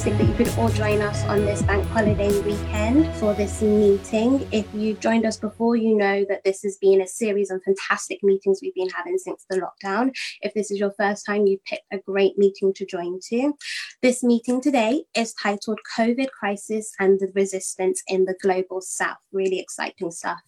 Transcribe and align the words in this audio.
fantastic 0.00 0.26
that 0.26 0.38
you 0.38 0.44
could 0.44 0.58
all 0.58 0.68
join 0.70 1.02
us 1.02 1.24
on 1.24 1.44
this 1.44 1.60
bank 1.62 1.86
holiday 1.88 2.40
weekend 2.40 3.06
for 3.16 3.34
this 3.34 3.60
meeting. 3.60 4.46
If 4.50 4.66
you've 4.72 4.98
joined 4.98 5.26
us 5.26 5.36
before, 5.36 5.76
you 5.76 5.94
know 5.94 6.24
that 6.26 6.42
this 6.42 6.62
has 6.62 6.78
been 6.78 7.02
a 7.02 7.06
series 7.06 7.50
of 7.50 7.62
fantastic 7.62 8.22
meetings 8.22 8.60
we've 8.62 8.74
been 8.74 8.88
having 8.90 9.18
since 9.18 9.44
the 9.50 9.60
lockdown. 9.60 10.12
If 10.40 10.54
this 10.54 10.70
is 10.70 10.78
your 10.78 10.92
first 10.98 11.26
time, 11.26 11.46
you've 11.46 11.64
picked 11.64 11.84
a 11.92 11.98
great 11.98 12.38
meeting 12.38 12.72
to 12.74 12.86
join 12.86 13.20
to. 13.28 13.52
This 14.00 14.22
meeting 14.22 14.62
today 14.62 15.04
is 15.14 15.34
titled 15.34 15.80
COVID 15.98 16.30
Crisis 16.30 16.92
and 16.98 17.20
the 17.20 17.30
Resistance 17.34 18.02
in 18.08 18.24
the 18.24 18.36
Global 18.40 18.80
South. 18.80 19.18
Really 19.32 19.58
exciting 19.58 20.10
stuff. 20.12 20.40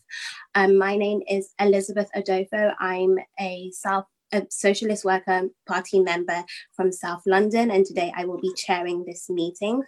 Um, 0.55 0.79
my 0.79 0.97
name 0.97 1.21
is 1.29 1.53
Elizabeth 1.59 2.09
Adofo. 2.17 2.75
I'm 2.79 3.19
a 3.39 3.71
South 3.73 4.07
a 4.33 4.47
Socialist 4.51 5.05
Worker 5.05 5.49
Party 5.67 6.01
member 6.01 6.45
from 6.75 6.91
South 6.93 7.23
London, 7.27 7.71
and 7.71 7.85
today 7.85 8.13
I 8.17 8.25
will 8.25 8.41
be 8.41 8.53
chairing 8.57 9.05
this 9.05 9.29
meeting. 9.29 9.83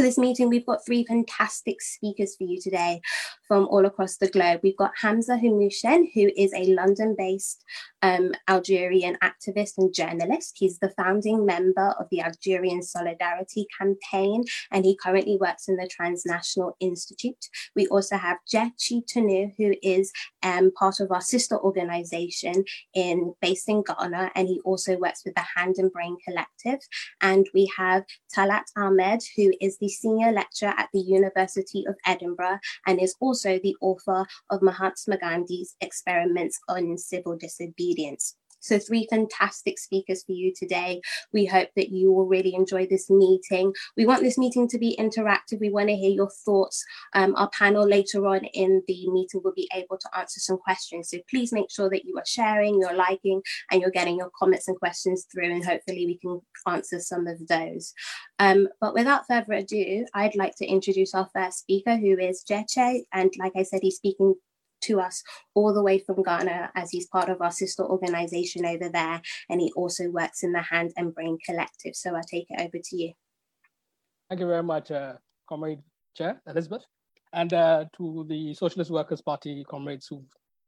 For 0.00 0.06
this 0.06 0.16
meeting, 0.16 0.48
we've 0.48 0.64
got 0.64 0.86
three 0.86 1.04
fantastic 1.04 1.82
speakers 1.82 2.34
for 2.34 2.44
you 2.44 2.58
today 2.58 3.02
from 3.46 3.66
all 3.66 3.84
across 3.84 4.16
the 4.16 4.30
globe. 4.30 4.60
We've 4.62 4.76
got 4.76 4.92
Hamza 5.02 5.36
Hamouchene, 5.36 6.06
who 6.14 6.30
is 6.38 6.54
a 6.54 6.72
London 6.72 7.14
based 7.18 7.62
um, 8.00 8.32
Algerian 8.48 9.18
activist 9.22 9.72
and 9.76 9.92
journalist. 9.92 10.56
He's 10.56 10.78
the 10.78 10.94
founding 10.96 11.44
member 11.44 11.94
of 11.98 12.06
the 12.10 12.22
Algerian 12.22 12.82
Solidarity 12.82 13.66
Campaign, 13.78 14.44
and 14.70 14.86
he 14.86 14.96
currently 14.96 15.36
works 15.38 15.68
in 15.68 15.76
the 15.76 15.86
Transnational 15.86 16.76
Institute. 16.80 17.44
We 17.76 17.86
also 17.88 18.16
have 18.16 18.38
Gyekye 18.50 19.02
Tanoh, 19.04 19.52
who 19.58 19.74
is 19.82 20.12
um, 20.42 20.70
part 20.78 21.00
of 21.00 21.12
our 21.12 21.20
sister 21.20 21.58
organization 21.58 22.64
in 22.94 23.34
based 23.42 23.68
in 23.68 23.82
Ghana, 23.82 24.30
and 24.34 24.48
he 24.48 24.60
also 24.64 24.96
works 24.96 25.20
with 25.26 25.34
the 25.34 25.44
Hand 25.56 25.74
and 25.76 25.92
Brain 25.92 26.16
Collective. 26.26 26.80
And 27.20 27.46
we 27.52 27.70
have 27.76 28.04
Talat 28.34 28.64
Ahmed, 28.78 29.20
who 29.36 29.52
is 29.60 29.76
the 29.76 29.89
senior 29.90 30.32
lecturer 30.32 30.74
at 30.76 30.88
the 30.92 31.00
University 31.00 31.84
of 31.86 31.96
Edinburgh 32.06 32.58
and 32.86 33.00
is 33.00 33.16
also 33.20 33.58
the 33.58 33.76
author 33.80 34.26
of 34.50 34.62
Mahatma 34.62 35.18
Gandhi's 35.18 35.76
Experiments 35.80 36.58
on 36.68 36.96
Civil 36.96 37.36
Disobedience. 37.36 38.36
So, 38.60 38.78
three 38.78 39.06
fantastic 39.10 39.78
speakers 39.78 40.22
for 40.24 40.32
you 40.32 40.52
today. 40.54 41.00
We 41.32 41.46
hope 41.46 41.68
that 41.76 41.90
you 41.90 42.12
will 42.12 42.26
really 42.26 42.54
enjoy 42.54 42.86
this 42.86 43.10
meeting. 43.10 43.72
We 43.96 44.06
want 44.06 44.22
this 44.22 44.38
meeting 44.38 44.68
to 44.68 44.78
be 44.78 44.96
interactive. 44.98 45.60
We 45.60 45.70
want 45.70 45.88
to 45.88 45.96
hear 45.96 46.10
your 46.10 46.30
thoughts. 46.44 46.84
Um, 47.14 47.34
our 47.36 47.50
panel 47.50 47.86
later 47.86 48.26
on 48.26 48.44
in 48.44 48.82
the 48.86 49.10
meeting 49.10 49.40
will 49.42 49.54
be 49.54 49.68
able 49.74 49.98
to 49.98 50.18
answer 50.18 50.40
some 50.40 50.58
questions. 50.58 51.10
So, 51.10 51.18
please 51.28 51.52
make 51.52 51.70
sure 51.70 51.90
that 51.90 52.04
you 52.04 52.16
are 52.18 52.26
sharing, 52.26 52.78
you're 52.78 52.94
liking, 52.94 53.42
and 53.70 53.80
you're 53.80 53.90
getting 53.90 54.16
your 54.16 54.30
comments 54.38 54.68
and 54.68 54.78
questions 54.78 55.26
through, 55.32 55.52
and 55.52 55.64
hopefully, 55.64 56.06
we 56.06 56.18
can 56.18 56.40
answer 56.66 57.00
some 57.00 57.26
of 57.26 57.46
those. 57.48 57.92
Um, 58.38 58.68
but 58.80 58.94
without 58.94 59.26
further 59.26 59.52
ado, 59.52 60.06
I'd 60.14 60.36
like 60.36 60.56
to 60.56 60.66
introduce 60.66 61.14
our 61.14 61.28
first 61.34 61.60
speaker, 61.60 61.96
who 61.96 62.18
is 62.18 62.44
Gyekye. 62.48 63.02
And 63.12 63.32
like 63.38 63.52
I 63.56 63.62
said, 63.62 63.80
he's 63.82 63.96
speaking 63.96 64.34
to 64.82 65.00
us 65.00 65.22
all 65.54 65.72
the 65.74 65.82
way 65.82 65.98
from 65.98 66.22
Ghana 66.22 66.70
as 66.74 66.90
he's 66.90 67.06
part 67.06 67.28
of 67.28 67.40
our 67.40 67.50
sister 67.50 67.84
organization 67.84 68.64
over 68.66 68.88
there. 68.88 69.20
And 69.48 69.60
he 69.60 69.72
also 69.76 70.10
works 70.10 70.42
in 70.42 70.52
the 70.52 70.62
Hand 70.62 70.92
and 70.96 71.14
Brain 71.14 71.38
Collective. 71.44 71.94
So 71.94 72.14
I'll 72.14 72.22
take 72.22 72.46
it 72.50 72.60
over 72.60 72.78
to 72.82 72.96
you. 72.96 73.12
Thank 74.28 74.40
you 74.40 74.46
very 74.46 74.62
much, 74.62 74.90
uh, 74.90 75.14
Comrade 75.48 75.80
Chair 76.16 76.40
Elizabeth, 76.46 76.84
and 77.32 77.52
uh, 77.52 77.84
to 77.96 78.24
the 78.28 78.54
Socialist 78.54 78.90
Workers 78.90 79.20
Party 79.20 79.64
comrades 79.68 80.06
who, 80.08 80.22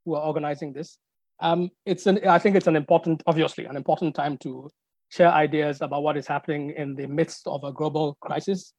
who 0.04 0.14
are 0.14 0.22
organizing 0.22 0.72
this. 0.72 0.98
Um, 1.40 1.70
it's 1.86 2.06
an, 2.06 2.26
I 2.26 2.38
think 2.38 2.56
it's 2.56 2.66
an 2.66 2.76
important, 2.76 3.22
obviously, 3.26 3.64
an 3.66 3.76
important 3.76 4.14
time 4.14 4.36
to 4.38 4.68
share 5.10 5.30
ideas 5.30 5.80
about 5.80 6.02
what 6.02 6.16
is 6.16 6.26
happening 6.26 6.72
in 6.76 6.94
the 6.94 7.06
midst 7.06 7.46
of 7.46 7.62
a 7.64 7.72
global 7.72 8.16
crisis, 8.20 8.72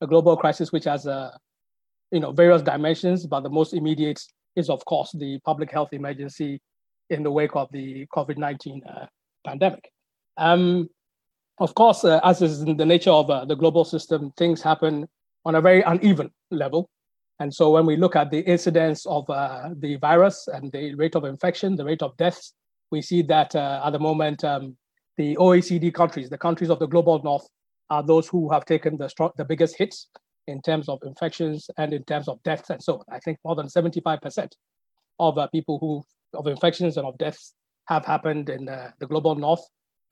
a 0.00 0.06
global 0.06 0.36
crisis 0.36 0.70
which 0.72 0.84
has, 0.84 1.06
uh, 1.06 1.30
you 2.10 2.20
know, 2.20 2.32
various 2.32 2.62
dimensions, 2.62 3.26
but 3.26 3.40
the 3.40 3.50
most 3.50 3.74
immediate 3.74 4.22
is, 4.56 4.68
of 4.70 4.84
course, 4.84 5.12
the 5.12 5.38
public 5.44 5.70
health 5.70 5.92
emergency 5.92 6.60
in 7.08 7.22
the 7.22 7.30
wake 7.30 7.56
of 7.56 7.68
the 7.72 8.06
COVID 8.14 8.38
19 8.38 8.82
uh, 8.84 9.06
pandemic. 9.44 9.90
Um, 10.36 10.88
of 11.58 11.74
course, 11.74 12.04
uh, 12.04 12.20
as 12.24 12.40
is 12.40 12.62
in 12.62 12.76
the 12.76 12.86
nature 12.86 13.10
of 13.10 13.28
uh, 13.28 13.44
the 13.44 13.54
global 13.54 13.84
system, 13.84 14.32
things 14.36 14.62
happen 14.62 15.06
on 15.44 15.54
a 15.54 15.60
very 15.60 15.82
uneven 15.82 16.30
level. 16.50 16.88
And 17.38 17.52
so 17.52 17.70
when 17.70 17.86
we 17.86 17.96
look 17.96 18.16
at 18.16 18.30
the 18.30 18.40
incidence 18.40 19.06
of 19.06 19.28
uh, 19.30 19.70
the 19.78 19.96
virus 19.96 20.48
and 20.48 20.70
the 20.72 20.94
rate 20.94 21.16
of 21.16 21.24
infection, 21.24 21.76
the 21.76 21.84
rate 21.84 22.02
of 22.02 22.16
deaths, 22.16 22.54
we 22.90 23.00
see 23.02 23.22
that 23.22 23.54
uh, 23.54 23.82
at 23.84 23.90
the 23.90 23.98
moment, 23.98 24.44
um, 24.44 24.76
the 25.16 25.36
OECD 25.36 25.92
countries, 25.92 26.28
the 26.28 26.38
countries 26.38 26.70
of 26.70 26.78
the 26.78 26.86
global 26.86 27.22
north, 27.22 27.46
are 27.88 28.02
those 28.02 28.28
who 28.28 28.50
have 28.50 28.64
taken 28.64 28.96
the, 28.96 29.08
strong, 29.08 29.30
the 29.36 29.44
biggest 29.44 29.76
hits 29.76 30.08
in 30.46 30.60
terms 30.62 30.88
of 30.88 30.98
infections 31.04 31.70
and 31.76 31.92
in 31.92 32.04
terms 32.04 32.28
of 32.28 32.42
deaths 32.42 32.70
and 32.70 32.82
so 32.82 32.94
on. 32.94 33.04
I 33.10 33.18
think 33.18 33.38
more 33.44 33.54
than 33.54 33.66
75% 33.66 34.48
of 35.18 35.38
uh, 35.38 35.46
people 35.48 35.78
who 35.78 36.02
of 36.34 36.46
infections 36.46 36.96
and 36.96 37.06
of 37.06 37.18
deaths 37.18 37.54
have 37.88 38.04
happened 38.04 38.50
in 38.50 38.68
uh, 38.68 38.90
the 39.00 39.06
global 39.06 39.34
north, 39.34 39.62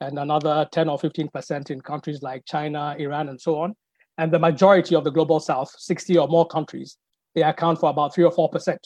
and 0.01 0.17
another 0.17 0.67
10 0.71 0.89
or 0.89 0.97
15% 0.97 1.71
in 1.71 1.81
countries 1.81 2.21
like 2.21 2.43
China, 2.45 2.95
Iran, 2.97 3.29
and 3.29 3.39
so 3.39 3.59
on. 3.59 3.75
And 4.17 4.31
the 4.31 4.39
majority 4.39 4.95
of 4.95 5.03
the 5.03 5.11
global 5.11 5.39
south, 5.39 5.73
60 5.77 6.17
or 6.17 6.27
more 6.27 6.45
countries, 6.47 6.97
they 7.35 7.43
account 7.43 7.79
for 7.79 7.89
about 7.89 8.13
3 8.13 8.25
or 8.25 8.31
4% 8.31 8.77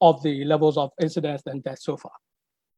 of 0.00 0.22
the 0.22 0.44
levels 0.44 0.76
of 0.76 0.90
incidence 1.00 1.42
and 1.46 1.62
deaths 1.62 1.84
so 1.84 1.96
far. 1.96 2.12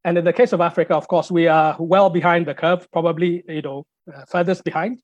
And 0.05 0.17
in 0.17 0.25
the 0.25 0.33
case 0.33 0.51
of 0.53 0.61
Africa, 0.61 0.95
of 0.95 1.07
course, 1.07 1.31
we 1.31 1.47
are 1.47 1.75
well 1.79 2.09
behind 2.09 2.45
the 2.45 2.53
curve, 2.53 2.87
probably 2.91 3.43
you 3.47 3.61
know 3.61 3.85
uh, 4.13 4.25
furthest 4.29 4.63
behind, 4.63 5.01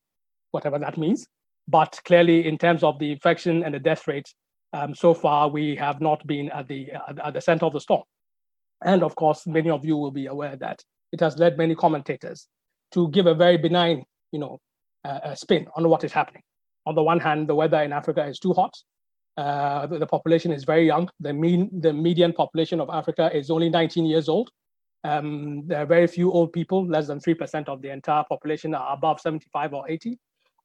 whatever 0.52 0.78
that 0.80 0.98
means. 0.98 1.26
But 1.70 2.00
clearly, 2.04 2.48
in 2.48 2.58
terms 2.58 2.84
of 2.84 2.98
the 2.98 3.12
infection 3.12 3.64
and 3.64 3.76
the 3.76 3.80
death 3.80 4.08
rates, 4.08 4.34
um, 4.74 4.96
so 4.96 5.14
far 5.14 5.50
we 5.50 5.76
have 5.76 6.02
not 6.02 6.26
been 6.26 6.50
at 6.50 6.68
the 6.68 6.92
at 7.24 7.34
the 7.34 7.42
center 7.42 7.66
of 7.66 7.74
the 7.74 7.80
storm. 7.80 8.04
And 8.84 9.04
of 9.04 9.16
course, 9.16 9.46
many 9.46 9.70
of 9.70 9.86
you 9.86 9.96
will 9.96 10.12
be 10.12 10.26
aware 10.26 10.56
that 10.56 10.84
it 11.12 11.20
has 11.20 11.38
led 11.38 11.58
many 11.58 11.76
commentators 11.76 12.48
to 12.94 13.10
give 13.10 13.28
a 13.28 13.36
very 13.36 13.58
benign, 13.58 14.04
you 14.32 14.40
know, 14.40 14.60
uh, 15.06 15.36
spin 15.36 15.68
on 15.76 15.88
what 15.90 16.04
is 16.04 16.12
happening. 16.12 16.42
On 16.88 16.96
the 16.96 17.04
one 17.04 17.20
hand, 17.20 17.48
the 17.48 17.56
weather 17.56 17.84
in 17.84 17.94
Africa 17.94 18.26
is 18.26 18.40
too 18.40 18.54
hot. 18.54 18.74
Uh, 19.38 19.86
the, 19.86 20.00
the, 20.00 20.08
population 20.08 20.52
is 20.52 20.64
very 20.64 20.86
young. 20.88 21.10
The 21.20 21.34
mean, 21.34 21.70
the 21.82 21.94
median 21.94 22.34
population 22.34 22.82
of 22.82 22.90
Africa 22.90 23.30
is 23.34 23.52
only 23.52 23.70
19 23.70 24.06
years 24.06 24.28
old. 24.28 24.50
Um, 25.04 25.68
there 25.68 25.84
are 25.84 25.86
very 25.86 26.08
few 26.08 26.32
old 26.32 26.52
people. 26.52 26.86
Less 26.88 27.08
than 27.08 27.20
three 27.20 27.36
percent 27.36 27.70
of 27.70 27.82
the 27.82 27.90
entire 27.90 28.24
population 28.28 28.74
are 28.74 28.94
above 28.94 29.22
75 29.22 29.74
or 29.74 29.90
80 29.90 30.18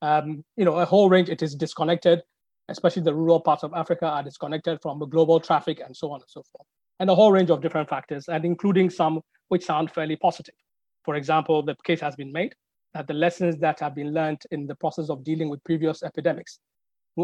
um, 0.04 0.44
you 0.56 0.64
know, 0.64 0.78
a 0.78 0.84
whole 0.84 1.08
range. 1.08 1.30
It 1.30 1.42
is 1.42 1.54
disconnected, 1.54 2.22
especially 2.68 3.02
the 3.02 3.14
rural 3.14 3.40
parts 3.40 3.64
of 3.64 3.72
Africa 3.72 4.06
are 4.06 4.22
disconnected 4.22 4.80
from 4.82 4.98
the 4.98 5.06
global 5.06 5.40
traffic 5.40 5.80
and 5.84 5.96
so 5.96 6.12
on 6.12 6.20
and 6.20 6.28
so 6.28 6.42
forth, 6.52 6.66
and 7.00 7.08
a 7.08 7.14
whole 7.14 7.32
range 7.32 7.50
of 7.50 7.62
different 7.62 7.88
factors, 7.88 8.28
and 8.28 8.44
including 8.44 8.90
some 8.90 9.20
which 9.48 9.64
sound 9.64 9.90
fairly 9.90 10.16
positive. 10.16 10.54
For 11.04 11.14
example, 11.14 11.62
the 11.62 11.74
case 11.84 12.00
has 12.00 12.16
been 12.16 12.32
made 12.32 12.54
that 12.92 13.06
the 13.06 13.14
lessons 13.14 13.56
that 13.58 13.80
have 13.80 13.94
been 13.94 14.12
learned 14.12 14.42
in 14.50 14.66
the 14.66 14.74
process 14.74 15.08
of 15.08 15.24
dealing 15.24 15.48
with 15.48 15.64
previous 15.64 16.02
epidemics, 16.02 16.60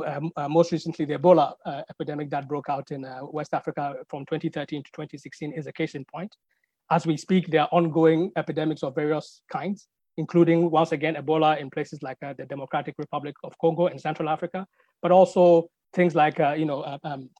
um, 0.07 0.31
uh, 0.37 0.49
most 0.49 0.73
recently 0.73 1.05
the 1.05 1.19
Ebola 1.19 1.53
uh, 1.67 1.83
epidemic 1.91 2.31
that 2.31 2.49
broke 2.49 2.69
out 2.69 2.91
in 2.91 3.05
uh, 3.05 3.19
West 3.23 3.53
Africa 3.53 3.95
from 4.09 4.25
2013 4.27 4.83
to 4.83 4.91
2016 4.93 5.53
is 5.53 5.67
a 5.67 5.73
case 5.73 5.95
in 5.95 6.05
point. 6.05 6.35
As 6.91 7.07
we 7.07 7.17
speak, 7.17 7.49
there 7.49 7.63
are 7.63 7.69
ongoing 7.73 8.33
epidemics 8.37 8.83
of 8.83 8.95
various 8.95 9.43
kinds 9.53 9.89
including 10.17 10.71
once 10.71 10.93
again 10.93 11.15
Ebola 11.15 11.61
in 11.61 11.71
places 11.71 12.03
like 12.03 12.19
uh, 12.25 12.35
the 12.37 12.47
Democratic 12.47 12.95
Republic 12.99 13.35
of 13.45 13.57
Congo 13.59 13.87
and 13.87 14.01
Central 14.01 14.29
Africa, 14.29 14.67
but 15.03 15.11
also 15.11 15.69
things 15.93 16.15
like 16.15 16.39
uh, 16.41 16.53
you 16.53 16.65
know 16.65 16.83
uh, 16.83 16.99
um, 17.05 17.31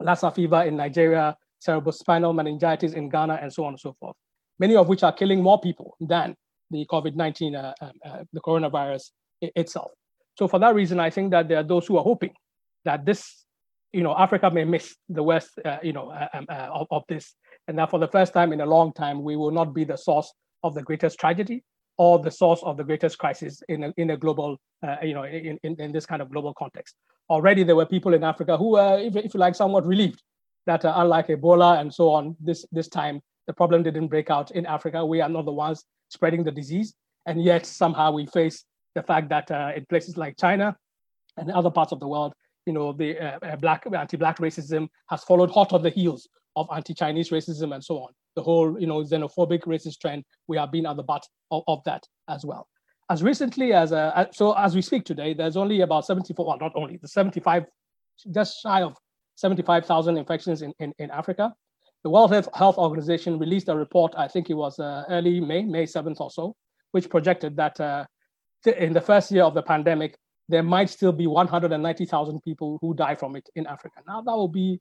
Lassa 0.00 0.30
fever 0.30 0.62
in 0.62 0.76
Nigeria, 0.76 1.36
cerebrospinal 1.66 2.34
meningitis 2.34 2.92
in 2.92 3.08
Ghana, 3.08 3.38
and 3.42 3.52
so 3.52 3.64
on 3.64 3.74
and 3.74 3.80
so 3.80 3.94
forth. 4.00 4.16
Many 4.58 4.76
of 4.76 4.88
which 4.88 5.02
are 5.02 5.12
killing 5.12 5.42
more 5.42 5.60
people 5.60 5.96
than 6.00 6.34
the 6.70 6.86
COVID-19, 6.86 7.56
uh, 7.56 7.74
um, 7.80 7.92
uh, 8.04 8.24
the 8.32 8.40
coronavirus 8.40 9.10
itself. 9.40 9.90
So 10.38 10.46
for 10.48 10.58
that 10.60 10.74
reason, 10.74 11.00
I 11.00 11.10
think 11.10 11.32
that 11.32 11.48
there 11.48 11.58
are 11.58 11.64
those 11.64 11.86
who 11.86 11.98
are 11.98 12.04
hoping 12.04 12.32
that 12.84 13.04
this, 13.04 13.44
you 13.92 14.02
know, 14.02 14.14
Africa 14.16 14.50
may 14.50 14.64
miss 14.64 14.94
the 15.08 15.22
West, 15.22 15.58
uh, 15.64 15.78
you 15.82 15.92
know, 15.92 16.12
um, 16.32 16.46
of, 16.48 16.86
of 16.90 17.02
this, 17.08 17.34
and 17.68 17.78
that 17.78 17.90
for 17.90 17.98
the 17.98 18.08
first 18.08 18.32
time 18.32 18.52
in 18.52 18.60
a 18.60 18.66
long 18.66 18.92
time, 18.92 19.22
we 19.22 19.36
will 19.36 19.50
not 19.50 19.74
be 19.74 19.84
the 19.84 19.96
source 19.96 20.32
of 20.62 20.74
the 20.74 20.82
greatest 20.82 21.18
tragedy, 21.18 21.62
or 22.00 22.18
the 22.18 22.30
source 22.30 22.62
of 22.62 22.78
the 22.78 22.82
greatest 22.82 23.18
crisis 23.18 23.62
in 23.68 23.84
a, 23.84 23.92
in 23.98 24.08
a 24.08 24.16
global, 24.16 24.58
uh, 24.82 24.96
you 25.02 25.12
know, 25.12 25.24
in, 25.24 25.58
in, 25.64 25.78
in, 25.78 25.92
this 25.92 26.06
kind 26.06 26.22
of 26.22 26.30
global 26.30 26.54
context. 26.54 26.94
Already 27.28 27.62
there 27.62 27.76
were 27.76 27.84
people 27.84 28.14
in 28.14 28.24
Africa 28.24 28.56
who 28.56 28.70
were, 28.70 28.98
if, 28.98 29.16
if 29.16 29.34
you 29.34 29.40
like, 29.40 29.54
somewhat 29.54 29.84
relieved 29.84 30.22
that 30.64 30.82
uh, 30.82 30.94
unlike 30.96 31.26
Ebola 31.26 31.78
and 31.78 31.92
so 31.92 32.08
on, 32.08 32.36
this, 32.40 32.64
this 32.72 32.88
time 32.88 33.20
the 33.46 33.52
problem 33.52 33.82
didn't 33.82 34.08
break 34.08 34.30
out 34.30 34.50
in 34.52 34.64
Africa. 34.64 35.04
We 35.04 35.20
are 35.20 35.28
not 35.28 35.44
the 35.44 35.52
ones 35.52 35.84
spreading 36.08 36.42
the 36.42 36.50
disease. 36.50 36.94
And 37.26 37.44
yet 37.44 37.66
somehow 37.66 38.12
we 38.12 38.24
face 38.24 38.64
the 38.94 39.02
fact 39.02 39.28
that 39.28 39.50
uh, 39.50 39.72
in 39.76 39.84
places 39.84 40.16
like 40.16 40.38
China 40.38 40.74
and 41.36 41.50
other 41.50 41.70
parts 41.70 41.92
of 41.92 42.00
the 42.00 42.08
world, 42.08 42.32
you 42.64 42.72
know, 42.72 42.94
the 42.94 43.18
uh, 43.18 43.38
uh, 43.42 43.56
black 43.56 43.84
anti-black 43.94 44.38
racism 44.38 44.88
has 45.10 45.22
followed 45.24 45.50
hot 45.50 45.74
on 45.74 45.82
the 45.82 45.90
heels 45.90 46.26
of 46.56 46.66
anti-Chinese 46.74 47.28
racism 47.28 47.74
and 47.74 47.84
so 47.84 47.98
on 47.98 48.12
the 48.36 48.42
whole 48.42 48.80
you 48.80 48.86
know 48.86 49.02
xenophobic 49.02 49.62
racist 49.62 50.00
trend 50.00 50.24
we 50.48 50.56
have 50.56 50.70
been 50.70 50.86
at 50.86 50.96
the 50.96 51.02
butt 51.02 51.24
of, 51.50 51.62
of 51.66 51.82
that 51.84 52.02
as 52.28 52.44
well 52.44 52.66
as 53.10 53.24
recently 53.24 53.72
as, 53.72 53.92
uh, 53.92 54.26
so 54.32 54.52
as 54.56 54.76
we 54.76 54.80
speak 54.80 55.04
today, 55.04 55.34
there's 55.34 55.56
only 55.56 55.80
about 55.80 56.06
74, 56.06 56.46
well, 56.46 56.58
not 56.60 56.72
only, 56.76 56.96
the 56.96 57.08
75, 57.08 57.64
just 58.32 58.62
shy 58.62 58.82
of 58.82 58.96
75,000 59.34 60.16
infections 60.16 60.62
in, 60.62 60.72
in, 60.78 60.94
in 61.00 61.10
Africa. 61.10 61.52
The 62.04 62.10
World 62.10 62.30
Health 62.30 62.78
Organization 62.78 63.36
released 63.36 63.68
a 63.68 63.74
report, 63.74 64.14
I 64.16 64.28
think 64.28 64.48
it 64.48 64.54
was 64.54 64.78
uh, 64.78 65.02
early 65.08 65.40
May, 65.40 65.64
May 65.64 65.86
7th 65.86 66.20
or 66.20 66.30
so, 66.30 66.54
which 66.92 67.10
projected 67.10 67.56
that 67.56 67.80
uh, 67.80 68.04
in 68.78 68.92
the 68.92 69.00
first 69.00 69.32
year 69.32 69.42
of 69.42 69.54
the 69.54 69.62
pandemic, 69.62 70.16
there 70.48 70.62
might 70.62 70.88
still 70.88 71.12
be 71.12 71.26
190,000 71.26 72.40
people 72.42 72.78
who 72.80 72.94
die 72.94 73.16
from 73.16 73.34
it 73.34 73.48
in 73.56 73.66
Africa. 73.66 74.02
Now, 74.06 74.22
that 74.22 74.32
will 74.32 74.48
be 74.48 74.80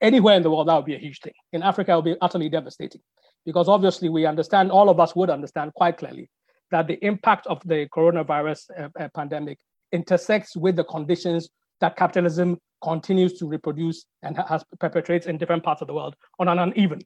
anywhere 0.00 0.36
in 0.36 0.42
the 0.42 0.50
world, 0.50 0.68
that 0.68 0.76
would 0.76 0.84
be 0.84 0.94
a 0.94 0.98
huge 0.98 1.20
thing. 1.20 1.32
In 1.52 1.62
Africa, 1.62 1.92
it 1.92 1.94
will 1.94 2.02
be 2.02 2.16
utterly 2.20 2.48
devastating 2.48 3.00
because 3.44 3.68
obviously 3.68 4.08
we 4.08 4.26
understand, 4.26 4.70
all 4.70 4.88
of 4.90 5.00
us 5.00 5.14
would 5.16 5.30
understand 5.30 5.72
quite 5.74 5.98
clearly 5.98 6.28
that 6.70 6.86
the 6.86 6.98
impact 7.04 7.46
of 7.46 7.60
the 7.64 7.86
coronavirus 7.94 8.70
uh, 8.78 8.88
uh, 8.98 9.08
pandemic 9.14 9.58
intersects 9.92 10.56
with 10.56 10.76
the 10.76 10.84
conditions 10.84 11.48
that 11.80 11.96
capitalism 11.96 12.58
continues 12.82 13.38
to 13.38 13.46
reproduce 13.46 14.04
and 14.22 14.36
has 14.48 14.64
perpetrates 14.80 15.26
in 15.26 15.38
different 15.38 15.62
parts 15.62 15.80
of 15.80 15.88
the 15.88 15.94
world 15.94 16.14
on 16.38 16.48
an 16.48 16.58
uneven 16.58 17.00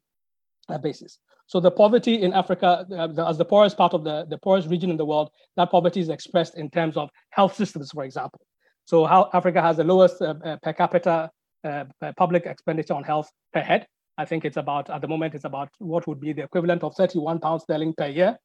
uh, 0.69 0.77
basis. 0.77 1.19
So 1.47 1.59
the 1.59 1.71
poverty 1.71 2.21
in 2.21 2.33
Africa, 2.33 2.85
uh, 2.97 3.07
the, 3.07 3.27
as 3.27 3.37
the 3.37 3.45
poorest 3.45 3.77
part 3.77 3.93
of 3.93 4.03
the, 4.03 4.25
the 4.29 4.37
poorest 4.37 4.67
region 4.69 4.89
in 4.89 4.97
the 4.97 5.05
world, 5.05 5.29
that 5.57 5.69
poverty 5.69 5.99
is 5.99 6.09
expressed 6.09 6.57
in 6.57 6.69
terms 6.69 6.97
of 6.97 7.09
health 7.29 7.55
systems, 7.55 7.91
for 7.91 8.03
example. 8.03 8.41
So 8.85 9.05
how 9.05 9.29
Africa 9.33 9.61
has 9.61 9.77
the 9.77 9.83
lowest 9.83 10.21
uh, 10.21 10.35
uh 10.43 10.57
per 10.63 10.73
capita 10.73 11.29
uh, 11.63 11.85
public 12.17 12.45
expenditure 12.45 12.93
on 12.93 13.03
health 13.03 13.29
per 13.53 13.61
head. 13.61 13.87
I 14.17 14.25
think 14.25 14.45
it's 14.45 14.57
about, 14.57 14.89
at 14.89 15.01
the 15.01 15.07
moment, 15.07 15.33
it's 15.35 15.45
about 15.45 15.69
what 15.79 16.07
would 16.07 16.19
be 16.19 16.33
the 16.33 16.43
equivalent 16.43 16.83
of 16.83 16.95
31 16.95 17.39
pounds 17.39 17.63
sterling 17.63 17.93
per 17.97 18.07
year. 18.07 18.37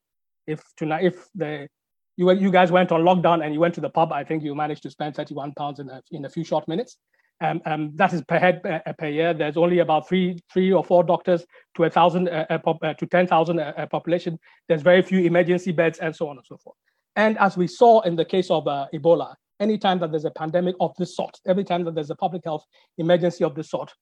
If 0.46 0.62
tonight, 0.76 1.04
if 1.04 1.26
the 1.34 1.68
you, 2.16 2.30
you 2.32 2.50
guys 2.50 2.72
went 2.72 2.92
on 2.92 3.02
lockdown 3.02 3.44
and 3.44 3.52
you 3.52 3.60
went 3.60 3.74
to 3.74 3.80
the 3.80 3.90
pub, 3.90 4.12
I 4.12 4.24
think 4.24 4.42
you 4.42 4.54
managed 4.54 4.82
to 4.84 4.90
spend 4.90 5.14
31 5.14 5.52
pounds 5.52 5.80
in 5.80 5.90
a, 5.90 6.00
in 6.10 6.24
a 6.24 6.30
few 6.30 6.44
short 6.44 6.66
minutes. 6.66 6.96
Um, 7.42 7.60
um, 7.66 7.92
that 7.96 8.14
is 8.14 8.22
per 8.24 8.38
head 8.38 8.62
uh, 8.64 8.92
per 8.98 9.08
year. 9.08 9.34
There's 9.34 9.58
only 9.58 9.80
about 9.80 10.08
three, 10.08 10.38
three 10.50 10.72
or 10.72 10.82
four 10.82 11.04
doctors 11.04 11.44
to 11.76 11.84
a 11.84 11.90
thousand 11.90 12.30
uh, 12.30 12.46
uh, 12.48 12.74
uh 12.82 12.94
to 12.94 13.06
ten 13.06 13.26
thousand 13.26 13.60
uh, 13.60 13.86
population. 13.90 14.38
There's 14.68 14.80
very 14.80 15.02
few 15.02 15.18
emergency 15.20 15.72
beds, 15.72 15.98
and 15.98 16.16
so 16.16 16.30
on 16.30 16.38
and 16.38 16.46
so 16.46 16.56
forth. 16.56 16.76
And 17.14 17.36
as 17.36 17.54
we 17.54 17.66
saw 17.66 18.00
in 18.00 18.16
the 18.16 18.24
case 18.24 18.50
of 18.50 18.64
Ebola, 18.64 19.34
anytime 19.60 19.98
that 20.00 20.10
there's 20.10 20.24
a 20.24 20.30
pandemic 20.30 20.76
of 20.80 20.94
this 20.98 21.16
sort, 21.16 21.38
every 21.46 21.64
time 21.64 21.84
that 21.84 21.94
there's 21.94 22.10
a 22.10 22.16
public 22.16 22.44
health 22.44 22.64
emergency 22.98 23.44
of 23.44 23.54
this 23.54 23.70
sort, 23.70 23.92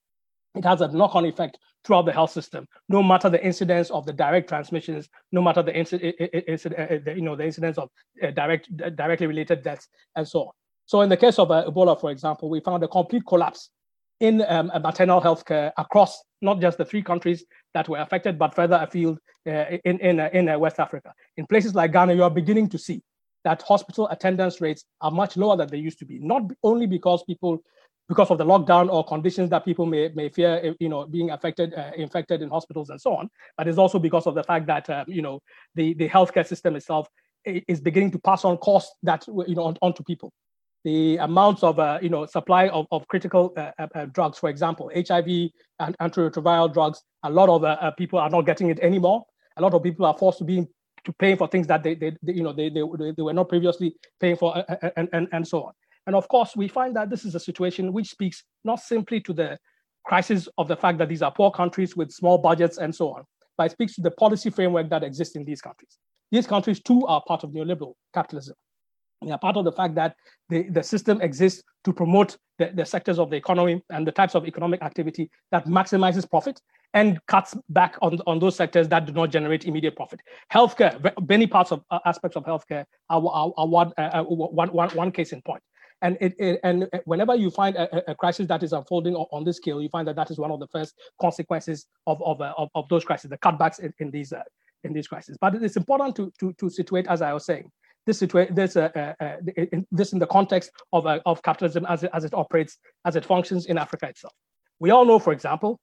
it 0.54 0.64
has 0.64 0.80
a 0.80 0.88
knock-on 0.88 1.24
effect 1.24 1.58
throughout 1.84 2.06
the 2.06 2.12
health 2.12 2.30
system, 2.30 2.66
no 2.88 3.02
matter 3.02 3.28
the 3.28 3.44
incidence 3.44 3.90
of 3.90 4.06
the 4.06 4.12
direct 4.12 4.48
transmissions, 4.48 5.08
no 5.32 5.42
matter 5.42 5.62
the, 5.62 5.76
incident, 5.76 7.06
you 7.16 7.22
know, 7.22 7.36
the 7.36 7.44
incidence 7.44 7.76
of 7.76 7.90
direct, 8.34 8.74
directly 8.96 9.26
related 9.26 9.62
deaths, 9.62 9.88
and 10.16 10.26
so 10.26 10.40
on. 10.42 10.52
So 10.86 11.00
in 11.00 11.08
the 11.08 11.16
case 11.16 11.38
of 11.38 11.50
uh, 11.50 11.64
Ebola, 11.68 12.00
for 12.00 12.10
example, 12.10 12.48
we 12.48 12.60
found 12.60 12.82
a 12.84 12.88
complete 12.88 13.24
collapse 13.26 13.70
in 14.20 14.44
um, 14.48 14.70
maternal 14.82 15.20
health 15.20 15.44
care 15.44 15.72
across 15.76 16.22
not 16.40 16.60
just 16.60 16.78
the 16.78 16.84
three 16.84 17.02
countries 17.02 17.44
that 17.72 17.88
were 17.88 17.98
affected, 17.98 18.38
but 18.38 18.54
further 18.54 18.78
afield 18.80 19.18
uh, 19.46 19.76
in, 19.84 19.98
in, 19.98 20.20
uh, 20.20 20.28
in 20.32 20.48
uh, 20.48 20.58
West 20.58 20.78
Africa. 20.78 21.12
In 21.36 21.46
places 21.46 21.74
like 21.74 21.92
Ghana, 21.92 22.14
you 22.14 22.22
are 22.22 22.30
beginning 22.30 22.68
to 22.70 22.78
see 22.78 23.02
that 23.44 23.62
hospital 23.62 24.08
attendance 24.08 24.60
rates 24.60 24.84
are 25.00 25.10
much 25.10 25.36
lower 25.36 25.56
than 25.56 25.68
they 25.68 25.78
used 25.78 25.98
to 25.98 26.06
be, 26.06 26.18
not 26.18 26.42
only 26.62 26.86
because 26.86 27.22
people 27.24 27.62
because 28.08 28.30
of 28.30 28.36
the 28.36 28.44
lockdown 28.44 28.92
or 28.92 29.02
conditions 29.04 29.48
that 29.50 29.64
people 29.64 29.86
may, 29.86 30.10
may 30.14 30.28
fear, 30.28 30.74
you 30.78 30.90
know, 30.90 31.06
being 31.06 31.30
affected, 31.30 31.72
uh, 31.74 31.90
infected 31.96 32.42
in 32.42 32.50
hospitals 32.50 32.90
and 32.90 33.00
so 33.00 33.14
on. 33.14 33.30
But 33.56 33.66
it's 33.66 33.78
also 33.78 33.98
because 33.98 34.26
of 34.26 34.34
the 34.34 34.44
fact 34.44 34.66
that, 34.66 34.90
uh, 34.90 35.04
you 35.08 35.22
know, 35.22 35.40
the, 35.74 35.94
the 35.94 36.06
healthcare 36.06 36.46
system 36.46 36.76
itself 36.76 37.08
is 37.46 37.80
beginning 37.80 38.10
to 38.10 38.18
pass 38.18 38.44
on 38.44 38.58
costs 38.58 38.94
that, 39.04 39.26
you 39.26 39.54
know, 39.54 39.64
on, 39.64 39.78
onto 39.80 40.02
people 40.02 40.32
the 40.84 41.16
amounts 41.16 41.62
of 41.62 41.78
uh, 41.78 41.98
you 42.02 42.10
know 42.10 42.26
supply 42.26 42.68
of, 42.68 42.86
of 42.92 43.08
critical 43.08 43.54
uh, 43.56 43.70
uh, 43.78 43.86
uh 43.94 44.04
drugs, 44.06 44.38
for 44.38 44.50
example, 44.50 44.90
HIV 44.94 45.50
and 45.80 45.96
antiretroviral 45.98 46.72
drugs. 46.72 47.02
A 47.22 47.30
lot 47.30 47.48
of 47.48 47.96
people 47.96 48.18
are 48.18 48.28
not 48.28 48.42
getting 48.42 48.68
it 48.68 48.78
anymore. 48.80 49.24
A 49.56 49.62
lot 49.62 49.72
of 49.72 49.82
people 49.82 50.04
are 50.04 50.16
forced 50.16 50.38
to 50.38 50.44
be 50.44 50.66
to 51.04 51.12
pay 51.12 51.36
for 51.36 51.48
things 51.48 51.66
that 51.66 51.82
they, 51.82 51.94
they, 51.94 52.16
they 52.22 52.32
you 52.32 52.42
know 52.42 52.52
they, 52.52 52.68
they, 52.68 52.82
they 53.16 53.22
were 53.22 53.32
not 53.32 53.48
previously 53.48 53.94
paying 54.20 54.36
for 54.36 54.64
and, 54.96 55.08
and, 55.12 55.28
and 55.32 55.46
so 55.46 55.64
on. 55.64 55.72
And 56.06 56.14
of 56.14 56.28
course, 56.28 56.54
we 56.54 56.68
find 56.68 56.94
that 56.96 57.08
this 57.08 57.24
is 57.24 57.34
a 57.34 57.40
situation 57.40 57.92
which 57.92 58.10
speaks 58.10 58.44
not 58.64 58.80
simply 58.80 59.20
to 59.20 59.32
the 59.32 59.58
crisis 60.04 60.48
of 60.58 60.68
the 60.68 60.76
fact 60.76 60.98
that 60.98 61.08
these 61.08 61.22
are 61.22 61.32
poor 61.32 61.50
countries 61.50 61.96
with 61.96 62.10
small 62.10 62.38
budgets 62.38 62.78
and 62.78 62.94
so 62.94 63.10
on, 63.10 63.24
but 63.56 63.64
it 63.64 63.72
speaks 63.72 63.94
to 63.94 64.02
the 64.02 64.10
policy 64.10 64.50
framework 64.50 64.90
that 64.90 65.02
exists 65.02 65.34
in 65.34 65.44
these 65.44 65.62
countries. 65.62 65.96
These 66.30 66.46
countries 66.46 66.80
too 66.80 67.06
are 67.06 67.22
part 67.26 67.44
of 67.44 67.50
neoliberal 67.50 67.94
capitalism. 68.12 68.54
Are 69.30 69.38
part 69.38 69.56
of 69.56 69.64
the 69.64 69.72
fact 69.72 69.94
that 69.94 70.16
the, 70.48 70.64
the 70.68 70.82
system 70.82 71.20
exists 71.20 71.62
to 71.84 71.92
promote 71.92 72.36
the, 72.58 72.72
the 72.74 72.84
sectors 72.84 73.18
of 73.18 73.30
the 73.30 73.36
economy 73.36 73.82
and 73.90 74.06
the 74.06 74.12
types 74.12 74.34
of 74.34 74.46
economic 74.46 74.82
activity 74.82 75.30
that 75.50 75.66
maximizes 75.66 76.28
profit 76.28 76.60
and 76.92 77.18
cuts 77.26 77.54
back 77.70 77.96
on, 78.02 78.20
on 78.26 78.38
those 78.38 78.54
sectors 78.54 78.88
that 78.88 79.06
do 79.06 79.12
not 79.12 79.30
generate 79.30 79.64
immediate 79.64 79.96
profit. 79.96 80.20
Healthcare, 80.52 81.12
many 81.28 81.46
parts 81.46 81.72
of 81.72 81.82
uh, 81.90 81.98
aspects 82.04 82.36
of 82.36 82.44
healthcare 82.44 82.84
are, 83.10 83.26
are, 83.26 83.52
are 83.56 83.66
one, 83.66 83.92
uh, 83.98 84.02
uh 84.02 84.22
one, 84.22 84.68
one, 84.68 84.90
one 84.90 85.10
case 85.10 85.32
in 85.32 85.42
point. 85.42 85.62
And, 86.02 86.18
it, 86.20 86.34
it, 86.38 86.60
and 86.62 86.88
whenever 87.06 87.34
you 87.34 87.50
find 87.50 87.76
a, 87.76 88.10
a, 88.10 88.14
crisis 88.14 88.46
that 88.48 88.62
is 88.62 88.72
unfolding 88.72 89.14
on, 89.14 89.26
on, 89.32 89.44
this 89.44 89.56
scale, 89.56 89.80
you 89.80 89.88
find 89.88 90.06
that 90.06 90.16
that 90.16 90.30
is 90.30 90.38
one 90.38 90.50
of 90.50 90.60
the 90.60 90.66
first 90.68 90.94
consequences 91.20 91.86
of, 92.06 92.22
of, 92.22 92.40
uh, 92.42 92.52
of, 92.58 92.68
of, 92.74 92.86
those 92.90 93.04
crises, 93.04 93.30
the 93.30 93.38
cutbacks 93.38 93.80
in, 93.80 93.92
in 94.00 94.10
these 94.10 94.32
uh, 94.32 94.42
in 94.84 94.92
these 94.92 95.08
crises. 95.08 95.38
But 95.40 95.54
it's 95.56 95.76
important 95.76 96.14
to, 96.16 96.32
to, 96.40 96.52
to 96.54 96.68
situate, 96.68 97.06
as 97.08 97.22
I 97.22 97.32
was 97.32 97.46
saying, 97.46 97.70
this 98.06 98.18
situation, 98.18 98.54
this, 98.54 98.76
uh, 98.76 98.90
uh, 98.94 99.24
uh 99.24 99.36
in, 99.72 99.86
this 99.90 100.12
in 100.12 100.18
the 100.18 100.26
context 100.26 100.70
of, 100.92 101.06
uh, 101.06 101.20
of 101.26 101.42
capitalism 101.42 101.86
as 101.88 102.02
it, 102.02 102.10
as 102.12 102.24
it 102.24 102.34
operates, 102.34 102.78
as 103.04 103.16
it 103.16 103.24
functions 103.24 103.66
in 103.66 103.78
Africa 103.78 104.08
itself. 104.08 104.34
We 104.80 104.90
all 104.90 105.04
know, 105.04 105.18
for 105.18 105.32
example, 105.32 105.80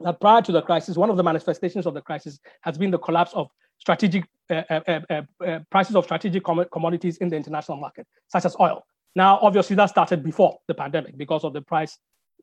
that 0.00 0.20
prior 0.20 0.42
to 0.42 0.52
the 0.52 0.62
crisis, 0.62 0.96
one 0.96 1.10
of 1.10 1.16
the 1.16 1.22
manifestations 1.22 1.86
of 1.86 1.94
the 1.94 2.02
crisis 2.02 2.38
has 2.62 2.76
been 2.76 2.90
the 2.90 2.98
collapse 2.98 3.32
of 3.34 3.48
strategic 3.78 4.24
uh, 4.50 4.62
uh, 4.70 5.58
prices 5.70 5.96
of 5.96 6.04
strategic 6.04 6.44
com 6.44 6.64
commodities 6.72 7.18
in 7.18 7.28
the 7.28 7.36
international 7.36 7.78
market, 7.78 8.06
such 8.28 8.44
as 8.44 8.56
oil. 8.60 8.84
Now, 9.14 9.38
obviously, 9.40 9.76
that 9.76 9.86
started 9.86 10.22
before 10.22 10.58
the 10.68 10.74
pandemic 10.74 11.16
because 11.16 11.44
of 11.44 11.52
the 11.52 11.62
price 11.62 11.98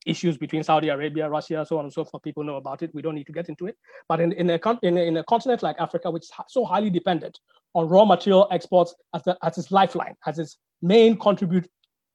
issues 0.05 0.37
between 0.37 0.63
Saudi 0.63 0.89
Arabia, 0.89 1.29
Russia, 1.29 1.65
so 1.67 1.77
on 1.77 1.85
and 1.85 1.93
so 1.93 2.03
forth. 2.03 2.23
People 2.23 2.43
know 2.43 2.57
about 2.57 2.81
it. 2.81 2.93
We 2.93 3.01
don't 3.01 3.15
need 3.15 3.27
to 3.27 3.31
get 3.31 3.47
into 3.47 3.67
it. 3.67 3.77
But 4.09 4.19
in, 4.19 4.31
in, 4.33 4.49
a, 4.49 4.59
in, 4.81 4.97
a, 4.97 5.01
in 5.01 5.17
a 5.17 5.23
continent 5.23 5.63
like 5.63 5.77
Africa, 5.79 6.11
which 6.11 6.23
is 6.23 6.31
so 6.49 6.65
highly 6.65 6.89
dependent 6.89 7.39
on 7.73 7.87
raw 7.87 8.05
material 8.05 8.47
exports 8.51 8.95
as, 9.13 9.23
the, 9.23 9.37
as 9.43 9.57
its 9.57 9.71
lifeline, 9.71 10.15
as 10.25 10.39
its 10.39 10.57
main 10.81 11.17
contribute, 11.17 11.67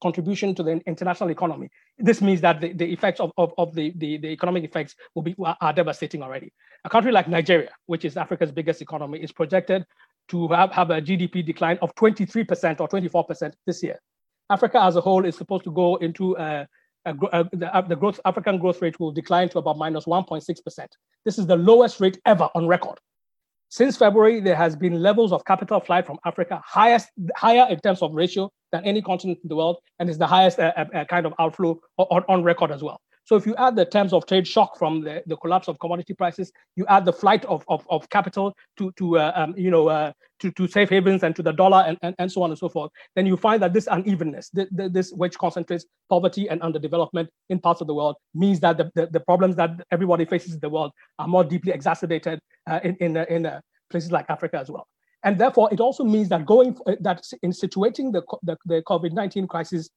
contribution 0.02 0.54
to 0.54 0.62
the 0.62 0.80
international 0.86 1.30
economy. 1.30 1.68
This 1.98 2.20
means 2.20 2.40
that 2.42 2.60
the, 2.60 2.72
the 2.72 2.92
effects 2.92 3.20
of, 3.20 3.32
of, 3.36 3.52
of 3.58 3.74
the, 3.74 3.92
the, 3.96 4.18
the 4.18 4.28
economic 4.28 4.64
effects 4.64 4.94
will 5.14 5.22
be 5.22 5.34
are 5.38 5.72
devastating 5.72 6.22
already. 6.22 6.52
A 6.84 6.90
country 6.90 7.10
like 7.10 7.28
Nigeria, 7.28 7.70
which 7.86 8.04
is 8.04 8.16
Africa's 8.16 8.52
biggest 8.52 8.80
economy, 8.80 9.18
is 9.20 9.32
projected 9.32 9.84
to 10.28 10.46
have, 10.48 10.70
have 10.72 10.90
a 10.90 11.00
GDP 11.00 11.44
decline 11.44 11.78
of 11.82 11.94
23% 11.96 12.80
or 12.80 12.88
24% 12.88 13.52
this 13.66 13.82
year. 13.82 13.98
Africa 14.50 14.80
as 14.82 14.96
a 14.96 15.00
whole 15.00 15.24
is 15.24 15.36
supposed 15.36 15.64
to 15.64 15.72
go 15.72 15.96
into 15.96 16.36
a, 16.36 16.66
a, 17.04 17.14
a, 17.32 17.44
the, 17.52 17.84
the 17.88 17.96
growth, 17.96 18.20
African 18.24 18.58
growth 18.58 18.80
rate 18.80 18.98
will 19.00 19.12
decline 19.12 19.48
to 19.50 19.58
about 19.58 19.76
minus 19.78 20.04
1.6%. 20.04 20.86
This 21.24 21.38
is 21.38 21.46
the 21.46 21.56
lowest 21.56 22.00
rate 22.00 22.18
ever 22.24 22.48
on 22.54 22.66
record. 22.66 22.98
Since 23.70 23.98
February, 23.98 24.40
there 24.40 24.56
has 24.56 24.74
been 24.76 25.02
levels 25.02 25.30
of 25.30 25.44
capital 25.44 25.80
flight 25.80 26.06
from 26.06 26.18
Africa 26.24 26.62
highest, 26.64 27.10
higher 27.36 27.66
in 27.70 27.78
terms 27.80 28.00
of 28.00 28.12
ratio 28.12 28.50
than 28.72 28.82
any 28.84 29.02
continent 29.02 29.38
in 29.42 29.48
the 29.48 29.56
world, 29.56 29.78
and 29.98 30.08
is 30.08 30.16
the 30.16 30.26
highest 30.26 30.58
uh, 30.58 30.72
uh, 30.76 30.84
uh 30.94 31.04
kind 31.04 31.26
of 31.26 31.34
outflow 31.38 31.78
on, 31.98 32.24
on 32.28 32.42
record 32.42 32.70
as 32.70 32.82
well. 32.82 32.98
So 33.28 33.36
if 33.36 33.44
you 33.44 33.54
add 33.56 33.76
the 33.76 33.84
terms 33.84 34.14
of 34.14 34.24
trade 34.24 34.48
shock 34.48 34.78
from 34.78 35.02
the, 35.02 35.22
the 35.26 35.36
collapse 35.36 35.68
of 35.68 35.78
commodity 35.80 36.14
prices, 36.14 36.50
you 36.76 36.86
add 36.88 37.04
the 37.04 37.12
flight 37.12 37.44
of, 37.44 37.62
of, 37.68 37.86
of 37.90 38.08
capital 38.08 38.56
to, 38.78 38.90
to 38.92 39.18
uh, 39.18 39.32
um, 39.34 39.54
you 39.54 39.70
know, 39.70 39.86
uh, 39.88 40.12
to, 40.40 40.50
to 40.52 40.66
safe 40.66 40.88
havens 40.88 41.22
and 41.22 41.36
to 41.36 41.42
the 41.42 41.52
dollar 41.52 41.84
and, 41.86 41.98
and, 42.00 42.14
and 42.18 42.32
so 42.32 42.42
on 42.42 42.48
and 42.48 42.58
so 42.58 42.70
forth, 42.70 42.90
then 43.16 43.26
you 43.26 43.36
find 43.36 43.60
that 43.62 43.74
this 43.74 43.86
unevenness, 43.90 44.50
this 44.70 45.12
which 45.12 45.36
concentrates 45.36 45.84
poverty 46.08 46.48
and 46.48 46.62
underdevelopment 46.62 47.28
in 47.50 47.58
parts 47.58 47.82
of 47.82 47.86
the 47.86 47.92
world, 47.92 48.16
means 48.34 48.60
that 48.60 48.78
the, 48.78 48.90
the, 48.94 49.08
the 49.08 49.20
problems 49.20 49.56
that 49.56 49.72
everybody 49.92 50.24
faces 50.24 50.54
in 50.54 50.60
the 50.60 50.70
world 50.70 50.90
are 51.18 51.28
more 51.28 51.44
deeply 51.44 51.70
exacerbated 51.70 52.40
uh, 52.66 52.80
in, 52.82 52.96
in, 52.96 53.14
in 53.18 53.44
uh, 53.44 53.60
places 53.90 54.10
like 54.10 54.24
Africa 54.30 54.56
as 54.56 54.70
well. 54.70 54.88
And 55.22 55.38
therefore, 55.38 55.68
it 55.70 55.80
also 55.80 56.02
means 56.02 56.30
that 56.30 56.46
going 56.46 56.78
uh, 56.86 56.94
that 57.00 57.22
in 57.42 57.50
situating 57.50 58.10
the, 58.10 58.22
the, 58.42 58.56
the 58.64 58.82
COVID-19 58.88 59.50
crisis 59.50 59.90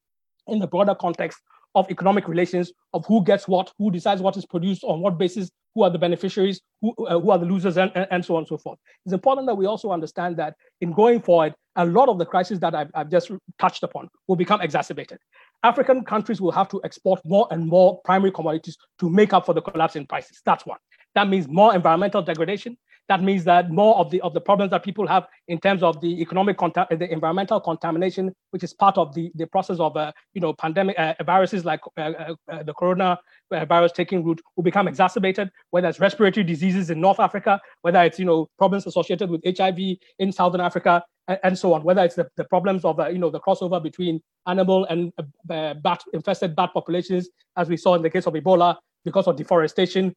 in 0.47 0.59
the 0.59 0.67
broader 0.67 0.95
context 0.95 1.39
of 1.75 1.89
economic 1.89 2.27
relations 2.27 2.71
of 2.93 3.05
who 3.05 3.23
gets 3.23 3.47
what, 3.47 3.71
who 3.77 3.91
decides 3.91 4.21
what 4.21 4.37
is 4.37 4.45
produced, 4.45 4.83
on 4.83 5.01
what 5.01 5.17
basis, 5.17 5.49
who 5.73 5.83
are 5.83 5.89
the 5.89 5.97
beneficiaries, 5.97 6.61
who, 6.81 6.93
uh, 7.07 7.19
who 7.19 7.31
are 7.31 7.37
the 7.37 7.45
losers, 7.45 7.77
and, 7.77 7.91
and, 7.95 8.25
so 8.25 8.35
on 8.35 8.39
and 8.39 8.47
so 8.47 8.57
forth. 8.57 8.77
It's 9.05 9.13
important 9.13 9.47
that 9.47 9.55
we 9.55 9.65
also 9.65 9.91
understand 9.91 10.37
that 10.37 10.55
in 10.81 10.91
going 10.91 11.21
forward, 11.21 11.53
a 11.77 11.85
lot 11.85 12.09
of 12.09 12.17
the 12.17 12.25
crises 12.25 12.59
that 12.59 12.75
I've, 12.75 12.91
I've 12.93 13.09
just 13.09 13.31
touched 13.57 13.83
upon 13.83 14.09
will 14.27 14.35
become 14.35 14.61
exacerbated. 14.61 15.19
African 15.63 16.03
countries 16.03 16.41
will 16.41 16.51
have 16.51 16.67
to 16.69 16.81
export 16.83 17.21
more 17.23 17.47
and 17.51 17.67
more 17.67 18.01
primary 18.03 18.31
commodities 18.31 18.77
to 18.99 19.09
make 19.09 19.31
up 19.31 19.45
for 19.45 19.53
the 19.53 19.61
collapse 19.61 19.95
in 19.95 20.05
prices. 20.05 20.41
That's 20.45 20.65
one. 20.65 20.79
That 21.15 21.29
means 21.29 21.47
more 21.47 21.73
environmental 21.73 22.21
degradation. 22.21 22.77
That 23.09 23.21
means 23.21 23.43
that 23.43 23.69
more 23.69 23.97
of 23.97 24.09
the 24.09 24.21
of 24.21 24.33
the 24.33 24.39
problems 24.41 24.71
that 24.71 24.83
people 24.83 25.05
have 25.07 25.27
in 25.47 25.59
terms 25.59 25.83
of 25.83 25.99
the 26.01 26.21
economic 26.21 26.57
conta- 26.57 26.87
the 26.97 27.11
environmental 27.11 27.59
contamination, 27.59 28.33
which 28.51 28.63
is 28.63 28.73
part 28.73 28.97
of 28.97 29.13
the, 29.13 29.31
the 29.35 29.47
process 29.47 29.79
of 29.79 29.97
uh, 29.97 30.11
you 30.33 30.41
know 30.41 30.53
pandemic 30.53 30.97
uh, 30.97 31.13
viruses 31.25 31.65
like 31.65 31.81
uh, 31.97 32.01
uh, 32.01 32.35
uh 32.49 32.63
the 32.63 32.73
corona 32.73 33.19
virus 33.49 33.91
taking 33.91 34.23
root, 34.23 34.39
will 34.55 34.63
become 34.63 34.87
exacerbated. 34.87 35.49
Whether 35.71 35.89
it's 35.89 35.99
respiratory 35.99 36.45
diseases 36.45 36.89
in 36.89 37.01
North 37.01 37.19
Africa, 37.19 37.59
whether 37.81 38.01
it's 38.03 38.17
you 38.17 38.25
know 38.25 38.47
problems 38.57 38.87
associated 38.87 39.29
with 39.29 39.41
HIV 39.45 39.79
in 40.19 40.31
Southern 40.31 40.61
Africa, 40.61 41.03
and, 41.27 41.39
and 41.43 41.59
so 41.59 41.73
on. 41.73 41.83
Whether 41.83 42.03
it's 42.03 42.15
the, 42.15 42.27
the 42.37 42.45
problems 42.45 42.85
of 42.85 42.97
you 43.11 43.19
know 43.19 43.29
the 43.29 43.41
crossover 43.41 43.81
between 43.83 44.21
animal 44.47 44.85
and 44.85 45.11
bat 45.43 46.01
infested 46.13 46.55
bat 46.55 46.69
populations, 46.73 47.29
as 47.57 47.67
we 47.67 47.77
saw 47.77 47.95
in 47.95 48.03
the 48.03 48.09
case 48.09 48.25
of 48.25 48.33
Ebola, 48.35 48.77
because 49.03 49.27
of 49.27 49.35
deforestation 49.35 50.15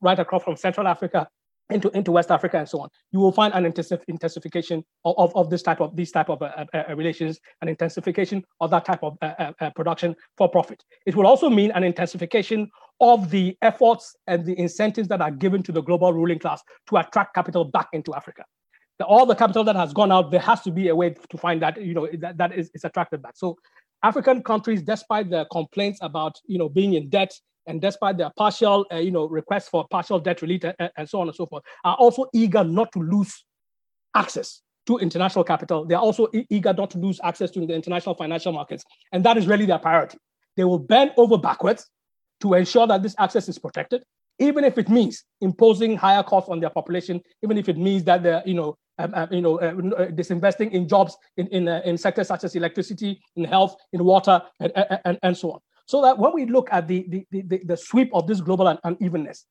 right 0.00 0.18
across 0.18 0.44
from 0.44 0.56
Central 0.56 0.86
Africa 0.86 1.26
into, 1.70 1.88
into 1.90 2.12
West 2.12 2.30
Africa 2.30 2.58
and 2.58 2.68
so 2.68 2.80
on, 2.80 2.88
you 3.12 3.18
will 3.18 3.32
find 3.32 3.52
an 3.54 3.64
intensification 3.64 4.84
of, 5.04 5.34
of, 5.34 5.50
this 5.50 5.62
type 5.62 5.80
of 5.80 5.96
these 5.96 6.12
type 6.12 6.28
of 6.28 6.40
uh, 6.40 6.64
uh, 6.72 6.82
uh, 6.88 6.94
relations, 6.94 7.40
an 7.60 7.68
intensification 7.68 8.44
of 8.60 8.70
that 8.70 8.84
type 8.84 9.02
of 9.02 9.16
uh, 9.22 9.32
uh, 9.38 9.52
uh, 9.60 9.70
production 9.70 10.14
for 10.36 10.48
profit. 10.48 10.82
It 11.06 11.16
will 11.16 11.26
also 11.26 11.50
mean 11.50 11.72
an 11.72 11.82
intensification 11.82 12.70
of 13.00 13.30
the 13.30 13.56
efforts 13.62 14.14
and 14.26 14.44
the 14.44 14.58
incentives 14.58 15.08
that 15.08 15.20
are 15.20 15.30
given 15.30 15.62
to 15.64 15.72
the 15.72 15.82
global 15.82 16.12
ruling 16.12 16.38
class 16.38 16.62
to 16.88 16.96
attract 16.96 17.34
capital 17.34 17.64
back 17.64 17.88
into 17.92 18.14
Africa. 18.14 18.44
The, 18.98 19.04
all 19.04 19.26
the 19.26 19.34
capital 19.34 19.64
that 19.64 19.76
has 19.76 19.92
gone 19.92 20.12
out, 20.12 20.30
there 20.30 20.40
has 20.40 20.62
to 20.62 20.70
be 20.70 20.88
a 20.88 20.96
way 20.96 21.14
to 21.30 21.38
find 21.38 21.60
that 21.62 21.82
you 21.82 21.94
know 21.94 22.08
that, 22.20 22.38
that 22.38 22.56
is, 22.56 22.70
is 22.74 22.84
attracted 22.84 23.22
back. 23.22 23.36
So 23.36 23.56
African 24.02 24.42
countries, 24.42 24.82
despite 24.82 25.30
the 25.30 25.46
complaints 25.50 25.98
about 26.00 26.36
you 26.46 26.58
know 26.58 26.68
being 26.68 26.94
in 26.94 27.08
debt 27.08 27.32
and 27.66 27.80
despite 27.80 28.16
their 28.16 28.30
partial, 28.36 28.86
uh, 28.92 28.96
you 28.96 29.10
know, 29.10 29.26
requests 29.26 29.68
for 29.68 29.86
partial 29.90 30.18
debt 30.18 30.42
relief 30.42 30.62
and, 30.64 30.90
and 30.96 31.08
so 31.08 31.20
on 31.20 31.28
and 31.28 31.36
so 31.36 31.46
forth, 31.46 31.62
are 31.84 31.96
also 31.96 32.26
eager 32.32 32.64
not 32.64 32.92
to 32.92 33.00
lose 33.00 33.44
access 34.14 34.62
to 34.86 34.98
international 34.98 35.44
capital. 35.44 35.84
They 35.84 35.94
are 35.94 36.02
also 36.02 36.28
eager 36.48 36.72
not 36.72 36.90
to 36.90 36.98
lose 36.98 37.20
access 37.22 37.50
to 37.52 37.66
the 37.66 37.74
international 37.74 38.14
financial 38.14 38.52
markets, 38.52 38.84
and 39.12 39.24
that 39.24 39.36
is 39.36 39.46
really 39.46 39.66
their 39.66 39.78
priority. 39.78 40.18
They 40.56 40.64
will 40.64 40.78
bend 40.78 41.12
over 41.16 41.38
backwards 41.38 41.86
to 42.40 42.54
ensure 42.54 42.86
that 42.86 43.02
this 43.02 43.14
access 43.18 43.48
is 43.48 43.58
protected, 43.58 44.02
even 44.38 44.64
if 44.64 44.78
it 44.78 44.88
means 44.88 45.24
imposing 45.40 45.96
higher 45.96 46.22
costs 46.22 46.50
on 46.50 46.60
their 46.60 46.70
population, 46.70 47.20
even 47.42 47.58
if 47.58 47.68
it 47.68 47.76
means 47.76 48.04
that 48.04 48.22
they're, 48.22 48.42
you 48.46 48.54
know, 48.54 48.76
um, 48.98 49.12
um, 49.14 49.28
you 49.30 49.42
know, 49.42 49.60
uh, 49.60 49.66
uh 49.66 50.06
disinvesting 50.08 50.70
in 50.70 50.88
jobs 50.88 51.16
in 51.36 51.46
in, 51.48 51.68
uh, 51.68 51.82
in 51.84 51.98
sectors 51.98 52.28
such 52.28 52.44
as 52.44 52.54
electricity, 52.54 53.20
in 53.36 53.44
health, 53.44 53.76
in 53.92 54.02
water, 54.02 54.40
and, 54.60 54.72
and, 55.04 55.18
and 55.22 55.36
so 55.36 55.52
on. 55.52 55.60
So 55.86 56.02
that 56.02 56.18
when 56.18 56.32
we 56.34 56.46
look 56.46 56.68
at 56.72 56.88
the, 56.88 57.06
the, 57.08 57.42
the, 57.42 57.60
the 57.64 57.76
sweep 57.76 58.10
of 58.12 58.26
this 58.26 58.40
global 58.40 58.78
unevenness, 58.84 59.46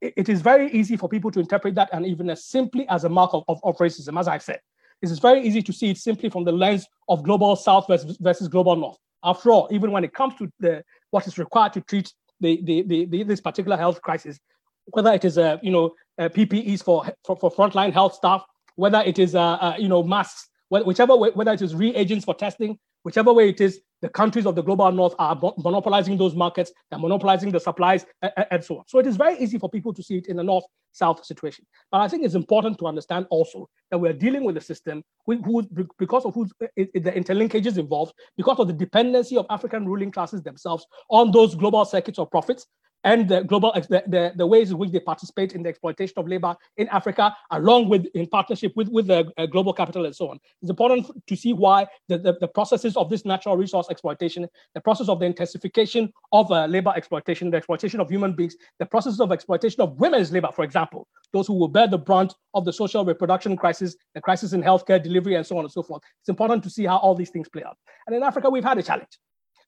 it, 0.00 0.28
is 0.28 0.42
very 0.42 0.70
easy 0.72 0.96
for 0.96 1.08
people 1.08 1.30
to 1.30 1.40
interpret 1.40 1.74
that 1.76 1.88
unevenness 1.92 2.44
simply 2.44 2.86
as 2.88 3.04
a 3.04 3.08
mark 3.08 3.32
of, 3.32 3.44
of, 3.48 3.60
of 3.62 3.76
racism, 3.78 4.18
as 4.18 4.28
I've 4.28 4.42
said. 4.42 4.60
It 5.02 5.10
is 5.10 5.18
very 5.18 5.46
easy 5.46 5.62
to 5.62 5.72
see 5.72 5.90
it 5.90 5.98
simply 5.98 6.28
from 6.28 6.44
the 6.44 6.52
lens 6.52 6.86
of 7.08 7.22
global 7.22 7.54
south 7.56 7.86
versus, 7.86 8.16
versus 8.20 8.48
global 8.48 8.76
north. 8.76 8.98
After 9.22 9.50
all, 9.50 9.68
even 9.70 9.90
when 9.92 10.04
it 10.04 10.12
comes 10.12 10.34
to 10.36 10.50
the, 10.58 10.82
what 11.10 11.26
is 11.26 11.38
required 11.38 11.72
to 11.74 11.80
treat 11.80 12.12
the, 12.40 12.60
the, 12.64 12.82
the, 12.82 13.04
the 13.06 13.22
this 13.22 13.40
particular 13.40 13.76
health 13.76 14.02
crisis, 14.02 14.38
whether 14.86 15.12
it 15.12 15.24
is 15.24 15.38
uh, 15.38 15.58
you 15.62 15.70
know 15.70 15.94
uh, 16.18 16.28
PPEs 16.28 16.82
for, 16.82 17.06
for, 17.24 17.36
for 17.36 17.50
frontline 17.50 17.92
health 17.92 18.14
staff, 18.14 18.44
whether 18.76 19.00
it 19.00 19.18
is 19.18 19.34
uh, 19.34 19.40
uh, 19.40 19.74
you 19.78 19.88
know 19.88 20.02
masks, 20.02 20.48
whichever 20.68 21.16
way, 21.16 21.30
whether 21.34 21.52
it 21.52 21.62
is 21.62 21.74
reagents 21.74 22.24
for 22.24 22.34
testing, 22.34 22.78
whichever 23.06 23.32
way 23.32 23.48
it 23.48 23.60
is, 23.60 23.82
the 24.02 24.08
countries 24.08 24.46
of 24.46 24.56
the 24.56 24.62
global 24.62 24.90
north 24.90 25.14
are 25.20 25.38
monopolizing 25.58 26.18
those 26.18 26.34
markets, 26.34 26.72
they're 26.90 26.98
monopolizing 26.98 27.52
the 27.52 27.60
supplies, 27.60 28.04
and, 28.50 28.64
so 28.64 28.78
on. 28.78 28.84
So 28.88 28.98
it 28.98 29.06
is 29.06 29.16
very 29.16 29.38
easy 29.38 29.58
for 29.58 29.70
people 29.70 29.94
to 29.94 30.02
see 30.02 30.16
it 30.18 30.26
in 30.26 30.36
the 30.36 30.42
north 30.42 30.64
south 30.90 31.24
situation. 31.24 31.64
But 31.92 32.00
I 32.00 32.08
think 32.08 32.24
it's 32.24 32.34
important 32.34 32.78
to 32.80 32.88
understand 32.88 33.26
also 33.30 33.68
that 33.92 33.98
we're 33.98 34.12
dealing 34.12 34.42
with 34.42 34.56
a 34.56 34.60
system 34.60 35.04
who, 35.24 35.62
because 35.98 36.24
of 36.24 36.34
who's, 36.34 36.52
the 36.58 37.12
interlinkages 37.20 37.78
involved, 37.78 38.12
because 38.36 38.58
of 38.58 38.66
the 38.66 38.72
dependency 38.72 39.36
of 39.36 39.46
African 39.50 39.86
ruling 39.86 40.10
classes 40.10 40.42
themselves 40.42 40.84
on 41.08 41.30
those 41.30 41.54
global 41.54 41.84
circuits 41.84 42.18
of 42.18 42.28
profits, 42.28 42.66
and 43.06 43.28
the 43.28 43.42
global 43.44 43.72
the, 43.72 44.02
the, 44.08 44.32
the, 44.34 44.46
ways 44.46 44.72
in 44.72 44.78
which 44.78 44.90
they 44.90 44.98
participate 44.98 45.52
in 45.54 45.62
the 45.62 45.68
exploitation 45.68 46.14
of 46.18 46.26
labor 46.26 46.54
in 46.76 46.88
Africa, 46.88 47.34
along 47.52 47.88
with 47.88 48.04
in 48.14 48.26
partnership 48.26 48.72
with, 48.74 48.88
with 48.88 49.06
the 49.06 49.32
uh, 49.38 49.46
global 49.46 49.72
capital 49.72 50.04
and 50.04 50.14
so 50.14 50.28
on. 50.28 50.40
It's 50.60 50.70
important 50.70 51.06
to 51.26 51.36
see 51.36 51.52
why 51.52 51.86
the, 52.08 52.18
the, 52.18 52.36
the, 52.40 52.48
processes 52.48 52.96
of 52.96 53.08
this 53.08 53.24
natural 53.24 53.56
resource 53.56 53.86
exploitation, 53.90 54.48
the 54.74 54.80
process 54.80 55.08
of 55.08 55.20
the 55.20 55.26
intensification 55.26 56.12
of 56.32 56.50
uh, 56.50 56.66
labor 56.66 56.92
exploitation, 56.96 57.48
the 57.48 57.58
exploitation 57.58 58.00
of 58.00 58.10
human 58.10 58.34
beings, 58.34 58.56
the 58.80 58.86
process 58.86 59.20
of 59.20 59.30
exploitation 59.30 59.80
of 59.80 59.92
women's 60.00 60.32
labor, 60.32 60.50
for 60.52 60.64
example, 60.64 61.06
those 61.32 61.46
who 61.46 61.54
will 61.54 61.68
bear 61.68 61.86
the 61.86 61.98
brunt 61.98 62.34
of 62.54 62.64
the 62.64 62.72
social 62.72 63.04
reproduction 63.04 63.56
crisis, 63.56 63.94
the 64.16 64.20
crisis 64.20 64.52
in 64.52 64.62
healthcare 64.62 65.00
delivery, 65.00 65.36
and 65.36 65.46
so 65.46 65.56
on 65.56 65.64
and 65.64 65.72
so 65.72 65.82
forth. 65.82 66.02
It's 66.20 66.28
important 66.28 66.64
to 66.64 66.70
see 66.70 66.86
how 66.86 66.96
all 66.96 67.14
these 67.14 67.30
things 67.30 67.48
play 67.48 67.62
out. 67.62 67.78
And 68.08 68.16
in 68.16 68.24
Africa, 68.24 68.50
we've 68.50 68.64
had 68.64 68.78
a 68.78 68.82
challenge. 68.82 69.16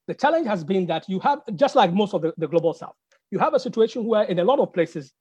The 0.07 0.15
challenge 0.15 0.47
has 0.47 0.63
been 0.63 0.87
that 0.87 1.07
you 1.07 1.19
have, 1.19 1.39
just 1.55 1.75
like 1.75 1.93
most 1.93 2.13
of 2.13 2.21
the, 2.21 2.33
the 2.37 2.47
global 2.47 2.73
south, 2.73 2.95
you 3.31 3.39
have 3.39 3.53
a 3.53 3.59
situation 3.59 4.05
where 4.05 4.23
in 4.23 4.39
a 4.39 4.43
lot 4.43 4.59
of 4.59 4.73
places, 4.73 5.13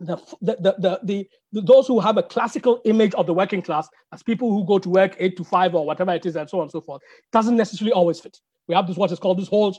the, 0.00 0.16
the, 0.40 0.74
the, 0.78 1.28
the, 1.52 1.60
those 1.60 1.86
who 1.86 2.00
have 2.00 2.16
a 2.16 2.22
classical 2.22 2.80
image 2.84 3.14
of 3.14 3.26
the 3.26 3.34
working 3.34 3.62
class 3.62 3.88
as 4.12 4.22
people 4.22 4.50
who 4.50 4.66
go 4.66 4.78
to 4.78 4.88
work 4.88 5.14
eight 5.18 5.36
to 5.36 5.44
five 5.44 5.74
or 5.74 5.86
whatever 5.86 6.12
it 6.12 6.26
is 6.26 6.34
and 6.34 6.48
so 6.48 6.58
on 6.58 6.62
and 6.62 6.72
so 6.72 6.80
forth 6.80 7.02
doesn't 7.30 7.56
necessarily 7.56 7.92
always 7.92 8.18
fit. 8.18 8.38
We 8.66 8.74
have 8.74 8.86
this 8.86 8.96
what 8.96 9.12
is 9.12 9.18
called 9.18 9.38
this 9.38 9.48
whole 9.48 9.76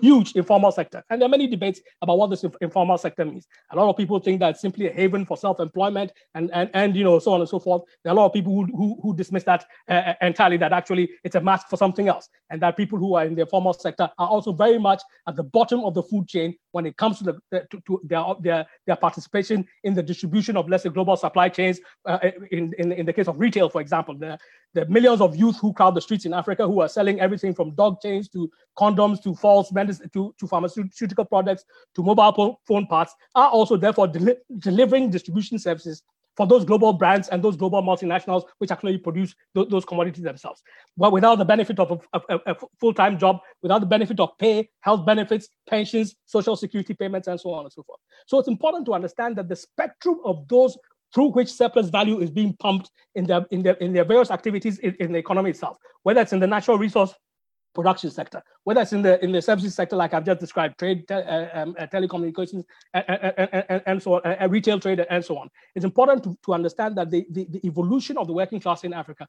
huge 0.00 0.32
informal 0.32 0.70
sector. 0.70 1.02
And 1.10 1.20
there 1.20 1.26
are 1.26 1.30
many 1.30 1.46
debates 1.46 1.80
about 2.00 2.18
what 2.18 2.30
this 2.30 2.44
informal 2.60 2.98
sector 2.98 3.24
means. 3.24 3.46
A 3.72 3.76
lot 3.76 3.88
of 3.88 3.96
people 3.96 4.18
think 4.20 4.40
that 4.40 4.50
it's 4.50 4.60
simply 4.60 4.86
a 4.88 4.92
haven 4.92 5.26
for 5.26 5.36
self-employment 5.36 6.12
and, 6.34 6.50
and, 6.52 6.70
and 6.74 6.96
you 6.96 7.04
know, 7.04 7.18
so 7.18 7.32
on 7.32 7.40
and 7.40 7.48
so 7.48 7.58
forth. 7.58 7.82
There 8.02 8.12
are 8.12 8.16
a 8.16 8.18
lot 8.18 8.26
of 8.26 8.32
people 8.32 8.52
who, 8.54 8.66
who, 8.76 8.98
who 9.02 9.16
dismiss 9.16 9.44
that 9.44 9.64
uh, 9.88 9.92
uh, 9.92 10.14
entirely, 10.20 10.56
that 10.58 10.72
actually 10.72 11.10
it's 11.24 11.34
a 11.34 11.40
mask 11.40 11.68
for 11.68 11.76
something 11.76 12.08
else. 12.08 12.28
And 12.50 12.62
that 12.62 12.76
people 12.76 12.98
who 12.98 13.14
are 13.14 13.24
in 13.24 13.34
the 13.34 13.42
informal 13.42 13.72
sector 13.72 14.08
are 14.18 14.28
also 14.28 14.52
very 14.52 14.78
much 14.78 15.02
at 15.26 15.36
the 15.36 15.42
bottom 15.42 15.80
of 15.80 15.94
the 15.94 16.02
food 16.02 16.28
chain 16.28 16.54
when 16.70 16.86
it 16.86 16.96
comes 16.96 17.18
to, 17.18 17.24
the, 17.24 17.66
to, 17.70 17.82
to 17.86 18.00
their, 18.04 18.24
their, 18.40 18.66
their 18.86 18.96
participation 18.96 19.66
in 19.84 19.94
the 19.94 20.02
distribution 20.02 20.56
of, 20.56 20.68
let's 20.68 20.84
say, 20.84 20.90
global 20.90 21.16
supply 21.16 21.48
chains. 21.48 21.80
Uh, 22.06 22.18
in, 22.50 22.72
in, 22.78 22.92
in 22.92 23.06
the 23.06 23.12
case 23.12 23.28
of 23.28 23.38
retail, 23.38 23.68
for 23.68 23.80
example, 23.80 24.16
the, 24.16 24.38
the 24.74 24.86
millions 24.86 25.20
of 25.20 25.36
youth 25.36 25.58
who 25.58 25.72
crowd 25.72 25.94
the 25.94 26.00
streets 26.00 26.24
in 26.24 26.32
Africa 26.32 26.66
who 26.66 26.80
are 26.80 26.88
selling 26.88 27.20
everything 27.20 27.54
from 27.54 27.74
dog 27.74 28.00
chains 28.00 28.28
to 28.28 28.50
condoms 28.78 29.22
to 29.22 29.34
false 29.34 29.70
to, 29.74 30.34
to 30.38 30.46
pharmaceutical 30.46 31.24
products 31.24 31.64
to 31.94 32.02
mobile 32.02 32.60
phone 32.66 32.86
parts 32.86 33.14
are 33.34 33.48
also 33.48 33.76
therefore 33.76 34.08
deli- 34.08 34.36
delivering 34.58 35.10
distribution 35.10 35.58
services 35.58 36.02
for 36.36 36.46
those 36.46 36.64
global 36.64 36.92
brands 36.92 37.28
and 37.28 37.42
those 37.42 37.56
global 37.56 37.82
multinationals 37.82 38.44
which 38.58 38.70
actually 38.70 38.98
produce 38.98 39.34
th- 39.54 39.68
those 39.68 39.84
commodities 39.84 40.24
themselves. 40.24 40.62
But 40.96 41.12
without 41.12 41.36
the 41.36 41.44
benefit 41.44 41.78
of 41.78 42.00
a, 42.12 42.20
a, 42.28 42.40
a, 42.46 42.56
full-time 42.80 43.18
job, 43.18 43.40
without 43.62 43.80
the 43.80 43.86
benefit 43.86 44.18
of 44.20 44.36
pay, 44.38 44.70
health 44.80 45.04
benefits, 45.04 45.48
pensions, 45.68 46.14
social 46.24 46.56
security 46.56 46.94
payments, 46.94 47.28
and 47.28 47.38
so 47.38 47.52
on 47.52 47.64
and 47.64 47.72
so 47.72 47.82
forth. 47.82 48.00
So 48.26 48.38
it's 48.38 48.48
important 48.48 48.86
to 48.86 48.94
understand 48.94 49.36
that 49.36 49.48
the 49.48 49.56
spectrum 49.56 50.20
of 50.24 50.48
those 50.48 50.76
through 51.14 51.28
which 51.32 51.52
surplus 51.52 51.90
value 51.90 52.20
is 52.20 52.30
being 52.30 52.56
pumped 52.58 52.90
in 53.14 53.26
their 53.26 53.44
in 53.50 53.62
their 53.62 53.74
in 53.74 53.92
their 53.92 54.04
various 54.04 54.30
activities 54.30 54.78
in, 54.78 54.96
in 54.98 55.12
the 55.12 55.18
economy 55.18 55.50
itself, 55.50 55.76
whether 56.04 56.20
it's 56.20 56.32
in 56.32 56.40
the 56.40 56.46
natural 56.46 56.78
resource 56.78 57.14
production 57.74 58.10
sector, 58.10 58.42
whether 58.64 58.80
it's 58.80 58.92
in 58.92 59.02
the 59.02 59.22
in 59.24 59.32
the 59.32 59.42
services 59.42 59.74
sector, 59.74 59.96
like 59.96 60.14
I've 60.14 60.24
just 60.24 60.40
described, 60.40 60.78
trade, 60.78 61.06
te- 61.08 61.14
uh, 61.14 61.62
um, 61.62 61.74
uh, 61.78 61.86
telecommunications, 61.86 62.64
and, 62.94 63.04
and, 63.08 63.48
and, 63.68 63.82
and, 63.86 64.02
so 64.02 64.14
on, 64.14 64.20
uh, 64.24 64.48
retail 64.48 64.78
trade, 64.78 65.04
and 65.10 65.24
so 65.24 65.36
on. 65.38 65.48
It's 65.74 65.84
important 65.84 66.22
to, 66.24 66.36
to 66.44 66.54
understand 66.54 66.96
that 66.98 67.10
the, 67.10 67.26
the, 67.30 67.46
the, 67.50 67.66
evolution 67.66 68.16
of 68.18 68.26
the 68.26 68.32
working 68.32 68.60
class 68.60 68.84
in 68.84 68.92
Africa 68.92 69.26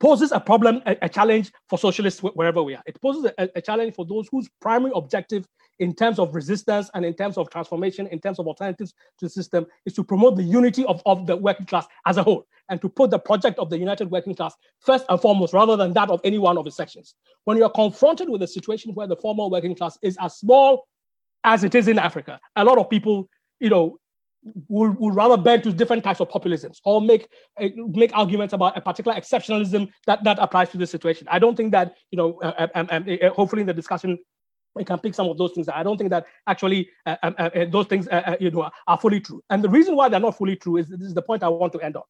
poses 0.00 0.32
a 0.32 0.40
problem, 0.40 0.82
a, 0.86 0.96
a 1.02 1.08
challenge 1.08 1.52
for 1.68 1.78
socialists 1.78 2.20
wherever 2.22 2.62
we 2.62 2.74
are. 2.74 2.82
It 2.86 3.00
poses 3.00 3.30
a, 3.38 3.48
a 3.54 3.60
challenge 3.60 3.94
for 3.94 4.04
those 4.04 4.28
whose 4.32 4.48
primary 4.60 4.92
objective 4.94 5.46
in 5.78 5.94
terms 5.94 6.18
of 6.18 6.34
resistance 6.34 6.90
and 6.94 7.04
in 7.04 7.14
terms 7.14 7.38
of 7.38 7.50
transformation, 7.50 8.06
in 8.08 8.20
terms 8.20 8.38
of 8.38 8.46
alternatives 8.46 8.92
to 9.18 9.26
the 9.26 9.30
system, 9.30 9.66
is 9.86 9.92
to 9.94 10.04
promote 10.04 10.36
the 10.36 10.42
unity 10.42 10.84
of, 10.86 11.02
of 11.06 11.26
the 11.26 11.36
working 11.36 11.66
class 11.66 11.86
as 12.06 12.16
a 12.16 12.22
whole 12.22 12.46
and 12.68 12.80
to 12.80 12.88
put 12.88 13.10
the 13.10 13.18
project 13.18 13.58
of 13.58 13.68
the 13.70 13.78
united 13.78 14.10
working 14.10 14.34
class 14.34 14.54
first 14.80 15.04
and 15.08 15.20
foremost 15.20 15.52
rather 15.52 15.76
than 15.76 15.92
that 15.92 16.08
of 16.08 16.20
any 16.24 16.38
one 16.38 16.56
of 16.56 16.66
its 16.66 16.76
sections. 16.76 17.14
When 17.44 17.56
you're 17.58 17.68
confronted 17.68 18.28
with 18.28 18.42
a 18.42 18.46
situation 18.46 18.71
where 18.94 19.06
the 19.06 19.16
formal 19.16 19.50
working 19.50 19.74
class 19.74 19.98
is 20.02 20.16
as 20.20 20.36
small 20.36 20.86
as 21.44 21.64
it 21.64 21.74
is 21.74 21.88
in 21.88 21.98
Africa, 21.98 22.40
a 22.56 22.64
lot 22.64 22.78
of 22.78 22.88
people, 22.88 23.28
you 23.60 23.68
know, 23.68 23.98
will, 24.68 24.90
will 24.98 25.10
rather 25.12 25.36
bend 25.36 25.62
to 25.64 25.72
different 25.72 26.02
types 26.02 26.20
of 26.20 26.28
populisms 26.28 26.78
or 26.84 27.00
make 27.00 27.28
uh, 27.60 27.68
make 27.76 28.16
arguments 28.16 28.52
about 28.52 28.76
a 28.76 28.80
particular 28.80 29.16
exceptionalism 29.16 29.88
that, 30.06 30.22
that 30.24 30.38
applies 30.40 30.70
to 30.70 30.78
this 30.78 30.90
situation. 30.90 31.26
I 31.30 31.38
don't 31.38 31.56
think 31.56 31.72
that 31.72 31.96
you 32.10 32.16
know. 32.16 32.40
Uh, 32.42 32.66
um, 32.74 32.88
um, 32.90 33.06
uh, 33.08 33.30
hopefully, 33.30 33.60
in 33.60 33.66
the 33.66 33.74
discussion 33.74 34.18
we 34.74 34.84
can 34.84 34.98
pick 34.98 35.14
some 35.14 35.28
of 35.28 35.38
those 35.38 35.52
things. 35.52 35.68
I 35.68 35.82
don't 35.82 35.98
think 35.98 36.10
that 36.10 36.26
actually 36.46 36.88
uh, 37.06 37.16
uh, 37.22 37.30
uh, 37.38 37.64
those 37.70 37.86
things 37.86 38.08
uh, 38.08 38.22
uh, 38.26 38.36
you 38.40 38.50
know 38.50 38.70
are 38.86 38.98
fully 38.98 39.20
true. 39.20 39.42
And 39.50 39.62
the 39.62 39.68
reason 39.68 39.96
why 39.96 40.08
they're 40.08 40.20
not 40.20 40.36
fully 40.36 40.56
true 40.56 40.76
is 40.76 40.88
this 40.88 41.00
is 41.00 41.14
the 41.14 41.22
point 41.22 41.42
I 41.42 41.48
want 41.48 41.72
to 41.74 41.80
end 41.80 41.96
on. 41.96 42.02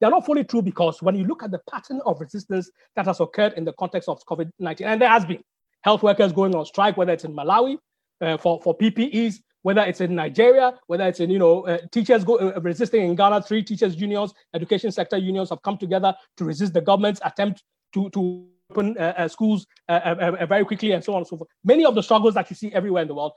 They're 0.00 0.10
not 0.10 0.26
fully 0.26 0.44
true 0.44 0.62
because 0.62 1.00
when 1.02 1.14
you 1.14 1.24
look 1.24 1.42
at 1.42 1.50
the 1.50 1.60
pattern 1.70 2.00
of 2.04 2.20
resistance 2.20 2.70
that 2.96 3.06
has 3.06 3.20
occurred 3.20 3.54
in 3.54 3.64
the 3.64 3.72
context 3.74 4.08
of 4.08 4.20
COVID-19, 4.26 4.82
and 4.82 5.00
there 5.00 5.08
has 5.08 5.24
been 5.24 5.42
health 5.84 6.02
workers 6.02 6.32
going 6.32 6.54
on 6.54 6.64
strike, 6.64 6.96
whether 6.96 7.12
it's 7.12 7.24
in 7.24 7.34
Malawi 7.34 7.76
uh, 8.20 8.36
for, 8.38 8.60
for 8.62 8.76
PPEs, 8.76 9.36
whether 9.62 9.82
it's 9.82 10.00
in 10.00 10.14
Nigeria, 10.14 10.74
whether 10.86 11.06
it's 11.06 11.20
in, 11.20 11.30
you 11.30 11.38
know, 11.38 11.66
uh, 11.66 11.78
teachers 11.92 12.24
go, 12.24 12.36
uh, 12.36 12.58
resisting 12.60 13.06
in 13.06 13.14
Ghana, 13.14 13.42
three 13.42 13.62
teachers 13.62 13.96
unions, 13.96 14.32
education 14.54 14.90
sector 14.90 15.16
unions 15.16 15.50
have 15.50 15.62
come 15.62 15.76
together 15.76 16.14
to 16.38 16.44
resist 16.44 16.72
the 16.72 16.80
government's 16.80 17.20
attempt 17.24 17.62
to, 17.92 18.10
to 18.10 18.46
open 18.70 18.96
uh, 18.98 19.12
uh 19.18 19.28
schools 19.28 19.66
uh, 19.90 19.92
uh, 19.92 20.46
very 20.46 20.64
quickly 20.64 20.92
and 20.92 21.04
so 21.04 21.12
on 21.12 21.18
and 21.18 21.26
so 21.26 21.36
forth. 21.36 21.50
Many 21.64 21.84
of 21.84 21.94
the 21.94 22.02
struggles 22.02 22.32
that 22.34 22.48
you 22.48 22.56
see 22.56 22.72
everywhere 22.72 23.02
in 23.02 23.08
the 23.08 23.14
world 23.14 23.32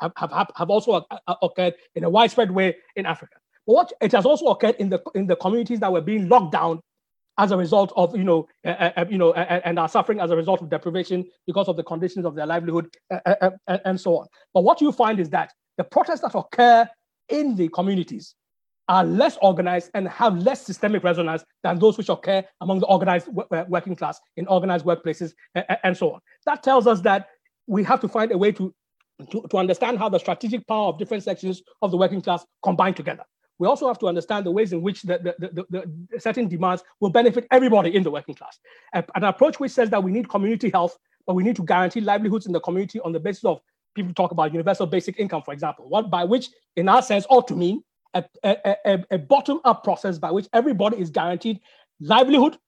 have, 0.00 0.12
have, 0.16 0.50
have 0.56 0.70
also 0.70 1.04
occurred 1.42 1.74
in 1.94 2.04
a 2.04 2.10
widespread 2.10 2.50
way 2.50 2.76
in 2.96 3.04
Africa. 3.04 3.36
But 3.66 3.72
what 3.74 3.92
it 4.00 4.12
has 4.12 4.24
also 4.24 4.46
occurred 4.46 4.76
in 4.78 4.88
the 4.88 5.02
in 5.14 5.26
the 5.26 5.36
communities 5.36 5.80
that 5.80 5.92
were 5.92 6.00
being 6.00 6.28
locked 6.28 6.52
down 6.52 6.80
as 7.38 7.50
a 7.50 7.56
result 7.56 7.92
of 7.96 8.16
you 8.16 8.24
know 8.24 8.48
uh, 8.64 9.04
you 9.08 9.18
know 9.18 9.32
and 9.32 9.78
are 9.78 9.88
suffering 9.88 10.20
as 10.20 10.30
a 10.30 10.36
result 10.36 10.62
of 10.62 10.68
deprivation 10.68 11.24
because 11.46 11.68
of 11.68 11.76
the 11.76 11.82
conditions 11.82 12.24
of 12.24 12.34
their 12.34 12.46
livelihood 12.46 12.88
and 13.84 14.00
so 14.00 14.18
on. 14.18 14.26
But 14.52 14.62
what 14.62 14.80
you 14.80 14.92
find 14.92 15.18
is 15.20 15.30
that 15.30 15.52
the 15.76 15.84
protests 15.84 16.20
that 16.20 16.34
occur 16.34 16.88
in 17.28 17.56
the 17.56 17.68
communities 17.68 18.34
are 18.88 19.04
less 19.04 19.38
organized 19.40 19.90
and 19.94 20.06
have 20.08 20.36
less 20.38 20.60
systemic 20.60 21.02
resonance 21.02 21.42
than 21.62 21.78
those 21.78 21.96
which 21.96 22.10
occur 22.10 22.44
among 22.60 22.80
the 22.80 22.86
organized 22.86 23.28
working 23.68 23.96
class 23.96 24.20
in 24.36 24.46
organized 24.46 24.84
workplaces 24.84 25.32
and 25.82 25.96
so 25.96 26.12
on. 26.12 26.20
That 26.46 26.62
tells 26.62 26.86
us 26.86 27.00
that 27.00 27.28
we 27.66 27.82
have 27.84 28.00
to 28.00 28.08
find 28.08 28.30
a 28.30 28.38
way 28.38 28.52
to, 28.52 28.74
to, 29.30 29.46
to 29.50 29.56
understand 29.56 29.98
how 29.98 30.10
the 30.10 30.18
strategic 30.18 30.66
power 30.66 30.88
of 30.88 30.98
different 30.98 31.22
sections 31.22 31.62
of 31.80 31.90
the 31.90 31.96
working 31.96 32.20
class 32.20 32.44
combine 32.62 32.92
together 32.92 33.24
we 33.58 33.68
also 33.68 33.86
have 33.86 33.98
to 34.00 34.08
understand 34.08 34.44
the 34.46 34.50
ways 34.50 34.72
in 34.72 34.82
which 34.82 35.02
the, 35.02 35.34
the, 35.38 35.64
the, 35.70 35.84
the 36.10 36.20
certain 36.20 36.48
demands 36.48 36.82
will 37.00 37.10
benefit 37.10 37.46
everybody 37.50 37.94
in 37.94 38.02
the 38.02 38.10
working 38.10 38.34
class. 38.34 38.58
An 38.92 39.24
approach 39.24 39.60
which 39.60 39.72
says 39.72 39.90
that 39.90 40.02
we 40.02 40.10
need 40.10 40.28
community 40.28 40.70
health, 40.70 40.98
but 41.26 41.34
we 41.34 41.42
need 41.42 41.56
to 41.56 41.64
guarantee 41.64 42.00
livelihoods 42.00 42.46
in 42.46 42.52
the 42.52 42.60
community 42.60 43.00
on 43.00 43.12
the 43.12 43.20
basis 43.20 43.44
of 43.44 43.60
people 43.94 44.12
talk 44.12 44.32
about 44.32 44.52
universal 44.52 44.86
basic 44.86 45.18
income, 45.20 45.42
for 45.42 45.54
example, 45.54 45.88
what 45.88 46.10
by 46.10 46.24
which, 46.24 46.48
in 46.76 46.88
our 46.88 47.00
sense, 47.00 47.26
ought 47.30 47.46
to 47.46 47.54
mean 47.54 47.82
a, 48.14 48.24
a, 48.42 48.76
a, 48.86 49.04
a 49.12 49.18
bottom-up 49.18 49.84
process 49.84 50.18
by 50.18 50.30
which 50.30 50.46
everybody 50.52 50.98
is 50.98 51.10
guaranteed 51.10 51.60
livelihood, 52.00 52.58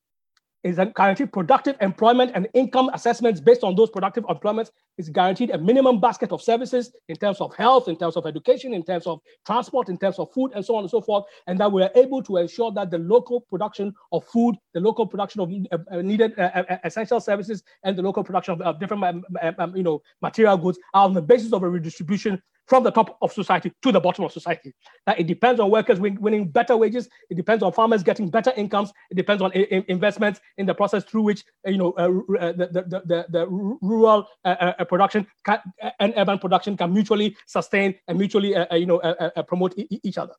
is 0.62 0.80
guaranteed 0.96 1.32
productive 1.32 1.76
employment 1.80 2.32
and 2.34 2.48
income 2.54 2.90
assessments 2.92 3.40
based 3.40 3.62
on 3.62 3.76
those 3.76 3.90
productive 3.90 4.24
employments 4.28 4.70
is 4.98 5.08
guaranteed 5.08 5.50
a 5.50 5.58
minimum 5.58 6.00
basket 6.00 6.32
of 6.32 6.42
services 6.42 6.92
in 7.08 7.16
terms 7.16 7.40
of 7.40 7.54
health, 7.54 7.88
in 7.88 7.96
terms 7.96 8.16
of 8.16 8.26
education, 8.26 8.74
in 8.74 8.82
terms 8.82 9.06
of 9.06 9.20
transport, 9.44 9.88
in 9.88 9.98
terms 9.98 10.18
of 10.18 10.32
food, 10.32 10.52
and 10.54 10.64
so 10.64 10.74
on 10.74 10.82
and 10.82 10.90
so 10.90 11.00
forth. 11.00 11.24
And 11.46 11.60
that 11.60 11.70
we're 11.70 11.90
able 11.94 12.22
to 12.24 12.38
ensure 12.38 12.72
that 12.72 12.90
the 12.90 12.98
local 12.98 13.42
production 13.42 13.94
of 14.12 14.24
food, 14.24 14.56
the 14.74 14.80
local 14.80 15.06
production 15.06 15.40
of 15.40 15.52
uh, 15.72 16.02
needed 16.02 16.38
uh, 16.38 16.50
uh, 16.54 16.78
essential 16.84 17.20
services, 17.20 17.62
and 17.84 17.96
the 17.96 18.02
local 18.02 18.24
production 18.24 18.60
of 18.60 18.80
different 18.80 19.04
um, 19.04 19.24
um, 19.42 19.54
um, 19.58 19.76
you 19.76 19.82
know, 19.82 20.02
material 20.22 20.56
goods 20.56 20.78
are 20.94 21.04
on 21.04 21.12
the 21.12 21.22
basis 21.22 21.52
of 21.52 21.62
a 21.62 21.68
redistribution 21.68 22.42
from 22.66 22.82
the 22.82 22.90
top 22.90 23.16
of 23.22 23.32
society 23.32 23.72
to 23.82 23.92
the 23.92 24.00
bottom 24.00 24.24
of 24.24 24.32
society. 24.32 24.74
That 25.06 25.18
it 25.20 25.26
depends 25.26 25.60
on 25.60 25.70
workers 25.70 26.00
win, 26.00 26.20
winning 26.20 26.48
better 26.48 26.76
wages. 26.76 27.08
It 27.30 27.36
depends 27.36 27.62
on 27.62 27.72
farmers 27.72 28.02
getting 28.02 28.28
better 28.28 28.52
incomes. 28.56 28.92
It 29.10 29.14
depends 29.14 29.42
on 29.42 29.52
in, 29.52 29.84
investments 29.88 30.40
in 30.58 30.66
the 30.66 30.74
process 30.74 31.04
through 31.04 31.22
which 31.22 31.44
uh, 31.66 31.70
you 31.70 31.78
know 31.78 31.92
uh, 31.92 32.36
uh, 32.38 32.52
the, 32.52 32.66
the, 32.66 33.02
the, 33.06 33.26
the, 33.28 33.46
rural 33.46 34.28
uh, 34.44 34.72
uh, 34.78 34.84
production 34.84 35.26
can, 35.44 35.60
and 36.00 36.12
urban 36.16 36.38
production 36.38 36.76
can 36.76 36.92
mutually 36.92 37.36
sustain 37.46 37.94
and 38.08 38.18
mutually 38.18 38.54
you 38.72 38.86
know 38.86 39.00
promote 39.46 39.74
each 39.76 40.18
other. 40.18 40.34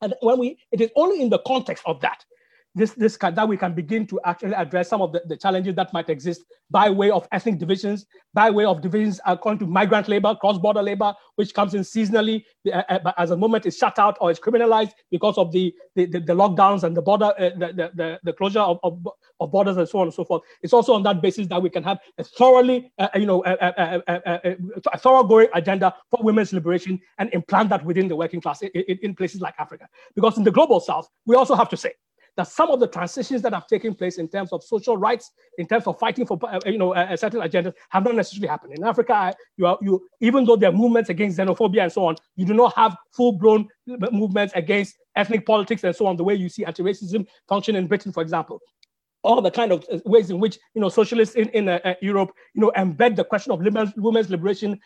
And 0.00 0.14
when 0.20 0.38
we, 0.38 0.58
it 0.70 0.80
is 0.80 0.90
only 0.94 1.20
in 1.20 1.28
the 1.28 1.40
context 1.40 1.82
of 1.84 2.00
that 2.02 2.24
this, 2.78 2.92
this 2.92 3.16
can, 3.16 3.34
that 3.34 3.48
we 3.48 3.56
can 3.56 3.74
begin 3.74 4.06
to 4.06 4.20
actually 4.24 4.54
address 4.54 4.88
some 4.88 5.02
of 5.02 5.12
the, 5.12 5.22
the 5.26 5.36
challenges 5.36 5.74
that 5.74 5.92
might 5.92 6.08
exist 6.08 6.44
by 6.70 6.88
way 6.90 7.10
of 7.10 7.26
ethnic 7.32 7.58
divisions, 7.58 8.06
by 8.34 8.50
way 8.50 8.64
of 8.64 8.80
divisions 8.80 9.20
according 9.26 9.58
to 9.58 9.66
migrant 9.66 10.08
labor, 10.08 10.34
cross-border 10.34 10.82
labor, 10.82 11.14
which 11.36 11.54
comes 11.54 11.74
in 11.74 11.80
seasonally, 11.80 12.44
uh, 12.72 12.82
uh, 12.88 13.12
as 13.18 13.30
a 13.30 13.36
moment 13.36 13.66
is 13.66 13.76
shut 13.76 13.98
out 13.98 14.16
or 14.20 14.30
is 14.30 14.38
criminalized 14.38 14.92
because 15.10 15.36
of 15.38 15.50
the, 15.52 15.74
the, 15.96 16.06
the, 16.06 16.20
the 16.20 16.34
lockdowns 16.34 16.84
and 16.84 16.96
the 16.96 17.02
border, 17.02 17.32
uh, 17.38 17.50
the, 17.58 17.90
the, 17.94 18.20
the, 18.22 18.32
closure 18.32 18.60
of, 18.60 18.78
of, 18.82 18.98
of, 19.40 19.50
borders 19.50 19.76
and 19.76 19.88
so 19.88 19.98
on 19.98 20.06
and 20.06 20.14
so 20.14 20.24
forth. 20.24 20.42
It's 20.62 20.72
also 20.72 20.92
on 20.92 21.02
that 21.04 21.22
basis 21.22 21.46
that 21.48 21.60
we 21.60 21.70
can 21.70 21.82
have 21.82 21.98
a 22.18 22.24
thoroughly, 22.24 22.92
uh, 22.98 23.08
you 23.14 23.26
know, 23.26 23.42
a, 23.44 23.56
a, 23.60 24.02
a, 24.06 24.56
a 24.92 24.98
thoroughgoing 24.98 25.48
agenda 25.54 25.94
for 26.10 26.22
women's 26.22 26.52
liberation 26.52 27.00
and 27.18 27.32
implant 27.32 27.70
that 27.70 27.84
within 27.84 28.08
the 28.08 28.16
working 28.16 28.40
class 28.40 28.62
in, 28.62 28.70
in 28.74 29.14
places 29.14 29.40
like 29.40 29.54
Africa. 29.58 29.88
Because 30.14 30.36
in 30.36 30.44
the 30.44 30.50
global 30.50 30.80
south, 30.80 31.08
we 31.26 31.34
also 31.34 31.54
have 31.54 31.68
to 31.70 31.76
say 31.76 31.92
that 32.38 32.46
some 32.46 32.70
of 32.70 32.78
the 32.78 32.86
transitions 32.86 33.42
that 33.42 33.52
have 33.52 33.66
taken 33.66 33.94
place 33.94 34.16
in 34.16 34.28
terms 34.28 34.52
of 34.52 34.62
social 34.62 34.96
rights, 34.96 35.32
in 35.58 35.66
terms 35.66 35.88
of 35.88 35.98
fighting 35.98 36.24
for 36.24 36.38
uh, 36.44 36.60
you 36.64 36.78
know 36.78 36.94
a, 36.94 37.16
certain 37.18 37.40
agendas, 37.40 37.74
have 37.90 38.04
not 38.04 38.14
necessarily 38.14 38.46
happened. 38.46 38.78
In 38.78 38.84
Africa, 38.84 39.34
you 39.56 39.66
are 39.66 39.76
you 39.82 40.06
even 40.20 40.44
though 40.44 40.54
there 40.54 40.70
are 40.70 40.72
movements 40.72 41.10
against 41.10 41.36
xenophobia 41.36 41.82
and 41.82 41.92
so 41.92 42.06
on, 42.06 42.14
you 42.36 42.46
do 42.46 42.54
not 42.54 42.74
have 42.76 42.96
full-blown 43.10 43.68
movements 44.12 44.52
against 44.54 44.96
ethnic 45.16 45.44
politics 45.44 45.82
and 45.82 45.94
so 45.94 46.06
on, 46.06 46.16
the 46.16 46.22
way 46.22 46.34
you 46.34 46.48
see 46.48 46.64
anti-racism 46.64 47.26
function 47.48 47.74
in 47.74 47.88
Britain, 47.88 48.12
for 48.12 48.22
example 48.22 48.62
all 49.22 49.42
the 49.42 49.50
kind 49.50 49.72
of 49.72 49.84
uh, 49.92 49.98
ways 50.04 50.30
in 50.30 50.38
which 50.38 50.58
you 50.74 50.80
know 50.80 50.88
socialists 50.88 51.34
in, 51.34 51.48
in 51.48 51.68
uh, 51.68 51.80
uh, 51.84 51.94
Europe 52.00 52.30
you 52.54 52.60
know 52.60 52.72
embed 52.76 53.16
the 53.16 53.24
question 53.24 53.52
of 53.52 53.58
women's 53.96 54.30
liberation 54.30 54.78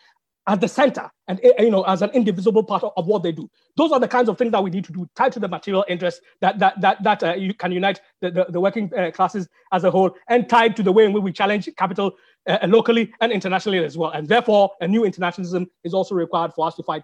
at 0.47 0.59
the 0.59 0.67
center 0.67 1.09
and 1.27 1.39
eh, 1.43 1.63
you 1.63 1.71
know 1.71 1.83
as 1.83 2.01
an 2.01 2.09
indivisible 2.11 2.63
part 2.63 2.83
of, 2.83 3.07
what 3.07 3.23
they 3.23 3.31
do. 3.31 3.49
Those 3.77 3.91
are 3.91 3.99
the 3.99 4.07
kinds 4.07 4.29
of 4.29 4.37
things 4.37 4.51
that 4.51 4.63
we 4.63 4.69
need 4.69 4.85
to 4.85 4.91
do 4.91 5.09
tied 5.15 5.31
to 5.33 5.39
the 5.39 5.47
material 5.47 5.85
interests 5.87 6.21
that 6.41 6.59
that 6.59 6.79
that, 6.81 7.03
that 7.03 7.23
uh, 7.23 7.33
you 7.33 7.53
can 7.53 7.71
unite 7.71 8.01
the, 8.21 8.31
the, 8.31 8.45
the 8.49 8.59
working 8.59 8.91
uh, 8.97 9.11
classes 9.11 9.47
as 9.71 9.83
a 9.83 9.91
whole 9.91 10.15
and 10.27 10.49
tied 10.49 10.75
to 10.75 10.83
the 10.83 10.91
way 10.91 11.05
in 11.05 11.13
which 11.13 11.23
we 11.23 11.31
challenge 11.31 11.69
capital 11.77 12.13
uh, 12.47 12.57
locally 12.67 13.13
and 13.21 13.31
internationally 13.31 13.83
as 13.83 13.97
well. 13.97 14.11
And 14.11 14.27
therefore 14.27 14.71
a 14.81 14.87
new 14.87 15.05
internationalism 15.05 15.67
is 15.83 15.93
also 15.93 16.15
required 16.15 16.53
for 16.53 16.67
us 16.67 16.75
to 16.75 16.83
fight 16.83 17.03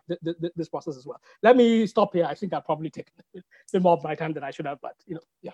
this 0.56 0.70
process 0.70 0.98
as 0.98 1.06
well. 1.06 1.20
Let 1.42 1.56
me 1.56 1.88
stop 1.88 2.14
here. 2.14 2.26
I 2.26 2.36
think 2.36 2.54
i've 2.54 2.66
probably 2.66 2.90
taken 2.90 3.14
a 3.36 3.42
bit 3.72 3.82
more 3.82 3.94
of 3.94 4.04
my 4.04 4.16
time 4.16 4.34
than 4.34 4.44
i 4.44 4.52
should 4.52 4.66
have 4.66 4.80
but 4.82 4.96
you 5.06 5.16
know 5.16 5.22
yeah 5.42 5.52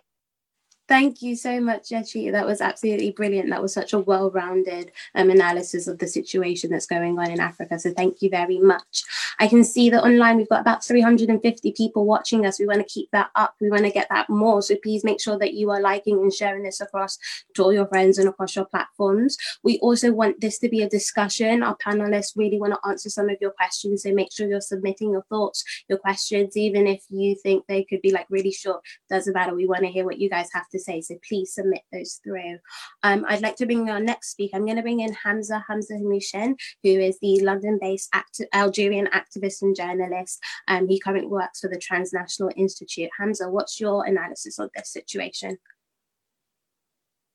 Thank 0.88 1.24
you 1.24 1.36
so 1.36 1.60
much, 1.60 1.90
Gyekye. 1.90 2.32
That 2.32 2.46
was 2.46 2.62
absolutely 2.62 3.10
brilliant. 3.10 3.50
That 3.50 3.62
was 3.62 3.74
such 3.74 3.94
a 3.94 4.00
well 4.00 4.30
rounded 4.30 4.92
um, 5.16 5.32
analysis 5.32 5.88
of 5.88 5.98
the 5.98 6.08
situation 6.08 6.70
that's 6.70 6.86
going 6.86 7.18
on 7.18 7.32
in 7.32 7.40
Africa. 7.40 7.80
So, 7.80 7.92
thank 7.92 8.22
you 8.22 8.30
very 8.30 8.60
much. 8.60 9.04
I 9.40 9.48
can 9.48 9.64
see 9.64 9.90
that 9.90 10.04
online 10.04 10.38
we've 10.38 10.50
got 10.50 10.62
about 10.62 10.86
350 10.86 11.72
people 11.72 12.06
watching 12.06 12.46
us. 12.46 12.60
We 12.60 12.68
want 12.68 12.82
to 12.82 12.94
keep 12.94 13.10
that 13.12 13.32
up. 13.34 13.56
We 13.60 13.72
want 13.72 13.86
to 13.86 13.90
get 13.90 14.10
that 14.12 14.30
more. 14.30 14.62
So, 14.62 14.76
please 14.84 15.04
make 15.04 15.20
sure 15.20 15.40
that 15.40 15.56
you 15.56 15.72
are 15.72 15.82
liking 15.82 16.20
and 16.20 16.32
sharing 16.32 16.62
this 16.62 16.80
across 16.82 17.18
to 17.56 17.64
all 17.64 17.74
your 17.74 17.88
friends 17.88 18.20
and 18.20 18.30
across 18.30 18.56
your 18.56 18.66
platforms. 18.66 19.38
We 19.64 19.80
also 19.80 20.12
want 20.12 20.40
this 20.40 20.60
to 20.60 20.70
be 20.70 20.84
a 20.84 20.90
discussion. 20.90 21.64
Our 21.64 21.78
panelists 21.78 22.34
really 22.36 22.60
want 22.60 22.74
to 22.74 22.88
answer 22.88 23.10
some 23.10 23.30
of 23.30 23.38
your 23.42 23.52
questions. 23.52 24.04
So, 24.04 24.14
make 24.14 24.32
sure 24.32 24.48
you're 24.48 24.62
submitting 24.62 25.10
your 25.10 25.26
thoughts, 25.30 25.64
your 25.90 25.98
questions, 25.98 26.56
even 26.56 26.86
if 26.86 27.04
you 27.10 27.36
think 27.42 27.66
they 27.66 27.84
could 27.84 28.04
be 28.04 28.12
like 28.12 28.28
really 28.30 28.52
short. 28.52 28.84
Doesn't 29.10 29.34
matter. 29.34 29.56
We 29.56 29.66
want 29.66 29.82
to 29.82 29.90
hear 29.90 30.06
what 30.06 30.20
you 30.20 30.30
guys 30.30 30.50
have 30.54 30.70
to 30.70 30.75
to 30.76 30.84
say. 30.84 31.02
So 31.02 31.16
please 31.28 31.54
submit 31.54 31.82
those 31.92 32.20
through. 32.24 32.60
Um, 33.04 33.26
I'd 33.28 33.42
like 33.42 33.56
to 33.58 33.66
bring 33.66 33.82
in 33.82 33.90
our 33.90 34.00
next 34.00 34.32
speaker. 34.32 34.58
I'm 34.58 34.66
going 34.66 34.78
to 34.78 34.84
bring 34.84 35.00
in 35.00 35.14
Hamza 35.14 35.64
Hamza 35.68 35.94
Hamouchene, 35.94 36.56
who 36.84 36.90
is 36.90 37.18
the 37.20 37.40
London-based 37.42 38.10
acti- 38.14 38.48
Algerian 38.54 39.08
activist 39.08 39.62
and 39.62 39.76
journalist. 39.76 40.40
Um, 40.68 40.88
he 40.88 41.00
currently 41.00 41.28
works 41.28 41.60
for 41.62 41.70
the 41.70 41.80
Transnational 41.80 42.52
Institute. 42.56 43.10
Hamza, 43.20 43.50
what's 43.50 43.80
your 43.80 44.06
analysis 44.06 44.60
of 44.60 44.70
this 44.76 44.92
situation? 44.92 45.58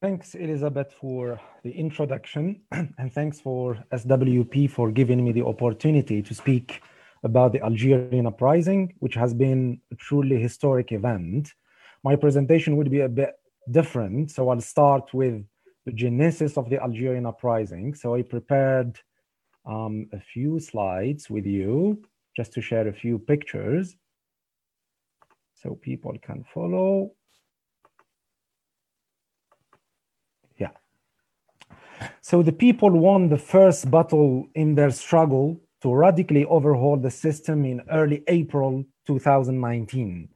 Thanks, 0.03 0.35
Elizabeth, 0.35 0.95
for 0.99 1.39
the 1.63 1.73
introduction, 1.73 2.63
and 2.73 3.13
thanks 3.13 3.39
for 3.39 3.77
SWP 3.93 4.71
for 4.71 4.91
giving 4.91 5.23
me 5.23 5.33
the 5.33 5.45
opportunity 5.45 6.23
to 6.23 6.35
speak 6.35 6.81
about 7.23 7.53
the 7.53 7.63
Algerian 7.63 8.27
uprising, 8.27 8.95
which 9.01 9.15
has 9.15 9.35
been 9.35 9.79
a 9.93 9.95
truly 9.97 10.41
historic 10.41 10.93
event 10.93 11.53
my 12.03 12.17
presentation 12.17 12.77
would 12.77 12.91
be 12.91 13.01
a 13.01 13.09
bit 13.09 13.35
different. 13.71 14.31
So 14.31 14.49
I'll 14.49 14.61
start 14.61 15.13
with 15.13 15.45
the 15.87 15.93
genesis 15.93 16.57
of 16.57 16.69
the 16.71 16.81
Algerian 16.83 17.27
uprising. 17.27 17.95
So 17.95 18.15
I 18.15 18.23
prepared 18.23 18.99
um, 19.67 20.09
a 20.13 20.21
few 20.21 20.61
slides 20.61 21.29
with 21.29 21.47
you 21.47 22.03
just 22.37 22.53
to 22.55 22.61
share 22.61 22.89
a 22.89 22.93
few 22.93 23.19
pictures 23.19 23.97
so 25.55 25.75
people 25.75 26.17
can 26.23 26.45
follow. 26.55 27.13
Yeah. 30.57 30.71
So 32.23 32.43
the 32.43 32.53
people 32.53 32.91
won 32.91 33.29
the 33.29 33.39
first 33.39 33.91
battle 33.91 34.47
in 34.55 34.75
their 34.75 34.91
struggle 34.91 35.61
to 35.83 35.93
radically 35.93 36.45
overhaul 36.47 36.97
the 36.97 37.11
system 37.11 37.65
in 37.65 37.83
early 37.91 38.23
April 38.29 38.85
2019. 39.07 40.29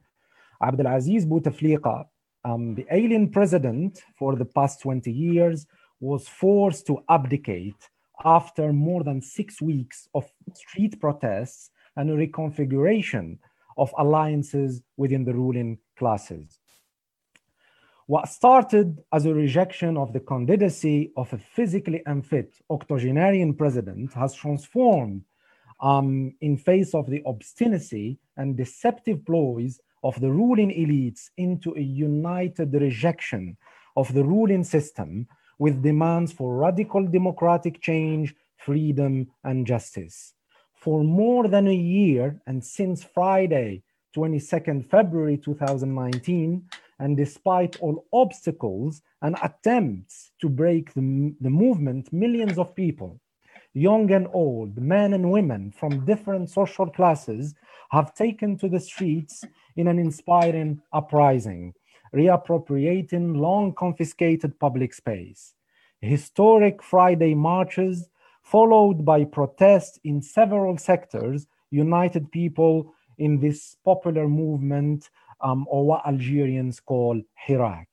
Abdelaziz 0.64 1.26
Bouteflika, 1.26 2.06
um, 2.44 2.74
the 2.74 2.86
alien 2.90 3.30
president 3.30 4.02
for 4.18 4.34
the 4.36 4.44
past 4.44 4.80
20 4.80 5.12
years, 5.12 5.66
was 6.00 6.26
forced 6.26 6.86
to 6.86 7.02
abdicate 7.08 7.88
after 8.24 8.72
more 8.72 9.02
than 9.04 9.20
six 9.20 9.60
weeks 9.60 10.08
of 10.14 10.30
street 10.54 11.00
protests 11.00 11.70
and 11.96 12.10
a 12.10 12.16
reconfiguration 12.16 13.38
of 13.76 13.92
alliances 13.98 14.82
within 14.96 15.24
the 15.24 15.34
ruling 15.34 15.78
classes. 15.98 16.58
What 18.06 18.28
started 18.28 19.02
as 19.12 19.24
a 19.24 19.34
rejection 19.34 19.96
of 19.96 20.12
the 20.12 20.20
candidacy 20.20 21.12
of 21.16 21.32
a 21.32 21.38
physically 21.38 22.02
unfit 22.06 22.54
octogenarian 22.70 23.54
president 23.54 24.12
has 24.14 24.34
transformed 24.34 25.22
um, 25.80 26.34
in 26.40 26.56
face 26.56 26.94
of 26.94 27.08
the 27.08 27.22
obstinacy 27.26 28.18
and 28.36 28.56
deceptive 28.56 29.24
ploys 29.24 29.80
of 30.04 30.20
the 30.20 30.30
ruling 30.30 30.70
elites 30.70 31.30
into 31.38 31.74
a 31.74 31.80
united 31.80 32.72
rejection 32.74 33.56
of 33.96 34.12
the 34.12 34.22
ruling 34.22 34.62
system 34.62 35.26
with 35.58 35.82
demands 35.82 36.32
for 36.32 36.56
radical 36.56 37.06
democratic 37.06 37.80
change, 37.80 38.34
freedom, 38.56 39.26
and 39.44 39.66
justice. 39.66 40.34
For 40.74 41.02
more 41.02 41.48
than 41.48 41.66
a 41.68 41.74
year, 41.74 42.40
and 42.46 42.62
since 42.62 43.02
Friday, 43.02 43.82
22nd 44.14 44.90
February 44.90 45.38
2019, 45.38 46.62
and 46.98 47.16
despite 47.16 47.80
all 47.80 48.04
obstacles 48.12 49.02
and 49.22 49.36
attempts 49.42 50.32
to 50.40 50.48
break 50.48 50.92
the, 50.94 51.34
the 51.40 51.50
movement, 51.50 52.12
millions 52.12 52.58
of 52.58 52.74
people, 52.74 53.20
young 53.74 54.10
and 54.12 54.28
old, 54.32 54.78
men 54.78 55.12
and 55.12 55.30
women 55.30 55.72
from 55.72 56.04
different 56.04 56.48
social 56.48 56.88
classes, 56.88 57.54
have 57.90 58.14
taken 58.14 58.56
to 58.58 58.68
the 58.68 58.80
streets 58.80 59.44
in 59.76 59.88
an 59.88 59.98
inspiring 59.98 60.80
uprising, 60.92 61.74
reappropriating 62.14 63.36
long 63.36 63.74
confiscated 63.74 64.58
public 64.58 64.94
space. 64.94 65.54
Historic 66.00 66.82
Friday 66.82 67.34
marches, 67.34 68.08
followed 68.42 69.04
by 69.04 69.24
protests 69.24 69.98
in 70.04 70.22
several 70.22 70.76
sectors, 70.78 71.46
united 71.70 72.30
people 72.30 72.94
in 73.18 73.40
this 73.40 73.76
popular 73.84 74.28
movement 74.28 75.10
um, 75.40 75.66
or 75.68 75.86
what 75.86 76.06
Algerians 76.06 76.80
call 76.80 77.20
Hirak. 77.48 77.86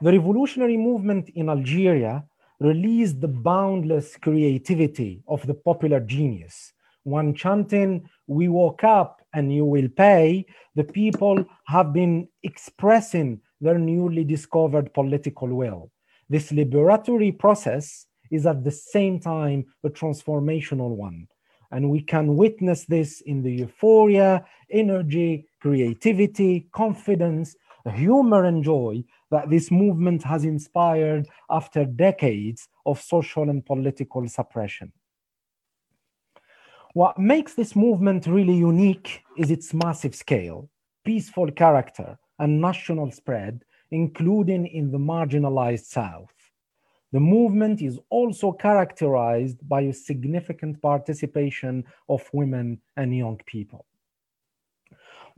The 0.00 0.12
revolutionary 0.12 0.76
movement 0.76 1.30
in 1.34 1.48
Algeria 1.48 2.24
released 2.60 3.20
the 3.20 3.28
boundless 3.28 4.16
creativity 4.16 5.22
of 5.28 5.46
the 5.46 5.54
popular 5.54 6.00
genius. 6.00 6.72
One 7.04 7.34
chanting, 7.34 8.08
We 8.26 8.48
woke 8.48 8.84
up 8.84 9.22
and 9.32 9.54
you 9.54 9.64
will 9.64 9.88
pay, 9.88 10.46
the 10.74 10.84
people 10.84 11.44
have 11.66 11.92
been 11.92 12.28
expressing 12.42 13.40
their 13.60 13.78
newly 13.78 14.24
discovered 14.24 14.92
political 14.94 15.48
will. 15.48 15.90
This 16.28 16.52
liberatory 16.52 17.38
process 17.38 18.06
is 18.30 18.46
at 18.46 18.64
the 18.64 18.70
same 18.70 19.20
time 19.20 19.64
a 19.84 19.88
transformational 19.88 20.90
one. 20.90 21.28
And 21.70 21.90
we 21.90 22.00
can 22.00 22.36
witness 22.36 22.84
this 22.84 23.20
in 23.22 23.42
the 23.42 23.52
euphoria, 23.52 24.44
energy, 24.70 25.46
creativity, 25.60 26.68
confidence, 26.72 27.56
humor, 27.86 28.44
and 28.44 28.62
joy 28.64 29.04
that 29.30 29.50
this 29.50 29.70
movement 29.70 30.22
has 30.22 30.44
inspired 30.44 31.28
after 31.50 31.84
decades 31.84 32.68
of 32.86 33.00
social 33.00 33.48
and 33.50 33.64
political 33.64 34.26
suppression. 34.28 34.92
What 36.94 37.18
makes 37.18 37.54
this 37.54 37.76
movement 37.76 38.26
really 38.26 38.56
unique 38.56 39.22
is 39.36 39.50
its 39.50 39.72
massive 39.74 40.14
scale, 40.14 40.68
peaceful 41.04 41.50
character, 41.50 42.18
and 42.38 42.60
national 42.60 43.10
spread, 43.10 43.64
including 43.90 44.66
in 44.66 44.90
the 44.90 44.98
marginalized 44.98 45.84
South. 45.84 46.32
The 47.12 47.20
movement 47.20 47.80
is 47.80 47.98
also 48.10 48.52
characterized 48.52 49.66
by 49.66 49.82
a 49.82 49.92
significant 49.92 50.82
participation 50.82 51.84
of 52.08 52.28
women 52.32 52.80
and 52.96 53.16
young 53.16 53.40
people. 53.46 53.86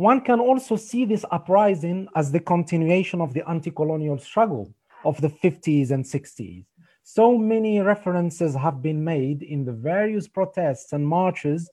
One 0.01 0.23
can 0.23 0.41
also 0.41 0.77
see 0.77 1.05
this 1.05 1.27
uprising 1.31 2.09
as 2.17 2.33
the 2.33 2.41
continuation 2.41 3.21
of 3.21 3.35
the 3.35 3.47
anti 3.47 3.71
colonial 3.71 4.17
struggle 4.17 4.73
of 5.05 5.21
the 5.21 5.29
50s 5.29 5.91
and 5.91 6.03
60s. 6.03 6.65
So 7.03 7.37
many 7.37 7.81
references 7.81 8.55
have 8.55 8.81
been 8.81 9.05
made 9.05 9.43
in 9.43 9.67
the 9.67 9.75
various 9.75 10.27
protests 10.27 10.95
and 10.95 11.07
marches 11.07 11.69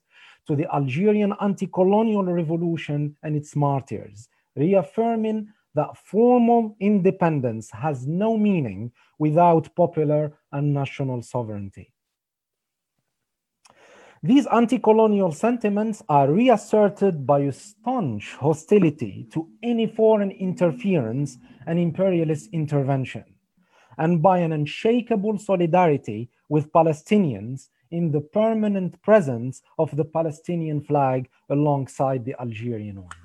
to 0.46 0.54
the 0.54 0.66
Algerian 0.74 1.32
anti 1.40 1.68
colonial 1.68 2.22
revolution 2.22 3.16
and 3.22 3.34
its 3.34 3.56
martyrs, 3.56 4.28
reaffirming 4.54 5.48
that 5.74 5.96
formal 5.96 6.76
independence 6.80 7.70
has 7.70 8.06
no 8.06 8.36
meaning 8.36 8.92
without 9.18 9.74
popular 9.74 10.34
and 10.52 10.74
national 10.74 11.22
sovereignty. 11.22 11.94
These 14.22 14.48
anti 14.48 14.80
colonial 14.80 15.30
sentiments 15.30 16.02
are 16.08 16.32
reasserted 16.32 17.24
by 17.24 17.40
a 17.40 17.52
staunch 17.52 18.34
hostility 18.34 19.28
to 19.32 19.48
any 19.62 19.86
foreign 19.86 20.32
interference 20.32 21.38
and 21.68 21.78
imperialist 21.78 22.50
intervention, 22.52 23.24
and 23.96 24.20
by 24.20 24.38
an 24.38 24.52
unshakable 24.52 25.38
solidarity 25.38 26.30
with 26.48 26.72
Palestinians 26.72 27.68
in 27.92 28.10
the 28.10 28.20
permanent 28.20 29.00
presence 29.02 29.62
of 29.78 29.96
the 29.96 30.04
Palestinian 30.04 30.80
flag 30.80 31.28
alongside 31.48 32.24
the 32.24 32.34
Algerian 32.40 32.96
one. 32.96 33.17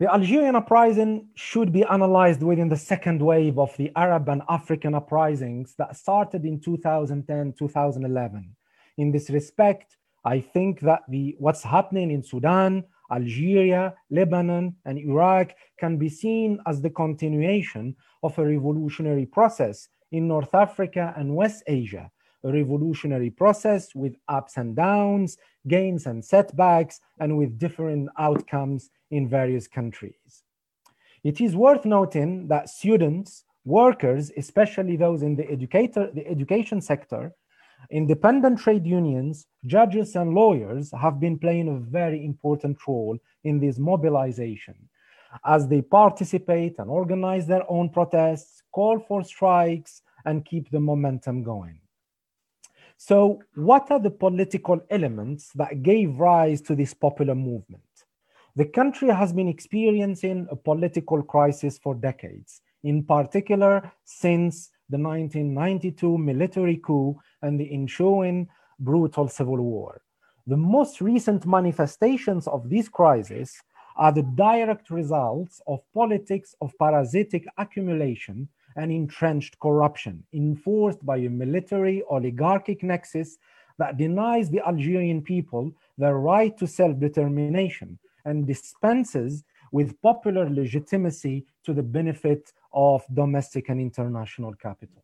The 0.00 0.10
Algerian 0.10 0.56
uprising 0.56 1.28
should 1.34 1.72
be 1.72 1.84
analyzed 1.84 2.42
within 2.42 2.70
the 2.70 2.76
second 2.76 3.20
wave 3.20 3.58
of 3.58 3.76
the 3.76 3.92
Arab 3.94 4.30
and 4.30 4.40
African 4.48 4.94
uprisings 4.94 5.74
that 5.76 5.94
started 5.94 6.46
in 6.46 6.58
2010 6.58 7.52
2011. 7.58 8.56
In 8.96 9.12
this 9.12 9.28
respect, 9.28 9.98
I 10.24 10.40
think 10.40 10.80
that 10.80 11.02
the, 11.10 11.36
what's 11.38 11.62
happening 11.62 12.10
in 12.10 12.22
Sudan, 12.22 12.84
Algeria, 13.12 13.92
Lebanon, 14.08 14.74
and 14.86 14.98
Iraq 14.98 15.52
can 15.78 15.98
be 15.98 16.08
seen 16.08 16.60
as 16.66 16.80
the 16.80 16.88
continuation 16.88 17.94
of 18.22 18.38
a 18.38 18.46
revolutionary 18.46 19.26
process 19.26 19.90
in 20.12 20.26
North 20.26 20.54
Africa 20.54 21.12
and 21.14 21.36
West 21.36 21.62
Asia, 21.66 22.10
revolutionary 22.42 23.30
process 23.30 23.94
with 23.94 24.16
ups 24.28 24.56
and 24.56 24.74
downs, 24.76 25.36
gains 25.68 26.06
and 26.06 26.24
setbacks, 26.24 27.00
and 27.18 27.36
with 27.36 27.58
different 27.58 28.08
outcomes 28.18 28.90
in 29.10 29.28
various 29.28 29.66
countries. 29.66 30.44
It 31.22 31.40
is 31.40 31.54
worth 31.54 31.84
noting 31.84 32.48
that 32.48 32.70
students, 32.70 33.44
workers, 33.64 34.30
especially 34.36 34.96
those 34.96 35.22
in 35.22 35.36
the, 35.36 35.48
educator, 35.50 36.10
the 36.12 36.26
education 36.26 36.80
sector, 36.80 37.32
independent 37.90 38.58
trade 38.58 38.86
unions, 38.86 39.46
judges, 39.66 40.16
and 40.16 40.34
lawyers 40.34 40.92
have 40.98 41.20
been 41.20 41.38
playing 41.38 41.68
a 41.68 41.90
very 41.90 42.24
important 42.24 42.78
role 42.86 43.18
in 43.44 43.58
this 43.58 43.78
mobilization 43.78 44.74
as 45.44 45.68
they 45.68 45.80
participate 45.80 46.78
and 46.78 46.90
organize 46.90 47.46
their 47.46 47.64
own 47.70 47.88
protests, 47.88 48.62
call 48.72 48.98
for 48.98 49.22
strikes, 49.22 50.02
and 50.24 50.44
keep 50.44 50.70
the 50.70 50.80
momentum 50.80 51.42
going. 51.42 51.80
So, 53.02 53.40
what 53.54 53.90
are 53.90 53.98
the 53.98 54.10
political 54.10 54.78
elements 54.90 55.52
that 55.54 55.82
gave 55.82 56.20
rise 56.20 56.60
to 56.60 56.74
this 56.74 56.92
popular 56.92 57.34
movement? 57.34 58.04
The 58.56 58.66
country 58.66 59.08
has 59.08 59.32
been 59.32 59.48
experiencing 59.48 60.46
a 60.50 60.54
political 60.54 61.22
crisis 61.22 61.78
for 61.78 61.94
decades, 61.94 62.60
in 62.84 63.02
particular 63.04 63.90
since 64.04 64.68
the 64.90 64.98
1992 64.98 66.18
military 66.18 66.76
coup 66.76 67.18
and 67.40 67.58
the 67.58 67.72
ensuing 67.72 68.48
brutal 68.78 69.28
civil 69.28 69.62
war. 69.62 70.02
The 70.46 70.58
most 70.58 71.00
recent 71.00 71.46
manifestations 71.46 72.46
of 72.48 72.68
this 72.68 72.90
crisis 72.90 73.62
are 73.96 74.12
the 74.12 74.28
direct 74.34 74.90
results 74.90 75.62
of 75.66 75.80
politics 75.94 76.54
of 76.60 76.78
parasitic 76.78 77.46
accumulation 77.56 78.50
and 78.76 78.92
entrenched 78.92 79.58
corruption 79.58 80.22
enforced 80.32 81.04
by 81.04 81.16
a 81.16 81.28
military 81.28 82.02
oligarchic 82.10 82.82
nexus 82.82 83.38
that 83.78 83.96
denies 83.96 84.50
the 84.50 84.60
Algerian 84.66 85.22
people 85.22 85.72
their 85.96 86.18
right 86.18 86.56
to 86.58 86.66
self 86.66 86.98
determination 86.98 87.98
and 88.24 88.46
dispenses 88.46 89.44
with 89.72 90.00
popular 90.02 90.48
legitimacy 90.48 91.46
to 91.64 91.72
the 91.72 91.82
benefit 91.82 92.52
of 92.72 93.04
domestic 93.14 93.68
and 93.68 93.80
international 93.80 94.54
capital. 94.54 95.02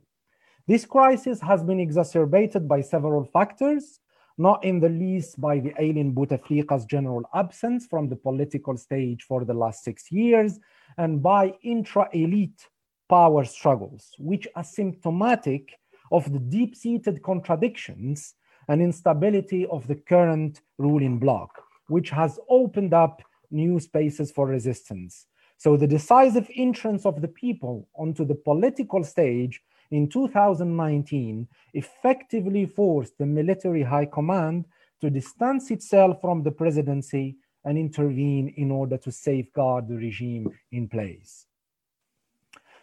This 0.67 0.85
crisis 0.85 1.41
has 1.41 1.63
been 1.63 1.81
exacerbated 1.81 2.69
by 2.69 2.81
several 2.81 3.25
factors, 3.25 4.01
not 4.37 4.65
in 4.65 4.81
the 4.81 4.89
least 4.89 5.41
by 5.41 5.61
the 5.61 5.73
alien 5.79 6.13
Bouteflika's 6.13 6.85
general 6.85 7.23
absence 7.35 7.87
from 7.87 8.09
the 8.09 8.17
political 8.17 8.77
stage 8.77 9.23
for 9.23 9.45
the 9.45 9.55
last 9.55 9.85
six 9.85 10.11
years, 10.11 10.59
and 10.99 11.23
by 11.23 11.55
intra-elite 11.63 12.67
power 13.09 13.45
struggles, 13.45 14.13
which 14.19 14.47
are 14.55 14.65
symptomatic 14.65 15.79
of 16.13 16.33
the 16.33 16.39
deep-seated 16.39 17.23
contradictions 17.23 18.35
and 18.69 18.83
instability 18.83 19.67
of 19.67 19.87
the 19.87 19.95
current 19.95 20.61
ruling 20.79 21.19
bloc 21.19 21.63
which 21.89 22.11
has 22.11 22.39
opened 22.49 22.95
up 22.95 23.23
new 23.51 23.79
spaces 23.79 24.31
for 24.33 24.47
resistance. 24.47 25.27
So 25.57 25.77
the 25.77 25.87
decisive 25.87 26.51
entrance 26.55 27.07
of 27.07 27.23
the 27.23 27.29
people 27.29 27.89
onto 27.95 28.25
the 28.25 28.35
political 28.35 29.03
stage 29.05 29.63
in 29.91 30.09
2019 30.09 31.49
effectively 31.75 32.67
forced 32.67 33.17
the 33.19 33.27
military 33.27 33.83
high 33.83 34.07
command 34.07 34.67
to 35.01 35.11
distance 35.11 35.71
itself 35.71 36.21
from 36.21 36.43
the 36.43 36.51
presidency 36.51 37.37
and 37.65 37.79
intervene 37.79 38.53
in 38.57 38.71
order 38.71 38.97
to 38.99 39.11
safeguard 39.11 39.89
the 39.89 39.97
regime 39.97 40.51
in 40.73 40.89
place. 40.89 41.47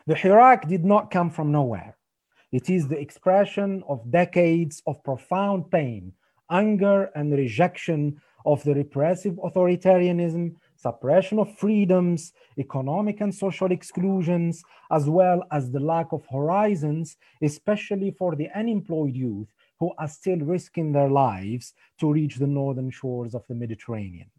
The 0.06 0.16
Hirak 0.16 0.68
did 0.68 0.84
not 0.84 1.12
come 1.12 1.30
from 1.30 1.54
nowhere. 1.54 1.96
It 2.52 2.70
is 2.70 2.90
the 2.90 3.00
expression 3.00 3.84
of 3.88 4.12
decades 4.12 4.84
of 4.86 5.02
profound 5.02 5.72
pain, 5.72 6.12
anger, 6.52 7.10
and 7.16 7.32
rejection 7.32 8.22
of 8.46 8.62
the 8.66 8.74
repressive 8.74 9.36
authoritarianism, 9.36 10.56
suppression 10.76 11.40
of 11.40 11.58
freedoms, 11.58 12.34
economic 12.58 13.22
and 13.22 13.34
social 13.34 13.72
exclusions, 13.72 14.62
as 14.92 15.10
well 15.10 15.42
as 15.54 15.72
the 15.72 15.80
lack 15.80 16.12
of 16.12 16.26
horizons, 16.30 17.16
especially 17.42 18.12
for 18.12 18.36
the 18.36 18.50
unemployed 18.54 19.16
youth 19.16 19.54
who 19.80 19.94
are 19.98 20.10
still 20.10 20.40
risking 20.40 20.92
their 20.92 21.10
lives 21.10 21.74
to 22.02 22.12
reach 22.12 22.36
the 22.36 22.48
northern 22.48 22.92
shores 22.92 23.34
of 23.34 23.48
the 23.48 23.56
Mediterranean. 23.56 24.30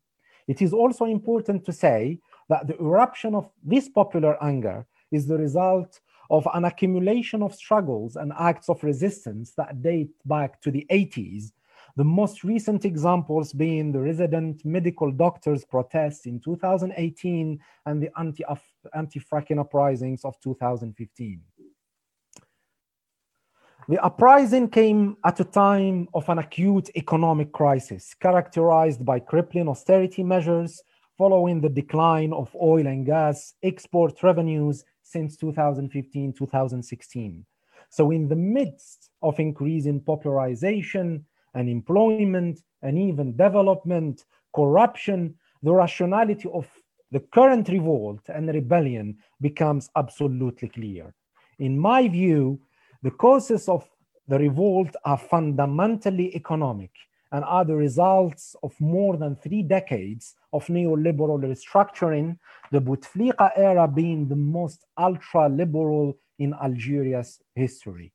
It 0.47 0.61
is 0.61 0.75
also 0.75 1.07
important 1.07 1.65
to 1.65 1.73
say 1.73 2.19
that 2.51 2.67
the 2.67 2.77
eruption 2.79 3.35
of 3.35 3.49
this 3.63 3.89
popular 3.89 4.37
anger 4.45 4.87
is 5.15 5.27
the 5.27 5.39
result 5.39 6.01
of 6.31 6.47
an 6.55 6.65
accumulation 6.65 7.43
of 7.43 7.55
struggles 7.55 8.17
and 8.17 8.33
acts 8.39 8.69
of 8.69 8.83
resistance 8.83 9.53
that 9.57 9.83
date 9.83 10.15
back 10.25 10.61
to 10.63 10.71
the 10.71 10.87
80s 10.91 11.53
the 11.97 12.05
most 12.05 12.43
recent 12.43 12.85
examples 12.85 13.53
being 13.53 13.93
the 13.93 14.01
resident 14.01 14.65
medical 14.65 15.13
doctors 15.13 15.65
protests 15.65 16.27
in 16.27 16.41
2018 16.41 17.61
and 17.87 18.03
the 18.03 18.11
anti-fracking 18.19 19.61
uprisings 19.61 20.25
of 20.25 20.35
2015. 20.41 21.41
The 23.87 24.03
uprising 24.03 24.71
came 24.71 25.17
at 25.25 25.39
a 25.41 25.45
time 25.45 26.09
of 26.15 26.29
an 26.29 26.39
acute 26.39 26.91
economic 26.97 27.53
crisis 27.53 28.15
characterized 28.15 29.05
by 29.05 29.21
crippling 29.21 29.69
austerity 29.69 30.25
measures 30.25 30.83
following 31.17 31.61
the 31.61 31.69
decline 31.69 32.33
of 32.33 32.57
oil 32.61 32.87
and 32.87 33.07
gas 33.07 33.55
export 33.63 34.21
revenues 34.23 34.85
since 35.05 35.37
2015 35.37 36.33
2016. 36.33 37.47
So, 37.91 38.11
in 38.11 38.27
the 38.29 38.37
midst 38.37 39.11
of 39.23 39.39
increasing 39.39 40.01
popularization, 40.01 41.25
and 41.55 41.69
employment 41.69 42.61
and 42.83 42.99
even 42.99 43.37
development, 43.37 44.25
corruption, 44.55 45.35
the 45.63 45.73
rationality 45.73 46.49
of 46.53 46.67
the 47.11 47.21
current 47.21 47.69
revolt 47.69 48.21
and 48.29 48.49
rebellion 48.49 49.17
becomes 49.41 49.89
absolutely 49.97 50.69
clear. 50.69 51.15
In 51.59 51.79
my 51.79 52.09
view, 52.09 52.61
the 53.03 53.13
causes 53.13 53.69
of 53.69 53.89
the 54.27 54.39
revolt 54.39 54.95
are 55.05 55.19
fundamentally 55.19 56.35
economic 56.35 56.91
and 57.31 57.45
are 57.45 57.65
the 57.65 57.77
results 57.77 58.57
of 58.63 58.79
more 58.81 59.17
than 59.17 59.37
three 59.37 59.63
decades 59.63 60.35
of 60.55 60.67
neoliberal 60.69 61.39
restructuring, 61.43 62.39
the 62.71 62.81
Bouteflika 62.81 63.51
era 63.57 63.87
being 63.89 64.29
the 64.29 64.37
most 64.37 64.87
ultra 64.97 65.49
liberal 65.49 66.17
in 66.39 66.55
Algeria's 66.55 67.41
history. 67.55 68.13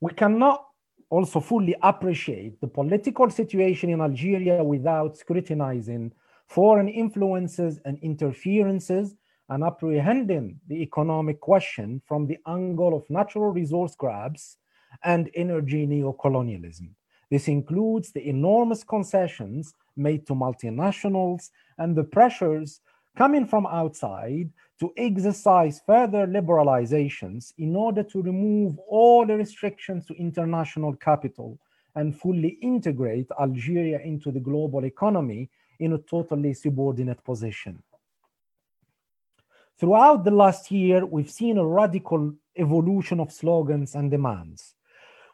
We 0.00 0.12
cannot 0.12 0.64
also 1.10 1.40
fully 1.40 1.74
appreciate 1.82 2.60
the 2.60 2.68
political 2.68 3.28
situation 3.28 3.90
in 3.90 4.00
Algeria 4.00 4.62
without 4.62 5.16
scrutinizing 5.16 6.12
foreign 6.46 6.88
influences 6.88 7.80
and 7.84 7.98
interferences 8.02 9.16
and 9.48 9.64
apprehending 9.64 10.60
the 10.68 10.82
economic 10.82 11.40
question 11.40 12.00
from 12.06 12.26
the 12.26 12.38
angle 12.46 12.96
of 12.96 13.08
natural 13.08 13.50
resource 13.50 13.94
grabs 13.96 14.58
and 15.02 15.30
energy 15.34 15.86
neocolonialism. 15.86 16.90
This 17.30 17.48
includes 17.48 18.12
the 18.12 18.28
enormous 18.28 18.84
concessions 18.84 19.74
made 19.96 20.26
to 20.26 20.34
multinationals 20.34 21.50
and 21.78 21.96
the 21.96 22.04
pressures 22.04 22.80
coming 23.16 23.46
from 23.46 23.66
outside 23.66 24.50
to 24.78 24.92
exercise 24.96 25.80
further 25.86 26.26
liberalizations 26.26 27.52
in 27.58 27.74
order 27.74 28.02
to 28.02 28.22
remove 28.22 28.78
all 28.88 29.26
the 29.26 29.36
restrictions 29.36 30.06
to 30.06 30.14
international 30.14 30.94
capital 30.94 31.58
and 31.94 32.18
fully 32.18 32.58
integrate 32.60 33.26
Algeria 33.40 33.98
into 34.00 34.30
the 34.30 34.40
global 34.40 34.84
economy 34.84 35.48
in 35.80 35.94
a 35.94 35.98
totally 35.98 36.52
subordinate 36.52 37.24
position. 37.24 37.82
Throughout 39.78 40.24
the 40.24 40.30
last 40.30 40.70
year, 40.70 41.04
we've 41.04 41.30
seen 41.30 41.58
a 41.58 41.66
radical 41.66 42.34
evolution 42.56 43.18
of 43.20 43.32
slogans 43.32 43.94
and 43.94 44.10
demands. 44.10 44.75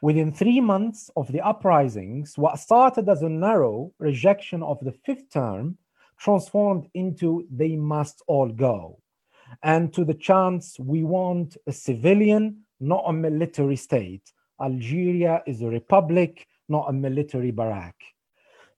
Within 0.03 0.33
three 0.33 0.61
months 0.61 1.11
of 1.17 1.31
the 1.31 1.41
uprisings, 1.41 2.37
what 2.37 2.59
started 2.59 3.09
as 3.09 3.23
a 3.23 3.29
narrow 3.29 3.93
rejection 4.01 4.61
of 4.61 4.81
the 4.81 4.91
fifth 4.91 5.31
term 5.33 5.79
transformed 6.19 6.89
into 6.93 7.47
they 7.49 7.77
must 7.77 8.21
all 8.27 8.49
go 8.49 8.99
and 9.63 9.93
to 9.95 10.05
the 10.05 10.15
chants 10.15 10.77
we 10.81 11.05
want 11.05 11.57
a 11.69 11.73
civilian, 11.73 12.63
not 12.81 13.05
a 13.07 13.13
military 13.13 13.77
state. 13.77 14.33
Algeria 14.61 15.41
is 15.47 15.63
a 15.63 15.69
republic, 15.69 16.49
not 16.69 16.89
a 16.89 16.93
military 16.93 17.53
barrack. 17.53 17.95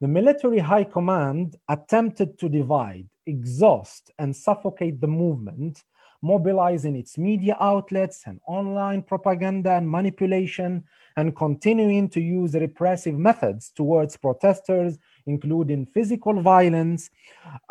The 0.02 0.08
military 0.08 0.58
high 0.58 0.84
command 0.84 1.56
attempted 1.70 2.38
to 2.40 2.50
divide, 2.50 3.08
exhaust, 3.26 4.10
and 4.18 4.36
suffocate 4.36 5.00
the 5.00 5.06
movement, 5.06 5.84
mobilizing 6.24 6.96
its 6.96 7.18
media 7.18 7.54
outlets 7.60 8.22
and 8.26 8.40
online 8.48 9.02
propaganda 9.02 9.72
and 9.72 9.88
manipulation, 9.88 10.82
and 11.16 11.36
continuing 11.36 12.08
to 12.08 12.20
use 12.20 12.54
repressive 12.54 13.14
methods 13.14 13.70
towards 13.70 14.16
protesters, 14.16 14.98
including 15.26 15.86
physical 15.86 16.40
violence, 16.40 17.10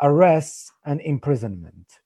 arrests, 0.00 0.72
and 0.86 1.00
imprisonment. 1.00 1.98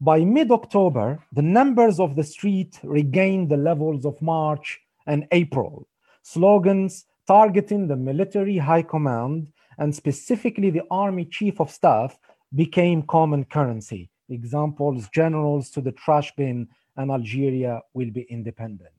By 0.00 0.24
mid 0.24 0.50
October, 0.50 1.22
the 1.32 1.42
numbers 1.42 2.00
of 2.00 2.16
the 2.16 2.24
street 2.24 2.78
regained 2.82 3.48
the 3.50 3.56
levels 3.56 4.06
of 4.06 4.22
March 4.22 4.80
and 5.06 5.26
April. 5.32 5.88
Slogans 6.22 7.06
targeting 7.26 7.88
the 7.88 7.96
military 7.96 8.58
high 8.58 8.82
command 8.82 9.48
and 9.78 9.94
specifically 9.94 10.70
the 10.70 10.86
army 10.90 11.24
chief 11.24 11.60
of 11.60 11.70
staff 11.70 12.18
became 12.54 13.02
common 13.02 13.44
currency. 13.44 14.11
Examples 14.32 15.08
generals 15.10 15.70
to 15.70 15.80
the 15.80 15.92
trash 15.92 16.34
bin 16.36 16.68
and 16.96 17.10
Algeria 17.10 17.80
will 17.94 18.10
be 18.10 18.22
independent. 18.22 18.90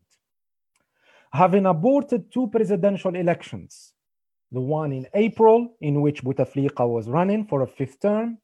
Having 1.32 1.65
aborted 1.65 2.32
two 2.32 2.48
presidential 2.48 3.15
elections, 3.15 3.93
the 4.52 4.62
one 4.62 4.91
in 4.93 5.08
April, 5.15 5.76
in 5.82 6.02
which 6.02 6.24
Bouteflika 6.24 6.88
was 6.88 7.10
running 7.10 7.46
for 7.46 7.62
a 7.62 7.67
fifth 7.67 8.00
term, 8.00 8.38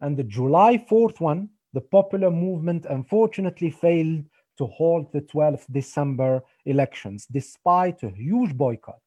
and 0.00 0.16
the 0.16 0.24
July 0.24 0.78
4th 0.90 1.20
one, 1.20 1.50
the 1.74 1.80
popular 1.82 2.30
movement 2.30 2.86
unfortunately 2.88 3.70
failed 3.70 4.24
to 4.56 4.66
hold 4.66 5.12
the 5.12 5.20
12th 5.20 5.66
December 5.70 6.42
elections 6.64 7.26
despite 7.30 8.02
a 8.02 8.10
huge 8.10 8.54
boycott. 8.54 9.02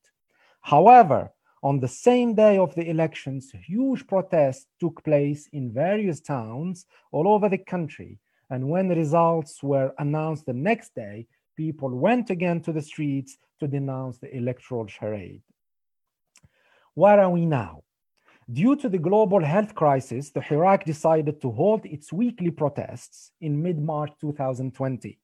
However, 0.62 1.32
on 1.64 1.80
the 1.80 1.88
same 1.88 2.36
day 2.36 2.58
of 2.58 2.76
the 2.76 2.90
elections, 2.90 3.54
huge 3.66 4.06
protests 4.06 4.68
took 4.82 5.02
place 5.06 5.48
in 5.54 5.72
various 5.72 6.20
towns 6.20 6.86
all 7.14 7.26
over 7.26 7.48
the 7.48 7.58
country. 7.58 8.20
And 8.50 8.68
when 8.68 8.90
the 8.90 8.96
results 8.96 9.64
were 9.64 9.94
announced 9.98 10.46
the 10.46 10.54
next 10.54 10.94
day, 10.94 11.26
people 11.56 11.90
went 11.90 12.30
again 12.30 12.60
to 12.64 12.74
the 12.74 12.82
streets 12.82 13.38
to 13.62 13.68
denounce 13.68 14.18
the 14.18 14.36
electoral 14.36 14.88
charade. 14.88 15.42
Where 16.96 17.22
are 17.22 17.30
we 17.30 17.46
now? 17.46 17.84
Due 18.52 18.76
to 18.76 18.90
the 18.90 18.98
global 18.98 19.42
health 19.42 19.74
crisis, 19.74 20.32
the 20.32 20.42
Hirak 20.42 20.84
decided 20.84 21.42
to 21.42 21.52
halt 21.52 21.86
its 21.86 22.12
weekly 22.12 22.52
protests 22.52 23.32
in 23.40 23.64
mid 23.64 23.80
March 23.80 24.12
2020 24.20 25.18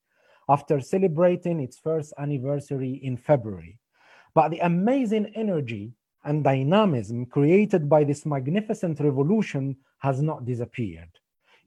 after 0.48 0.80
celebrating 0.80 1.60
its 1.60 1.78
first 1.78 2.14
anniversary 2.18 2.94
in 3.04 3.18
February. 3.18 3.78
But 4.34 4.50
the 4.50 4.60
amazing 4.60 5.34
energy 5.36 5.94
and 6.26 6.44
dynamism 6.44 7.26
created 7.26 7.88
by 7.88 8.04
this 8.04 8.26
magnificent 8.26 9.00
revolution 9.00 9.76
has 10.00 10.22
not 10.22 10.46
disappeared. 10.46 11.10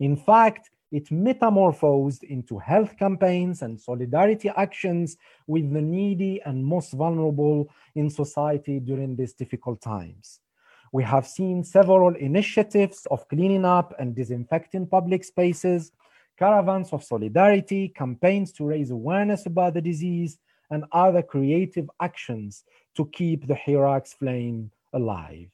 In 0.01 0.17
fact, 0.17 0.71
it 0.91 1.11
metamorphosed 1.11 2.23
into 2.25 2.59
health 2.59 2.97
campaigns 2.99 3.62
and 3.62 3.81
solidarity 3.81 4.51
actions 4.57 5.17
with 5.47 5.73
the 5.73 5.81
needy 5.81 6.41
and 6.45 6.65
most 6.65 6.93
vulnerable 6.93 7.71
in 7.95 8.11
society 8.11 8.79
during 8.79 9.17
these 9.17 9.33
difficult 9.33 9.81
times. 9.81 10.41
We 10.93 11.03
have 11.05 11.27
seen 11.27 11.65
several 11.65 12.15
initiatives 12.17 13.07
of 13.11 13.27
cleaning 13.29 13.65
up 13.65 13.95
and 13.99 14.15
disinfecting 14.15 14.88
public 14.88 15.25
spaces, 15.25 15.93
caravans 16.38 16.93
of 16.93 17.03
solidarity, 17.03 17.88
campaigns 17.88 18.53
to 18.53 18.67
raise 18.67 18.91
awareness 18.91 19.47
about 19.47 19.73
the 19.73 19.81
disease, 19.81 20.38
and 20.71 20.85
other 20.93 21.23
creative 21.23 21.88
actions 22.01 22.65
to 22.96 23.07
keep 23.07 23.46
the 23.46 23.55
Hirak's 23.55 24.12
flame 24.12 24.70
alive. 24.92 25.48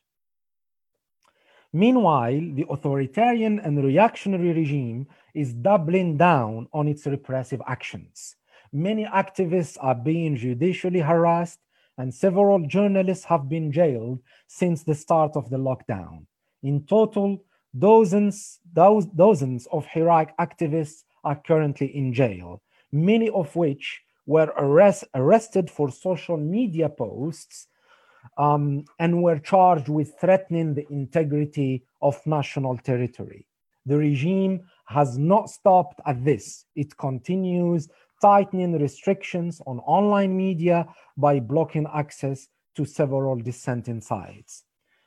Meanwhile, 1.73 2.41
the 2.55 2.67
authoritarian 2.71 3.61
and 3.61 3.85
reactionary 3.85 4.53
regime 4.53 5.07
is 5.35 5.53
doubling 5.53 6.17
down 6.17 6.67
on 6.73 6.89
its 6.89 7.07
repressive 7.07 7.61
actions. 7.67 8.37
Many 8.73 9.05
activists 9.05 9.77
are 9.81 9.95
being 9.95 10.37
judicially 10.37 11.01
harassed 11.01 11.61
and 11.99 12.15
several 12.15 12.61
journalists 12.67 13.25
have 13.25 13.49
been 13.49 13.71
jailed 13.73 14.21
since 14.47 14.83
the 14.83 14.95
start 14.95 15.37
of 15.37 15.51
the 15.51 15.59
lockdown. 15.59 16.27
In 16.63 16.85
total, 16.87 17.45
dozens, 17.77 18.61
dozens 18.73 19.67
of 19.73 19.87
Hirak 19.87 20.31
activists 20.41 21.05
are 21.25 21.37
currently 21.37 21.95
in 21.95 22.13
jail. 22.13 22.63
many 22.91 23.29
of 23.31 23.55
which 23.55 24.03
were 24.29 24.53
arrest, 24.59 25.05
arrested 25.15 25.71
for 25.71 25.91
social 25.91 26.37
media 26.37 26.87
posts 26.87 27.67
um, 28.37 28.85
and 28.99 29.23
were 29.23 29.39
charged 29.39 29.89
with 29.89 30.13
threatening 30.21 30.75
the 30.75 30.87
integrity 30.91 31.83
of 32.03 32.15
national 32.27 32.77
territory. 32.77 33.47
The 33.87 33.97
regime 33.97 34.61
has 34.85 35.17
not 35.17 35.49
stopped 35.49 36.01
at 36.05 36.23
this. 36.23 36.67
It 36.77 36.95
continues 36.99 37.89
tightening 38.21 38.79
restrictions 38.79 39.63
on 39.67 39.79
online 39.79 40.37
media 40.37 40.87
by 41.17 41.41
blocking 41.41 41.87
access 41.95 42.49
to 42.77 42.85
several 42.85 43.37
dissenting 43.37 44.03
sites. 44.03 44.65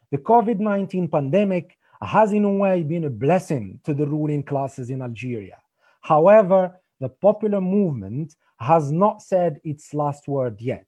The 0.10 0.18
COVID 0.18 0.60
19 0.60 1.10
pandemic 1.10 1.78
has, 2.02 2.34
in 2.34 2.44
a 2.44 2.52
way, 2.52 2.82
been 2.82 3.04
a 3.04 3.10
blessing 3.12 3.80
to 3.84 3.94
the 3.94 4.08
ruling 4.08 4.42
classes 4.42 4.90
in 4.90 5.04
Algeria. 5.04 5.58
However, 6.02 6.82
the 7.00 7.10
popular 7.10 7.62
movement 7.62 8.36
has 8.62 8.91
not 8.91 9.24
said 9.24 9.60
its 9.63 9.91
last 9.91 10.28
word 10.28 10.62
yet. 10.62 10.86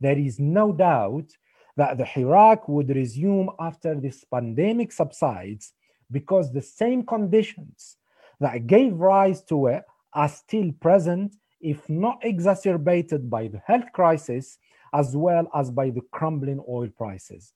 There 0.00 0.18
is 0.18 0.40
no 0.40 0.72
doubt 0.72 1.30
that 1.76 1.98
the 1.98 2.04
Hirak 2.04 2.68
would 2.68 2.88
resume 2.88 3.48
after 3.60 3.94
this 3.94 4.24
pandemic 4.24 4.90
subsides 4.90 5.72
because 6.10 6.52
the 6.52 6.62
same 6.62 7.06
conditions 7.06 7.96
that 8.40 8.66
gave 8.66 8.98
rise 8.98 9.40
to 9.44 9.68
it 9.68 9.84
are 10.14 10.28
still 10.28 10.72
present, 10.80 11.36
if 11.60 11.88
not 11.88 12.18
exacerbated 12.22 13.30
by 13.30 13.46
the 13.46 13.62
health 13.64 13.92
crisis, 13.92 14.58
as 14.92 15.16
well 15.16 15.48
as 15.54 15.70
by 15.70 15.90
the 15.90 16.02
crumbling 16.10 16.62
oil 16.68 16.88
prices. 16.96 17.52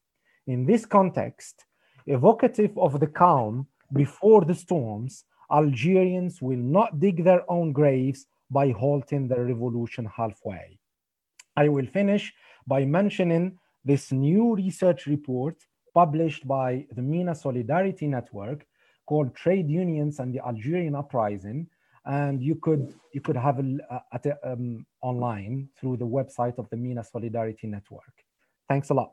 In 0.46 0.64
this 0.64 0.86
context, 0.86 1.64
evocative 2.06 2.78
of 2.78 3.00
the 3.00 3.06
calm 3.08 3.66
before 3.92 4.44
the 4.44 4.54
storms, 4.54 5.24
Algerians 5.50 6.40
will 6.40 6.58
not 6.78 7.00
dig 7.00 7.24
their 7.24 7.50
own 7.50 7.72
graves 7.72 8.26
by 8.50 8.70
halting 8.70 9.28
the 9.28 9.40
revolution 9.40 10.04
halfway. 10.06 10.78
I 11.56 11.68
will 11.68 11.86
finish 11.86 12.32
by 12.66 12.84
mentioning 12.84 13.58
this 13.84 14.12
new 14.12 14.54
research 14.54 15.06
report 15.06 15.56
published 15.94 16.46
by 16.46 16.86
the 16.92 17.02
MENA 17.02 17.34
Solidarity 17.34 18.06
Network 18.06 18.66
called 19.06 19.34
Trade 19.34 19.68
Unions 19.68 20.20
and 20.20 20.32
the 20.34 20.40
Algerian 20.46 20.94
Uprising. 20.94 21.66
And 22.06 22.42
you 22.42 22.54
could 22.54 22.94
you 23.12 23.20
could 23.20 23.36
have 23.36 23.58
it 23.58 24.38
um, 24.44 24.86
online 25.02 25.68
through 25.78 25.96
the 25.98 26.06
website 26.06 26.58
of 26.58 26.68
the 26.70 26.76
MENA 26.76 27.04
Solidarity 27.04 27.66
Network. 27.66 28.24
Thanks 28.68 28.90
a 28.90 28.94
lot. 28.94 29.12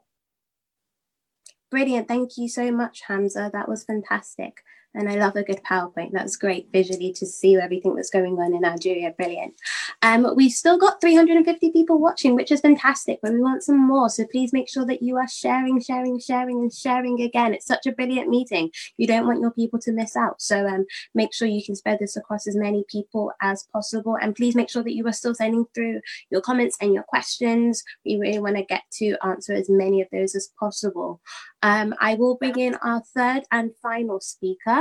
Brilliant. 1.70 2.08
Thank 2.08 2.38
you 2.38 2.48
so 2.48 2.72
much, 2.72 3.02
Hamza. 3.08 3.50
That 3.52 3.68
was 3.68 3.84
fantastic. 3.84 4.64
And 4.94 5.10
I 5.10 5.16
love 5.16 5.36
a 5.36 5.44
good 5.44 5.62
PowerPoint. 5.64 6.12
That's 6.12 6.38
great 6.38 6.70
visually 6.72 7.14
to 7.14 7.26
see 7.26 7.56
everything 7.56 7.96
that's 7.96 8.10
going 8.10 8.40
on 8.40 8.56
in 8.56 8.66
Algeria. 8.66 9.14
Brilliant. 9.16 9.54
Um, 10.02 10.36
we've 10.36 10.52
still 10.52 10.78
got 10.78 11.02
350 11.02 11.72
people 11.72 12.00
watching, 12.00 12.36
which 12.36 12.52
is 12.52 12.62
fantastic, 12.62 13.20
but 13.22 13.34
we 13.34 13.40
want 13.40 13.64
some 13.64 13.78
more. 13.78 14.10
So 14.10 14.26
please 14.26 14.54
make 14.54 14.70
sure 14.70 14.86
that 14.86 15.04
you 15.04 15.18
are 15.18 15.28
sharing, 15.28 15.80
sharing, 15.82 16.20
sharing, 16.20 16.60
and 16.62 16.74
sharing 16.74 17.22
again. 17.22 17.54
It's 17.54 17.68
such 17.68 17.86
a 17.86 17.92
brilliant 17.92 18.30
meeting. 18.30 18.72
You 18.98 19.08
don't 19.08 19.28
want 19.28 19.42
your 19.42 19.52
people 19.52 19.80
to 19.82 19.92
miss 19.92 20.16
out. 20.16 20.42
So 20.42 20.66
um, 20.66 20.86
make 21.14 21.34
sure 21.34 21.48
you 21.48 21.64
can 21.64 21.76
spread 21.76 22.00
this 22.00 22.18
across 22.18 22.48
as 22.48 22.56
many 22.56 22.84
people 22.90 23.32
as 23.42 23.68
possible. 23.72 24.18
And 24.20 24.36
please 24.36 24.56
make 24.56 24.70
sure 24.70 24.84
that 24.84 24.96
you 24.96 25.06
are 25.08 25.14
still 25.14 25.36
sending 25.36 25.66
through 25.76 26.02
your 26.32 26.42
comments 26.42 26.78
and 26.82 26.94
your 26.94 27.04
questions. 27.04 27.84
We 28.06 28.18
really 28.18 28.40
want 28.40 28.56
to 28.56 28.64
get 28.64 28.84
to 28.94 29.16
answer 29.24 29.54
as 29.54 29.70
many 29.70 30.02
of 30.02 30.08
those 30.12 30.36
as 30.36 30.50
possible. 30.60 31.22
Um, 31.64 31.96
I 32.00 32.16
will 32.16 32.36
bring 32.36 32.58
in 32.60 32.76
our 32.76 33.02
third 33.02 33.44
and 33.52 33.72
final 33.82 34.20
speaker. 34.20 34.77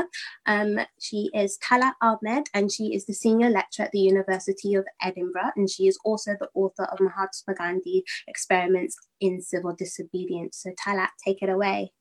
Um, 0.47 0.81
she 1.01 1.31
is 1.35 1.59
Talat 1.59 1.95
Ahmed, 2.01 2.49
and 2.55 2.71
she 2.71 2.95
is 2.95 3.07
the 3.07 3.15
senior 3.15 3.51
lecturer 3.51 3.87
at 3.87 3.93
the 3.93 4.01
University 4.01 4.75
of 4.75 4.85
Edinburgh, 5.03 5.53
and 5.57 5.71
she 5.71 5.87
is 5.87 5.99
also 6.05 6.33
the 6.39 6.49
author 6.55 6.85
of 6.85 7.01
Mahatma 7.01 7.55
Gandhi 7.55 8.05
Experiments 8.29 8.97
in 9.21 9.41
Civil 9.41 9.75
Disobedience. 9.75 10.59
So, 10.63 10.73
Talat, 10.73 11.11
take 11.25 11.43
it 11.43 11.49
away. 11.49 11.93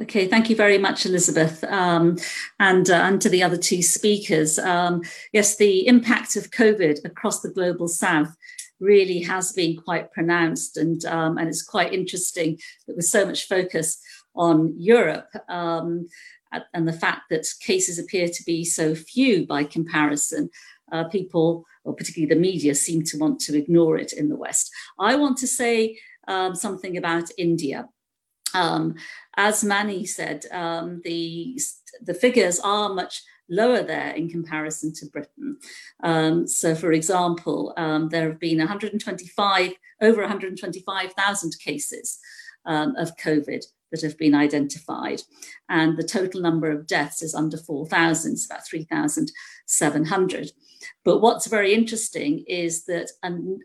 Okay, 0.00 0.26
thank 0.26 0.48
you 0.48 0.56
very 0.56 0.78
much, 0.78 1.04
Elizabeth, 1.04 1.62
um, 1.64 2.16
and 2.58 2.88
uh, 2.88 2.94
and 2.94 3.20
to 3.20 3.28
the 3.28 3.42
other 3.42 3.58
two 3.58 3.82
speakers. 3.82 4.58
Um, 4.58 5.02
yes, 5.32 5.56
the 5.56 5.86
impact 5.86 6.34
of 6.34 6.50
COVID 6.50 7.04
across 7.04 7.40
the 7.40 7.50
global 7.50 7.88
south 7.88 8.34
really 8.80 9.20
has 9.20 9.52
been 9.52 9.76
quite 9.76 10.10
pronounced, 10.10 10.78
and 10.78 11.04
um, 11.04 11.36
and 11.36 11.46
it's 11.46 11.62
quite 11.62 11.92
interesting 11.92 12.58
that 12.86 12.96
with 12.96 13.04
so 13.04 13.26
much 13.26 13.46
focus 13.46 13.98
on 14.34 14.74
Europe 14.78 15.28
um, 15.48 16.08
and 16.74 16.86
the 16.86 16.92
fact 16.92 17.22
that 17.30 17.46
cases 17.60 17.98
appear 17.98 18.28
to 18.28 18.42
be 18.44 18.64
so 18.64 18.94
few 18.94 19.46
by 19.46 19.64
comparison, 19.64 20.50
uh, 20.90 21.04
people, 21.04 21.64
or 21.84 21.94
particularly 21.94 22.32
the 22.32 22.40
media, 22.40 22.74
seem 22.74 23.02
to 23.04 23.18
want 23.18 23.40
to 23.40 23.56
ignore 23.56 23.96
it 23.96 24.12
in 24.12 24.28
the 24.28 24.36
West. 24.36 24.70
I 24.98 25.16
want 25.16 25.38
to 25.38 25.46
say 25.46 25.98
um, 26.28 26.54
something 26.54 26.96
about 26.96 27.30
India. 27.38 27.88
Um, 28.54 28.96
as 29.36 29.64
Mani 29.64 30.04
said, 30.04 30.44
um, 30.52 31.00
the 31.04 31.58
the 32.02 32.14
figures 32.14 32.60
are 32.60 32.92
much 32.92 33.22
lower 33.48 33.82
there 33.82 34.10
in 34.12 34.28
comparison 34.28 34.92
to 34.94 35.06
Britain. 35.06 35.58
Um, 36.02 36.46
so, 36.46 36.74
for 36.74 36.92
example, 36.92 37.74
um, 37.76 38.08
there 38.08 38.28
have 38.28 38.40
been 38.40 38.58
125 38.58 39.72
over 40.00 40.20
125,000 40.20 41.54
cases 41.62 42.18
um, 42.64 42.96
of 42.96 43.16
COVID 43.16 43.64
that 43.92 44.02
have 44.02 44.18
been 44.18 44.34
identified. 44.34 45.22
And 45.68 45.96
the 45.96 46.02
total 46.02 46.40
number 46.40 46.70
of 46.70 46.86
deaths 46.86 47.22
is 47.22 47.34
under 47.34 47.56
4,000, 47.56 48.32
it's 48.32 48.46
about 48.46 48.66
3,700. 48.66 50.50
But 51.04 51.18
what's 51.18 51.46
very 51.46 51.72
interesting 51.72 52.44
is 52.48 52.84
that 52.86 53.10
um, 53.22 53.58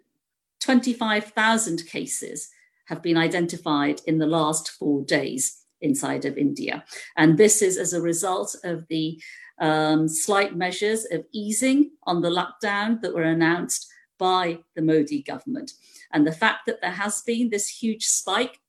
25,000 0.59 1.85
cases 1.87 2.49
have 2.85 3.01
been 3.01 3.17
identified 3.17 4.01
in 4.05 4.17
the 4.17 4.27
last 4.27 4.69
four 4.71 5.03
days 5.03 5.63
inside 5.81 6.25
of 6.25 6.37
India. 6.37 6.83
And 7.15 7.37
this 7.37 7.61
is 7.61 7.77
as 7.77 7.93
a 7.93 8.01
result 8.01 8.55
of 8.63 8.87
the 8.87 9.21
um, 9.59 10.07
slight 10.07 10.55
measures 10.55 11.05
of 11.11 11.25
easing 11.31 11.91
on 12.03 12.21
the 12.21 12.29
lockdown 12.29 13.01
that 13.01 13.13
were 13.13 13.23
announced 13.23 13.87
by 14.17 14.59
the 14.75 14.81
Modi 14.81 15.21
government. 15.21 15.73
And 16.11 16.25
the 16.25 16.31
fact 16.31 16.65
that 16.65 16.81
there 16.81 16.91
has 16.91 17.21
been 17.21 17.49
this 17.49 17.67
huge 17.67 18.05
spike 18.05 18.59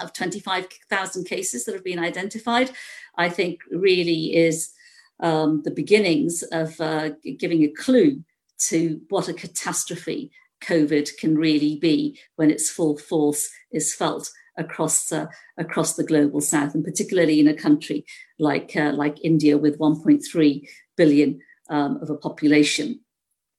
of 0.00 0.12
25,000 0.12 1.24
cases 1.24 1.64
that 1.64 1.74
have 1.74 1.84
been 1.84 1.98
identified, 1.98 2.70
I 3.16 3.28
think 3.28 3.60
really 3.70 4.34
is 4.36 4.72
um, 5.20 5.62
the 5.64 5.70
beginnings 5.70 6.42
of 6.52 6.80
uh, 6.80 7.10
giving 7.38 7.62
a 7.62 7.68
clue 7.68 8.24
to 8.68 9.00
what 9.08 9.28
a 9.28 9.34
catastrophe 9.34 10.30
COVID 10.62 11.16
can 11.18 11.36
really 11.36 11.76
be 11.76 12.18
when 12.36 12.50
its 12.50 12.70
full 12.70 12.96
force 12.96 13.50
is 13.72 13.94
felt 13.94 14.30
across 14.56 15.10
uh, 15.12 15.26
across 15.56 15.96
the 15.96 16.04
global 16.04 16.40
south, 16.40 16.74
and 16.74 16.84
particularly 16.84 17.40
in 17.40 17.48
a 17.48 17.54
country 17.54 18.04
like 18.38 18.76
uh, 18.76 18.92
like 18.92 19.24
India 19.24 19.56
with 19.58 19.78
1.3 19.78 20.68
billion 20.96 21.40
um, 21.68 21.98
of 22.02 22.10
a 22.10 22.16
population. 22.16 23.00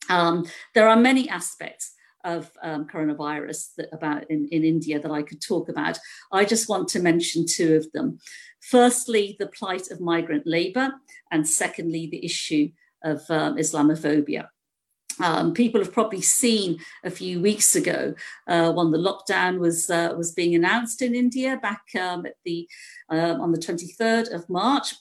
Um, 0.10 0.46
there 0.76 0.88
are 0.88 0.98
many 0.98 1.28
aspects 1.30 1.93
of 2.24 2.52
um, 2.62 2.86
coronavirus 2.88 3.76
that, 3.78 3.90
about 3.92 4.30
in, 4.30 4.48
in 4.52 4.64
India 4.64 5.00
that 5.00 5.12
I 5.12 5.24
could 5.24 5.42
talk 5.42 5.70
about. 5.70 6.00
I 6.32 6.46
just 6.46 6.70
want 6.70 6.88
to 6.90 7.02
mention 7.02 7.46
two 7.48 7.76
of 7.76 7.92
them. 7.92 8.20
Firstly, 8.62 9.36
the 9.40 9.48
plight 9.48 9.92
of 9.92 10.00
migrant 10.00 10.48
labour, 10.48 10.94
and 11.32 11.48
secondly, 11.48 12.08
the 12.08 12.26
issue 12.26 12.70
of 13.04 13.22
um, 13.30 13.58
Islamophobia. 13.58 14.48
Um, 15.20 15.54
people 15.54 15.80
have 15.80 15.94
probably 15.94 16.22
seen 16.22 16.80
a 17.04 17.12
few 17.12 17.40
weeks 17.40 17.76
ago 17.76 18.16
uh, 18.48 18.72
when 18.72 18.92
the 18.92 18.98
lockdown 18.98 19.60
was 19.60 19.90
uh, 19.90 20.14
was 20.18 20.32
being 20.32 20.56
announced 20.56 21.02
in 21.02 21.14
India 21.14 21.60
back 21.62 21.84
um, 22.00 22.26
at 22.26 22.36
the 22.46 22.68
uh, 23.12 23.36
on 23.40 23.52
the 23.52 23.60
23rd 23.60 24.34
of 24.34 24.50
March. 24.50 24.96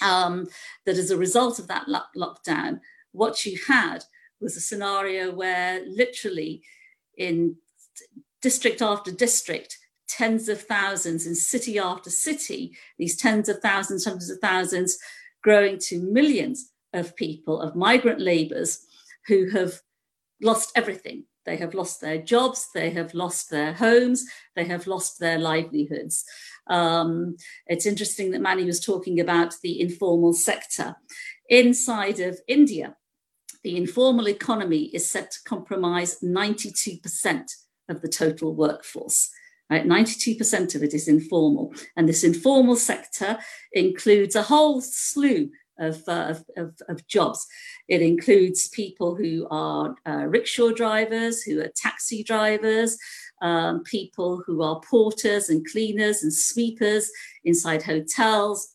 Um, 0.00 0.46
that 0.86 0.96
as 0.96 1.10
a 1.10 1.16
result 1.16 1.58
of 1.58 1.66
that 1.68 1.88
lo- 1.88 2.00
lockdown, 2.16 2.80
what 3.12 3.44
you 3.44 3.58
had 3.66 4.04
was 4.40 4.56
a 4.56 4.60
scenario 4.60 5.34
where 5.34 5.84
literally 5.86 6.62
in 7.16 7.56
district 8.42 8.82
after 8.82 9.10
district, 9.10 9.78
tens 10.08 10.48
of 10.48 10.62
thousands 10.62 11.26
in 11.26 11.34
city 11.34 11.78
after 11.78 12.10
city, 12.10 12.76
these 12.98 13.16
tens 13.16 13.48
of 13.48 13.58
thousands, 13.60 14.04
hundreds 14.04 14.30
of 14.30 14.38
thousands, 14.38 14.98
growing 15.42 15.78
to 15.78 16.00
millions 16.00 16.70
of 16.92 17.14
people, 17.16 17.60
of 17.60 17.76
migrant 17.76 18.20
labourers 18.20 18.86
who 19.26 19.50
have 19.50 19.80
lost 20.40 20.72
everything. 20.74 21.24
They 21.44 21.56
have 21.56 21.74
lost 21.74 22.00
their 22.00 22.18
jobs, 22.18 22.68
they 22.74 22.90
have 22.90 23.14
lost 23.14 23.50
their 23.50 23.72
homes, 23.72 24.24
they 24.54 24.64
have 24.64 24.86
lost 24.86 25.18
their 25.18 25.38
livelihoods. 25.38 26.24
Um, 26.66 27.36
it's 27.66 27.86
interesting 27.86 28.30
that 28.32 28.42
Manny 28.42 28.64
was 28.64 28.80
talking 28.80 29.20
about 29.20 29.54
the 29.62 29.80
informal 29.80 30.34
sector. 30.34 30.96
Inside 31.48 32.20
of 32.20 32.38
India, 32.46 32.96
the 33.64 33.76
informal 33.76 34.28
economy 34.28 34.84
is 34.94 35.08
set 35.08 35.30
to 35.32 35.38
comprise 35.44 36.20
92% 36.20 37.50
of 37.88 38.02
the 38.02 38.08
total 38.08 38.54
workforce. 38.54 39.30
Right? 39.70 39.84
92% 39.84 40.74
of 40.74 40.82
it 40.82 40.94
is 40.94 41.08
informal. 41.08 41.74
And 41.96 42.08
this 42.08 42.24
informal 42.24 42.76
sector 42.76 43.38
includes 43.72 44.34
a 44.34 44.42
whole 44.42 44.80
slew 44.80 45.50
of, 45.78 46.02
uh, 46.08 46.34
of, 46.56 46.74
of, 46.88 47.06
jobs. 47.06 47.46
It 47.86 48.02
includes 48.02 48.68
people 48.68 49.14
who 49.14 49.46
are 49.50 49.94
uh, 50.06 50.26
rickshaw 50.26 50.72
drivers, 50.72 51.42
who 51.42 51.60
are 51.60 51.70
taxi 51.76 52.24
drivers, 52.24 52.98
um, 53.42 53.82
people 53.84 54.42
who 54.46 54.62
are 54.62 54.80
porters 54.80 55.50
and 55.50 55.64
cleaners 55.70 56.22
and 56.22 56.34
sweepers 56.34 57.10
inside 57.44 57.82
hotels, 57.82 58.74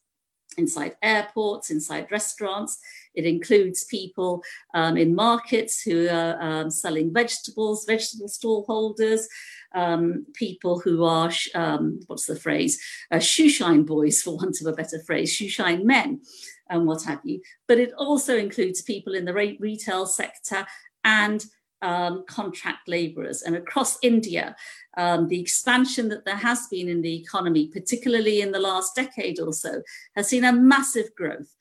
inside 0.58 0.96
airports, 1.02 1.70
inside 1.70 2.08
restaurants. 2.12 2.78
It 3.16 3.26
includes 3.26 3.84
people 3.84 4.44
um, 4.74 4.98
in 4.98 5.16
markets 5.16 5.82
who 5.82 6.08
are 6.10 6.42
um, 6.42 6.70
selling 6.70 7.14
vegetables, 7.14 7.86
vegetable 7.86 8.28
stall 8.28 8.66
holders, 8.66 9.28
um, 9.76 10.26
people 10.34 10.80
who 10.80 11.04
are, 11.04 11.32
um, 11.56 12.00
what's 12.08 12.26
the 12.26 12.36
phrase, 12.36 12.82
uh, 13.12 13.18
shoeshine 13.18 13.86
boys, 13.86 14.22
for 14.22 14.38
want 14.38 14.62
of 14.62 14.68
a 14.68 14.74
better 14.74 15.00
phrase, 15.06 15.36
shoeshine 15.36 15.84
men, 15.84 16.22
and 16.70 16.86
what 16.86 17.04
have 17.04 17.22
you. 17.24 17.42
But 17.68 17.80
it 17.80 17.92
also 17.98 18.38
includes 18.38 18.82
people 18.82 19.16
in 19.16 19.26
the 19.26 19.34
re- 19.34 19.58
retail 19.60 20.06
sector 20.06 20.66
and 21.04 21.44
um, 21.82 22.24
contract 22.28 22.88
labourers. 22.88 23.42
And 23.42 23.56
across 23.56 23.98
India, 24.02 24.56
um, 24.98 25.28
the 25.28 25.40
expansion 25.40 26.08
that 26.10 26.26
there 26.26 26.38
has 26.38 26.68
been 26.68 26.88
in 26.88 27.02
the 27.02 27.16
economy, 27.16 27.68
particularly 27.68 28.42
in 28.42 28.52
the 28.52 28.60
last 28.60 28.96
decade 28.96 29.40
or 29.40 29.54
so, 29.54 29.82
has 30.16 30.30
seen 30.30 30.46
a 30.46 30.54
massive 30.54 31.14
growth. 31.16 31.54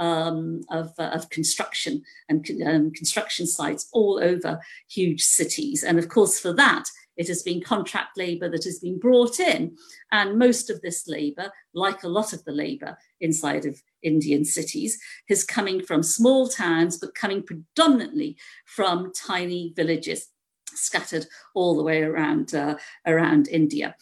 Um, 0.00 0.62
of, 0.70 0.94
uh, 0.98 1.10
of, 1.12 1.28
construction 1.28 2.02
and 2.30 2.42
um, 2.66 2.90
construction 2.90 3.46
sites 3.46 3.86
all 3.92 4.18
over 4.22 4.58
huge 4.88 5.20
cities. 5.20 5.84
And 5.84 5.98
of 5.98 6.08
course, 6.08 6.40
for 6.40 6.54
that, 6.54 6.84
it 7.20 7.28
has 7.28 7.42
been 7.42 7.60
contract 7.60 8.16
labour 8.16 8.48
that 8.48 8.64
has 8.64 8.78
been 8.78 8.98
brought 8.98 9.38
in. 9.38 9.76
And 10.10 10.38
most 10.38 10.70
of 10.70 10.80
this 10.80 11.06
labour, 11.06 11.52
like 11.74 12.02
a 12.02 12.08
lot 12.08 12.32
of 12.32 12.42
the 12.44 12.52
labour 12.52 12.96
inside 13.20 13.66
of 13.66 13.82
Indian 14.02 14.42
cities, 14.42 14.98
is 15.28 15.44
coming 15.44 15.84
from 15.84 16.02
small 16.02 16.48
towns, 16.48 16.96
but 16.96 17.14
coming 17.14 17.42
predominantly 17.42 18.38
from 18.64 19.12
tiny 19.12 19.74
villages 19.76 20.28
scattered 20.72 21.26
all 21.54 21.76
the 21.76 21.82
way 21.82 22.02
around 22.02 22.54
uh, 22.54 22.76
around 23.06 23.48
India. 23.48 23.94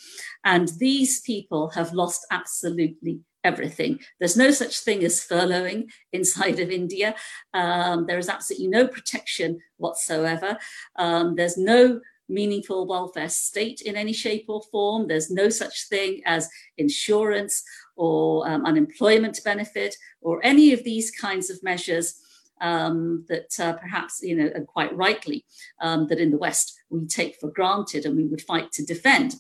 And 0.45 0.69
these 0.79 1.21
people 1.23 1.71
have 1.71 1.93
lost 1.93 2.25
absolutely 2.31 3.23
everything. 3.45 4.01
There's 4.19 4.37
no 4.37 4.51
such 4.51 4.81
thing 4.81 5.05
as 5.05 5.27
furloughing 5.27 5.91
inside 6.13 6.59
of 6.61 6.71
India. 6.71 7.15
Um, 7.55 8.07
there 8.07 8.19
is 8.19 8.29
absolutely 8.29 8.69
no 8.69 8.87
protection 8.87 9.61
whatsoever. 9.77 10.59
Um, 10.97 11.37
there's 11.37 11.57
no 11.57 12.01
meaningful 12.29 12.87
welfare 12.87 13.29
state 13.29 13.81
in 13.81 13.97
any 13.97 14.13
shape 14.13 14.45
or 14.49 14.63
form. 14.71 15.09
There's 15.09 15.31
no 15.31 15.49
such 15.49 15.89
thing 15.89 16.21
as 16.27 16.49
insurance 16.77 17.63
or 17.97 18.49
um, 18.49 18.67
unemployment 18.67 19.41
benefit 19.45 19.97
or 20.21 20.41
any 20.45 20.73
of 20.73 20.85
these 20.85 21.11
kinds 21.11 21.49
of 21.49 21.63
measures 21.63 22.21
um, 22.61 23.25
that 23.29 23.59
uh, 23.61 23.75
perhaps, 23.75 24.21
you 24.23 24.37
know, 24.37 24.51
and 24.55 24.67
quite 24.67 24.95
rightly, 24.97 25.45
um, 25.81 26.07
that 26.09 26.19
in 26.19 26.31
the 26.31 26.39
West 26.39 26.79
we 26.91 27.07
take 27.07 27.37
for 27.37 27.51
granted 27.51 28.05
and 28.05 28.17
we 28.17 28.25
would 28.25 28.43
fight 28.43 28.73
to 28.73 28.85
defend. 28.85 29.37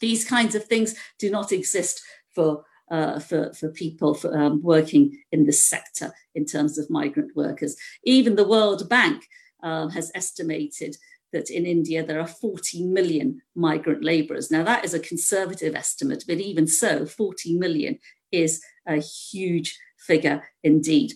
These 0.00 0.24
kinds 0.24 0.54
of 0.54 0.64
things 0.64 0.94
do 1.18 1.30
not 1.30 1.52
exist 1.52 2.02
for 2.34 2.64
uh, 2.90 3.18
for, 3.18 3.52
for 3.52 3.68
people 3.70 4.14
for, 4.14 4.36
um, 4.36 4.62
working 4.62 5.22
in 5.32 5.46
this 5.46 5.64
sector 5.66 6.12
in 6.34 6.44
terms 6.44 6.78
of 6.78 6.90
migrant 6.90 7.34
workers. 7.36 7.76
Even 8.04 8.36
the 8.36 8.46
World 8.46 8.88
Bank 8.88 9.24
uh, 9.62 9.88
has 9.88 10.12
estimated 10.14 10.96
that 11.32 11.50
in 11.50 11.66
India 11.66 12.04
there 12.04 12.20
are 12.20 12.26
40 12.26 12.84
million 12.84 13.42
migrant 13.54 14.04
labourers. 14.04 14.50
Now, 14.50 14.62
that 14.62 14.84
is 14.84 14.94
a 14.94 15.00
conservative 15.00 15.74
estimate, 15.74 16.24
but 16.26 16.38
even 16.38 16.66
so, 16.66 17.06
40 17.06 17.58
million 17.58 17.98
is 18.32 18.62
a 18.86 18.96
huge 18.96 19.78
figure 19.98 20.44
indeed. 20.62 21.12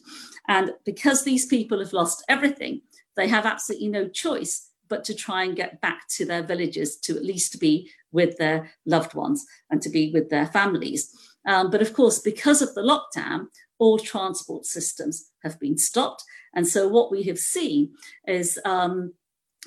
And 0.48 0.72
because 0.84 1.22
these 1.22 1.46
people 1.46 1.78
have 1.78 1.92
lost 1.92 2.24
everything, 2.28 2.82
they 3.16 3.28
have 3.28 3.46
absolutely 3.46 3.88
no 3.88 4.08
choice 4.08 4.70
but 4.88 5.04
to 5.04 5.14
try 5.14 5.44
and 5.44 5.56
get 5.56 5.80
back 5.80 6.08
to 6.08 6.26
their 6.26 6.42
villages 6.42 6.96
to 6.96 7.16
at 7.16 7.24
least 7.24 7.60
be 7.60 7.90
with 8.12 8.36
their 8.38 8.70
loved 8.84 9.14
ones 9.14 9.46
and 9.70 9.80
to 9.80 9.88
be 9.88 10.10
with 10.12 10.28
their 10.30 10.46
families. 10.46 11.14
Um, 11.46 11.70
but 11.70 11.82
of 11.82 11.92
course, 11.92 12.18
because 12.18 12.62
of 12.62 12.74
the 12.74 12.82
lockdown, 12.82 13.46
all 13.78 13.98
transport 13.98 14.66
systems 14.66 15.30
have 15.42 15.58
been 15.58 15.78
stopped. 15.78 16.22
And 16.54 16.66
so 16.66 16.86
what 16.86 17.10
we 17.10 17.22
have 17.24 17.38
seen 17.38 17.94
is 18.26 18.58
um, 18.64 19.14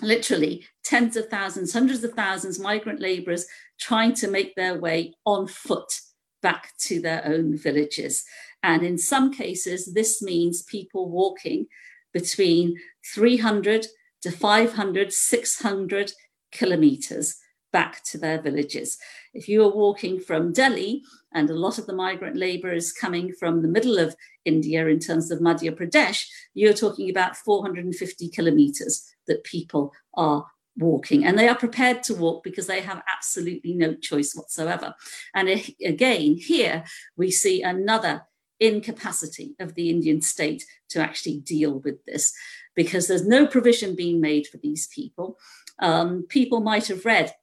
literally 0.01 0.65
tens 0.83 1.15
of 1.15 1.29
thousands, 1.29 1.73
hundreds 1.73 2.03
of 2.03 2.13
thousands 2.13 2.59
migrant 2.59 2.99
laborers 2.99 3.45
trying 3.79 4.13
to 4.15 4.27
make 4.27 4.55
their 4.55 4.79
way 4.79 5.13
on 5.25 5.47
foot 5.47 5.99
back 6.41 6.73
to 6.77 6.99
their 7.01 7.25
own 7.25 7.57
villages. 7.57 8.23
And 8.61 8.83
in 8.83 8.97
some 8.97 9.33
cases, 9.33 9.93
this 9.93 10.21
means 10.21 10.61
people 10.63 11.09
walking 11.09 11.67
between 12.13 12.77
300 13.13 13.87
to 14.21 14.31
500, 14.31 15.11
600 15.11 16.11
kilometers 16.51 17.35
back 17.73 18.01
to 18.03 18.17
their 18.17 18.41
villages. 18.41 18.97
If 19.33 19.49
you 19.49 19.63
are 19.63 19.75
walking 19.75 20.21
from 20.21 20.53
Delhi, 20.53 21.03
and 21.33 21.49
a 21.49 21.55
lot 21.55 21.77
of 21.77 21.87
the 21.87 21.93
migrant 21.93 22.37
labor 22.37 22.71
is 22.71 22.93
coming 22.93 23.33
from 23.33 23.61
the 23.61 23.67
middle 23.67 23.97
of 23.97 24.15
India 24.45 24.87
in 24.87 24.99
terms 24.99 25.31
of 25.31 25.39
Madhya 25.39 25.71
Pradesh, 25.75 26.27
you're 26.53 26.73
talking 26.73 27.09
about 27.09 27.35
450 27.35 28.29
kilometers 28.29 29.03
that 29.27 29.43
people 29.43 29.91
are 30.13 30.45
walking 30.77 31.25
and 31.25 31.37
they 31.37 31.47
are 31.47 31.55
prepared 31.55 32.03
to 32.03 32.15
walk 32.15 32.43
because 32.43 32.67
they 32.67 32.81
have 32.81 33.03
absolutely 33.11 33.73
no 33.73 33.93
choice 33.95 34.33
whatsoever. 34.33 34.95
And 35.35 35.49
again, 35.83 36.35
here 36.35 36.83
we 37.17 37.31
see 37.31 37.61
another 37.61 38.23
incapacity 38.59 39.55
of 39.59 39.75
the 39.75 39.89
Indian 39.89 40.21
state 40.21 40.65
to 40.89 40.99
actually 40.99 41.39
deal 41.39 41.79
with 41.79 42.03
this 42.05 42.33
because 42.75 43.07
there's 43.07 43.27
no 43.27 43.45
provision 43.45 43.95
being 43.95 44.21
made 44.21 44.47
for 44.47 44.57
these 44.57 44.87
people. 44.87 45.37
Um, 45.79 46.25
people 46.29 46.59
might 46.59 46.87
have 46.87 47.05
read 47.05 47.33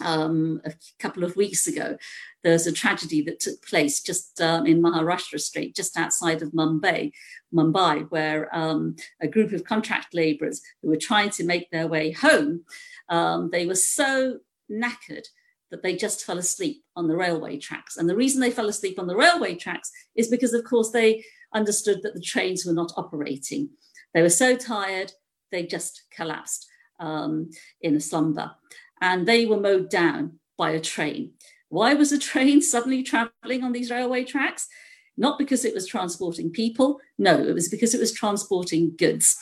um, 0.00 0.60
a 0.64 0.72
couple 0.98 1.24
of 1.24 1.36
weeks 1.36 1.66
ago, 1.66 1.96
there's 2.42 2.66
a 2.66 2.72
tragedy 2.72 3.22
that 3.22 3.40
took 3.40 3.62
place 3.62 4.02
just 4.02 4.40
um, 4.40 4.66
in 4.66 4.82
Maharashtra 4.82 5.40
State, 5.40 5.74
just 5.76 5.96
outside 5.96 6.42
of 6.42 6.52
Mumbai, 6.52 7.12
Mumbai, 7.54 8.10
where 8.10 8.54
um, 8.54 8.96
a 9.20 9.28
group 9.28 9.52
of 9.52 9.64
contract 9.64 10.14
labourers 10.14 10.62
who 10.82 10.88
were 10.88 10.96
trying 10.96 11.30
to 11.30 11.44
make 11.44 11.70
their 11.70 11.86
way 11.86 12.12
home, 12.12 12.64
um, 13.08 13.50
they 13.50 13.66
were 13.66 13.74
so 13.74 14.38
knackered 14.70 15.26
that 15.70 15.82
they 15.82 15.94
just 15.94 16.24
fell 16.24 16.38
asleep 16.38 16.82
on 16.96 17.06
the 17.06 17.16
railway 17.16 17.56
tracks. 17.56 17.96
And 17.96 18.08
the 18.08 18.16
reason 18.16 18.40
they 18.40 18.50
fell 18.50 18.68
asleep 18.68 18.98
on 18.98 19.06
the 19.06 19.16
railway 19.16 19.54
tracks 19.54 19.90
is 20.14 20.28
because, 20.28 20.52
of 20.52 20.64
course, 20.64 20.90
they 20.90 21.24
understood 21.54 22.02
that 22.02 22.14
the 22.14 22.20
trains 22.20 22.64
were 22.64 22.72
not 22.72 22.92
operating. 22.96 23.70
They 24.14 24.22
were 24.22 24.30
so 24.30 24.56
tired, 24.56 25.12
they 25.52 25.66
just 25.66 26.02
collapsed 26.10 26.66
um, 26.98 27.50
in 27.80 27.96
a 27.96 28.00
slumber 28.00 28.52
and 29.00 29.26
they 29.26 29.46
were 29.46 29.60
mowed 29.60 29.90
down 29.90 30.38
by 30.56 30.70
a 30.70 30.80
train. 30.80 31.32
Why 31.68 31.94
was 31.94 32.12
a 32.12 32.18
train 32.30 32.62
suddenly 32.62 33.02
traveling 33.02 33.64
on 33.64 33.72
these 33.72 33.90
railway 33.90 34.24
tracks? 34.24 34.66
Not 35.16 35.38
because 35.38 35.64
it 35.64 35.74
was 35.74 35.86
transporting 35.86 36.50
people, 36.50 37.00
no, 37.18 37.38
it 37.38 37.52
was 37.52 37.68
because 37.68 37.94
it 37.94 38.00
was 38.00 38.12
transporting 38.12 38.94
goods. 38.96 39.36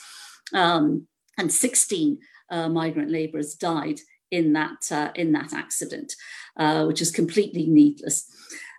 Um, 0.53 1.07
and 1.37 1.51
16 1.51 2.17
uh, 2.49 2.69
migrant 2.69 3.11
laborers 3.11 3.53
died 3.53 3.99
in 4.31 4.53
that, 4.53 4.91
uh, 4.91 5.11
in 5.15 5.31
that 5.33 5.53
accident, 5.53 6.13
uh, 6.57 6.85
which 6.85 7.01
is 7.01 7.11
completely 7.11 7.65
needless. 7.65 8.25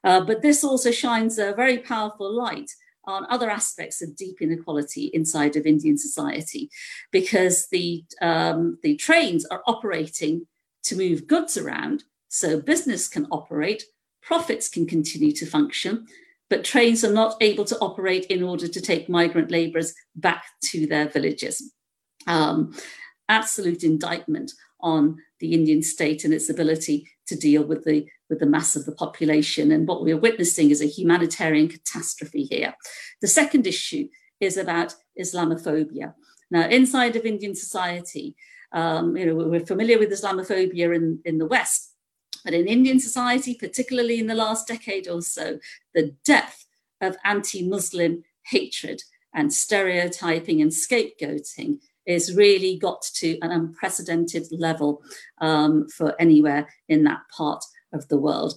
Uh, 0.05 0.21
but 0.21 0.43
this 0.43 0.63
also 0.65 0.91
shines 0.91 1.39
a 1.39 1.53
very 1.55 1.79
powerful 1.79 2.33
light 2.33 2.71
on 3.05 3.27
other 3.31 3.51
aspects 3.51 4.03
of 4.03 4.17
deep 4.17 4.41
inequality 4.41 5.11
inside 5.13 5.57
of 5.57 5.67
Indian 5.67 5.97
society, 5.97 6.71
because 7.11 7.69
the 7.69 8.05
um, 8.21 8.79
the 8.83 8.97
trains 8.97 9.45
are 9.47 9.63
operating 9.67 10.47
to 10.85 10.97
move 10.97 11.27
goods 11.27 11.57
around 11.57 12.05
so 12.29 12.61
business 12.61 13.09
can 13.09 13.27
operate, 13.31 13.85
profits 14.23 14.69
can 14.69 14.87
continue 14.87 15.33
to 15.33 15.47
function, 15.47 16.07
but 16.49 16.65
trains 16.65 17.05
are 17.05 17.13
not 17.13 17.37
able 17.41 17.65
to 17.65 17.79
operate 17.79 18.27
in 18.27 18.43
order 18.43 18.69
to 18.69 18.81
take 18.81 19.09
migrant 19.09 19.51
labourers 19.51 19.95
back 20.15 20.45
to 20.65 20.87
their 20.87 21.09
villages. 21.09 21.73
Um, 22.27 22.75
absolute 23.29 23.85
indictment 23.85 24.53
on 24.81 25.19
the 25.39 25.55
Indian 25.55 25.83
state 25.83 26.25
and 26.25 26.35
its 26.35 26.51
ability 26.51 27.09
to 27.27 27.37
deal 27.37 27.63
with 27.63 27.85
the 27.85 28.07
with 28.29 28.41
the 28.41 28.47
mass 28.47 28.77
of 28.77 28.87
the 28.87 28.93
population. 28.93 29.73
And 29.73 29.89
what 29.89 30.03
we're 30.03 30.17
witnessing 30.17 30.71
is 30.71 30.81
a 30.81 30.87
humanitarian 30.87 31.69
catastrophe 31.69 32.45
here. 32.45 32.75
The 33.21 33.27
second 33.27 33.67
issue 33.67 34.09
is 34.41 34.57
about 34.57 34.95
Islamophobia. 35.21 36.15
Now, 36.51 36.69
inside 36.69 37.17
of 37.17 37.25
Indian 37.25 37.55
society, 37.55 38.37
um, 38.73 39.17
you 39.17 39.27
know, 39.27 39.35
we're 39.35 39.67
familiar 39.67 39.99
with 39.99 40.11
Islamophobia 40.11 40.95
in, 40.95 41.21
in 41.25 41.39
the 41.39 41.47
West, 41.47 41.93
but 42.45 42.55
in 42.55 42.67
Indian 42.67 43.01
society, 43.01 43.55
particularly 43.55 44.19
in 44.19 44.27
the 44.27 44.35
last 44.35 44.69
decade 44.69 45.09
or 45.09 45.23
so, 45.23 45.59
the 45.95 46.15
depth 46.25 46.67
of 47.01 47.17
anti 47.25 47.67
Muslim 47.67 48.25
hatred 48.45 49.03
and 49.35 49.53
stereotyping 49.53 50.61
and 50.61 50.71
scapegoating 50.71 51.79
is 52.07 52.35
really 52.35 52.79
got 52.79 53.03
to 53.03 53.39
an 53.41 53.51
unprecedented 53.51 54.47
level 54.51 55.03
um, 55.41 55.87
for 55.89 56.21
anywhere 56.21 56.69
in 56.89 57.05
that 57.05 57.21
part 57.37 57.63
of 57.93 58.09
the 58.09 58.19
world. 58.19 58.55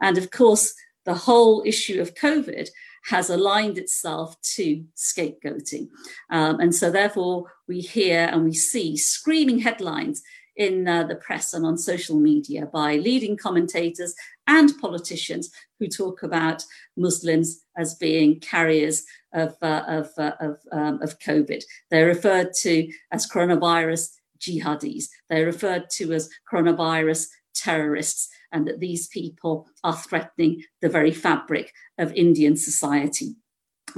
And 0.00 0.18
of 0.18 0.30
course, 0.30 0.74
the 1.04 1.14
whole 1.14 1.62
issue 1.64 2.00
of 2.00 2.14
COVID 2.14 2.68
has 3.06 3.30
aligned 3.30 3.78
itself 3.78 4.40
to 4.42 4.84
scapegoating. 4.96 5.88
Um, 6.30 6.60
and 6.60 6.74
so, 6.74 6.90
therefore, 6.90 7.52
we 7.68 7.80
hear 7.80 8.28
and 8.32 8.44
we 8.44 8.52
see 8.52 8.96
screaming 8.96 9.60
headlines 9.60 10.22
in 10.56 10.88
uh, 10.88 11.04
the 11.04 11.16
press 11.16 11.52
and 11.52 11.66
on 11.66 11.76
social 11.76 12.18
media 12.18 12.66
by 12.66 12.96
leading 12.96 13.36
commentators 13.36 14.14
and 14.46 14.72
politicians 14.80 15.50
who 15.78 15.86
talk 15.86 16.22
about 16.22 16.64
Muslims 16.96 17.62
as 17.76 17.94
being 17.94 18.40
carriers 18.40 19.04
of, 19.34 19.54
uh, 19.60 19.82
of, 19.86 20.10
uh, 20.16 20.32
of, 20.40 20.58
um, 20.72 21.00
of 21.02 21.18
COVID. 21.18 21.62
They're 21.90 22.06
referred 22.06 22.54
to 22.60 22.90
as 23.12 23.30
coronavirus 23.30 24.12
jihadis. 24.38 25.04
They're 25.28 25.46
referred 25.46 25.90
to 25.96 26.12
as 26.12 26.30
coronavirus 26.50 27.28
terrorists, 27.54 28.28
and 28.56 28.66
that 28.66 28.80
these 28.80 29.06
people 29.08 29.68
are 29.84 29.94
threatening 29.94 30.62
the 30.80 30.88
very 30.88 31.12
fabric 31.12 31.72
of 31.98 32.10
Indian 32.14 32.56
society. 32.56 33.36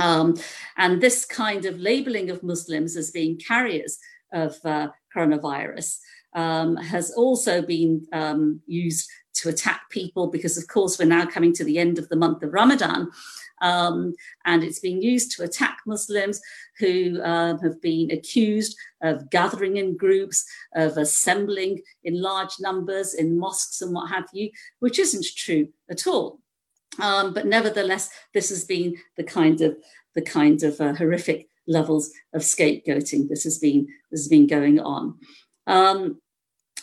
Um, 0.00 0.36
and 0.76 1.00
this 1.00 1.24
kind 1.24 1.64
of 1.64 1.78
labeling 1.78 2.28
of 2.28 2.42
Muslims 2.42 2.96
as 2.96 3.12
being 3.12 3.38
carriers 3.38 3.98
of 4.32 4.56
uh, 4.64 4.88
coronavirus 5.14 5.98
um, 6.34 6.76
has 6.76 7.12
also 7.12 7.62
been 7.62 8.04
um, 8.12 8.60
used 8.66 9.08
to 9.38 9.48
attack 9.48 9.88
people 9.90 10.28
because, 10.28 10.58
of 10.58 10.68
course, 10.68 10.98
we're 10.98 11.06
now 11.06 11.26
coming 11.26 11.52
to 11.54 11.64
the 11.64 11.78
end 11.78 11.98
of 11.98 12.08
the 12.08 12.16
month 12.16 12.42
of 12.42 12.52
Ramadan. 12.52 13.10
Um, 13.60 14.14
and 14.44 14.62
it's 14.62 14.78
being 14.78 15.02
used 15.02 15.32
to 15.32 15.42
attack 15.42 15.78
Muslims 15.86 16.40
who 16.78 17.20
uh, 17.22 17.58
have 17.58 17.80
been 17.82 18.10
accused 18.10 18.76
of 19.02 19.28
gathering 19.30 19.76
in 19.78 19.96
groups, 19.96 20.44
of 20.74 20.96
assembling 20.96 21.82
in 22.04 22.22
large 22.22 22.52
numbers 22.60 23.14
in 23.14 23.38
mosques 23.38 23.80
and 23.80 23.92
what 23.92 24.10
have 24.10 24.28
you, 24.32 24.50
which 24.78 24.98
isn't 24.98 25.26
true 25.36 25.68
at 25.90 26.06
all. 26.06 26.40
Um, 27.00 27.32
but 27.32 27.46
nevertheless, 27.46 28.10
this 28.34 28.48
has 28.50 28.64
been 28.64 28.96
the 29.16 29.24
kind 29.24 29.60
of 29.60 29.76
the 30.14 30.22
kind 30.22 30.62
of 30.62 30.80
uh, 30.80 30.94
horrific 30.94 31.48
levels 31.66 32.10
of 32.32 32.42
scapegoating 32.42 33.28
that 33.28 33.42
has 33.42 33.58
been 33.58 33.86
this 34.10 34.22
has 34.22 34.28
been 34.28 34.46
going 34.46 34.80
on. 34.80 35.18
Um, 35.66 36.20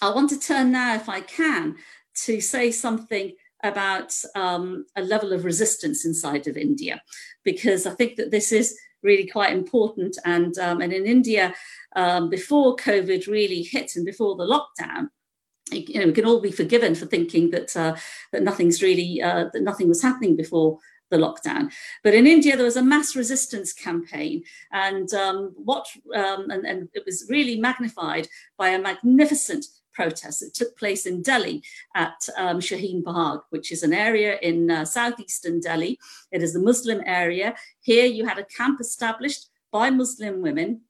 I 0.01 0.09
want 0.11 0.29
to 0.29 0.39
turn 0.39 0.71
now, 0.71 0.95
if 0.95 1.09
I 1.09 1.21
can, 1.21 1.75
to 2.23 2.41
say 2.41 2.71
something 2.71 3.33
about 3.63 4.13
um, 4.35 4.85
a 4.95 5.01
level 5.01 5.33
of 5.33 5.45
resistance 5.45 6.05
inside 6.05 6.47
of 6.47 6.57
India, 6.57 7.01
because 7.43 7.85
I 7.85 7.91
think 7.91 8.15
that 8.17 8.31
this 8.31 8.51
is 8.51 8.77
really 9.01 9.27
quite 9.27 9.53
important. 9.53 10.17
And, 10.25 10.57
um, 10.57 10.81
and 10.81 10.91
in 10.91 11.05
India, 11.05 11.53
um, 11.95 12.29
before 12.29 12.75
COVID 12.75 13.27
really 13.27 13.63
hit 13.63 13.95
and 13.95 14.05
before 14.05 14.35
the 14.35 14.43
lockdown, 14.43 15.09
you 15.71 15.99
know, 15.99 16.07
we 16.07 16.13
can 16.13 16.25
all 16.25 16.41
be 16.41 16.51
forgiven 16.51 16.93
for 16.93 17.05
thinking 17.05 17.49
that 17.51 17.75
uh, 17.75 17.95
that 18.31 18.43
nothing's 18.43 18.83
really 18.83 19.21
uh, 19.21 19.45
that 19.51 19.63
nothing 19.63 19.87
was 19.87 20.01
happening 20.01 20.35
before 20.35 20.77
the 21.09 21.17
lockdown. 21.17 21.71
But 22.03 22.13
in 22.13 22.27
India, 22.27 22.55
there 22.55 22.65
was 22.65 22.77
a 22.77 22.83
mass 22.83 23.15
resistance 23.15 23.73
campaign, 23.73 24.43
and 24.71 25.11
um, 25.13 25.53
what 25.55 25.87
um, 26.13 26.49
and, 26.51 26.65
and, 26.65 26.89
it 26.93 27.03
was 27.05 27.25
really 27.29 27.59
magnified 27.59 28.27
by 28.57 28.69
a 28.69 28.81
magnificent 28.81 29.65
protest 29.95 30.41
that 30.41 30.53
took 30.53 30.77
place 30.77 31.05
in 31.05 31.21
Delhi 31.21 31.63
at 31.95 32.27
um, 32.37 32.59
Shaheen 32.59 33.03
Bagh, 33.03 33.41
which 33.49 33.71
is 33.71 33.83
an 33.83 33.93
area 33.93 34.37
in 34.41 34.69
uh, 34.69 34.85
southeastern 34.85 35.59
Delhi. 35.59 35.97
It 36.31 36.43
is 36.43 36.55
a 36.55 36.59
Muslim 36.59 37.01
area. 37.05 37.55
Here, 37.81 38.05
you 38.05 38.25
had 38.25 38.37
a 38.37 38.45
camp 38.45 38.81
established 38.81 39.49
by 39.71 39.89
Muslim 39.89 40.41
women. 40.41 40.81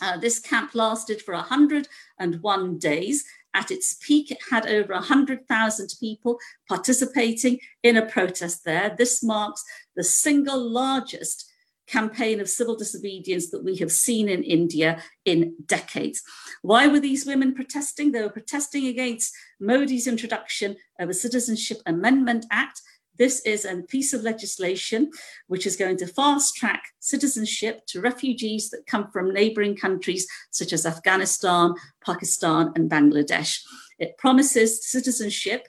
Uh, 0.00 0.16
this 0.16 0.38
camp 0.38 0.74
lasted 0.74 1.22
for 1.22 1.34
101 1.34 2.78
days. 2.78 3.24
At 3.54 3.70
its 3.70 3.94
peak, 3.94 4.30
it 4.30 4.38
had 4.50 4.66
over 4.66 4.92
100,000 4.92 5.94
people 5.98 6.38
participating 6.68 7.58
in 7.82 7.96
a 7.96 8.06
protest 8.06 8.64
there. 8.64 8.94
This 8.96 9.22
marks 9.22 9.64
the 9.96 10.04
single 10.04 10.60
largest 10.60 11.47
campaign 11.88 12.40
of 12.40 12.48
civil 12.48 12.76
disobedience 12.76 13.50
that 13.50 13.64
we 13.64 13.76
have 13.76 13.90
seen 13.90 14.28
in 14.28 14.42
India 14.42 15.02
in 15.24 15.54
decades. 15.66 16.22
Why 16.62 16.86
were 16.86 17.00
these 17.00 17.26
women 17.26 17.54
protesting? 17.54 18.12
They 18.12 18.22
were 18.22 18.28
protesting 18.28 18.86
against 18.86 19.34
Modi's 19.60 20.06
introduction 20.06 20.76
of 20.98 21.08
a 21.08 21.14
Citizenship 21.14 21.78
Amendment 21.86 22.46
Act. 22.50 22.80
This 23.16 23.40
is 23.40 23.64
a 23.64 23.82
piece 23.82 24.12
of 24.12 24.22
legislation 24.22 25.10
which 25.48 25.66
is 25.66 25.76
going 25.76 25.96
to 25.98 26.06
fast 26.06 26.54
track 26.54 26.84
citizenship 27.00 27.84
to 27.88 28.00
refugees 28.00 28.70
that 28.70 28.86
come 28.86 29.10
from 29.10 29.34
neighboring 29.34 29.76
countries 29.76 30.28
such 30.50 30.72
as 30.72 30.86
Afghanistan, 30.86 31.74
Pakistan, 32.04 32.72
and 32.76 32.88
Bangladesh. 32.88 33.60
It 33.98 34.16
promises 34.18 34.86
citizenship 34.86 35.66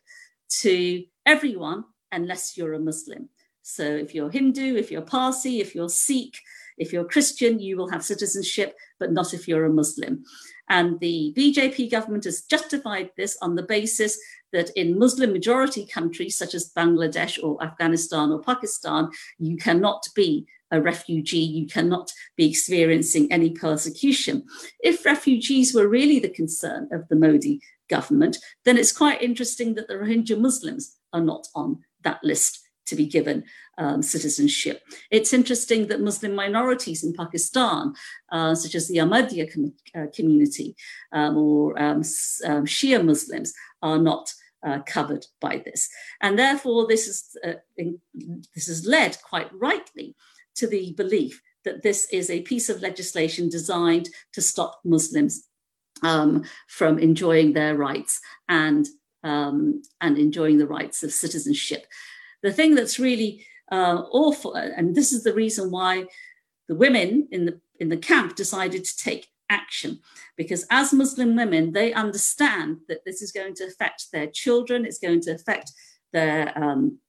to 0.62 1.06
everyone 1.26 1.86
unless 2.12 2.56
you're 2.56 2.74
a 2.74 2.80
Muslim. 2.80 3.30
So 3.70 3.84
if 3.84 4.16
you're 4.16 4.32
Hindu, 4.32 4.76
if 4.76 4.90
you're 4.90 5.04
Parsi, 5.04 5.62
if 5.62 5.76
you're 5.76 5.90
Sikh, 5.90 6.40
if 6.80 6.92
you're 6.92 7.06
Christian, 7.06 7.60
you 7.60 7.78
will 7.78 7.90
have 7.90 8.04
citizenship, 8.04 8.76
but 9.00 9.12
not 9.12 9.34
if 9.34 9.48
you're 9.48 9.66
a 9.66 9.70
Muslim. 9.72 10.24
And 10.70 11.00
the 11.00 11.34
BJP 11.38 11.92
government 11.92 12.24
has 12.24 12.42
justified 12.42 13.12
this 13.16 13.38
on 13.44 13.56
the 13.56 13.64
basis 13.64 14.20
that 14.54 14.72
in 14.76 14.98
Muslim 14.98 15.32
majority 15.32 15.86
countries 15.86 16.36
such 16.36 16.56
as 16.56 16.74
Bangladesh 16.76 17.42
or 17.44 17.64
Afghanistan 17.64 18.32
or 18.32 18.42
Pakistan, 18.42 19.10
you 19.38 19.56
cannot 19.56 20.04
be 20.16 20.48
a 20.72 20.82
refugee, 20.82 21.38
you 21.38 21.68
cannot 21.68 22.12
be 22.36 22.50
experiencing 22.50 23.32
any 23.32 23.52
persecution. 23.52 24.46
If 24.80 25.06
refugees 25.06 25.76
were 25.76 25.88
really 25.88 26.18
the 26.18 26.30
concern 26.30 26.90
of 26.92 27.08
the 27.08 27.16
Modi 27.16 27.62
government, 27.88 28.38
then 28.66 28.80
it's 28.80 28.92
quite 28.92 29.22
interesting 29.22 29.76
that 29.76 29.88
the 29.88 29.96
Rohingya 29.96 30.40
Muslims 30.40 30.98
are 31.14 31.22
not 31.22 31.48
on 31.54 31.84
that 32.04 32.24
list 32.24 32.69
to 32.90 32.96
be 32.96 33.06
given 33.06 33.44
um, 33.78 34.02
citizenship. 34.02 34.82
It's 35.10 35.34
interesting 35.34 35.88
that 35.88 36.02
Muslim 36.02 36.36
minorities 36.36 37.04
in 37.04 37.14
Pakistan, 37.14 37.94
uh, 38.32 38.54
such 38.56 38.76
as 38.76 38.88
the 38.88 38.98
Ahmadiyya 38.98 39.54
com- 39.54 39.74
uh, 39.96 40.08
community 40.14 40.76
um, 41.12 41.38
or 41.38 41.82
um, 41.82 42.02
um, 42.50 42.66
Shia 42.66 43.04
Muslims, 43.04 43.54
are 43.82 43.98
not 43.98 44.34
uh, 44.68 44.80
covered 44.86 45.26
by 45.40 45.62
this. 45.66 45.90
And 46.22 46.38
therefore, 46.38 46.88
this 46.88 47.08
is, 47.08 47.38
uh, 47.48 47.54
in, 47.78 48.00
this 48.54 48.68
has 48.68 48.86
led 48.86 49.18
quite 49.24 49.50
rightly 49.54 50.16
to 50.56 50.68
the 50.68 50.94
belief 50.98 51.42
that 51.64 51.84
this 51.84 52.08
is 52.12 52.30
a 52.30 52.42
piece 52.42 52.70
of 52.70 52.82
legislation 52.82 53.50
designed 53.50 54.10
to 54.34 54.42
stop 54.42 54.80
Muslims 54.84 55.48
um, 56.04 56.44
from 56.68 57.00
enjoying 57.00 57.54
their 57.54 57.76
rights 57.76 58.20
and 58.48 58.88
um, 59.22 59.82
and 60.00 60.18
enjoying 60.18 60.58
the 60.58 60.68
rights 60.68 61.04
of 61.04 61.12
citizenship. 61.12 61.86
The 62.44 62.54
thing 62.54 62.76
that's 62.76 63.00
really 63.00 63.46
uh, 63.72 64.04
awful, 64.12 64.56
and 64.56 64.96
this 64.96 65.12
is 65.12 65.24
the 65.24 65.34
reason 65.34 65.72
why 65.72 66.06
the 66.68 66.76
women 66.76 67.28
in 67.32 67.46
the 67.46 67.60
in 67.80 67.90
the 67.90 67.98
camp 67.98 68.36
decided 68.36 68.84
to 68.84 68.98
take 68.98 69.28
action, 69.50 70.00
because 70.36 70.66
as 70.70 70.94
Muslim 70.94 71.36
women, 71.36 71.72
they 71.72 71.94
understand 71.94 72.78
that 72.88 73.06
this 73.06 73.22
is 73.22 73.32
going 73.32 73.56
to 73.56 73.66
affect 73.66 74.12
their 74.12 74.28
children, 74.28 74.86
it's 74.86 75.00
going 75.00 75.22
to 75.22 75.32
affect 75.32 75.72
their 76.14 76.58
um, 76.58 77.00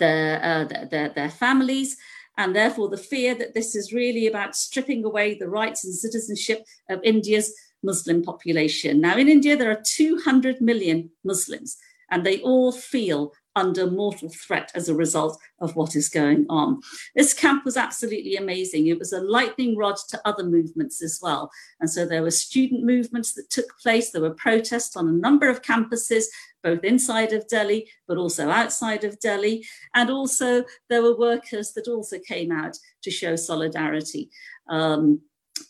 their, 0.00 0.42
uh, 0.42 0.64
their, 0.64 0.86
their, 0.86 1.08
their 1.10 1.30
families, 1.30 1.96
and 2.36 2.56
therefore 2.56 2.88
the 2.88 2.96
fear 2.96 3.34
that 3.36 3.54
this 3.54 3.76
is 3.76 3.92
really 3.92 4.26
about 4.26 4.56
stripping 4.56 5.04
away 5.04 5.34
the 5.34 5.48
rights 5.48 5.84
and 5.84 5.94
citizenship 5.94 6.64
of 6.88 7.00
India's 7.04 7.54
Muslim 7.82 8.22
population. 8.22 9.00
Now, 9.00 9.16
in 9.16 9.28
India, 9.28 9.56
there 9.56 9.70
are 9.70 9.82
200 9.84 10.60
million 10.60 11.10
Muslims, 11.22 11.76
and 12.10 12.24
they 12.24 12.40
all 12.40 12.72
feel 12.72 13.32
under 13.56 13.90
mortal 13.90 14.28
threat 14.28 14.70
as 14.74 14.88
a 14.88 14.94
result 14.94 15.38
of 15.60 15.74
what 15.76 15.96
is 15.96 16.08
going 16.08 16.46
on. 16.48 16.80
This 17.14 17.34
camp 17.34 17.64
was 17.64 17.76
absolutely 17.76 18.36
amazing. 18.36 18.86
It 18.86 18.98
was 18.98 19.12
a 19.12 19.20
lightning 19.20 19.76
rod 19.76 19.96
to 20.08 20.20
other 20.24 20.44
movements 20.44 21.02
as 21.02 21.18
well. 21.22 21.50
And 21.80 21.90
so 21.90 22.06
there 22.06 22.22
were 22.22 22.30
student 22.30 22.84
movements 22.84 23.34
that 23.34 23.50
took 23.50 23.78
place, 23.82 24.10
there 24.10 24.22
were 24.22 24.34
protests 24.34 24.96
on 24.96 25.08
a 25.08 25.12
number 25.12 25.48
of 25.48 25.62
campuses. 25.62 26.24
Both 26.62 26.84
inside 26.84 27.32
of 27.32 27.48
Delhi, 27.48 27.88
but 28.06 28.18
also 28.18 28.50
outside 28.50 29.02
of 29.04 29.18
Delhi. 29.18 29.66
And 29.94 30.10
also, 30.10 30.62
there 30.90 31.02
were 31.02 31.16
workers 31.16 31.72
that 31.72 31.88
also 31.88 32.18
came 32.18 32.52
out 32.52 32.76
to 33.02 33.10
show 33.10 33.34
solidarity. 33.34 34.28
Um, 34.68 35.22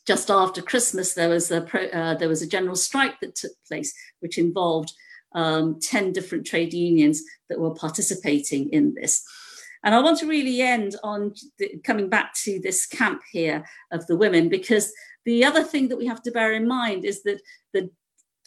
just 0.07 0.31
after 0.31 0.63
Christmas, 0.63 1.15
there 1.15 1.29
was 1.29 1.51
a 1.53 1.61
pro, 1.61 1.85
uh, 1.85 2.15
there 2.15 2.29
was 2.29 2.43
a 2.43 2.47
general 2.47 2.75
strike 2.75 3.21
that 3.21 3.37
took 3.37 3.53
place, 3.69 3.95
which 4.19 4.37
involved 4.37 4.93
um, 5.35 5.79
10 5.81 6.13
different 6.13 6.47
trade 6.47 6.73
unions 6.73 7.23
that 7.49 7.61
were 7.61 7.75
participating 7.75 8.69
in 8.71 8.95
this. 8.95 9.25
And 9.83 9.95
I 9.95 10.01
want 10.01 10.19
to 10.19 10.27
really 10.27 10.61
end 10.61 10.97
on 11.03 11.33
the, 11.59 11.79
coming 11.85 12.09
back 12.09 12.35
to 12.43 12.61
this 12.61 12.87
camp 12.87 13.23
here 13.33 13.65
of 13.91 14.07
the 14.07 14.17
women, 14.17 14.49
because 14.49 14.93
the 15.25 15.45
other 15.45 15.63
thing 15.63 15.89
that 15.89 15.99
we 15.99 16.07
have 16.07 16.23
to 16.23 16.31
bear 16.31 16.53
in 16.53 16.69
mind 16.69 17.05
is 17.05 17.23
that 17.23 17.41
the, 17.73 17.91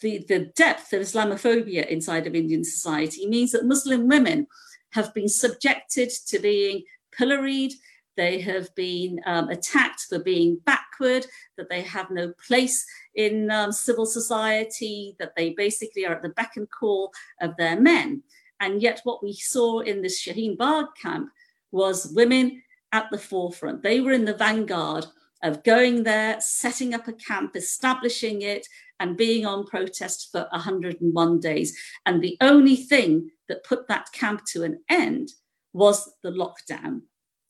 the, 0.00 0.24
the 0.28 0.52
depth 0.56 0.92
of 0.92 1.02
Islamophobia 1.02 1.86
inside 1.86 2.26
of 2.26 2.34
Indian 2.34 2.64
society 2.64 3.26
means 3.26 3.52
that 3.52 3.64
Muslim 3.64 4.06
women 4.08 4.46
have 4.92 5.12
been 5.12 5.28
subjected 5.28 6.10
to 6.28 6.38
being 6.38 6.82
pilloried, 7.12 7.72
they 8.16 8.40
have 8.40 8.72
been 8.76 9.20
um, 9.26 9.48
attacked 9.48 10.02
for 10.08 10.20
being 10.20 10.60
backward, 10.64 11.26
that 11.56 11.68
they 11.68 11.82
have 11.82 12.10
no 12.10 12.32
place 12.46 12.86
in 13.14 13.50
um, 13.50 13.72
civil 13.72 14.06
society, 14.06 15.16
that 15.18 15.34
they 15.36 15.50
basically 15.50 16.06
are 16.06 16.14
at 16.14 16.22
the 16.22 16.30
beck 16.30 16.52
and 16.56 16.70
call 16.70 17.12
of 17.40 17.56
their 17.56 17.80
men. 17.80 18.22
And 18.60 18.82
yet, 18.82 19.00
what 19.04 19.22
we 19.22 19.32
saw 19.34 19.80
in 19.80 20.02
this 20.02 20.22
Shaheen 20.22 20.56
Bagh 20.56 20.86
camp 21.00 21.30
was 21.72 22.12
women 22.14 22.62
at 22.92 23.10
the 23.10 23.18
forefront. 23.18 23.82
They 23.82 24.00
were 24.00 24.12
in 24.12 24.24
the 24.24 24.36
vanguard 24.36 25.06
of 25.42 25.62
going 25.64 26.04
there, 26.04 26.40
setting 26.40 26.94
up 26.94 27.06
a 27.06 27.12
camp, 27.12 27.54
establishing 27.56 28.42
it, 28.42 28.66
and 29.00 29.16
being 29.16 29.44
on 29.44 29.66
protest 29.66 30.28
for 30.32 30.46
101 30.52 31.40
days. 31.40 31.76
And 32.06 32.22
the 32.22 32.36
only 32.40 32.76
thing 32.76 33.30
that 33.48 33.64
put 33.64 33.88
that 33.88 34.12
camp 34.12 34.42
to 34.52 34.62
an 34.62 34.80
end 34.88 35.30
was 35.72 36.10
the 36.22 36.30
lockdown. 36.30 37.02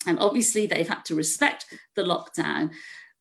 And 0.07 0.19
obviously, 0.19 0.67
they've 0.67 0.89
had 0.89 1.05
to 1.07 1.15
respect 1.15 1.67
the 1.95 2.03
lockdown. 2.03 2.71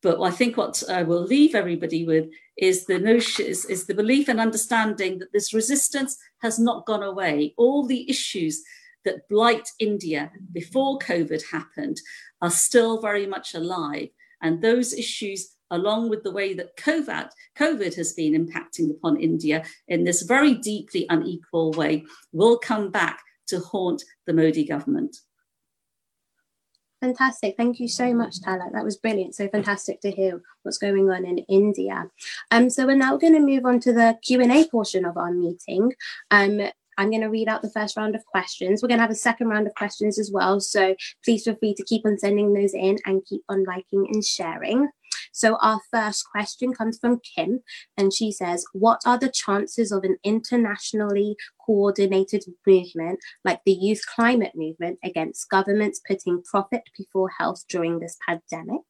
But 0.03 0.21
I 0.21 0.31
think 0.31 0.57
what 0.57 0.83
I 0.89 1.01
will 1.01 1.23
leave 1.23 1.55
everybody 1.55 2.05
with 2.05 2.27
is 2.57 2.85
the 2.85 2.99
notion 2.99 3.45
is, 3.45 3.63
is 3.65 3.87
the 3.87 3.95
belief 3.95 4.27
and 4.27 4.39
understanding 4.39 5.17
that 5.19 5.31
this 5.31 5.53
resistance 5.53 6.17
has 6.41 6.59
not 6.59 6.85
gone 6.85 7.03
away. 7.03 7.53
All 7.57 7.87
the 7.87 8.07
issues 8.09 8.61
that 9.05 9.27
blight 9.29 9.67
India 9.79 10.29
before 10.51 10.99
COVID 10.99 11.49
happened 11.49 12.01
are 12.41 12.51
still 12.51 13.01
very 13.01 13.25
much 13.25 13.55
alive. 13.55 14.09
And 14.41 14.61
those 14.61 14.93
issues, 14.93 15.55
along 15.71 16.09
with 16.09 16.23
the 16.23 16.31
way 16.31 16.53
that 16.53 16.75
COVID, 16.75 17.29
COVID 17.57 17.95
has 17.95 18.13
been 18.13 18.33
impacting 18.33 18.91
upon 18.91 19.21
India 19.21 19.63
in 19.87 20.03
this 20.03 20.23
very 20.23 20.53
deeply 20.53 21.05
unequal 21.09 21.71
way, 21.71 22.03
will 22.33 22.57
come 22.57 22.91
back 22.91 23.21
to 23.47 23.59
haunt 23.59 24.03
the 24.27 24.33
Modi 24.33 24.65
government. 24.65 25.15
Fantastic. 27.03 27.55
Thank 27.57 27.81
you 27.81 27.89
so 27.89 28.13
much, 28.13 28.41
Tala. 28.41 28.69
That 28.71 28.85
was 28.85 28.95
brilliant. 28.95 29.35
So 29.35 29.49
fantastic 29.49 29.99
to 30.01 30.11
hear 30.11 30.41
what's 30.61 30.77
going 30.77 31.11
on 31.11 31.25
in 31.25 31.39
India. 31.49 32.09
Um, 32.49 32.69
so 32.69 32.85
we're 32.85 32.95
now 32.95 33.17
going 33.17 33.33
to 33.33 33.41
move 33.41 33.65
on 33.65 33.81
to 33.81 33.91
the 33.91 34.17
Q&A 34.21 34.69
portion 34.69 35.03
of 35.03 35.17
our 35.17 35.33
meeting. 35.33 35.91
Um, 36.31 36.61
I'm 36.97 37.09
going 37.09 37.19
to 37.23 37.27
read 37.27 37.49
out 37.49 37.61
the 37.61 37.69
first 37.69 37.97
round 37.97 38.15
of 38.15 38.25
questions. 38.25 38.81
We're 38.81 38.87
going 38.87 38.99
to 38.99 39.03
have 39.03 39.11
a 39.11 39.15
second 39.15 39.49
round 39.49 39.67
of 39.67 39.75
questions 39.75 40.17
as 40.17 40.31
well. 40.31 40.61
So 40.61 40.95
please 41.25 41.43
feel 41.43 41.57
free 41.57 41.73
to 41.73 41.83
keep 41.83 42.05
on 42.05 42.17
sending 42.17 42.53
those 42.53 42.73
in 42.73 42.97
and 43.05 43.25
keep 43.25 43.41
on 43.49 43.65
liking 43.65 44.07
and 44.09 44.23
sharing. 44.23 44.87
So, 45.33 45.57
our 45.61 45.81
first 45.91 46.29
question 46.29 46.73
comes 46.73 46.99
from 46.99 47.19
Kim, 47.19 47.63
and 47.97 48.13
she 48.13 48.31
says, 48.31 48.65
What 48.71 49.01
are 49.05 49.17
the 49.17 49.31
chances 49.31 49.91
of 49.91 50.03
an 50.03 50.17
internationally 50.23 51.35
coordinated 51.65 52.45
movement 52.65 53.19
like 53.43 53.61
the 53.65 53.73
youth 53.73 54.03
climate 54.15 54.53
movement 54.55 54.99
against 55.03 55.49
governments 55.49 55.99
putting 56.07 56.43
profit 56.43 56.83
before 56.95 57.29
health 57.37 57.65
during 57.67 57.99
this 57.99 58.15
pandemic? 58.25 58.81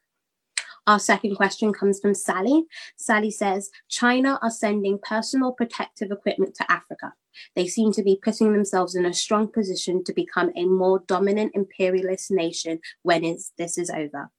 Our 0.85 0.99
second 0.99 1.35
question 1.35 1.71
comes 1.71 2.01
from 2.01 2.13
Sally. 2.13 2.65
Sally 2.97 3.31
says 3.31 3.71
China 3.89 4.37
are 4.41 4.51
sending 4.51 4.99
personal 5.01 5.53
protective 5.53 6.11
equipment 6.11 6.55
to 6.55 6.69
Africa. 6.69 7.13
They 7.55 7.67
seem 7.67 7.93
to 7.93 8.03
be 8.03 8.19
putting 8.21 8.51
themselves 8.51 8.95
in 8.95 9.05
a 9.05 9.13
strong 9.13 9.47
position 9.47 10.03
to 10.03 10.13
become 10.13 10.51
a 10.57 10.65
more 10.65 11.03
dominant 11.07 11.53
imperialist 11.55 12.31
nation 12.31 12.79
when 13.01 13.21
this 13.57 13.77
is 13.77 13.89
over. 13.89 14.29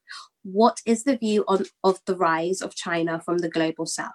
What 0.45 0.81
is 0.87 1.05
the 1.05 1.17
view 1.17 1.45
on, 1.49 1.65
of 1.83 2.01
the 2.07 2.17
rise 2.17 2.61
of 2.61 2.75
China 2.75 3.21
from 3.21 3.39
the 3.39 3.49
global 3.49 3.87
south? 3.87 4.13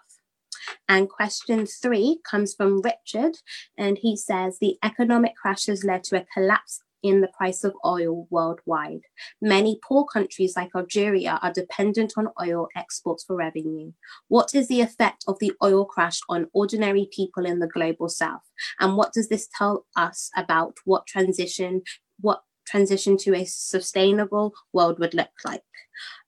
And 0.87 1.09
question 1.09 1.65
three 1.65 2.19
comes 2.29 2.53
from 2.53 2.81
Richard, 2.81 3.37
and 3.77 3.97
he 3.97 4.15
says 4.15 4.57
the 4.59 4.77
economic 4.83 5.35
crash 5.35 5.65
has 5.65 5.83
led 5.83 6.03
to 6.05 6.17
a 6.17 6.25
collapse 6.33 6.81
in 7.01 7.21
the 7.21 7.29
price 7.29 7.63
of 7.63 7.73
oil 7.85 8.27
worldwide. 8.29 9.01
Many 9.41 9.79
poor 9.87 10.05
countries 10.05 10.53
like 10.55 10.75
Algeria 10.75 11.39
are 11.41 11.53
dependent 11.53 12.13
on 12.17 12.29
oil 12.41 12.67
exports 12.75 13.23
for 13.23 13.35
revenue. 13.35 13.93
What 14.27 14.53
is 14.53 14.67
the 14.67 14.81
effect 14.81 15.23
of 15.27 15.39
the 15.39 15.53
oil 15.63 15.85
crash 15.85 16.19
on 16.29 16.47
ordinary 16.53 17.09
people 17.11 17.45
in 17.45 17.59
the 17.59 17.67
global 17.67 18.09
south? 18.09 18.43
And 18.79 18.97
what 18.97 19.13
does 19.13 19.29
this 19.29 19.47
tell 19.57 19.85
us 19.95 20.29
about 20.35 20.75
what 20.85 21.07
transition, 21.07 21.83
what 22.19 22.41
transition 22.69 23.17
to 23.17 23.35
a 23.35 23.45
sustainable 23.45 24.53
world 24.73 24.99
would 24.99 25.13
look 25.13 25.29
like. 25.45 25.63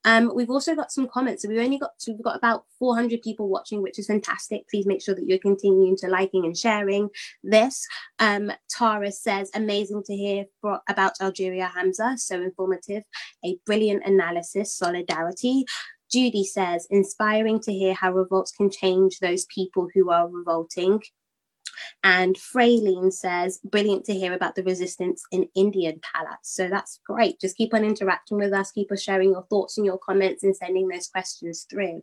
Um, 0.04 0.32
we've 0.34 0.50
also 0.50 0.74
got 0.74 0.92
some 0.92 1.08
comments. 1.08 1.42
So 1.42 1.48
we've 1.48 1.60
only 1.60 1.78
got 1.78 1.92
we've 2.06 2.22
got 2.22 2.36
about 2.36 2.64
400 2.78 3.22
people 3.22 3.48
watching, 3.48 3.82
which 3.82 3.98
is 3.98 4.06
fantastic. 4.06 4.68
Please 4.68 4.86
make 4.86 5.02
sure 5.02 5.14
that 5.14 5.26
you're 5.26 5.38
continuing 5.38 5.96
to 5.98 6.08
liking 6.08 6.44
and 6.44 6.56
sharing 6.56 7.08
this. 7.42 7.86
Um, 8.18 8.52
Tara 8.68 9.12
says, 9.12 9.50
amazing 9.54 10.02
to 10.06 10.14
hear 10.14 10.46
for, 10.60 10.80
about 10.88 11.12
Algeria 11.20 11.70
Hamza, 11.74 12.14
so 12.16 12.40
informative, 12.42 13.04
a 13.44 13.56
brilliant 13.64 14.04
analysis, 14.04 14.74
solidarity. 14.74 15.64
Judy 16.10 16.44
says, 16.44 16.86
inspiring 16.90 17.58
to 17.60 17.72
hear 17.72 17.94
how 17.94 18.12
revolts 18.12 18.52
can 18.52 18.70
change 18.70 19.18
those 19.18 19.46
people 19.46 19.88
who 19.94 20.10
are 20.10 20.28
revolting. 20.28 21.00
And 22.04 22.36
Frayleen 22.36 23.12
says, 23.12 23.60
brilliant 23.64 24.04
to 24.06 24.14
hear 24.14 24.32
about 24.32 24.54
the 24.54 24.62
resistance 24.62 25.22
in 25.30 25.48
Indian 25.54 26.00
palace. 26.02 26.38
So 26.42 26.68
that's 26.68 27.00
great. 27.06 27.40
Just 27.40 27.56
keep 27.56 27.74
on 27.74 27.84
interacting 27.84 28.38
with 28.38 28.52
us, 28.52 28.72
keep 28.72 28.90
on 28.90 28.96
sharing 28.96 29.30
your 29.30 29.44
thoughts 29.44 29.76
and 29.76 29.86
your 29.86 29.98
comments 29.98 30.42
and 30.42 30.56
sending 30.56 30.88
those 30.88 31.08
questions 31.08 31.66
through. 31.68 32.02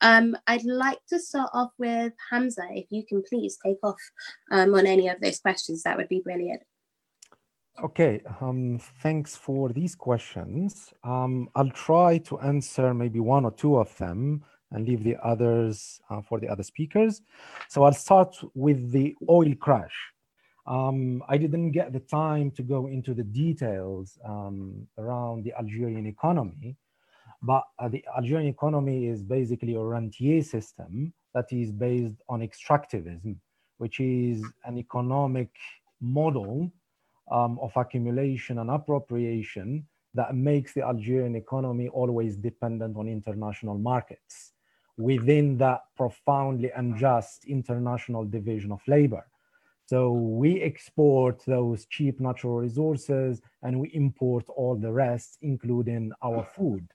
Um, 0.00 0.36
I'd 0.46 0.64
like 0.64 0.98
to 1.10 1.20
start 1.20 1.50
off 1.54 1.70
with 1.78 2.12
Hamza. 2.30 2.66
If 2.72 2.86
you 2.90 3.04
can 3.06 3.22
please 3.22 3.56
take 3.64 3.78
off 3.82 4.00
um, 4.50 4.74
on 4.74 4.86
any 4.86 5.08
of 5.08 5.20
those 5.20 5.38
questions, 5.38 5.82
that 5.84 5.96
would 5.96 6.08
be 6.08 6.20
brilliant. 6.20 6.62
Okay, 7.82 8.20
um, 8.40 8.78
thanks 9.00 9.34
for 9.34 9.70
these 9.70 9.94
questions. 9.94 10.92
Um, 11.04 11.48
I'll 11.54 11.70
try 11.70 12.18
to 12.18 12.38
answer 12.40 12.92
maybe 12.92 13.18
one 13.18 13.46
or 13.46 13.50
two 13.50 13.76
of 13.78 13.96
them 13.96 14.44
and 14.72 14.86
leave 14.86 15.04
the 15.04 15.16
others 15.22 16.00
uh, 16.10 16.20
for 16.22 16.40
the 16.40 16.48
other 16.48 16.62
speakers. 16.62 17.22
So 17.68 17.84
I'll 17.84 17.92
start 17.92 18.36
with 18.54 18.90
the 18.92 19.14
oil 19.28 19.54
crash. 19.54 19.96
Um, 20.66 21.22
I 21.28 21.38
didn't 21.38 21.72
get 21.72 21.92
the 21.92 22.00
time 22.00 22.50
to 22.52 22.62
go 22.62 22.86
into 22.86 23.14
the 23.14 23.24
details 23.24 24.18
um, 24.24 24.86
around 24.96 25.44
the 25.44 25.52
Algerian 25.58 26.06
economy, 26.06 26.76
but 27.42 27.64
uh, 27.78 27.88
the 27.88 28.04
Algerian 28.16 28.48
economy 28.48 29.06
is 29.06 29.22
basically 29.22 29.74
a 29.74 29.80
rentier 29.80 30.42
system 30.42 31.12
that 31.34 31.46
is 31.50 31.72
based 31.72 32.14
on 32.28 32.40
extractivism, 32.40 33.36
which 33.78 33.98
is 33.98 34.44
an 34.64 34.78
economic 34.78 35.50
model 36.00 36.70
um, 37.30 37.58
of 37.60 37.72
accumulation 37.76 38.58
and 38.58 38.70
appropriation 38.70 39.86
that 40.14 40.34
makes 40.34 40.74
the 40.74 40.82
Algerian 40.82 41.34
economy 41.34 41.88
always 41.88 42.36
dependent 42.36 42.96
on 42.96 43.08
international 43.08 43.78
markets 43.78 44.51
within 44.96 45.56
that 45.58 45.82
profoundly 45.96 46.70
unjust 46.76 47.44
international 47.44 48.24
division 48.24 48.72
of 48.72 48.80
labor. 48.86 49.26
So 49.86 50.12
we 50.12 50.60
export 50.62 51.42
those 51.46 51.86
cheap 51.86 52.20
natural 52.20 52.56
resources 52.56 53.42
and 53.62 53.78
we 53.78 53.88
import 53.88 54.44
all 54.48 54.76
the 54.76 54.92
rest, 54.92 55.38
including 55.42 56.12
our 56.22 56.44
food. 56.44 56.88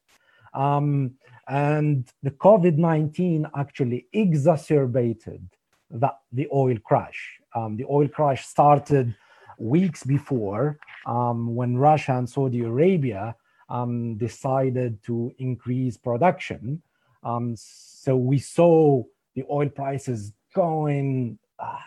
Um, 0.54 1.14
and 1.48 2.10
the 2.24 2.32
COVID 2.32 2.78
19 2.78 3.46
actually 3.56 4.08
exacerbated 4.14 5.48
that, 5.92 6.20
the 6.32 6.48
oil 6.54 6.78
crash. 6.84 7.40
Um, 7.54 7.78
the 7.78 7.86
oil 7.90 8.08
crash 8.08 8.46
started 8.46 9.16
weeks 9.60 10.04
before 10.04 10.80
um, 11.06 11.56
when 11.56 11.78
Russia 11.78 12.18
and 12.18 12.30
Saudi 12.30 12.62
Arabia 12.62 13.36
um, 13.70 14.18
decided 14.18 15.04
to 15.04 15.32
increase 15.40 15.98
production 15.98 16.82
um, 17.24 17.56
so 17.58 18.16
we 18.16 18.40
saw 18.40 19.04
the 19.36 19.44
oil 19.52 19.70
prices 19.70 20.34
going 20.56 21.38
uh, 21.60 21.78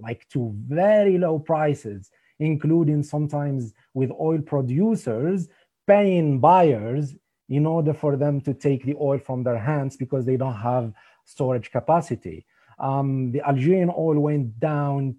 like 0.00 0.28
to 0.28 0.52
very 0.68 1.18
low 1.18 1.38
prices, 1.38 2.10
including 2.38 3.02
sometimes 3.02 3.72
with 3.94 4.10
oil 4.20 4.40
producers 4.40 5.48
paying 5.86 6.40
buyers 6.40 7.14
in 7.48 7.64
order 7.64 7.94
for 7.94 8.16
them 8.16 8.40
to 8.40 8.52
take 8.52 8.84
the 8.84 8.96
oil 9.00 9.18
from 9.18 9.42
their 9.42 9.58
hands 9.58 9.96
because 9.96 10.24
they 10.24 10.36
don't 10.36 10.54
have 10.54 10.92
storage 11.24 11.70
capacity. 11.70 12.44
Um, 12.78 13.32
the 13.32 13.40
Algerian 13.46 13.90
oil 13.96 14.18
went 14.18 14.58
down 14.60 15.16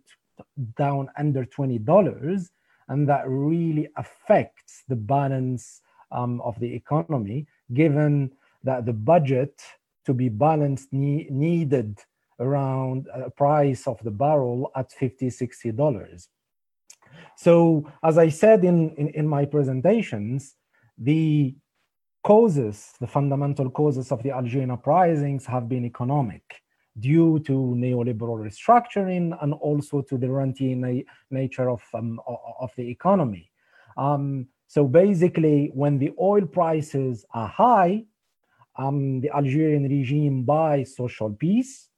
down 0.77 1.09
under 1.17 1.45
twenty 1.45 1.79
dollars, 1.79 2.51
and 2.89 3.09
that 3.09 3.27
really 3.27 3.87
affects 3.97 4.83
the 4.87 4.95
balance 4.95 5.81
um, 6.11 6.39
of 6.41 6.59
the 6.59 6.71
economy, 6.71 7.47
given 7.73 8.31
that 8.63 8.85
the 8.85 8.93
budget 8.93 9.61
to 10.05 10.13
be 10.13 10.29
balanced 10.29 10.89
ne- 10.91 11.27
needed 11.29 11.99
around 12.39 13.07
a 13.13 13.29
price 13.29 13.87
of 13.87 13.99
the 14.03 14.11
barrel 14.11 14.71
at 14.75 14.91
50 14.91 15.29
60 15.29 15.71
dollars. 15.71 16.29
So 17.35 17.89
as 18.03 18.17
i 18.17 18.29
said 18.29 18.63
in, 18.63 18.91
in, 18.95 19.09
in 19.09 19.27
my 19.27 19.45
presentations 19.45 20.55
the 20.97 21.55
causes 22.23 22.93
the 22.99 23.07
fundamental 23.07 23.69
causes 23.69 24.11
of 24.11 24.21
the 24.23 24.31
algerian 24.31 24.71
uprisings 24.71 25.45
have 25.45 25.69
been 25.69 25.85
economic 25.85 26.43
due 26.99 27.39
to 27.39 27.53
neoliberal 27.77 28.39
restructuring 28.39 29.37
and 29.41 29.53
also 29.53 30.01
to 30.01 30.17
the 30.17 30.29
rentier 30.29 30.75
na- 30.75 31.03
nature 31.29 31.69
of, 31.69 31.81
um, 31.93 32.19
of 32.59 32.71
the 32.75 32.89
economy. 32.89 33.51
Um, 33.97 34.47
so 34.67 34.85
basically 34.85 35.71
when 35.73 35.97
the 35.99 36.11
oil 36.19 36.45
prices 36.45 37.25
are 37.33 37.47
high 37.47 38.03
um, 38.77 39.21
the 39.21 39.29
Algerian 39.35 39.83
regime 39.83 40.43
buys 40.43 40.95
social 40.95 41.31
peace 41.31 41.89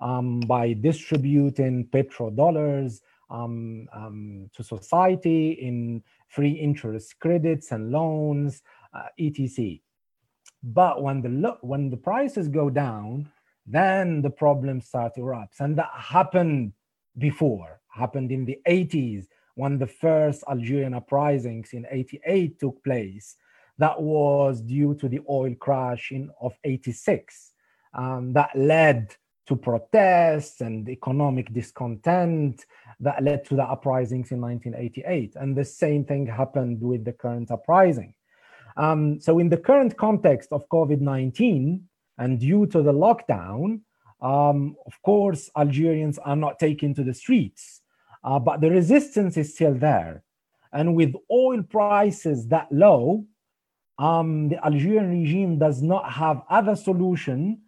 um, 0.00 0.40
by 0.40 0.72
distributing 0.72 1.86
petrodollars 1.86 3.00
um, 3.30 3.88
um, 3.92 4.50
to 4.54 4.62
society 4.62 5.52
in 5.52 6.02
free 6.28 6.52
interest 6.52 7.18
credits 7.20 7.72
and 7.72 7.90
loans, 7.90 8.62
uh, 8.94 9.08
etc. 9.18 9.78
But 10.62 11.02
when 11.02 11.22
the 11.22 11.56
when 11.60 11.90
the 11.90 11.96
prices 11.96 12.48
go 12.48 12.70
down, 12.70 13.30
then 13.66 14.22
the 14.22 14.30
problems 14.30 14.86
start 14.86 15.14
to 15.14 15.20
erupt, 15.20 15.60
and 15.60 15.76
that 15.76 15.90
happened 15.94 16.72
before. 17.18 17.80
Happened 17.88 18.32
in 18.32 18.46
the 18.46 18.58
80s 18.66 19.26
when 19.54 19.78
the 19.78 19.86
first 19.86 20.42
Algerian 20.48 20.94
uprisings 20.94 21.74
in 21.74 21.86
88 21.90 22.58
took 22.58 22.82
place. 22.82 23.36
That 23.78 24.00
was 24.00 24.60
due 24.60 24.94
to 24.96 25.08
the 25.08 25.20
oil 25.28 25.54
crash 25.58 26.12
in 26.12 26.30
of 26.40 26.54
86. 26.64 27.52
Um, 27.94 28.32
that 28.32 28.50
led 28.54 29.14
to 29.46 29.56
protests 29.56 30.60
and 30.60 30.88
economic 30.88 31.52
discontent 31.52 32.64
that 33.00 33.22
led 33.22 33.44
to 33.46 33.56
the 33.56 33.64
uprisings 33.64 34.30
in 34.30 34.40
1988. 34.40 35.34
And 35.36 35.56
the 35.56 35.64
same 35.64 36.04
thing 36.04 36.26
happened 36.26 36.80
with 36.80 37.04
the 37.04 37.12
current 37.12 37.50
uprising. 37.50 38.14
Um, 38.76 39.20
so, 39.20 39.38
in 39.38 39.48
the 39.48 39.56
current 39.56 39.96
context 39.96 40.52
of 40.52 40.68
COVID 40.68 41.00
19 41.00 41.86
and 42.18 42.40
due 42.40 42.66
to 42.66 42.82
the 42.82 42.92
lockdown, 42.92 43.80
um, 44.22 44.76
of 44.86 45.02
course, 45.02 45.50
Algerians 45.56 46.18
are 46.18 46.36
not 46.36 46.58
taken 46.58 46.94
to 46.94 47.04
the 47.04 47.12
streets, 47.12 47.82
uh, 48.24 48.38
but 48.38 48.60
the 48.60 48.70
resistance 48.70 49.36
is 49.36 49.52
still 49.52 49.74
there. 49.74 50.22
And 50.72 50.94
with 50.94 51.14
oil 51.30 51.62
prices 51.62 52.48
that 52.48 52.68
low, 52.70 53.26
um, 53.98 54.48
the 54.48 54.64
Algerian 54.64 55.10
regime 55.10 55.58
does 55.58 55.82
not 55.82 56.10
have 56.10 56.42
other 56.48 56.74
solution 56.76 57.60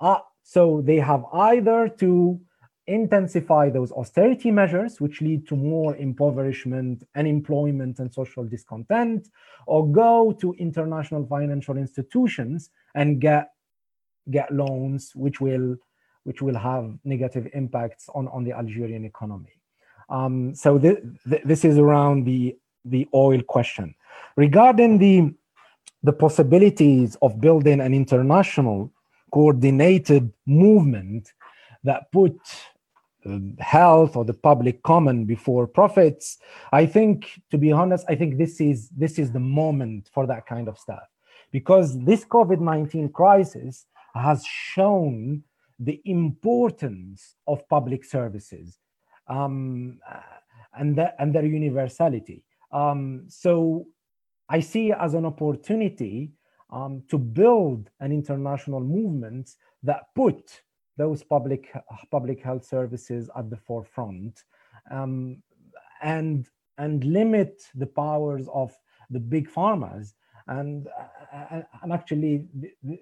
uh, 0.00 0.18
so 0.42 0.82
they 0.84 0.96
have 0.96 1.24
either 1.32 1.88
to 1.88 2.40
intensify 2.86 3.70
those 3.70 3.92
austerity 3.92 4.50
measures, 4.50 5.00
which 5.00 5.20
lead 5.20 5.46
to 5.46 5.54
more 5.56 5.96
impoverishment, 5.96 7.04
unemployment, 7.14 8.00
and 8.00 8.12
social 8.12 8.44
discontent, 8.44 9.28
or 9.66 9.86
go 9.86 10.32
to 10.32 10.52
international 10.54 11.24
financial 11.26 11.76
institutions 11.76 12.70
and 12.94 13.20
get 13.20 13.50
get 14.30 14.52
loans, 14.52 15.12
which 15.14 15.40
will 15.40 15.76
which 16.24 16.42
will 16.42 16.56
have 16.56 16.92
negative 17.04 17.48
impacts 17.52 18.08
on, 18.14 18.28
on 18.28 18.44
the 18.44 18.52
Algerian 18.52 19.04
economy. 19.04 19.50
Um, 20.08 20.54
so 20.54 20.78
th- 20.78 20.98
th- 21.28 21.42
this 21.44 21.64
is 21.64 21.78
around 21.78 22.24
the 22.24 22.56
the 22.84 23.06
oil 23.14 23.40
question. 23.42 23.94
Regarding 24.36 24.98
the 24.98 25.32
the 26.02 26.12
possibilities 26.12 27.16
of 27.22 27.40
building 27.40 27.80
an 27.80 27.94
international 27.94 28.92
coordinated 29.32 30.32
movement 30.46 31.32
that 31.84 32.10
put 32.12 32.38
um, 33.24 33.56
health 33.58 34.16
or 34.16 34.24
the 34.24 34.34
public 34.34 34.82
common 34.82 35.24
before 35.24 35.66
profits. 35.66 36.38
I 36.72 36.86
think 36.86 37.40
to 37.50 37.58
be 37.58 37.70
honest 37.70 38.04
i 38.08 38.16
think 38.16 38.36
this 38.36 38.60
is 38.60 38.88
this 38.90 39.18
is 39.18 39.30
the 39.30 39.40
moment 39.40 40.10
for 40.12 40.26
that 40.26 40.46
kind 40.46 40.68
of 40.68 40.78
stuff. 40.78 41.06
Because 41.52 41.98
this 42.04 42.24
covid-19 42.24 43.12
crisis 43.12 43.86
has 44.14 44.44
shown 44.44 45.42
the 45.78 46.00
importance 46.04 47.36
of 47.46 47.68
public 47.68 48.04
services 48.04 48.78
um, 49.28 49.98
and, 50.78 50.96
the, 50.96 51.20
and 51.20 51.34
their 51.34 51.44
universality. 51.44 52.44
Um, 52.72 53.24
so 53.28 53.86
i 54.56 54.60
see 54.60 54.92
as 54.92 55.14
an 55.14 55.24
opportunity 55.24 56.30
um, 56.70 57.02
to 57.08 57.18
build 57.18 57.90
an 58.00 58.10
international 58.12 58.80
movement 58.80 59.56
that 59.82 60.02
put 60.14 60.62
those 60.96 61.22
public 61.22 61.72
public 62.10 62.40
health 62.40 62.64
services 62.64 63.30
at 63.36 63.50
the 63.50 63.56
forefront 63.56 64.44
um, 64.90 65.42
and 66.02 66.48
and 66.78 67.04
limit 67.04 67.62
the 67.74 67.86
powers 67.86 68.48
of 68.52 68.72
the 69.10 69.20
big 69.20 69.50
pharmas. 69.50 70.14
And 70.48 70.88
and 71.32 71.92
actually 71.92 72.46
the, 72.54 72.72
the, 72.82 73.00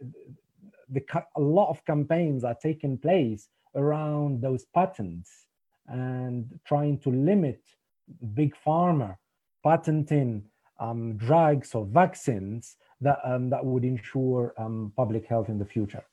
the, 0.90 1.02
a 1.36 1.40
lot 1.40 1.70
of 1.70 1.84
campaigns 1.84 2.44
are 2.44 2.56
taking 2.60 2.98
place 2.98 3.48
around 3.74 4.42
those 4.42 4.64
patents 4.66 5.46
and 5.86 6.58
trying 6.64 6.98
to 6.98 7.10
limit 7.10 7.62
big 8.34 8.54
pharma 8.66 9.16
patenting 9.64 10.44
um, 10.80 11.16
drugs 11.16 11.74
or 11.74 11.84
vaccines 11.84 12.76
that, 13.00 13.18
um, 13.24 13.50
that 13.50 13.64
would 13.64 13.84
ensure 13.84 14.54
um, 14.58 14.92
public 14.96 15.26
health 15.26 15.48
in 15.48 15.58
the 15.58 15.64
future. 15.64 16.04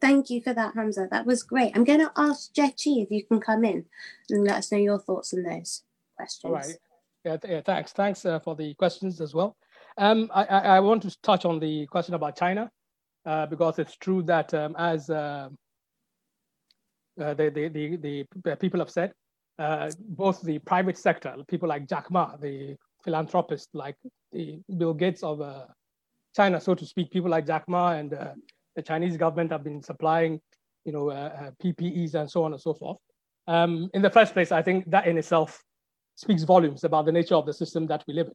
Thank 0.00 0.30
you 0.30 0.40
for 0.40 0.52
that, 0.52 0.74
Hamza. 0.74 1.06
That 1.12 1.26
was 1.26 1.44
great. 1.44 1.76
I'm 1.76 1.84
going 1.84 2.00
to 2.00 2.10
ask 2.16 2.52
Gyekye 2.52 3.04
if 3.04 3.10
you 3.12 3.24
can 3.24 3.40
come 3.40 3.64
in 3.64 3.84
and 4.30 4.42
let 4.42 4.56
us 4.56 4.72
know 4.72 4.78
your 4.78 4.98
thoughts 4.98 5.32
on 5.32 5.44
those 5.44 5.84
questions. 6.16 6.50
All 6.50 6.52
right. 6.52 6.76
Yeah, 7.24 7.36
th- 7.36 7.52
yeah 7.52 7.60
thanks. 7.60 7.92
Thanks 7.92 8.26
uh, 8.26 8.40
for 8.40 8.56
the 8.56 8.74
questions 8.74 9.20
as 9.20 9.32
well. 9.32 9.56
Um, 9.96 10.28
I, 10.34 10.44
I, 10.44 10.58
I, 10.76 10.80
want 10.80 11.02
to 11.02 11.20
touch 11.20 11.44
on 11.44 11.60
the 11.60 11.86
question 11.86 12.14
about 12.14 12.36
China 12.36 12.68
uh, 13.26 13.46
because 13.46 13.78
it's 13.78 13.96
true 13.96 14.22
that 14.22 14.52
um, 14.54 14.74
as 14.76 15.08
uh 15.10 15.50
the, 17.34 17.50
the, 17.50 17.96
the, 17.96 18.26
the 18.44 18.56
people 18.56 18.80
have 18.80 18.90
said, 18.90 19.12
uh, 19.58 19.90
both 20.08 20.42
the 20.42 20.58
private 20.58 20.98
sector, 20.98 21.34
people 21.48 21.68
like 21.68 21.88
Jack 21.88 22.10
Ma, 22.10 22.36
the 22.36 22.76
philanthropist, 23.04 23.68
like 23.74 23.96
the 24.32 24.58
Bill 24.76 24.94
Gates 24.94 25.22
of 25.22 25.40
uh, 25.40 25.66
China, 26.34 26.60
so 26.60 26.74
to 26.74 26.86
speak, 26.86 27.10
people 27.10 27.30
like 27.30 27.46
Jack 27.46 27.64
Ma 27.68 27.92
and 27.92 28.14
uh, 28.14 28.32
the 28.76 28.82
Chinese 28.82 29.16
government 29.16 29.52
have 29.52 29.64
been 29.64 29.82
supplying, 29.82 30.40
you 30.84 30.92
know, 30.92 31.10
uh, 31.10 31.32
uh, 31.40 31.50
PPEs 31.62 32.14
and 32.14 32.30
so 32.30 32.44
on 32.44 32.52
and 32.52 32.60
so 32.60 32.74
forth. 32.74 32.98
Um, 33.46 33.90
in 33.94 34.02
the 34.02 34.10
first 34.10 34.32
place, 34.32 34.52
I 34.52 34.62
think 34.62 34.90
that 34.90 35.06
in 35.06 35.18
itself 35.18 35.62
speaks 36.14 36.44
volumes 36.44 36.84
about 36.84 37.06
the 37.06 37.12
nature 37.12 37.34
of 37.34 37.46
the 37.46 37.52
system 37.52 37.86
that 37.88 38.04
we 38.06 38.14
live 38.14 38.28
in. 38.28 38.34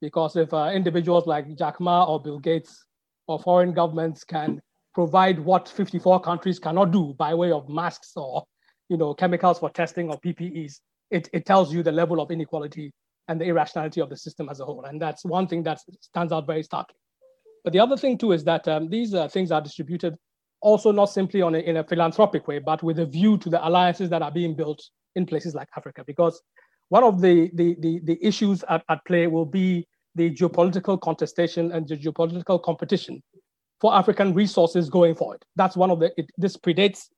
Because 0.00 0.36
if 0.36 0.52
uh, 0.52 0.70
individuals 0.74 1.26
like 1.26 1.56
Jack 1.56 1.80
Ma 1.80 2.04
or 2.04 2.20
Bill 2.20 2.38
Gates 2.38 2.84
or 3.28 3.38
foreign 3.38 3.72
governments 3.72 4.24
can 4.24 4.60
provide 4.94 5.38
what 5.40 5.68
54 5.68 6.20
countries 6.20 6.58
cannot 6.58 6.90
do 6.90 7.14
by 7.18 7.34
way 7.34 7.50
of 7.50 7.68
masks 7.68 8.12
or 8.16 8.44
you 8.92 8.98
know, 8.98 9.14
chemicals 9.14 9.58
for 9.58 9.70
testing 9.70 10.10
or 10.10 10.20
PPEs, 10.20 10.80
it, 11.10 11.28
it 11.32 11.46
tells 11.46 11.72
you 11.72 11.82
the 11.82 11.90
level 11.90 12.20
of 12.20 12.30
inequality 12.30 12.92
and 13.28 13.40
the 13.40 13.46
irrationality 13.46 14.02
of 14.02 14.10
the 14.10 14.16
system 14.16 14.50
as 14.50 14.60
a 14.60 14.64
whole. 14.66 14.84
And 14.84 15.00
that's 15.00 15.24
one 15.24 15.46
thing 15.46 15.62
that 15.62 15.80
stands 16.00 16.30
out 16.30 16.46
very 16.46 16.62
starkly. 16.62 16.96
But 17.64 17.72
the 17.72 17.78
other 17.78 17.96
thing 17.96 18.18
too 18.18 18.32
is 18.32 18.44
that 18.44 18.68
um, 18.68 18.90
these 18.90 19.14
uh, 19.14 19.28
things 19.28 19.50
are 19.50 19.62
distributed 19.62 20.14
also 20.60 20.92
not 20.92 21.06
simply 21.06 21.40
on 21.40 21.54
a, 21.54 21.58
in 21.58 21.78
a 21.78 21.84
philanthropic 21.84 22.46
way, 22.46 22.58
but 22.58 22.82
with 22.82 22.98
a 22.98 23.06
view 23.06 23.38
to 23.38 23.48
the 23.48 23.66
alliances 23.66 24.10
that 24.10 24.20
are 24.20 24.30
being 24.30 24.54
built 24.54 24.82
in 25.16 25.24
places 25.24 25.54
like 25.54 25.68
Africa. 25.76 26.04
Because 26.06 26.42
one 26.90 27.02
of 27.02 27.22
the, 27.22 27.50
the, 27.54 27.76
the, 27.80 28.00
the 28.04 28.18
issues 28.24 28.62
at, 28.68 28.84
at 28.90 29.04
play 29.06 29.26
will 29.26 29.46
be 29.46 29.86
the 30.14 30.30
geopolitical 30.30 31.00
contestation 31.00 31.72
and 31.72 31.88
the 31.88 31.96
geopolitical 31.96 32.62
competition 32.62 33.22
for 33.82 33.92
African 33.92 34.32
resources 34.32 34.88
going 34.88 35.14
forward. 35.16 35.44
That's 35.56 35.76
one 35.76 35.90
of 35.90 35.98
the, 35.98 36.12
it, 36.16 36.30
this 36.38 36.56
predates 36.56 37.08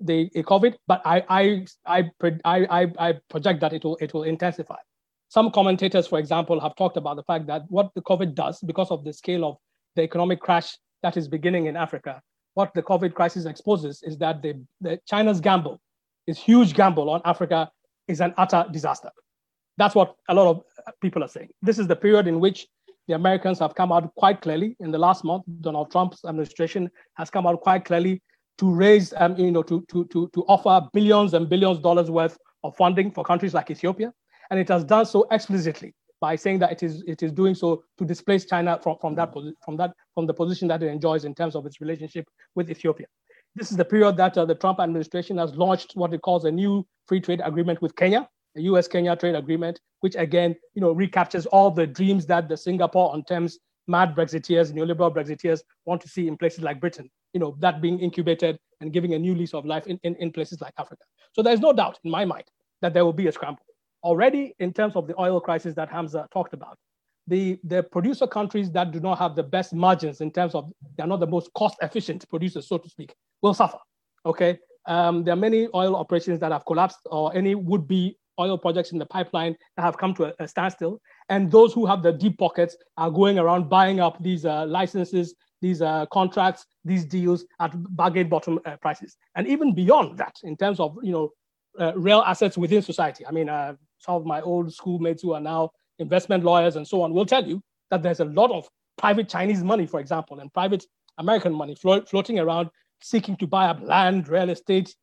the 0.00 0.28
COVID, 0.34 0.74
but 0.86 1.00
I 1.04 1.16
I 1.28 1.66
I 1.86 2.10
I 2.44 2.92
I 2.98 3.14
project 3.30 3.60
that 3.60 3.72
it 3.72 3.84
will 3.84 3.96
it 4.00 4.12
will 4.12 4.24
intensify. 4.24 4.80
Some 5.28 5.50
commentators, 5.52 6.06
for 6.08 6.18
example, 6.18 6.58
have 6.60 6.74
talked 6.74 6.96
about 6.96 7.16
the 7.16 7.22
fact 7.22 7.46
that 7.46 7.62
what 7.68 7.90
the 7.94 8.02
COVID 8.02 8.34
does, 8.34 8.60
because 8.70 8.90
of 8.90 9.04
the 9.04 9.12
scale 9.12 9.44
of 9.44 9.56
the 9.96 10.02
economic 10.02 10.40
crash 10.40 10.76
that 11.04 11.16
is 11.16 11.28
beginning 11.28 11.66
in 11.66 11.76
Africa, 11.76 12.20
what 12.54 12.74
the 12.74 12.82
COVID 12.82 13.14
crisis 13.14 13.44
exposes 13.44 14.02
is 14.02 14.18
that 14.18 14.42
the, 14.42 14.52
the 14.80 14.98
China's 15.06 15.40
gamble, 15.40 15.80
its 16.26 16.40
huge 16.40 16.74
gamble 16.74 17.10
on 17.10 17.20
Africa, 17.24 17.70
is 18.08 18.20
an 18.20 18.34
utter 18.36 18.64
disaster. 18.72 19.10
That's 19.76 19.94
what 19.94 20.16
a 20.28 20.34
lot 20.34 20.48
of 20.52 20.62
people 21.00 21.22
are 21.22 21.28
saying. 21.28 21.50
This 21.62 21.78
is 21.78 21.86
the 21.86 21.96
period 21.96 22.26
in 22.26 22.40
which 22.40 22.66
the 23.08 23.14
Americans 23.14 23.58
have 23.58 23.74
come 23.74 23.90
out 23.90 24.14
quite 24.14 24.40
clearly. 24.42 24.76
In 24.80 24.90
the 24.90 24.98
last 24.98 25.24
month, 25.24 25.44
Donald 25.60 25.90
Trump's 25.90 26.24
administration 26.24 26.90
has 27.14 27.30
come 27.30 27.46
out 27.46 27.60
quite 27.62 27.84
clearly 27.84 28.22
to 28.58 28.70
raise, 28.70 29.14
um, 29.16 29.36
you 29.36 29.50
know, 29.50 29.62
to, 29.62 29.84
to, 29.88 30.04
to, 30.06 30.30
to 30.34 30.44
offer 30.46 30.86
billions 30.92 31.34
and 31.34 31.48
billions 31.48 31.78
of 31.78 31.82
dollars 31.82 32.10
worth 32.10 32.38
of 32.64 32.76
funding 32.76 33.10
for 33.10 33.24
countries 33.24 33.54
like 33.54 33.70
Ethiopia. 33.70 34.12
And 34.50 34.60
it 34.60 34.68
has 34.68 34.84
done 34.84 35.06
so 35.06 35.26
explicitly 35.30 35.94
by 36.20 36.36
saying 36.36 36.58
that 36.58 36.72
it 36.72 36.82
is, 36.82 37.02
it 37.06 37.22
is 37.22 37.32
doing 37.32 37.54
so 37.54 37.82
to 37.98 38.04
displace 38.04 38.44
China 38.44 38.78
from, 38.82 38.96
from, 39.00 39.14
that, 39.14 39.32
from, 39.64 39.76
that, 39.76 39.92
from 40.14 40.26
the 40.26 40.34
position 40.34 40.68
that 40.68 40.82
it 40.82 40.88
enjoys 40.88 41.24
in 41.24 41.34
terms 41.34 41.54
of 41.54 41.64
its 41.64 41.80
relationship 41.80 42.26
with 42.54 42.70
Ethiopia. 42.70 43.06
This 43.54 43.70
is 43.70 43.76
the 43.76 43.84
period 43.84 44.16
that 44.18 44.36
uh, 44.36 44.44
the 44.44 44.54
Trump 44.54 44.80
administration 44.80 45.38
has 45.38 45.54
launched 45.54 45.92
what 45.94 46.12
it 46.12 46.20
calls 46.22 46.44
a 46.44 46.50
new 46.50 46.86
free 47.06 47.20
trade 47.20 47.40
agreement 47.44 47.80
with 47.80 47.96
Kenya, 47.96 48.28
a 48.58 48.62
US-Kenya 48.62 49.16
trade 49.16 49.34
agreement, 49.34 49.80
which 50.00 50.16
again, 50.16 50.54
you 50.74 50.82
know, 50.82 50.92
recaptures 50.92 51.46
all 51.46 51.70
the 51.70 51.86
dreams 51.86 52.26
that 52.26 52.48
the 52.48 52.56
Singapore 52.56 53.12
on 53.12 53.22
Thames 53.24 53.58
mad 53.86 54.14
Brexiteers, 54.14 54.72
neoliberal 54.72 55.14
Brexiteers 55.14 55.60
want 55.86 56.00
to 56.02 56.08
see 56.08 56.28
in 56.28 56.36
places 56.36 56.62
like 56.62 56.80
Britain, 56.80 57.10
you 57.32 57.40
know, 57.40 57.56
that 57.58 57.80
being 57.80 57.98
incubated 57.98 58.58
and 58.80 58.92
giving 58.92 59.14
a 59.14 59.18
new 59.18 59.34
lease 59.34 59.54
of 59.54 59.64
life 59.64 59.86
in, 59.86 59.98
in, 60.02 60.14
in 60.16 60.30
places 60.30 60.60
like 60.60 60.74
Africa. 60.78 61.02
So 61.32 61.42
there's 61.42 61.60
no 61.60 61.72
doubt 61.72 61.98
in 62.04 62.10
my 62.10 62.24
mind 62.24 62.44
that 62.82 62.94
there 62.94 63.04
will 63.04 63.12
be 63.12 63.26
a 63.26 63.32
scramble. 63.32 63.62
Already 64.04 64.54
in 64.60 64.72
terms 64.72 64.94
of 64.94 65.08
the 65.08 65.18
oil 65.18 65.40
crisis 65.40 65.74
that 65.74 65.88
Hamza 65.88 66.28
talked 66.32 66.52
about, 66.52 66.78
the, 67.26 67.58
the 67.64 67.82
producer 67.82 68.26
countries 68.26 68.70
that 68.72 68.90
do 68.92 69.00
not 69.00 69.18
have 69.18 69.34
the 69.34 69.42
best 69.42 69.74
margins 69.74 70.20
in 70.20 70.30
terms 70.30 70.54
of 70.54 70.70
they're 70.96 71.06
not 71.06 71.20
the 71.20 71.26
most 71.26 71.52
cost 71.54 71.76
efficient 71.82 72.28
producers, 72.28 72.68
so 72.68 72.78
to 72.78 72.88
speak, 72.88 73.14
will 73.42 73.54
suffer. 73.54 73.78
Okay. 74.24 74.58
Um, 74.86 75.24
there 75.24 75.34
are 75.34 75.36
many 75.36 75.68
oil 75.74 75.96
operations 75.96 76.40
that 76.40 76.52
have 76.52 76.64
collapsed 76.64 77.00
or 77.06 77.36
any 77.36 77.54
would 77.54 77.86
be 77.86 78.16
oil 78.38 78.58
projects 78.58 78.92
in 78.92 78.98
the 78.98 79.06
pipeline 79.06 79.56
that 79.76 79.82
have 79.82 79.98
come 79.98 80.14
to 80.14 80.24
a, 80.26 80.32
a, 80.38 80.48
standstill. 80.48 81.00
And 81.28 81.50
those 81.50 81.72
who 81.72 81.86
have 81.86 82.02
the 82.02 82.12
deep 82.12 82.38
pockets 82.38 82.76
are 82.96 83.10
going 83.10 83.38
around 83.38 83.68
buying 83.68 84.00
up 84.00 84.22
these 84.22 84.44
uh, 84.44 84.66
licenses, 84.66 85.34
these 85.60 85.82
uh, 85.82 86.06
contracts, 86.12 86.66
these 86.84 87.04
deals 87.04 87.44
at 87.60 87.72
bargain 87.96 88.28
bottom 88.28 88.60
uh, 88.64 88.76
prices. 88.76 89.16
And 89.34 89.46
even 89.46 89.74
beyond 89.74 90.18
that, 90.18 90.36
in 90.42 90.56
terms 90.56 90.80
of 90.80 90.96
you 91.02 91.12
know 91.12 91.30
uh, 91.78 91.92
real 91.94 92.22
assets 92.26 92.58
within 92.58 92.82
society. 92.82 93.26
I 93.26 93.30
mean, 93.30 93.48
uh, 93.48 93.74
some 93.98 94.14
of 94.16 94.26
my 94.26 94.40
old 94.40 94.72
schoolmates 94.72 95.22
who 95.22 95.32
are 95.32 95.40
now 95.40 95.70
investment 95.98 96.44
lawyers 96.44 96.76
and 96.76 96.86
so 96.86 97.02
on 97.02 97.12
will 97.12 97.26
tell 97.26 97.46
you 97.46 97.62
that 97.90 98.02
there's 98.02 98.20
a 98.20 98.24
lot 98.24 98.50
of 98.50 98.68
private 98.96 99.28
Chinese 99.28 99.62
money, 99.62 99.86
for 99.86 100.00
example, 100.00 100.40
and 100.40 100.52
private 100.52 100.84
American 101.18 101.52
money 101.52 101.74
flo- 101.74 102.04
floating 102.04 102.38
around 102.38 102.68
seeking 103.00 103.36
to 103.36 103.46
buy 103.46 103.66
up 103.66 103.80
land, 103.82 104.28
real 104.28 104.50
estate, 104.50 104.94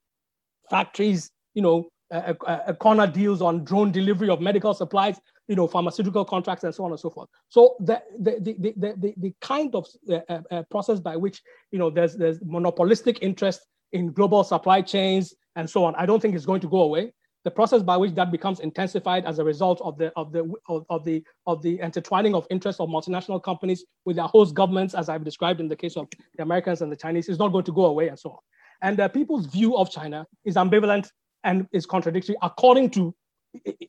factories, 0.70 1.32
you 1.54 1.62
know, 1.62 1.88
uh, 2.12 2.34
uh, 2.46 2.74
corner 2.74 3.08
deals 3.08 3.42
on 3.42 3.64
drone 3.64 3.92
delivery 3.92 4.30
of 4.30 4.42
medical 4.42 4.74
supplies, 4.74 5.20
you 5.48 5.56
know, 5.56 5.68
pharmaceutical 5.68 6.26
contracts, 6.26 6.64
and 6.64 6.74
so 6.74 6.86
on 6.86 6.92
and 6.92 7.00
so 7.00 7.10
forth. 7.10 7.30
So 7.50 7.76
the 7.80 8.02
the 8.20 8.40
the 8.40 8.74
the, 8.78 8.94
the, 8.98 9.14
the 9.18 9.34
kind 9.42 9.74
of 9.76 9.88
uh, 10.10 10.20
uh, 10.30 10.42
uh, 10.52 10.64
process 10.70 11.00
by 11.00 11.16
which 11.16 11.42
you 11.72 11.80
know 11.80 11.90
there's 11.90 12.16
there's 12.16 12.40
monopolistic 12.44 13.20
interest 13.22 13.62
in 13.92 14.12
global 14.12 14.44
supply 14.44 14.82
chains 14.82 15.34
and 15.56 15.70
so 15.70 15.86
on, 15.86 15.96
I 15.96 16.06
don't 16.06 16.22
think 16.22 16.36
is 16.36 16.46
going 16.46 16.62
to 16.62 16.68
go 16.68 16.82
away 16.82 17.14
the 17.46 17.52
process 17.52 17.84
by 17.84 17.96
which 17.96 18.16
that 18.16 18.32
becomes 18.32 18.60
intensified 18.60 19.24
as 19.26 19.38
a 19.38 19.44
result 19.44 19.80
of 19.82 19.98
the 20.00 20.12
of 20.16 20.34
the 20.34 20.52
of, 20.68 20.84
of, 20.90 21.06
the 21.06 21.24
of 21.46 21.62
the 21.62 21.80
intertwining 21.80 22.34
of 22.34 22.46
interests 22.50 22.82
of 22.82 22.90
multinational 22.90 23.42
companies 23.42 23.86
with 24.04 24.16
their 24.16 24.26
host 24.26 24.56
governments, 24.56 24.96
as 24.96 25.10
I've 25.10 25.24
described 25.24 25.62
in 25.62 25.68
the 25.68 25.76
case 25.76 25.96
of 25.96 26.08
the 26.36 26.44
Americans 26.44 26.82
and 26.82 26.92
the 26.92 26.96
Chinese, 26.96 27.30
is 27.30 27.38
not 27.38 27.50
going 27.50 27.64
to 27.66 27.72
go 27.72 27.86
away, 27.86 28.08
and 28.08 28.18
so 28.18 28.32
on. 28.32 28.40
And 28.82 29.00
uh, 29.00 29.08
people's 29.08 29.46
view 29.46 29.78
of 29.78 29.92
China 29.92 30.26
is 30.44 30.56
ambivalent 30.56 31.08
and 31.46 31.68
is 31.72 31.86
contradictory 31.86 32.36
according 32.42 32.90
to 32.92 33.16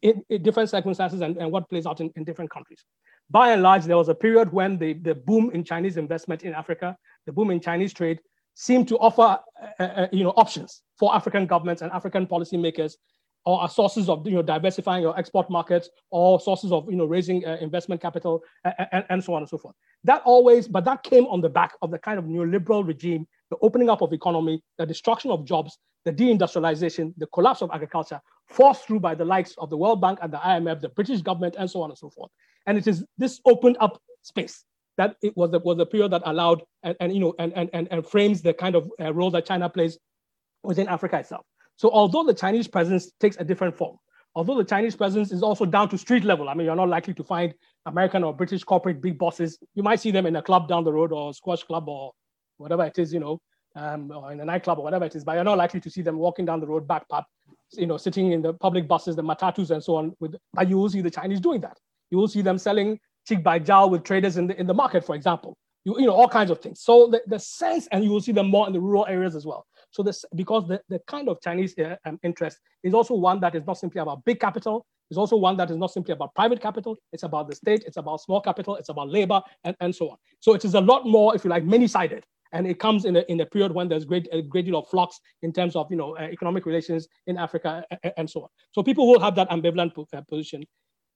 in, 0.03 0.23
in 0.29 0.43
different 0.43 0.71
circumstances 0.71 1.21
and, 1.21 1.37
and 1.39 1.51
what 1.51 1.69
plays 1.69 1.87
out 1.87 2.01
in, 2.01 2.11
in 2.15 2.23
different 2.23 2.51
countries. 2.51 2.85
By 3.31 3.53
and 3.53 3.63
large, 3.63 3.85
there 3.85 3.97
was 3.97 4.09
a 4.09 4.15
period 4.15 4.53
when 4.53 4.79
the, 4.79 4.93
the 4.93 5.15
boom 5.15 5.51
in 5.53 5.65
Chinese 5.65 5.97
investment 5.97 6.45
in 6.45 6.55
Africa, 6.55 6.97
the 7.27 7.33
boom 7.33 7.51
in 7.51 7.61
Chinese 7.61 7.93
trade, 7.93 8.21
seemed 8.55 8.87
to 8.89 8.99
offer 8.99 9.39
uh, 9.81 9.83
uh, 9.83 10.07
you 10.13 10.25
know 10.25 10.31
options 10.31 10.83
for 10.99 11.15
African 11.15 11.47
governments 11.47 11.83
and 11.83 11.93
African 11.93 12.27
policymakers 12.27 12.95
or 13.45 13.69
sources 13.69 14.09
of 14.09 14.27
you 14.27 14.35
know 14.35 14.43
diversifying 14.43 15.03
your 15.03 15.17
export 15.19 15.51
markets 15.51 15.89
or 16.11 16.41
sources 16.41 16.73
of 16.73 16.91
you 16.91 16.97
know 16.97 17.05
raising 17.05 17.47
uh, 17.47 17.57
investment 17.61 18.01
capital 18.01 18.43
and, 18.65 19.05
and, 19.09 19.23
so 19.25 19.35
on 19.35 19.43
and 19.43 19.49
so 19.49 19.57
forth 19.57 19.75
that 20.05 20.21
always 20.25 20.67
but 20.67 20.85
that 20.85 21.03
came 21.03 21.27
on 21.27 21.41
the 21.41 21.49
back 21.49 21.73
of 21.83 21.91
the 21.91 21.99
kind 21.99 22.19
of 22.19 22.25
neoliberal 22.25 22.87
regime 22.87 23.27
the 23.51 23.57
opening 23.63 23.89
up 23.89 24.03
of 24.03 24.13
economy 24.13 24.63
the 24.79 24.87
destruction 24.87 25.31
of 25.31 25.45
jobs 25.45 25.79
the 26.07 26.13
deindustrialization 26.13 27.13
the 27.19 27.27
collapse 27.27 27.61
of 27.61 27.71
agriculture 27.73 28.21
forced 28.47 28.87
through 28.87 29.01
by 29.01 29.15
the 29.15 29.25
likes 29.25 29.55
of 29.59 29.69
the 29.69 29.77
world 29.77 30.01
bank 30.01 30.19
and 30.23 30.33
the 30.33 30.39
imf 30.39 30.81
the 30.81 30.89
british 30.91 31.21
government 31.21 31.57
and 31.59 31.69
so 31.69 31.83
on 31.83 31.91
and 31.91 31.99
so 31.99 32.09
forth. 32.09 32.31
And 32.67 32.79
it 32.79 32.87
is 32.87 33.05
this 33.19 33.41
opened 33.45 33.77
up 33.81 34.01
space. 34.23 34.65
That 34.97 35.17
it 35.23 35.37
was 35.37 35.51
the, 35.51 35.59
was 35.59 35.77
the 35.77 35.85
period 35.85 36.13
that 36.13 36.23
allowed 36.25 36.63
and, 36.83 36.97
and 37.01 37.13
you 37.13 37.21
know 37.21 37.35
and, 37.39 37.53
and, 37.55 37.87
and 37.91 38.07
frames 38.07 38.41
the 38.41 38.55
kind 38.55 38.75
of 38.75 38.91
uh, 38.99 39.13
role 39.13 39.31
that 39.33 39.45
china 39.45 39.69
plays 39.69 39.99
within 40.63 40.89
africa 40.89 41.19
itself. 41.19 41.45
So 41.77 41.91
although 41.91 42.25
the 42.25 42.33
Chinese 42.35 42.67
presence 42.67 43.13
takes 43.21 43.37
a 43.37 43.45
different 43.45 43.77
form, 43.77 43.97
although 44.35 44.57
the 44.57 44.65
Chinese 44.65 44.97
presence 44.97 45.31
is 45.31 45.43
also 45.43 45.67
down 45.67 45.91
to 45.91 45.99
street 45.99 46.25
level, 46.25 46.49
I 46.49 46.55
mean, 46.55 46.65
you're 46.67 46.77
not 46.77 46.89
likely 46.89 47.13
to 47.15 47.25
find 47.25 47.53
American 47.85 48.25
or 48.25 48.33
British 48.33 48.65
corporate 48.65 49.03
big 49.03 49.19
bosses. 49.19 49.59
You 49.75 49.83
might 49.83 50.01
see 50.01 50.11
them 50.11 50.25
in 50.25 50.37
a 50.37 50.43
club 50.43 50.69
down 50.69 50.85
the 50.85 50.93
road 50.93 51.13
or 51.13 51.35
squash 51.35 51.65
club 51.65 51.87
or 51.89 52.13
whatever 52.57 52.85
it 52.87 52.99
is, 52.99 53.13
you 53.13 53.21
know, 53.21 53.41
um, 53.77 54.11
or 54.11 54.33
in 54.33 54.41
a 54.41 54.45
nightclub 54.45 54.79
or 54.79 54.85
whatever 54.85 55.05
it 55.05 55.15
is, 55.15 55.25
but 55.25 55.35
you're 55.35 55.45
not 55.45 55.59
likely 55.59 55.81
to 55.81 55.91
see 55.91 56.03
them 56.03 56.17
walking 56.19 56.45
down 56.45 56.61
the 56.61 56.67
road 56.67 56.89
backpack, 56.89 57.25
you 57.73 57.87
know, 57.87 57.97
sitting 57.97 58.33
in 58.33 58.43
the 58.43 58.53
public 58.55 58.89
buses, 58.89 59.15
the 59.15 59.23
matatus 59.23 59.71
and 59.71 59.83
so 59.85 59.97
on. 59.97 60.15
With, 60.19 60.35
but 60.53 60.69
you 60.69 60.79
will 60.79 60.89
see 60.89 61.03
the 61.03 61.11
Chinese 61.11 61.41
doing 61.41 61.61
that. 61.61 61.79
You 62.11 62.19
will 62.19 62.29
see 62.29 62.43
them 62.43 62.59
selling 62.59 62.99
chick 63.29 63.43
by 63.43 63.61
jiao 63.61 63.91
with 63.91 64.03
traders 64.03 64.37
in 64.37 64.47
the, 64.47 64.59
in 64.59 64.67
the 64.67 64.75
market, 64.75 65.05
for 65.05 65.15
example. 65.15 65.57
You, 65.85 66.01
you 66.01 66.07
know, 66.07 66.15
all 66.15 66.29
kinds 66.29 66.51
of 66.51 66.61
things. 66.61 66.81
So 66.81 67.09
the, 67.09 67.23
the 67.27 67.39
sense, 67.39 67.87
and 67.93 68.03
you 68.03 68.11
will 68.11 68.21
see 68.21 68.33
them 68.33 68.49
more 68.51 68.67
in 68.67 68.73
the 68.73 68.81
rural 68.81 69.07
areas 69.07 69.37
as 69.37 69.47
well. 69.47 69.67
So 69.91 70.03
this, 70.03 70.25
because 70.35 70.67
the, 70.67 70.81
the 70.89 71.01
kind 71.07 71.29
of 71.29 71.41
Chinese 71.41 71.79
uh, 71.79 71.97
um, 72.05 72.19
interest 72.23 72.59
is 72.83 72.93
also 72.93 73.15
one 73.15 73.41
that 73.41 73.55
is 73.55 73.63
not 73.67 73.79
simply 73.79 74.01
about 74.01 74.25
big 74.25 74.41
capital, 74.41 74.85
it's 75.11 75.19
also 75.19 75.37
one 75.37 75.57
that 75.59 75.71
is 75.71 75.77
not 75.77 75.93
simply 75.93 76.13
about 76.13 76.35
private 76.35 76.61
capital, 76.61 76.97
it's 77.13 77.23
about 77.23 77.49
the 77.49 77.55
state, 77.55 77.85
it's 77.87 77.97
about 77.97 78.21
small 78.21 78.41
capital, 78.41 78.75
it's 78.77 78.89
about 78.89 79.09
labor, 79.09 79.41
and, 79.63 79.77
and 79.81 79.95
so 79.95 80.11
on. 80.11 80.17
So 80.41 80.55
it 80.55 80.65
is 80.65 80.75
a 80.75 80.81
lot 80.81 81.07
more, 81.07 81.35
if 81.37 81.45
you 81.45 81.51
like, 81.51 81.65
many-sided. 81.65 82.25
And 82.53 82.67
it 82.67 82.79
comes 82.79 83.05
in 83.05 83.17
a, 83.17 83.25
in 83.29 83.41
a 83.41 83.47
period 83.47 83.73
when 83.73 83.89
there's 83.89 84.05
great, 84.05 84.29
a 84.33 84.43
great 84.43 84.67
deal 84.67 84.79
of 84.79 84.89
flux 84.89 85.19
in 85.43 85.53
terms 85.53 85.77
of 85.77 85.91
you 85.91 85.97
know, 85.97 86.17
uh, 86.17 86.23
economic 86.23 86.67
relations 86.67 87.09
in 87.27 87.37
Africa 87.39 87.85
and, 88.17 88.29
so 88.29 88.43
on. 88.43 88.49
So 88.73 88.83
people 88.83 89.09
will 89.09 89.21
have 89.21 89.35
that 89.37 89.51
ambivalent 89.51 89.93
uh, 90.13 90.21
position 90.23 90.65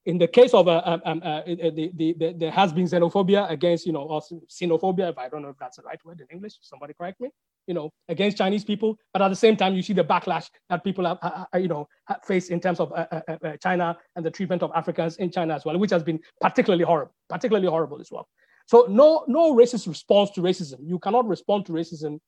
in 0.07 0.19
the 0.19 0.27
case 0.27 0.55
of 0.55 0.67
uh, 0.67 0.83
um, 0.85 1.03
um, 1.05 1.23
uh, 1.23 1.43
the, 1.47 1.91
the, 1.95 2.15
the, 2.19 2.35
there 2.37 2.51
has 2.51 2.73
been 2.73 2.87
xenophobia 2.87 3.51
against, 3.51 3.87
you 3.87 3.93
know, 3.93 4.03
or 4.03 4.23
xenophobia, 4.51 5.11
if 5.11 5.19
I 5.19 5.29
don't 5.29 5.43
know 5.43 5.51
if 5.51 5.59
that's 5.59 5.77
the 5.77 5.83
right 5.83 6.03
word 6.05 6.21
in 6.21 6.27
English, 6.31 6.55
somebody 6.63 6.95
correct 6.95 7.21
me, 7.21 7.29
you 7.67 7.75
know, 7.75 7.91
against 8.09 8.39
Chinese 8.39 8.65
people. 8.65 8.97
But 9.13 9.23
at 9.23 9.29
the 9.29 9.37
same 9.37 9.57
time, 9.57 9.75
you 9.75 9.83
see 9.83 9.93
the 9.93 10.05
backlash 10.05 10.49
that 10.71 10.85
people 10.85 11.05
have, 11.05 11.19
you 11.55 11.69
know, 11.69 11.87
face 12.25 12.49
in 12.49 12.61
terms 12.61 12.81
of 12.81 12.93
uh, 12.93 13.07
uh, 13.13 13.57
China 13.63 13.99
and 14.17 14.25
the 14.25 14.31
treatment 14.31 14.63
of 14.63 14.71
Africans 14.75 15.17
in 15.17 15.31
China 15.31 15.55
as 15.55 15.65
well, 15.65 15.79
which 15.79 15.91
has 15.91 16.03
been 16.03 16.21
particularly 16.41 16.85
horrible, 16.85 17.15
particularly 17.29 17.69
horrible 17.69 18.01
as 18.01 18.11
well. 18.11 18.27
So 18.71 18.87
no, 18.89 19.25
no 19.27 19.53
racist 19.53 19.89
response 19.89 20.31
to 20.31 20.43
racism. 20.43 20.77
You 20.83 21.01
cannot 21.01 21.27
respond 21.27 21.67
to 21.67 21.73
racism, 21.73 22.21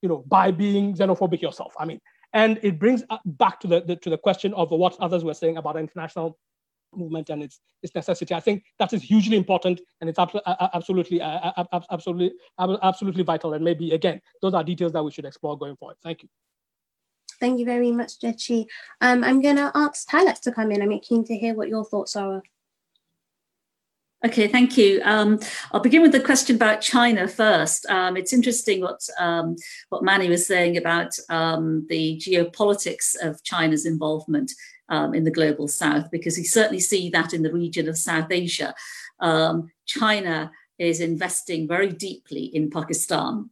you 0.00 0.08
know, 0.08 0.24
by 0.26 0.50
being 0.50 0.94
xenophobic 0.94 1.42
yourself. 1.42 1.74
I 1.78 1.84
mean, 1.84 2.00
and 2.32 2.58
it 2.62 2.78
brings 2.78 3.04
back 3.26 3.60
to 3.60 3.66
the, 3.66 3.82
the 3.82 3.96
to 3.96 4.08
the 4.08 4.16
question 4.16 4.54
of 4.54 4.70
what 4.70 4.96
others 4.98 5.24
were 5.24 5.34
saying 5.34 5.58
about 5.58 5.76
international 5.76 6.38
movement 6.96 7.28
and 7.28 7.42
its 7.42 7.60
its 7.82 7.94
necessity. 7.94 8.32
I 8.32 8.40
think 8.40 8.64
that 8.78 8.94
is 8.94 9.02
hugely 9.02 9.36
important 9.36 9.82
and 10.00 10.08
it's 10.08 10.18
absolutely 10.18 11.20
absolutely 11.20 12.32
absolutely 12.58 13.22
vital. 13.22 13.52
And 13.52 13.62
maybe 13.62 13.90
again, 13.92 14.22
those 14.40 14.54
are 14.54 14.64
details 14.64 14.92
that 14.92 15.04
we 15.04 15.10
should 15.10 15.26
explore 15.26 15.58
going 15.58 15.76
forward. 15.76 15.98
Thank 16.02 16.22
you. 16.22 16.30
Thank 17.40 17.58
you 17.58 17.66
very 17.66 17.92
much, 17.92 18.18
Gyekye. 18.20 18.64
Um, 19.02 19.22
I'm 19.22 19.42
going 19.42 19.56
to 19.56 19.70
ask 19.74 20.08
Talat 20.08 20.40
to 20.42 20.52
come 20.52 20.70
in. 20.70 20.80
I'm 20.80 20.98
keen 21.00 21.24
to 21.24 21.36
hear 21.36 21.52
what 21.52 21.68
your 21.68 21.84
thoughts 21.84 22.16
are. 22.16 22.42
Okay, 24.24 24.48
thank 24.48 24.78
you. 24.78 25.02
Um, 25.04 25.38
I'll 25.70 25.80
begin 25.80 26.00
with 26.00 26.12
the 26.12 26.20
question 26.20 26.56
about 26.56 26.80
China 26.80 27.28
first. 27.28 27.84
Um, 27.90 28.16
it's 28.16 28.32
interesting 28.32 28.80
what 28.80 29.06
um, 29.18 29.54
what 29.90 30.02
Manny 30.02 30.30
was 30.30 30.46
saying 30.46 30.78
about 30.78 31.14
um, 31.28 31.86
the 31.90 32.16
geopolitics 32.16 33.16
of 33.20 33.42
China's 33.42 33.84
involvement 33.84 34.50
um, 34.88 35.12
in 35.12 35.24
the 35.24 35.30
global 35.30 35.68
south, 35.68 36.10
because 36.10 36.38
we 36.38 36.44
certainly 36.44 36.80
see 36.80 37.10
that 37.10 37.34
in 37.34 37.42
the 37.42 37.52
region 37.52 37.86
of 37.86 37.98
South 37.98 38.30
Asia. 38.30 38.74
Um, 39.20 39.70
China 39.84 40.50
is 40.78 41.00
investing 41.00 41.68
very 41.68 41.92
deeply 41.92 42.44
in 42.44 42.70
Pakistan. 42.70 43.50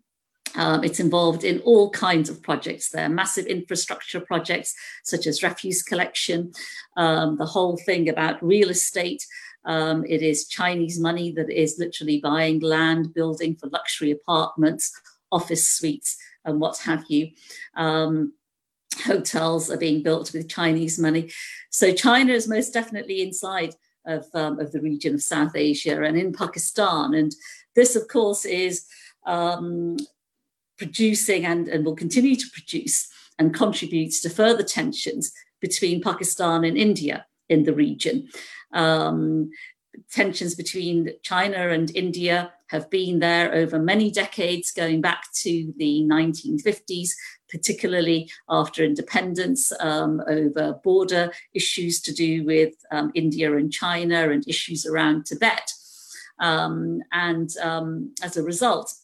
It's 0.55 1.01
involved 1.01 1.45
in 1.45 1.61
all 1.61 1.91
kinds 1.91 2.29
of 2.31 2.43
projects 2.43 2.91
there, 2.91 3.09
massive 3.09 3.47
infrastructure 3.47 4.21
projects 4.21 4.75
such 5.03 5.27
as 5.27 5.43
refuse 5.43 5.83
collection, 5.83 6.53
the 6.97 7.49
whole 7.51 7.77
thing 7.77 8.09
about 8.09 8.43
real 8.43 8.71
estate. 8.71 9.27
Um, 9.65 10.05
it 10.09 10.23
is 10.23 10.49
Chinese 10.49 10.99
money 10.99 11.33
that 11.33 11.51
is 11.51 11.79
literally 11.79 12.21
buying 12.21 12.61
land, 12.61 13.15
building 13.15 13.57
for 13.57 13.69
luxury 13.69 14.11
apartments, 14.11 14.93
office 15.31 15.69
suites, 15.69 16.17
and 16.45 16.61
what 16.61 16.79
have 16.79 17.05
you. 17.09 17.31
Um, 17.77 18.33
hotels 19.05 19.71
are 19.71 19.79
being 19.79 20.03
built 20.03 20.33
with 20.33 20.49
Chinese 20.49 20.99
money. 20.99 21.31
So 21.71 21.93
China 21.93 22.33
is 22.33 22.49
most 22.49 22.73
definitely 22.73 23.23
inside 23.23 23.75
of, 24.05 24.27
um, 24.35 24.59
of 24.59 24.73
the 24.73 24.81
region 24.81 25.15
of 25.15 25.23
South 25.23 25.55
Asia 25.55 26.03
and 26.03 26.17
in 26.17 26.33
Pakistan. 26.33 27.15
And 27.15 27.35
this, 27.75 27.97
of 27.97 28.09
course, 28.09 28.45
is 28.45 28.87
um, 29.25 29.97
producing 30.77 31.47
and, 31.47 31.69
and 31.69 31.85
will 31.85 31.95
continue 31.95 32.37
to 32.37 32.51
produce 32.53 33.09
and 33.39 33.55
contributes 33.55 34.21
to 34.23 34.31
further 34.31 34.63
tensions 34.63 35.33
between 35.61 36.03
Pakistan 36.03 36.65
and 36.65 36.77
India 36.77 37.25
in 37.53 37.65
the 37.65 37.75
region. 37.75 38.29
Um, 38.73 39.51
tensions 40.11 40.55
between 40.55 41.11
China 41.23 41.69
and 41.69 41.95
India 41.95 42.53
have 42.69 42.89
been 42.89 43.19
there 43.19 43.53
over 43.55 43.79
many 43.79 44.11
decades, 44.11 44.73
going 44.73 45.01
back 45.03 45.25
to 45.35 45.75
the 45.77 46.03
1950s, 46.11 47.11
particularly 47.51 48.31
after 48.49 48.83
independence, 48.83 49.73
um, 49.81 50.23
over 50.27 50.81
border 50.83 51.31
issues 51.53 52.01
to 52.01 52.13
do 52.15 52.45
with 52.45 52.73
um, 52.91 53.11
India 53.15 53.55
and 53.55 53.71
China 53.71 54.31
and 54.31 54.49
issues 54.49 54.87
around 54.87 55.27
Tibet. 55.27 55.71
Um, 56.39 57.03
and 57.13 57.51
um, 57.59 58.15
as 58.23 58.39
a 58.39 58.43
result, 58.43 58.95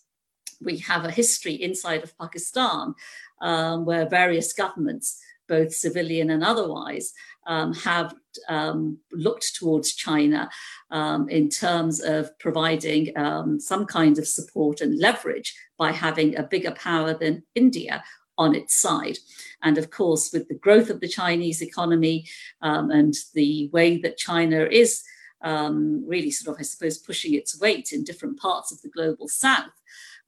we 0.62 0.78
have 0.78 1.04
a 1.04 1.10
history 1.10 1.54
inside 1.54 2.02
of 2.02 2.16
Pakistan 2.18 2.94
um, 3.42 3.84
where 3.84 4.08
various 4.08 4.54
governments 4.54 5.20
both 5.48 5.74
civilian 5.74 6.30
and 6.30 6.44
otherwise, 6.44 7.12
um, 7.46 7.72
have 7.74 8.14
um, 8.48 8.98
looked 9.12 9.54
towards 9.56 9.94
China 9.94 10.50
um, 10.90 11.28
in 11.28 11.48
terms 11.48 12.00
of 12.00 12.36
providing 12.38 13.16
um, 13.16 13.58
some 13.58 13.86
kind 13.86 14.18
of 14.18 14.28
support 14.28 14.80
and 14.80 14.98
leverage 14.98 15.56
by 15.78 15.92
having 15.92 16.36
a 16.36 16.42
bigger 16.42 16.72
power 16.72 17.14
than 17.14 17.42
India 17.54 18.02
on 18.36 18.54
its 18.54 18.78
side. 18.78 19.18
And 19.62 19.78
of 19.78 19.90
course, 19.90 20.30
with 20.32 20.48
the 20.48 20.54
growth 20.54 20.90
of 20.90 21.00
the 21.00 21.08
Chinese 21.08 21.60
economy 21.62 22.26
um, 22.62 22.90
and 22.90 23.14
the 23.34 23.68
way 23.72 23.98
that 23.98 24.16
China 24.16 24.66
is 24.70 25.02
um, 25.42 26.04
really 26.06 26.30
sort 26.30 26.56
of, 26.56 26.60
I 26.60 26.64
suppose, 26.64 26.98
pushing 26.98 27.34
its 27.34 27.60
weight 27.60 27.92
in 27.92 28.04
different 28.04 28.38
parts 28.38 28.72
of 28.72 28.80
the 28.82 28.88
global 28.88 29.28
south 29.28 29.66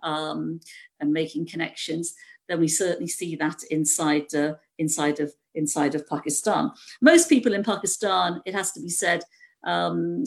um, 0.03 0.61
and 1.01 1.13
making 1.13 1.47
connections, 1.47 2.15
then 2.49 2.61
we 2.61 2.69
certainly 2.69 3.09
see 3.09 3.37
that 3.37 3.63
inside 3.71 4.35
uh, 4.35 4.55
inside 4.79 5.21
of 5.21 5.33
inside 5.55 5.95
of 5.95 6.09
Pakistan. 6.09 6.71
Most 7.01 7.29
people 7.29 7.55
in 7.55 7.65
Pakistan, 7.65 8.41
it 8.45 8.55
has 8.55 8.73
to 8.73 8.81
be 8.81 8.89
said, 8.89 9.23
um, 9.65 10.25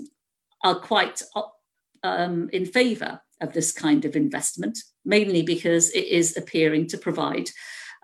are 0.63 0.75
quite 0.75 1.21
um, 2.03 2.49
in 2.53 2.65
favour 2.65 3.21
of 3.41 3.53
this 3.53 3.71
kind 3.71 4.05
of 4.05 4.15
investment, 4.15 4.79
mainly 5.05 5.41
because 5.41 5.89
it 5.91 6.05
is 6.07 6.37
appearing 6.37 6.87
to 6.87 6.97
provide 6.97 7.49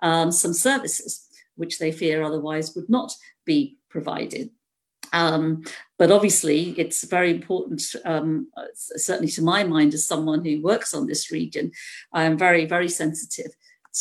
um, 0.01 0.31
some 0.31 0.53
services 0.53 1.27
which 1.55 1.79
they 1.79 1.91
fear 1.91 2.23
otherwise 2.23 2.75
would 2.75 2.89
not 2.89 3.13
be 3.45 3.77
provided. 3.89 4.49
Um, 5.11 5.63
but 5.97 6.11
obviously, 6.11 6.69
it's 6.77 7.03
very 7.03 7.31
important, 7.31 7.83
um, 8.05 8.47
certainly 8.75 9.31
to 9.33 9.41
my 9.41 9.63
mind, 9.63 9.93
as 9.93 10.05
someone 10.05 10.45
who 10.45 10.61
works 10.61 10.93
on 10.93 11.07
this 11.07 11.31
region, 11.31 11.71
I'm 12.13 12.37
very, 12.37 12.65
very 12.65 12.89
sensitive 12.89 13.51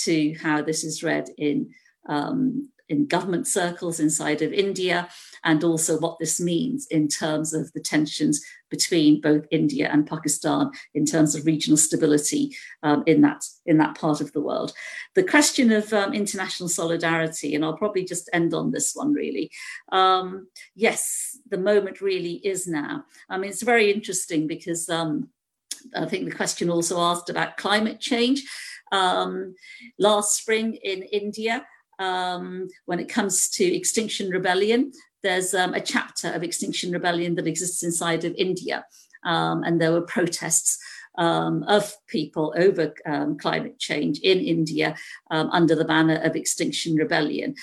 to 0.04 0.34
how 0.34 0.62
this 0.62 0.84
is 0.84 1.02
read 1.02 1.30
in 1.38 1.70
um, 2.08 2.68
in 2.88 3.06
government 3.06 3.46
circles 3.46 4.00
inside 4.00 4.42
of 4.42 4.52
India, 4.52 5.08
and 5.44 5.62
also 5.64 5.98
what 5.98 6.18
this 6.18 6.40
means 6.40 6.86
in 6.86 7.08
terms 7.08 7.52
of 7.52 7.72
the 7.72 7.80
tensions 7.80 8.44
between 8.70 9.20
both 9.20 9.46
India 9.50 9.88
and 9.90 10.06
Pakistan 10.06 10.70
in 10.94 11.06
terms 11.06 11.34
of 11.34 11.46
regional 11.46 11.76
stability 11.76 12.54
um, 12.82 13.02
in 13.06 13.20
that 13.22 13.44
in 13.66 13.78
that 13.78 13.96
part 13.96 14.20
of 14.20 14.32
the 14.32 14.40
world. 14.40 14.72
The 15.14 15.22
question 15.22 15.72
of 15.72 15.92
um, 15.92 16.12
international 16.12 16.68
solidarity, 16.68 17.54
and 17.54 17.64
I'll 17.64 17.76
probably 17.76 18.04
just 18.04 18.28
end 18.32 18.54
on 18.54 18.70
this 18.70 18.94
one 18.94 19.12
really. 19.12 19.50
Um, 19.90 20.48
yes, 20.74 21.38
the 21.48 21.58
moment 21.58 22.00
really 22.00 22.34
is 22.34 22.66
now. 22.66 23.04
I 23.28 23.38
mean, 23.38 23.50
it's 23.50 23.62
very 23.62 23.92
interesting 23.92 24.46
because 24.46 24.88
um, 24.88 25.30
I 25.94 26.06
think 26.06 26.24
the 26.24 26.36
question 26.36 26.70
also 26.70 26.98
asked 27.00 27.30
about 27.30 27.56
climate 27.56 28.00
change. 28.00 28.44
Um, 28.90 29.54
last 29.98 30.34
spring 30.34 30.74
in 30.74 31.02
India, 31.02 31.66
um, 31.98 32.68
when 32.86 33.00
it 33.00 33.08
comes 33.08 33.48
to 33.50 33.64
Extinction 33.64 34.30
Rebellion. 34.30 34.92
There's 35.22 35.54
um, 35.54 35.74
a 35.74 35.80
chapter 35.80 36.30
of 36.32 36.42
Extinction 36.42 36.92
Rebellion 36.92 37.34
that 37.36 37.46
exists 37.46 37.82
inside 37.82 38.24
of 38.24 38.34
India, 38.36 38.84
um, 39.24 39.62
and 39.64 39.80
there 39.80 39.92
were 39.92 40.02
protests. 40.02 40.78
Um, 41.16 41.64
of 41.64 41.92
people 42.06 42.54
over 42.56 42.94
um, 43.04 43.38
climate 43.38 43.80
change 43.80 44.20
in 44.20 44.38
India 44.38 44.94
um, 45.32 45.50
under 45.50 45.74
the 45.74 45.84
banner 45.84 46.20
of 46.22 46.36
Extinction 46.36 46.94
Rebellion. 46.94 47.56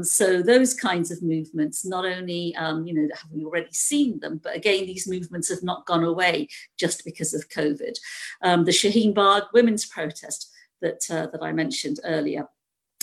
So 0.00 0.40
those 0.40 0.72
kinds 0.72 1.10
of 1.10 1.22
movements, 1.22 1.84
not 1.84 2.06
only 2.06 2.56
you 2.56 2.94
know 2.94 3.08
have 3.14 3.30
we 3.30 3.44
already 3.44 3.72
seen 3.72 4.20
them, 4.20 4.40
but 4.42 4.56
again 4.56 4.86
these 4.86 5.06
movements 5.06 5.50
have 5.50 5.62
not 5.62 5.84
gone 5.84 6.02
away 6.02 6.48
just 6.78 7.04
because 7.04 7.34
of 7.34 7.50
COVID. 7.50 7.98
The 8.40 8.72
Shaheen 8.72 9.14
Bagh 9.14 9.42
women's 9.52 9.84
protest 9.84 10.50
that 10.80 11.04
uh, 11.10 11.26
that 11.26 11.42
I 11.42 11.52
mentioned 11.52 12.00
earlier 12.04 12.48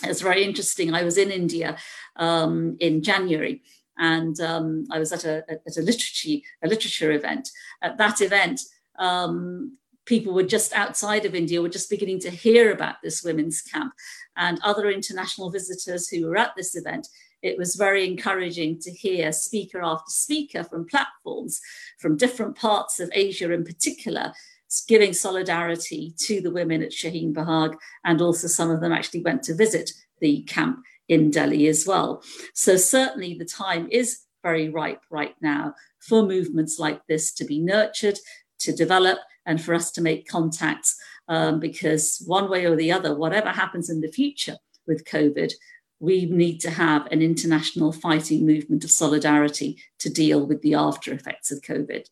it's 0.03 0.21
very 0.21 0.43
interesting. 0.43 0.93
I 0.93 1.03
was 1.03 1.17
in 1.17 1.31
India 1.31 1.77
um, 2.15 2.77
in 2.79 3.01
January, 3.01 3.63
and 3.97 4.39
um, 4.41 4.85
I 4.91 4.99
was 4.99 5.11
at 5.11 5.23
a 5.25 5.43
at 5.49 5.77
a 5.77 5.81
literature 5.81 6.45
a 6.63 6.67
literature 6.67 7.11
event. 7.11 7.49
At 7.81 7.97
that 7.97 8.21
event, 8.21 8.61
um, 8.99 9.77
people 10.05 10.33
were 10.33 10.43
just 10.43 10.73
outside 10.73 11.25
of 11.25 11.35
India 11.35 11.61
were 11.61 11.69
just 11.69 11.89
beginning 11.89 12.19
to 12.21 12.29
hear 12.29 12.71
about 12.71 12.95
this 13.03 13.23
women's 13.23 13.61
camp, 13.61 13.93
and 14.35 14.59
other 14.63 14.89
international 14.89 15.49
visitors 15.49 16.07
who 16.07 16.27
were 16.27 16.37
at 16.37 16.55
this 16.55 16.75
event. 16.75 17.07
It 17.41 17.57
was 17.57 17.75
very 17.75 18.07
encouraging 18.07 18.79
to 18.79 18.91
hear 18.91 19.31
speaker 19.31 19.81
after 19.83 20.09
speaker 20.09 20.63
from 20.63 20.87
platforms 20.87 21.61
from 21.99 22.17
different 22.17 22.55
parts 22.55 22.99
of 22.99 23.11
Asia, 23.13 23.51
in 23.51 23.63
particular, 23.63 24.33
giving 24.81 25.13
solidarity 25.13 26.13
to 26.19 26.41
the 26.41 26.51
women 26.51 26.83
at 26.83 26.91
Shaheen 26.91 27.33
Bagh, 27.33 27.77
and 28.03 28.21
also 28.21 28.47
some 28.47 28.71
of 28.71 28.81
them 28.81 28.91
actually 28.91 29.21
went 29.21 29.43
to 29.43 29.55
visit 29.55 29.91
the 30.19 30.41
camp 30.43 30.83
in 31.07 31.31
Delhi 31.31 31.67
as 31.67 31.85
well. 31.85 32.23
So 32.53 32.77
certainly 32.77 33.35
the 33.35 33.45
time 33.45 33.87
is 33.91 34.21
very 34.43 34.69
ripe 34.69 35.01
right 35.09 35.35
now 35.41 35.73
for 35.99 36.23
movements 36.23 36.79
like 36.79 37.01
this 37.07 37.33
to 37.33 37.45
be 37.45 37.59
nurtured, 37.59 38.19
to 38.59 38.71
develop, 38.71 39.19
and 39.45 39.61
for 39.61 39.73
us 39.73 39.91
to 39.91 40.01
make 40.01 40.27
contacts. 40.27 40.95
Um, 41.27 41.59
because 41.59 42.23
one 42.27 42.49
way 42.49 42.65
or 42.65 42.75
the 42.75 42.91
other, 42.91 43.15
whatever 43.15 43.49
happens 43.49 43.89
in 43.89 44.01
the 44.01 44.11
future 44.11 44.57
with 44.85 45.05
COVID, 45.05 45.51
we 45.99 46.25
need 46.25 46.59
to 46.59 46.69
have 46.69 47.07
an 47.07 47.21
international 47.21 47.91
fighting 47.91 48.45
movement 48.45 48.83
of 48.83 48.91
solidarity 48.91 49.81
to 49.99 50.09
deal 50.09 50.45
with 50.45 50.61
the 50.61 50.75
after 50.75 51.13
effects 51.13 51.51
of 51.51 51.61
COVID. 51.61 52.05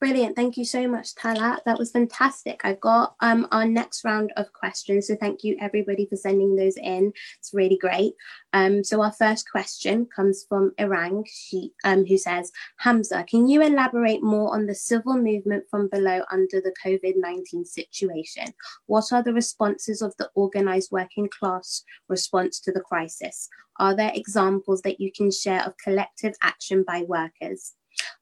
Brilliant. 0.00 0.36
Thank 0.36 0.56
you 0.56 0.64
so 0.64 0.86
much, 0.86 1.16
Talat. 1.16 1.64
That 1.64 1.76
was 1.76 1.90
fantastic. 1.90 2.60
I've 2.62 2.80
got 2.80 3.16
um, 3.18 3.48
our 3.50 3.64
next 3.66 4.04
round 4.04 4.32
of 4.36 4.52
questions. 4.52 5.08
So 5.08 5.16
thank 5.16 5.42
you 5.42 5.56
everybody 5.60 6.06
for 6.06 6.14
sending 6.14 6.54
those 6.54 6.76
in. 6.76 7.12
It's 7.40 7.52
really 7.52 7.76
great. 7.76 8.12
Um, 8.52 8.84
so 8.84 9.02
our 9.02 9.10
first 9.10 9.50
question 9.50 10.06
comes 10.14 10.46
from 10.48 10.70
Irang, 10.78 11.26
she, 11.26 11.72
um, 11.82 12.06
who 12.06 12.16
says, 12.16 12.52
Hamza, 12.78 13.24
can 13.24 13.48
you 13.48 13.60
elaborate 13.60 14.22
more 14.22 14.54
on 14.54 14.66
the 14.66 14.74
civil 14.74 15.16
movement 15.16 15.64
from 15.68 15.88
below 15.88 16.22
under 16.30 16.60
the 16.60 16.74
COVID-19 16.84 17.66
situation? 17.66 18.54
What 18.86 19.12
are 19.12 19.24
the 19.24 19.34
responses 19.34 20.00
of 20.00 20.14
the 20.16 20.30
organized 20.36 20.92
working 20.92 21.28
class 21.28 21.82
response 22.08 22.60
to 22.60 22.70
the 22.70 22.82
crisis? 22.82 23.48
Are 23.80 23.96
there 23.96 24.12
examples 24.14 24.82
that 24.82 25.00
you 25.00 25.10
can 25.10 25.32
share 25.32 25.64
of 25.64 25.76
collective 25.78 26.34
action 26.40 26.84
by 26.86 27.02
workers? 27.02 27.74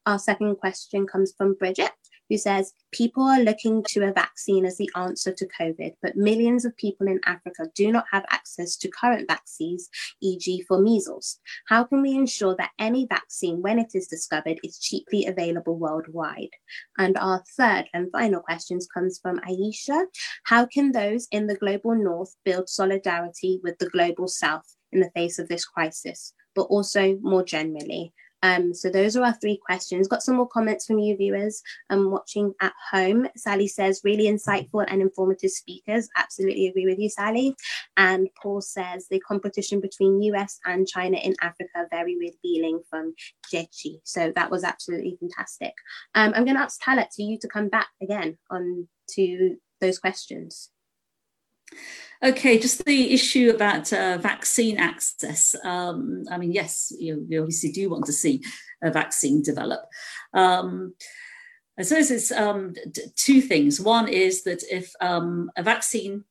Our 0.05 0.19
second 0.19 0.55
question 0.55 1.05
comes 1.05 1.33
from 1.37 1.55
Bridget, 1.55 1.91
who 2.29 2.37
says 2.37 2.73
people 2.91 3.23
are 3.23 3.39
looking 3.39 3.83
to 3.89 4.07
a 4.07 4.13
vaccine 4.13 4.65
as 4.65 4.77
the 4.77 4.89
answer 4.95 5.33
to 5.33 5.47
COVID, 5.59 5.93
but 6.01 6.15
millions 6.15 6.65
of 6.65 6.75
people 6.77 7.07
in 7.07 7.19
Africa 7.25 7.67
do 7.75 7.91
not 7.91 8.05
have 8.11 8.25
access 8.29 8.75
to 8.77 8.89
current 8.89 9.29
vaccines, 9.29 9.89
e.g., 10.21 10.63
for 10.67 10.81
measles. 10.81 11.39
How 11.67 11.83
can 11.83 12.01
we 12.01 12.11
ensure 12.15 12.55
that 12.57 12.71
any 12.79 13.05
vaccine, 13.09 13.61
when 13.61 13.79
it 13.79 13.91
is 13.93 14.07
discovered, 14.07 14.59
is 14.63 14.79
cheaply 14.79 15.25
available 15.25 15.77
worldwide? 15.77 16.51
And 16.97 17.17
our 17.17 17.43
third 17.57 17.85
and 17.93 18.11
final 18.11 18.41
question 18.41 18.79
comes 18.93 19.19
from 19.21 19.39
Aisha. 19.39 20.05
How 20.45 20.65
can 20.65 20.91
those 20.91 21.27
in 21.31 21.47
the 21.47 21.55
global 21.55 21.95
north 21.95 22.35
build 22.43 22.69
solidarity 22.69 23.59
with 23.63 23.77
the 23.79 23.89
global 23.89 24.27
south 24.27 24.75
in 24.91 24.99
the 24.99 25.11
face 25.11 25.39
of 25.39 25.47
this 25.47 25.65
crisis, 25.65 26.33
but 26.55 26.63
also 26.63 27.17
more 27.21 27.43
generally? 27.43 28.13
Um, 28.43 28.73
so 28.73 28.89
those 28.89 29.15
are 29.15 29.23
our 29.23 29.33
three 29.33 29.59
questions. 29.65 30.07
Got 30.07 30.23
some 30.23 30.35
more 30.35 30.47
comments 30.47 30.85
from 30.85 30.99
you 30.99 31.17
viewers 31.17 31.61
um, 31.89 32.11
watching 32.11 32.53
at 32.61 32.73
home. 32.91 33.27
Sally 33.35 33.67
says, 33.67 34.01
really 34.03 34.25
insightful 34.25 34.85
and 34.87 35.01
informative 35.01 35.51
speakers. 35.51 36.09
Absolutely 36.15 36.67
agree 36.67 36.85
with 36.85 36.99
you, 36.99 37.09
Sally. 37.09 37.55
And 37.95 38.27
Paul 38.41 38.61
says, 38.61 39.07
the 39.09 39.19
competition 39.19 39.81
between 39.81 40.21
US 40.21 40.59
and 40.65 40.87
China 40.87 41.17
in 41.17 41.35
Africa, 41.41 41.87
very 41.91 42.15
revealing 42.17 42.81
from 42.89 43.13
Gyekye. 43.51 43.99
So 44.03 44.31
that 44.35 44.51
was 44.51 44.63
absolutely 44.63 45.17
fantastic. 45.19 45.73
Um, 46.15 46.33
I'm 46.35 46.45
going 46.45 46.57
to 46.57 46.63
ask 46.63 46.81
Talat 46.81 47.09
to 47.15 47.23
you 47.23 47.37
to 47.39 47.47
come 47.47 47.69
back 47.69 47.87
again 48.01 48.37
on 48.49 48.87
to 49.11 49.57
those 49.81 49.99
questions. 49.99 50.69
Okay, 52.23 52.57
just 52.57 52.83
the 52.85 53.13
issue 53.13 53.51
about 53.53 53.93
uh, 53.93 54.17
vaccine 54.17 54.77
access. 54.77 55.55
Um, 55.63 56.23
I 56.31 56.37
mean, 56.37 56.51
yes, 56.51 56.91
you, 56.97 57.25
you, 57.29 57.41
obviously 57.41 57.71
do 57.71 57.89
want 57.89 58.05
to 58.05 58.13
see 58.13 58.43
a 58.81 58.89
vaccine 58.89 59.43
develop. 59.43 59.81
Um, 60.33 60.95
I 61.77 61.83
suppose 61.83 62.09
it's 62.09 62.31
um, 62.31 62.73
two 63.15 63.39
things. 63.41 63.79
One 63.79 64.07
is 64.07 64.43
that 64.43 64.63
if 64.71 64.91
um, 64.99 65.51
a 65.55 65.61
vaccine 65.61 66.23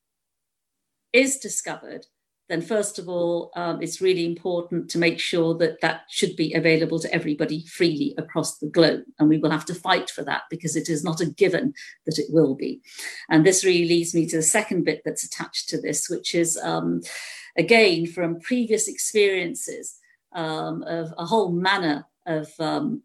is 1.13 1.39
discovered, 1.39 2.07
then 2.49 2.63
first 2.63 2.99
of 2.99 3.09
all, 3.09 3.51
um, 3.57 3.83
it's 3.83 4.01
really 4.01 4.25
important 4.25 4.89
to 4.91 4.99
make 4.99 5.19
sure 5.19 5.55
that 5.59 5.81
that 5.81 6.03
should 6.09 6.37
be 6.37 6.55
available 6.55 7.01
to 7.01 7.13
everybody 7.13 7.65
freely 7.67 8.15
across 8.19 8.59
the 8.59 8.69
globe. 8.69 9.03
And 9.19 9.29
we 9.29 9.39
will 9.39 9.51
have 9.51 9.65
to 9.67 9.75
fight 9.75 10.11
for 10.11 10.23
that 10.25 10.43
because 10.49 10.77
it 10.77 10.89
is 10.89 11.03
not 11.03 11.21
a 11.21 11.27
given 11.27 11.75
that 12.05 12.19
it 12.19 12.27
will 12.31 12.55
be. 12.55 12.81
And 13.29 13.45
this 13.45 13.65
really 13.65 13.89
leads 13.89 14.15
me 14.15 14.27
to 14.29 14.37
the 14.37 14.43
second 14.43 14.85
bit 14.85 15.03
that's 15.05 15.25
attached 15.25 15.69
to 15.71 15.81
this, 15.81 16.09
which 16.09 16.35
is, 16.35 16.57
um, 16.59 17.01
again, 17.57 18.07
from 18.07 18.41
previous 18.41 18.87
experiences 18.87 19.99
um, 20.33 20.85
of 20.85 21.13
a 21.19 21.27
whole 21.27 21.51
manner 21.51 22.07
of 22.27 22.49
um, 22.61 23.03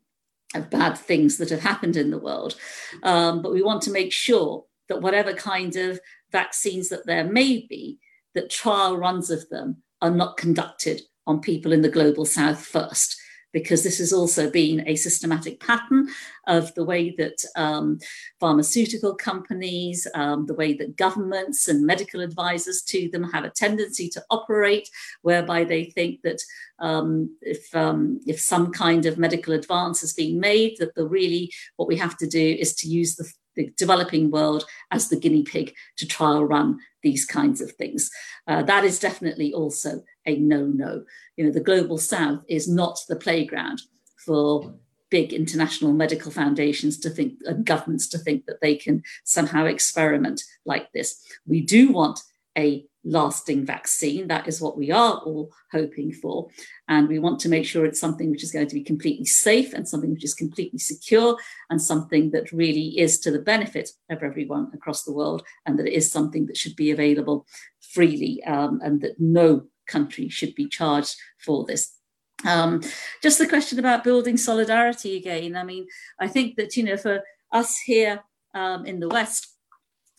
of 0.53 0.69
bad 0.69 0.97
things 0.97 1.37
that 1.37 1.49
have 1.49 1.61
happened 1.61 1.95
in 1.95 2.11
the 2.11 2.19
world. 2.19 2.55
Um, 3.03 3.41
but 3.41 3.53
we 3.53 3.61
want 3.61 3.81
to 3.83 3.91
make 3.91 4.11
sure 4.11 4.65
that 4.89 5.01
whatever 5.01 5.33
kind 5.33 5.75
of 5.77 5.99
vaccines 6.31 6.89
that 6.89 7.05
there 7.05 7.23
may 7.23 7.65
be, 7.69 7.99
that 8.35 8.49
trial 8.49 8.97
runs 8.97 9.29
of 9.29 9.47
them 9.49 9.83
are 10.01 10.11
not 10.11 10.37
conducted 10.37 11.01
on 11.27 11.39
people 11.39 11.71
in 11.71 11.81
the 11.81 11.89
global 11.89 12.25
south 12.25 12.65
first 12.65 13.17
because 13.53 13.83
this 13.83 13.97
has 13.97 14.13
also 14.13 14.49
been 14.49 14.83
a 14.87 14.95
systematic 14.95 15.59
pattern 15.59 16.07
of 16.47 16.73
the 16.75 16.83
way 16.83 17.13
that 17.17 17.43
um, 17.55 17.99
pharmaceutical 18.39 19.15
companies, 19.15 20.07
um, 20.15 20.45
the 20.45 20.53
way 20.53 20.73
that 20.73 20.95
governments 20.95 21.67
and 21.67 21.85
medical 21.85 22.21
advisors 22.21 22.81
to 22.81 23.09
them 23.11 23.23
have 23.23 23.43
a 23.43 23.49
tendency 23.49 24.07
to 24.09 24.23
operate, 24.29 24.89
whereby 25.21 25.63
they 25.63 25.85
think 25.85 26.21
that 26.23 26.41
um, 26.79 27.35
if 27.41 27.73
um, 27.75 28.19
if 28.25 28.39
some 28.39 28.71
kind 28.71 29.05
of 29.05 29.17
medical 29.17 29.53
advance 29.53 30.01
has 30.01 30.13
been 30.13 30.39
made, 30.39 30.77
that 30.79 30.95
the 30.95 31.05
really 31.05 31.51
what 31.75 31.87
we 31.87 31.97
have 31.97 32.17
to 32.17 32.27
do 32.27 32.57
is 32.59 32.73
to 32.75 32.87
use 32.87 33.15
the 33.15 33.31
the 33.55 33.71
developing 33.77 34.31
world 34.31 34.65
as 34.91 35.09
the 35.09 35.19
guinea 35.19 35.43
pig 35.43 35.73
to 35.97 36.07
trial 36.07 36.45
run 36.45 36.79
these 37.03 37.25
kinds 37.25 37.61
of 37.61 37.71
things. 37.73 38.09
Uh, 38.47 38.63
that 38.63 38.83
is 38.83 38.99
definitely 38.99 39.53
also 39.53 40.03
a 40.25 40.37
no-no. 40.37 41.03
You 41.37 41.45
know, 41.45 41.51
the 41.51 41.59
global 41.59 41.97
south 41.97 42.43
is 42.47 42.67
not 42.67 42.99
the 43.07 43.15
playground 43.15 43.81
for 44.25 44.75
big 45.09 45.33
international 45.33 45.91
medical 45.91 46.31
foundations 46.31 46.97
to 46.97 47.09
think 47.09 47.33
and 47.45 47.65
governments 47.65 48.07
to 48.07 48.17
think 48.17 48.45
that 48.45 48.61
they 48.61 48.75
can 48.75 49.03
somehow 49.25 49.65
experiment 49.65 50.41
like 50.65 50.91
this. 50.93 51.21
We 51.45 51.61
do 51.61 51.91
want 51.91 52.19
a 52.57 52.85
lasting 53.03 53.65
vaccine. 53.65 54.27
That 54.27 54.47
is 54.47 54.61
what 54.61 54.77
we 54.77 54.91
are 54.91 55.17
all 55.25 55.51
hoping 55.71 56.11
for. 56.11 56.49
And 56.87 57.07
we 57.07 57.19
want 57.19 57.39
to 57.41 57.49
make 57.49 57.65
sure 57.65 57.85
it's 57.85 57.99
something 57.99 58.29
which 58.29 58.43
is 58.43 58.51
going 58.51 58.67
to 58.67 58.75
be 58.75 58.83
completely 58.83 59.25
safe 59.25 59.73
and 59.73 59.87
something 59.87 60.11
which 60.11 60.23
is 60.23 60.33
completely 60.33 60.79
secure 60.79 61.37
and 61.69 61.81
something 61.81 62.31
that 62.31 62.51
really 62.51 62.99
is 62.99 63.19
to 63.19 63.31
the 63.31 63.39
benefit 63.39 63.89
of 64.09 64.23
everyone 64.23 64.71
across 64.73 65.03
the 65.03 65.13
world 65.13 65.43
and 65.65 65.79
that 65.79 65.87
it 65.87 65.93
is 65.93 66.11
something 66.11 66.45
that 66.45 66.57
should 66.57 66.75
be 66.75 66.91
available 66.91 67.45
freely 67.79 68.43
um, 68.43 68.79
and 68.83 69.01
that 69.01 69.19
no 69.19 69.63
country 69.87 70.29
should 70.29 70.55
be 70.55 70.67
charged 70.67 71.15
for 71.37 71.65
this. 71.65 71.93
Um, 72.45 72.81
just 73.21 73.37
the 73.37 73.47
question 73.47 73.77
about 73.79 74.03
building 74.03 74.37
solidarity 74.37 75.17
again. 75.17 75.55
I 75.55 75.63
mean, 75.63 75.87
I 76.19 76.27
think 76.27 76.55
that, 76.55 76.75
you 76.75 76.83
know, 76.83 76.97
for 76.97 77.21
us 77.51 77.77
here 77.79 78.23
um, 78.55 78.85
in 78.85 78.99
the 78.99 79.09
West, 79.09 79.55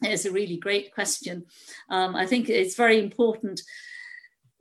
it's 0.04 0.24
a 0.24 0.32
really 0.32 0.56
great 0.56 0.94
question. 0.94 1.44
Um, 1.90 2.14
I 2.14 2.26
think 2.26 2.48
it's 2.48 2.74
very 2.74 2.98
important. 2.98 3.60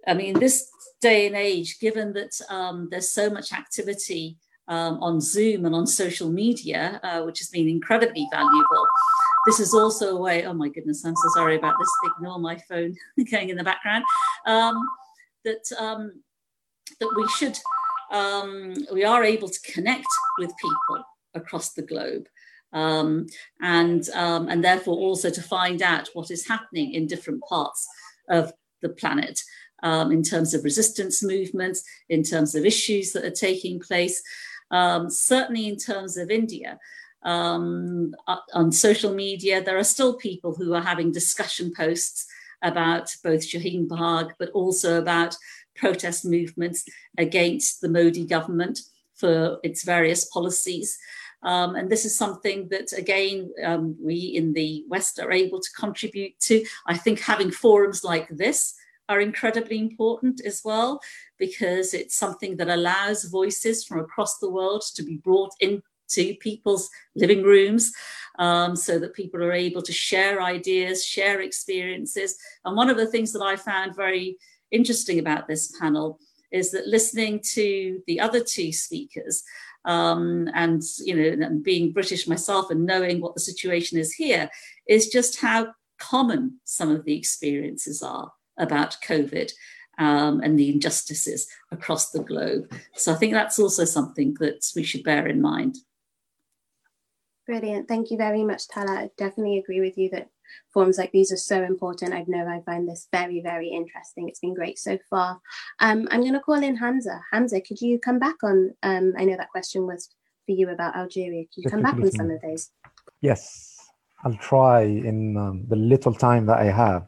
I 0.07 0.13
mean, 0.13 0.39
this 0.39 0.69
day 1.01 1.27
and 1.27 1.35
age, 1.35 1.79
given 1.79 2.13
that 2.13 2.39
um, 2.49 2.87
there's 2.89 3.11
so 3.11 3.29
much 3.29 3.53
activity 3.53 4.37
um, 4.67 5.01
on 5.01 5.21
Zoom 5.21 5.65
and 5.65 5.75
on 5.75 5.85
social 5.85 6.29
media, 6.29 6.99
uh, 7.03 7.21
which 7.23 7.39
has 7.39 7.49
been 7.49 7.67
incredibly 7.67 8.27
valuable, 8.31 8.87
this 9.45 9.59
is 9.59 9.73
also 9.73 10.17
a 10.17 10.21
way. 10.21 10.45
Oh 10.45 10.53
my 10.53 10.69
goodness, 10.69 11.03
I'm 11.03 11.15
so 11.15 11.29
sorry 11.33 11.55
about 11.55 11.75
this. 11.79 11.91
Ignore 12.15 12.39
my 12.39 12.57
phone 12.69 12.95
going 13.31 13.49
in 13.49 13.57
the 13.57 13.63
background. 13.63 14.05
Um, 14.45 14.87
that 15.43 15.71
um, 15.79 16.21
that 16.99 17.13
we 17.15 17.27
should 17.29 17.57
um, 18.11 18.73
we 18.93 19.03
are 19.03 19.23
able 19.23 19.49
to 19.49 19.59
connect 19.61 20.07
with 20.37 20.51
people 20.57 21.03
across 21.33 21.73
the 21.73 21.81
globe. 21.81 22.27
Um, 22.73 23.27
and 23.61 24.07
um, 24.11 24.47
and 24.47 24.63
therefore 24.63 24.95
also 24.95 25.29
to 25.29 25.41
find 25.41 25.81
out 25.81 26.09
what 26.13 26.31
is 26.31 26.47
happening 26.47 26.93
in 26.93 27.05
different 27.05 27.41
parts 27.43 27.85
of 28.29 28.53
the 28.81 28.89
planet 28.89 29.41
um, 29.83 30.11
in 30.11 30.23
terms 30.23 30.53
of 30.53 30.63
resistance 30.63 31.23
movements, 31.23 31.83
in 32.09 32.23
terms 32.23 32.55
of 32.55 32.65
issues 32.65 33.11
that 33.11 33.25
are 33.25 33.31
taking 33.31 33.79
place, 33.79 34.21
um, 34.71 35.09
certainly 35.09 35.67
in 35.67 35.77
terms 35.77 36.17
of 36.17 36.29
India. 36.29 36.79
Um, 37.23 38.15
on 38.53 38.71
social 38.71 39.13
media, 39.13 39.63
there 39.63 39.77
are 39.77 39.83
still 39.83 40.15
people 40.15 40.55
who 40.55 40.73
are 40.73 40.81
having 40.81 41.11
discussion 41.11 41.71
posts 41.75 42.25
about 42.63 43.15
both 43.23 43.41
Shaheen 43.41 43.87
Bagh, 43.87 44.33
but 44.39 44.49
also 44.51 44.99
about 44.99 45.35
protest 45.75 46.25
movements 46.25 46.83
against 47.17 47.81
the 47.81 47.89
Modi 47.89 48.25
government 48.25 48.79
for 49.15 49.59
its 49.63 49.83
various 49.83 50.25
policies. 50.25 50.97
Um, 51.43 51.75
and 51.75 51.89
this 51.89 52.05
is 52.05 52.17
something 52.17 52.67
that, 52.69 52.93
again, 52.93 53.51
um, 53.63 53.95
we 53.99 54.17
in 54.17 54.53
the 54.53 54.85
West 54.87 55.19
are 55.19 55.31
able 55.31 55.59
to 55.59 55.69
contribute 55.77 56.39
to. 56.41 56.63
I 56.87 56.97
think 56.97 57.19
having 57.19 57.51
forums 57.51 58.03
like 58.03 58.27
this 58.29 58.75
are 59.09 59.19
incredibly 59.19 59.79
important 59.79 60.41
as 60.45 60.61
well, 60.63 61.01
because 61.37 61.93
it's 61.93 62.15
something 62.15 62.57
that 62.57 62.69
allows 62.69 63.25
voices 63.25 63.83
from 63.83 63.99
across 63.99 64.37
the 64.37 64.49
world 64.49 64.83
to 64.95 65.03
be 65.03 65.17
brought 65.17 65.51
into 65.59 66.35
people's 66.39 66.89
living 67.15 67.43
rooms 67.43 67.91
um, 68.39 68.75
so 68.75 68.99
that 68.99 69.13
people 69.13 69.43
are 69.43 69.51
able 69.51 69.81
to 69.81 69.91
share 69.91 70.41
ideas, 70.41 71.05
share 71.05 71.41
experiences. 71.41 72.37
And 72.63 72.77
one 72.77 72.89
of 72.89 72.97
the 72.97 73.07
things 73.07 73.33
that 73.33 73.41
I 73.41 73.55
found 73.55 73.95
very 73.95 74.37
interesting 74.69 75.19
about 75.19 75.47
this 75.47 75.73
panel 75.79 76.19
is 76.51 76.71
that 76.71 76.87
listening 76.87 77.39
to 77.41 78.01
the 78.07 78.19
other 78.19 78.41
two 78.43 78.71
speakers 78.71 79.43
um, 79.85 80.49
and 80.53 80.81
you 80.99 81.15
know 81.15 81.45
and 81.45 81.63
being 81.63 81.91
british 81.91 82.27
myself 82.27 82.69
and 82.69 82.85
knowing 82.85 83.19
what 83.19 83.33
the 83.33 83.41
situation 83.41 83.97
is 83.97 84.13
here 84.13 84.49
is 84.87 85.07
just 85.07 85.41
how 85.41 85.67
common 85.99 86.59
some 86.63 86.91
of 86.91 87.05
the 87.05 87.17
experiences 87.17 88.01
are 88.03 88.31
about 88.57 88.97
covid 89.05 89.51
um, 89.97 90.41
and 90.41 90.57
the 90.57 90.69
injustices 90.71 91.47
across 91.71 92.09
the 92.09 92.23
globe. 92.23 92.71
So 92.95 93.13
i 93.13 93.15
think 93.15 93.33
that's 93.33 93.59
also 93.59 93.85
something 93.85 94.35
that 94.39 94.65
we 94.75 94.83
should 94.83 95.03
bear 95.03 95.27
in 95.27 95.41
mind. 95.41 95.77
Brilliant. 97.45 97.87
Thank 97.87 98.11
you 98.11 98.17
very 98.17 98.43
much 98.43 98.67
Talat. 98.67 98.97
I 98.97 99.09
definitely 99.17 99.57
agree 99.57 99.81
with 99.81 99.97
you 99.97 100.09
that 100.11 100.29
forums 100.73 100.97
like 100.97 101.11
these 101.11 101.31
are 101.31 101.37
so 101.37 101.63
important. 101.63 102.13
I 102.13 102.23
know 102.27 102.47
I 102.47 102.61
find 102.61 102.87
this 102.87 103.07
very, 103.11 103.41
very 103.41 103.69
interesting. 103.69 104.27
It's 104.27 104.39
been 104.39 104.53
great 104.53 104.79
so 104.79 104.97
far. 105.09 105.39
Um, 105.79 106.07
I'm 106.11 106.21
going 106.21 106.33
to 106.33 106.39
call 106.39 106.63
in 106.63 106.75
Hamza. 106.75 107.21
Hamza, 107.31 107.61
could 107.61 107.81
you 107.81 107.99
come 107.99 108.19
back 108.19 108.43
on? 108.43 108.73
Um, 108.83 109.13
I 109.17 109.25
know 109.25 109.37
that 109.37 109.49
question 109.49 109.85
was 109.85 110.09
for 110.45 110.53
you 110.53 110.69
about 110.69 110.95
Algeria. 110.95 111.45
Could 111.53 111.63
you 111.65 111.69
come 111.69 111.81
back 111.81 111.95
on 111.95 112.11
some 112.11 112.29
of 112.29 112.41
those? 112.41 112.69
Yes, 113.21 113.89
I'll 114.23 114.35
try 114.35 114.81
in 114.83 115.37
um, 115.37 115.65
the 115.67 115.75
little 115.75 116.13
time 116.13 116.45
that 116.47 116.59
I 116.59 116.65
have. 116.65 117.07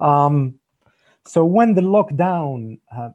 Um, 0.00 0.58
so 1.26 1.44
when 1.44 1.74
the 1.74 1.82
lockdown, 1.82 2.80
uh, 2.94 3.10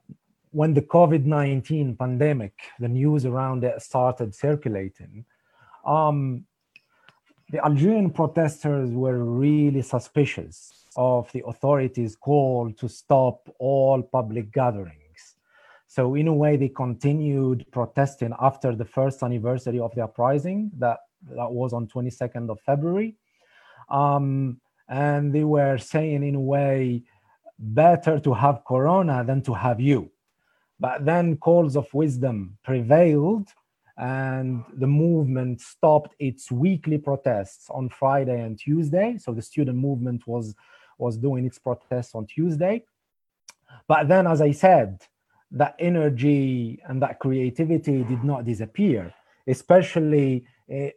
when 0.51 0.73
the 0.73 0.81
COVID-19 0.81 1.97
pandemic, 1.97 2.53
the 2.79 2.87
news 2.87 3.25
around 3.25 3.63
it 3.63 3.81
started 3.81 4.33
circulating, 4.33 5.25
um, 5.85 6.45
the 7.49 7.63
Algerian 7.63 8.09
protesters 8.09 8.89
were 8.91 9.23
really 9.23 9.81
suspicious 9.81 10.85
of 10.95 11.31
the 11.31 11.43
authorities' 11.45 12.15
call 12.15 12.71
to 12.73 12.87
stop 12.87 13.49
all 13.59 14.01
public 14.01 14.51
gatherings. 14.51 15.35
So, 15.87 16.15
in 16.15 16.27
a 16.27 16.33
way, 16.33 16.57
they 16.57 16.69
continued 16.69 17.65
protesting 17.71 18.33
after 18.39 18.75
the 18.75 18.85
first 18.85 19.21
anniversary 19.21 19.79
of 19.79 19.93
the 19.93 20.03
uprising, 20.03 20.71
that, 20.79 20.99
that 21.29 21.51
was 21.51 21.71
on 21.73 21.87
22nd 21.87 22.49
of 22.49 22.59
February. 22.61 23.15
Um, 23.89 24.59
and 24.89 25.33
they 25.33 25.43
were 25.43 25.77
saying, 25.77 26.23
in 26.23 26.35
a 26.35 26.39
way, 26.39 27.03
better 27.59 28.19
to 28.19 28.33
have 28.33 28.63
Corona 28.67 29.23
than 29.23 29.41
to 29.43 29.53
have 29.53 29.79
you. 29.79 30.11
But 30.79 31.05
then 31.05 31.37
calls 31.37 31.77
of 31.77 31.93
wisdom 31.93 32.57
prevailed 32.63 33.49
and 33.97 34.63
the 34.77 34.87
movement 34.87 35.61
stopped 35.61 36.15
its 36.19 36.51
weekly 36.51 36.97
protests 36.97 37.69
on 37.69 37.89
Friday 37.89 38.41
and 38.41 38.59
Tuesday. 38.59 39.17
So 39.17 39.31
the 39.31 39.41
student 39.41 39.77
movement 39.77 40.27
was 40.27 40.55
was 40.97 41.17
doing 41.17 41.45
its 41.45 41.59
protests 41.59 42.15
on 42.15 42.25
Tuesday. 42.25 42.83
But 43.87 44.07
then, 44.07 44.27
as 44.27 44.41
I 44.41 44.51
said, 44.51 45.01
that 45.51 45.75
energy 45.79 46.81
and 46.87 47.01
that 47.01 47.19
creativity 47.19 48.03
did 48.03 48.23
not 48.23 48.45
disappear, 48.45 49.13
especially 49.47 50.45
eh, 50.69 50.91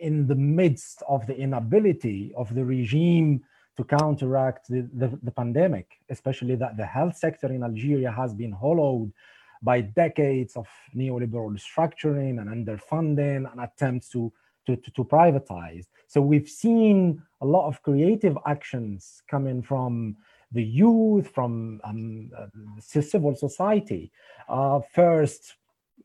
in 0.00 0.26
the 0.26 0.34
midst 0.34 1.02
of 1.08 1.26
the 1.26 1.36
inability 1.36 2.32
of 2.36 2.54
the 2.54 2.64
regime 2.64 3.42
to 3.76 3.84
counteract 3.84 4.68
the, 4.68 4.88
the, 4.94 5.18
the, 5.22 5.30
pandemic, 5.30 6.00
especially 6.08 6.56
that 6.56 6.76
the 6.76 6.84
health 6.84 7.16
sector 7.16 7.52
in 7.52 7.62
Algeria 7.62 8.10
has 8.10 8.34
been 8.34 8.52
hollowed 8.52 9.12
by 9.62 9.80
decades 9.80 10.56
of 10.56 10.66
neoliberal 10.94 11.58
structuring 11.58 12.40
and 12.40 12.48
underfunding 12.48 13.50
and 13.50 13.60
attempts 13.60 14.08
to, 14.10 14.32
to, 14.66 14.76
to, 14.76 14.90
to 14.92 15.04
privatize. 15.04 15.86
So 16.06 16.20
we've 16.20 16.48
seen 16.48 17.22
a 17.40 17.46
lot 17.46 17.68
of 17.68 17.82
creative 17.82 18.36
actions 18.46 19.22
coming 19.28 19.62
from 19.62 20.16
the 20.52 20.62
youth, 20.62 21.28
from 21.28 21.80
um, 21.84 22.30
uh, 22.36 22.46
civil 22.80 23.36
society. 23.36 24.10
Uh, 24.48 24.80
first, 24.92 25.54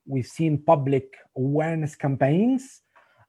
we've 0.06 0.28
seen 0.28 0.58
public 0.58 1.16
awareness 1.36 1.96
campaigns 1.96 2.82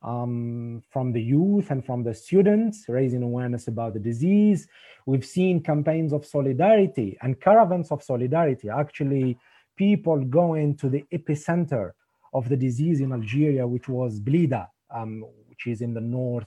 um, 0.03 0.83
from 0.91 1.13
the 1.13 1.23
youth 1.23 1.71
and 1.71 1.85
from 1.85 2.03
the 2.03 2.15
students, 2.15 2.85
raising 2.89 3.23
awareness 3.23 3.69
about 3.69 3.95
the 3.95 4.01
disease. 4.01 4.69
We've 5.07 5.25
seen 5.25 5.63
campaigns 5.63 6.13
of 6.13 6.27
solidarity 6.27 7.17
and 7.23 7.41
caravans 7.41 7.91
of 7.91 8.03
solidarity 8.03 8.69
actually 8.69 9.39
people 9.77 10.25
going 10.25 10.77
to 10.79 10.89
the 10.89 11.05
epicenter 11.13 11.93
of 12.35 12.49
the 12.49 12.57
disease 12.57 13.01
in 13.01 13.13
Algeria, 13.13 13.67
which 13.67 13.89
was 13.89 14.21
Blida, 14.21 14.69
um, 14.95 15.25
which 15.49 15.67
is 15.67 15.81
in 15.83 15.95
the 15.95 16.01
north 16.01 16.47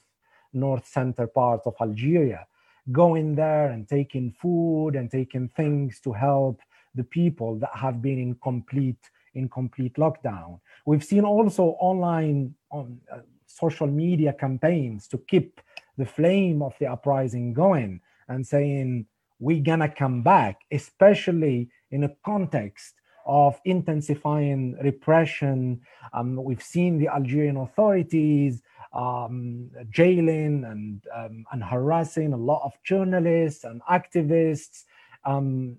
north 0.53 0.87
center 0.87 1.27
part 1.27 1.61
of 1.65 1.75
Algeria. 1.81 2.47
going 2.91 3.35
there 3.35 3.67
and 3.71 3.87
taking 3.87 4.31
food 4.41 4.91
and 4.95 5.11
taking 5.11 5.49
things 5.49 5.99
to 6.01 6.13
help 6.13 6.61
the 6.95 7.03
people 7.03 7.55
that 7.59 7.71
have 7.75 8.01
been 8.01 8.19
in 8.19 8.35
complete 8.35 8.99
in 9.35 9.47
complete 9.49 9.95
lockdown. 9.95 10.59
We've 10.85 11.03
seen 11.03 11.23
also 11.25 11.77
online 11.79 12.55
on 12.71 12.99
uh, 13.13 13.19
social 13.45 13.87
media 13.87 14.33
campaigns 14.33 15.07
to 15.09 15.19
keep 15.19 15.61
the 15.97 16.05
flame 16.05 16.63
of 16.63 16.73
the 16.79 16.87
uprising 16.87 17.53
going 17.53 18.01
and 18.27 18.45
saying 18.47 19.05
we're 19.39 19.63
gonna 19.63 19.89
come 19.89 20.23
back, 20.23 20.61
especially 20.71 21.69
in 21.91 22.05
a 22.05 22.15
context 22.25 22.95
of 23.29 23.61
intensifying 23.63 24.75
repression. 24.83 25.79
Um, 26.13 26.43
we've 26.43 26.63
seen 26.63 26.97
the 26.97 27.07
Algerian 27.07 27.57
authorities 27.57 28.63
um, 28.91 29.69
jailing 29.91 30.65
and 30.65 31.03
um, 31.15 31.45
and 31.51 31.63
harassing 31.63 32.33
a 32.33 32.37
lot 32.37 32.61
of 32.65 32.73
journalists 32.83 33.63
and 33.63 33.81
activists, 33.83 34.85
um, 35.25 35.77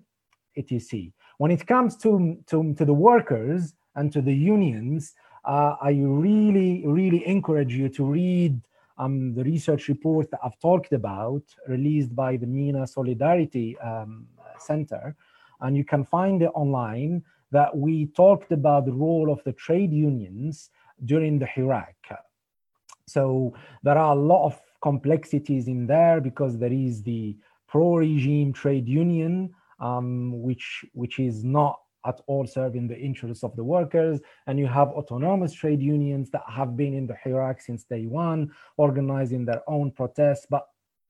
etc. 0.56 1.10
When 1.38 1.50
it 1.50 1.66
comes 1.66 1.96
to, 1.98 2.38
to, 2.46 2.74
to 2.74 2.84
the 2.84 2.94
workers 2.94 3.74
and 3.96 4.12
to 4.12 4.20
the 4.20 4.34
unions, 4.34 5.14
uh, 5.44 5.74
I 5.80 5.92
really, 5.92 6.86
really 6.86 7.26
encourage 7.26 7.74
you 7.74 7.88
to 7.88 8.04
read 8.04 8.60
um, 8.98 9.34
the 9.34 9.42
research 9.42 9.88
report 9.88 10.30
that 10.30 10.40
I've 10.44 10.58
talked 10.60 10.92
about, 10.92 11.42
released 11.66 12.14
by 12.14 12.36
the 12.36 12.46
MENA 12.46 12.86
Solidarity 12.86 13.78
um, 13.78 14.26
Center. 14.58 15.16
And 15.62 15.76
you 15.76 15.84
can 15.84 16.04
find 16.04 16.42
it 16.42 16.50
online 16.54 17.24
that 17.52 17.76
we 17.76 18.06
talked 18.06 18.52
about 18.52 18.86
the 18.86 18.92
role 18.92 19.30
of 19.30 19.42
the 19.44 19.52
trade 19.52 19.92
unions 19.92 20.70
during 21.04 21.38
the 21.38 21.46
Hirak. 21.46 21.94
So 23.06 23.54
there 23.82 23.98
are 23.98 24.12
a 24.12 24.20
lot 24.20 24.46
of 24.46 24.60
complexities 24.82 25.68
in 25.68 25.86
there 25.86 26.20
because 26.20 26.58
there 26.58 26.72
is 26.72 27.02
the 27.02 27.36
pro-regime 27.68 28.52
trade 28.52 28.88
union 28.88 29.54
um, 29.80 30.42
which 30.42 30.84
which 30.92 31.18
is 31.18 31.42
not 31.44 31.80
at 32.06 32.20
all 32.26 32.46
serving 32.46 32.88
the 32.88 32.98
interests 32.98 33.44
of 33.44 33.54
the 33.56 33.64
workers. 33.64 34.20
And 34.46 34.58
you 34.58 34.66
have 34.66 34.88
autonomous 34.88 35.52
trade 35.52 35.82
unions 35.82 36.30
that 36.30 36.44
have 36.48 36.76
been 36.76 36.94
in 36.94 37.06
the 37.06 37.16
Hirak 37.22 37.60
since 37.60 37.84
day 37.84 38.06
one, 38.06 38.52
organizing 38.78 39.44
their 39.44 39.62
own 39.68 39.90
protests. 39.90 40.46
But 40.48 40.66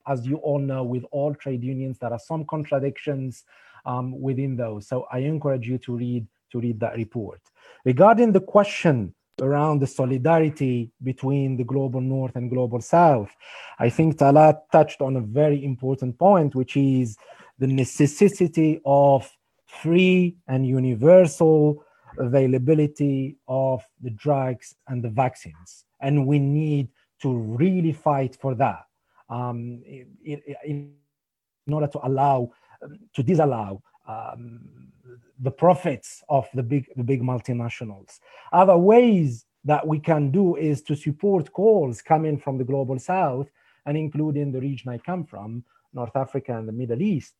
as 0.08 0.26
you 0.26 0.36
all 0.38 0.58
know, 0.58 0.82
with 0.82 1.04
all 1.12 1.34
trade 1.34 1.62
unions, 1.62 1.98
there 1.98 2.12
are 2.12 2.18
some 2.18 2.44
contradictions 2.44 3.44
um, 3.84 4.20
within 4.20 4.56
those. 4.56 4.88
So 4.88 5.06
I 5.12 5.18
encourage 5.18 5.66
you 5.68 5.78
to 5.78 5.96
read 5.96 6.26
to 6.52 6.60
read 6.60 6.80
that 6.80 6.96
report. 6.96 7.40
Regarding 7.84 8.32
the 8.32 8.40
question 8.40 9.14
around 9.40 9.78
the 9.78 9.86
solidarity 9.86 10.90
between 11.02 11.56
the 11.56 11.64
global 11.64 12.00
north 12.00 12.34
and 12.34 12.50
global 12.50 12.80
south, 12.80 13.30
I 13.78 13.88
think 13.88 14.16
Talat 14.16 14.58
touched 14.72 15.00
on 15.00 15.16
a 15.16 15.20
very 15.20 15.64
important 15.64 16.18
point, 16.18 16.56
which 16.56 16.76
is 16.76 17.16
the 17.58 17.68
necessity 17.68 18.80
of 18.84 19.30
free 19.66 20.36
and 20.48 20.66
universal 20.66 21.84
availability 22.18 23.36
of 23.48 23.82
the 24.02 24.10
drugs 24.10 24.74
and 24.88 25.02
the 25.02 25.10
vaccines. 25.10 25.84
And 26.00 26.26
we 26.26 26.38
need 26.38 26.88
to 27.22 27.36
really 27.36 27.92
fight 27.92 28.36
for 28.40 28.54
that 28.56 28.84
um, 29.28 29.82
in, 29.86 30.42
in, 30.64 30.94
order 31.70 31.86
to 31.86 32.00
allow, 32.04 32.50
to 33.14 33.22
disallow 33.22 33.82
um, 34.08 34.60
the 35.38 35.50
profits 35.50 36.22
of 36.28 36.48
the 36.54 36.62
big, 36.62 36.86
the 36.96 37.04
big 37.04 37.22
multinationals. 37.22 38.18
Other 38.52 38.76
ways 38.76 39.46
that 39.64 39.86
we 39.86 39.98
can 39.98 40.30
do 40.30 40.56
is 40.56 40.82
to 40.82 40.96
support 40.96 41.52
calls 41.52 42.02
coming 42.02 42.38
from 42.38 42.58
the 42.58 42.64
global 42.64 42.98
south 42.98 43.48
and 43.86 43.96
including 43.96 44.52
the 44.52 44.60
region 44.60 44.90
I 44.90 44.98
come 44.98 45.24
from, 45.24 45.64
North 45.92 46.14
Africa 46.14 46.56
and 46.56 46.68
the 46.68 46.72
Middle 46.72 47.02
East, 47.02 47.34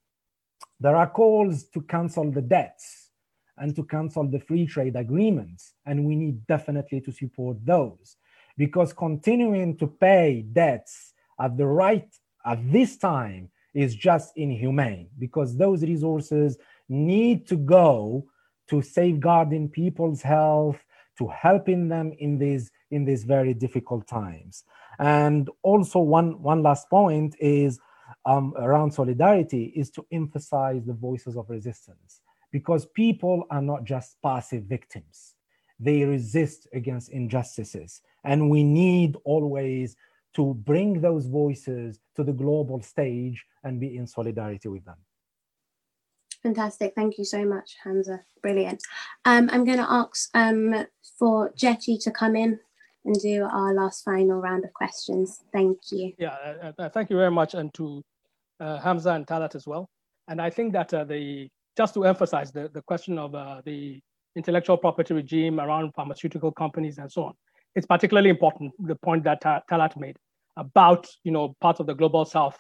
there 0.79 0.97
are 0.97 1.09
calls 1.09 1.65
to 1.65 1.83
cancel 1.83 2.31
the 2.31 2.43
debts 2.43 3.11
and 3.57 3.77
to 3.77 3.85
cancel 3.85 4.27
the 4.27 4.41
free 4.41 4.67
trade 4.67 4.97
agreements. 4.97 5.75
And 5.87 6.05
we 6.05 6.17
need 6.17 6.47
definitely 6.47 7.01
to 7.03 7.13
support 7.13 7.59
those 7.65 8.17
because 8.57 8.93
continuing 8.93 9.77
to 9.77 9.87
pay 9.87 10.45
debts 10.53 11.13
at 11.39 11.57
the 11.57 11.67
right 11.67 12.09
at 12.45 12.59
this 12.73 12.97
time 12.97 13.51
is 13.75 13.95
just 13.95 14.33
inhumane 14.37 15.09
because 15.19 15.57
those 15.57 15.83
resources 15.83 16.59
need 16.89 17.47
to 17.47 17.57
go 17.57 18.25
to 18.69 18.83
safeguarding 18.83 19.69
people's 19.69 20.23
health 20.23 20.79
to 21.19 21.29
helping 21.29 21.89
them 21.89 22.13
in 22.19 22.39
these 22.39 22.71
in 22.91 23.05
these 23.05 23.25
very 23.25 23.55
difficult 23.55 24.07
times 24.07 24.65
and 24.99 25.49
also 25.63 25.99
one 25.99 26.41
one 26.43 26.63
last 26.63 26.89
point 26.91 27.35
is 27.41 27.79
um, 28.27 28.55
around 28.59 28.91
solidarity 28.91 29.73
is 29.77 29.91
to 29.91 30.07
emphasize 30.13 30.85
the 30.85 30.93
voices 30.93 31.37
of 31.37 31.49
resistance 31.49 32.21
because 32.53 32.87
people 32.87 33.45
are 33.51 33.63
not 33.63 33.85
just 33.85 34.21
passive 34.23 34.65
victims. 34.65 35.35
They 35.79 36.05
resist 36.05 36.69
against 36.75 37.11
injustices. 37.11 38.03
And 38.25 38.51
we 38.51 38.63
need 38.65 39.17
always 39.25 39.97
to 40.35 40.55
bring 40.55 41.01
those 41.01 41.27
voices 41.27 41.99
to 42.17 42.25
the 42.25 42.33
global 42.33 42.81
stage 42.83 43.45
and 43.65 43.81
be 43.81 43.97
in 43.97 44.07
solidarity 44.07 44.69
with 44.69 44.85
them. 44.85 44.97
Fantastic. 46.43 46.95
Thank 46.95 47.19
you 47.19 47.25
so 47.25 47.45
much, 47.45 47.77
Hamza. 47.85 48.21
Brilliant. 48.43 48.83
Um, 49.25 49.51
I'm 49.53 49.65
going 49.65 49.79
to 49.79 49.91
ask 49.91 50.31
um, 50.35 50.87
for 51.19 51.53
Gyekye 51.53 52.03
to 52.05 52.11
come 52.11 52.35
in 52.35 52.59
and 53.05 53.15
do 53.21 53.45
our 53.45 53.75
last 53.75 54.05
final 54.05 54.41
round 54.41 54.65
of 54.65 54.73
questions. 54.73 55.43
Thank 55.53 55.79
you. 55.91 56.13
Yeah, 56.19 56.37
uh, 56.63 56.73
uh, 56.79 56.89
thank 56.89 57.11
you 57.11 57.17
very 57.17 57.31
much, 57.31 57.55
and 57.55 57.73
to 57.75 58.03
uh, 58.59 58.79
Hamza 58.79 59.11
and 59.11 59.27
Talat 59.27 59.55
as 59.55 59.67
well. 59.67 59.89
And 60.29 60.41
I 60.41 60.51
think 60.51 60.73
that 60.73 60.93
uh, 60.95 61.05
the 61.05 61.49
just 61.77 61.95
to 61.95 62.05
emphasize 62.05 62.53
the, 62.53 62.69
the 62.73 62.83
question 62.83 63.19
of 63.19 63.35
uh, 63.35 63.63
the 63.65 64.01
intellectual 64.37 64.77
property 64.77 65.15
regime 65.15 65.61
around 65.61 65.93
pharmaceutical 65.95 66.53
companies 66.53 66.99
and 66.99 67.11
so 67.11 67.25
on, 67.25 67.35
it's 67.75 67.87
particularly 67.87 68.31
important, 68.31 68.73
the 68.79 68.97
point 68.97 69.25
that 69.25 69.43
Talat 69.43 69.97
made 69.97 70.17
about, 70.57 71.07
you 71.25 71.33
know, 71.33 71.55
parts 71.61 71.81
of 71.81 71.87
the 71.87 71.95
global 71.95 72.25
south 72.25 72.59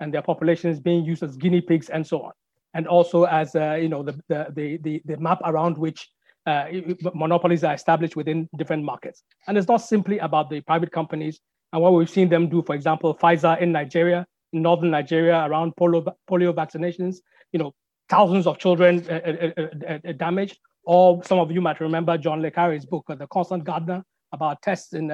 and 0.00 0.12
their 0.12 0.22
populations 0.22 0.80
being 0.80 1.04
used 1.04 1.22
as 1.22 1.36
guinea 1.36 1.60
pigs 1.60 1.88
and 1.88 2.06
so 2.06 2.22
on. 2.22 2.32
And 2.74 2.86
also 2.86 3.24
as, 3.24 3.54
uh, 3.54 3.74
you 3.74 3.88
know, 3.88 4.02
the, 4.02 4.20
the, 4.28 4.78
the, 4.82 5.02
the, 5.04 5.16
map 5.16 5.40
around 5.44 5.78
which 5.78 6.08
uh, 6.46 6.66
monopolies 7.14 7.64
are 7.64 7.74
established 7.74 8.14
within 8.14 8.48
different 8.56 8.84
markets. 8.84 9.22
And 9.46 9.56
it's 9.56 9.68
not 9.68 9.78
simply 9.78 10.18
about 10.18 10.50
the 10.50 10.60
private 10.60 10.92
companies 10.92 11.40
and 11.72 11.82
what 11.82 11.94
we've 11.94 12.10
seen 12.10 12.28
them 12.28 12.48
do, 12.48 12.62
for 12.62 12.74
example, 12.74 13.14
Pfizer 13.14 13.60
in 13.60 13.72
Nigeria 13.72 14.26
in 14.52 14.62
northern 14.62 14.90
Nigeria 14.90 15.44
around 15.46 15.74
polio, 15.76 16.06
polio 16.28 16.54
vaccinations, 16.54 17.16
you 17.52 17.58
know, 17.58 17.74
thousands 18.08 18.46
of 18.46 18.58
children 18.58 19.04
uh, 19.08 19.12
uh, 19.12 19.62
uh, 19.62 19.98
uh, 20.08 20.12
damaged. 20.12 20.58
Or 20.84 21.22
some 21.24 21.38
of 21.38 21.50
you 21.50 21.60
might 21.60 21.80
remember 21.80 22.16
John 22.16 22.40
Le 22.40 22.50
Carre's 22.50 22.86
book, 22.86 23.04
The 23.08 23.26
Constant 23.26 23.64
Gardener, 23.64 24.02
about 24.32 24.62
tests 24.62 24.92
in, 24.92 25.10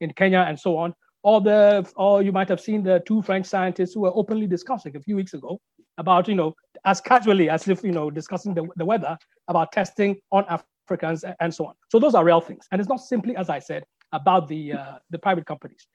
in 0.00 0.12
Kenya 0.14 0.44
and 0.48 0.58
so 0.58 0.76
on. 0.76 0.94
Or, 1.24 1.40
the, 1.40 1.88
or 1.96 2.22
you 2.22 2.32
might 2.32 2.48
have 2.48 2.60
seen 2.60 2.82
the 2.82 3.00
two 3.06 3.22
French 3.22 3.46
scientists 3.46 3.94
who 3.94 4.00
were 4.00 4.12
openly 4.14 4.46
discussing 4.46 4.96
a 4.96 5.00
few 5.00 5.14
weeks 5.14 5.34
ago 5.34 5.60
about, 5.98 6.26
you 6.26 6.34
know, 6.34 6.54
as 6.84 7.00
casually 7.00 7.48
as 7.48 7.68
if, 7.68 7.84
you 7.84 7.92
know, 7.92 8.10
discussing 8.10 8.54
the, 8.54 8.66
the 8.76 8.84
weather, 8.84 9.16
about 9.46 9.70
testing 9.70 10.18
on 10.32 10.44
Africans 10.48 11.24
and 11.38 11.54
so 11.54 11.66
on. 11.66 11.74
So 11.90 12.00
those 12.00 12.14
are 12.14 12.24
real 12.24 12.40
things. 12.40 12.66
And 12.72 12.80
it's 12.80 12.88
not 12.88 13.00
simply, 13.00 13.36
as 13.36 13.48
I 13.48 13.60
said, 13.60 13.84
about 14.12 14.48
the, 14.48 14.72
uh, 14.72 14.98
the 15.10 15.18
private 15.18 15.46
companies. 15.46 15.86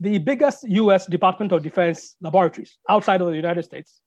The 0.00 0.18
biggest 0.18 0.64
US 0.68 1.06
Department 1.06 1.52
of 1.52 1.62
Defense 1.62 2.16
laboratories 2.20 2.76
outside 2.88 3.20
of 3.20 3.28
the 3.28 3.36
United 3.36 3.64
States 3.64 4.00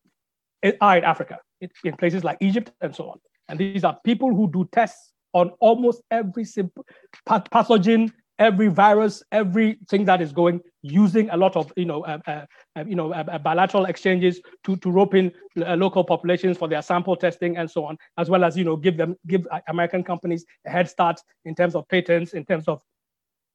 are 0.81 0.97
in 0.97 1.03
Africa, 1.03 1.39
in 1.61 1.95
places 1.97 2.23
like 2.25 2.37
Egypt 2.41 2.71
and 2.81 2.93
so 2.93 3.09
on. 3.09 3.19
And 3.47 3.57
these 3.57 3.83
are 3.85 3.97
people 4.03 4.35
who 4.35 4.51
do 4.51 4.67
tests 4.73 5.13
on 5.37 5.51
almost 5.59 6.01
every 6.09 6.43
simple 6.43 6.83
pathogen, 7.27 8.11
every 8.39 8.69
virus, 8.69 9.21
everything 9.31 10.03
that 10.05 10.19
is 10.19 10.31
going, 10.31 10.59
using 10.81 11.29
a 11.29 11.37
lot 11.37 11.55
of 11.55 11.71
you 11.75 11.85
know, 11.85 12.03
uh, 12.05 12.17
uh, 12.27 12.45
uh 12.75 12.83
you 12.87 12.95
know, 12.95 13.13
uh, 13.13 13.23
uh, 13.31 13.37
bilateral 13.37 13.85
exchanges 13.85 14.41
to, 14.63 14.75
to 14.77 14.89
rope 14.89 15.13
in 15.13 15.31
uh, 15.61 15.75
local 15.75 16.03
populations 16.03 16.57
for 16.57 16.67
their 16.67 16.81
sample 16.81 17.15
testing 17.15 17.57
and 17.57 17.69
so 17.69 17.85
on, 17.85 17.95
as 18.17 18.29
well 18.29 18.43
as 18.43 18.57
you 18.57 18.63
know, 18.63 18.75
give 18.75 18.97
them 18.97 19.15
give 19.27 19.47
American 19.67 20.03
companies 20.03 20.43
a 20.65 20.71
head 20.71 20.89
start 20.89 21.19
in 21.45 21.53
terms 21.53 21.75
of 21.75 21.87
patents, 21.87 22.33
in 22.33 22.43
terms 22.43 22.67
of 22.67 22.81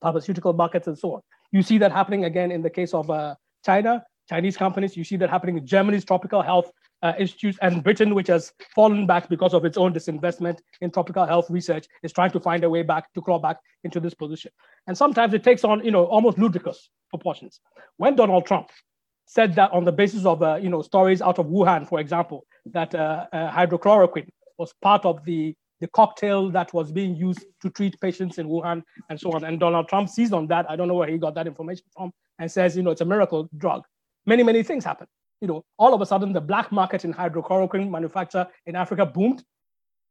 pharmaceutical 0.00 0.52
markets 0.52 0.86
and 0.86 0.98
so 0.98 1.14
on. 1.14 1.20
You 1.50 1.62
see 1.62 1.78
that 1.78 1.90
happening 1.90 2.24
again 2.24 2.52
in 2.52 2.62
the 2.62 2.70
case 2.70 2.94
of 2.94 3.10
uh, 3.10 3.34
China, 3.64 4.04
Chinese 4.28 4.56
companies. 4.56 4.96
You 4.96 5.04
see 5.04 5.16
that 5.16 5.30
happening 5.30 5.58
in 5.58 5.66
Germany's 5.66 6.04
tropical 6.04 6.42
health 6.42 6.70
uh, 7.02 7.12
institutes 7.18 7.58
and 7.62 7.82
Britain, 7.82 8.14
which 8.14 8.28
has 8.28 8.52
fallen 8.74 9.06
back 9.06 9.28
because 9.28 9.54
of 9.54 9.64
its 9.64 9.76
own 9.76 9.92
disinvestment 9.92 10.58
in 10.80 10.90
tropical 10.90 11.26
health 11.26 11.50
research, 11.50 11.86
is 12.02 12.12
trying 12.12 12.30
to 12.30 12.40
find 12.40 12.64
a 12.64 12.70
way 12.70 12.82
back 12.82 13.12
to 13.14 13.20
crawl 13.20 13.38
back 13.38 13.58
into 13.84 14.00
this 14.00 14.14
position. 14.14 14.50
And 14.86 14.96
sometimes 14.96 15.34
it 15.34 15.42
takes 15.42 15.64
on, 15.64 15.84
you 15.84 15.90
know, 15.90 16.04
almost 16.04 16.38
ludicrous 16.38 16.90
proportions. 17.10 17.60
When 17.96 18.16
Donald 18.16 18.46
Trump 18.46 18.70
said 19.26 19.54
that 19.54 19.72
on 19.72 19.84
the 19.84 19.92
basis 19.92 20.24
of, 20.24 20.42
uh, 20.42 20.56
you 20.56 20.68
know, 20.68 20.82
stories 20.82 21.22
out 21.22 21.38
of 21.38 21.46
Wuhan, 21.46 21.88
for 21.88 22.00
example, 22.00 22.46
that 22.66 22.94
uh, 22.94 23.26
uh 23.32 23.50
hydrochloroquine 23.50 24.28
was 24.58 24.72
part 24.82 25.04
of 25.04 25.24
the 25.24 25.54
the 25.82 25.88
cocktail 25.88 26.48
that 26.48 26.72
was 26.72 26.92
being 26.92 27.16
used 27.16 27.44
to 27.60 27.68
treat 27.68 28.00
patients 28.00 28.38
in 28.38 28.46
Wuhan 28.46 28.84
and 29.10 29.18
so 29.18 29.32
on. 29.32 29.42
And 29.42 29.58
Donald 29.58 29.88
Trump 29.88 30.08
sees 30.08 30.32
on 30.32 30.46
that. 30.46 30.64
I 30.70 30.76
don't 30.76 30.86
know 30.86 30.94
where 30.94 31.08
he 31.08 31.18
got 31.18 31.34
that 31.34 31.48
information 31.48 31.84
from 31.92 32.12
and 32.38 32.50
says, 32.50 32.76
you 32.76 32.84
know, 32.84 32.92
it's 32.92 33.00
a 33.00 33.04
miracle 33.04 33.48
drug. 33.58 33.82
Many, 34.24 34.44
many 34.44 34.62
things 34.62 34.84
happen. 34.84 35.08
You 35.42 35.48
know, 35.48 35.64
all 35.76 35.92
of 35.92 36.00
a 36.00 36.06
sudden 36.06 36.32
the 36.32 36.40
black 36.40 36.70
market 36.70 37.04
in 37.04 37.12
hydrochloroquine 37.12 37.90
manufacture 37.90 38.46
in 38.66 38.76
Africa 38.76 39.04
boomed. 39.04 39.42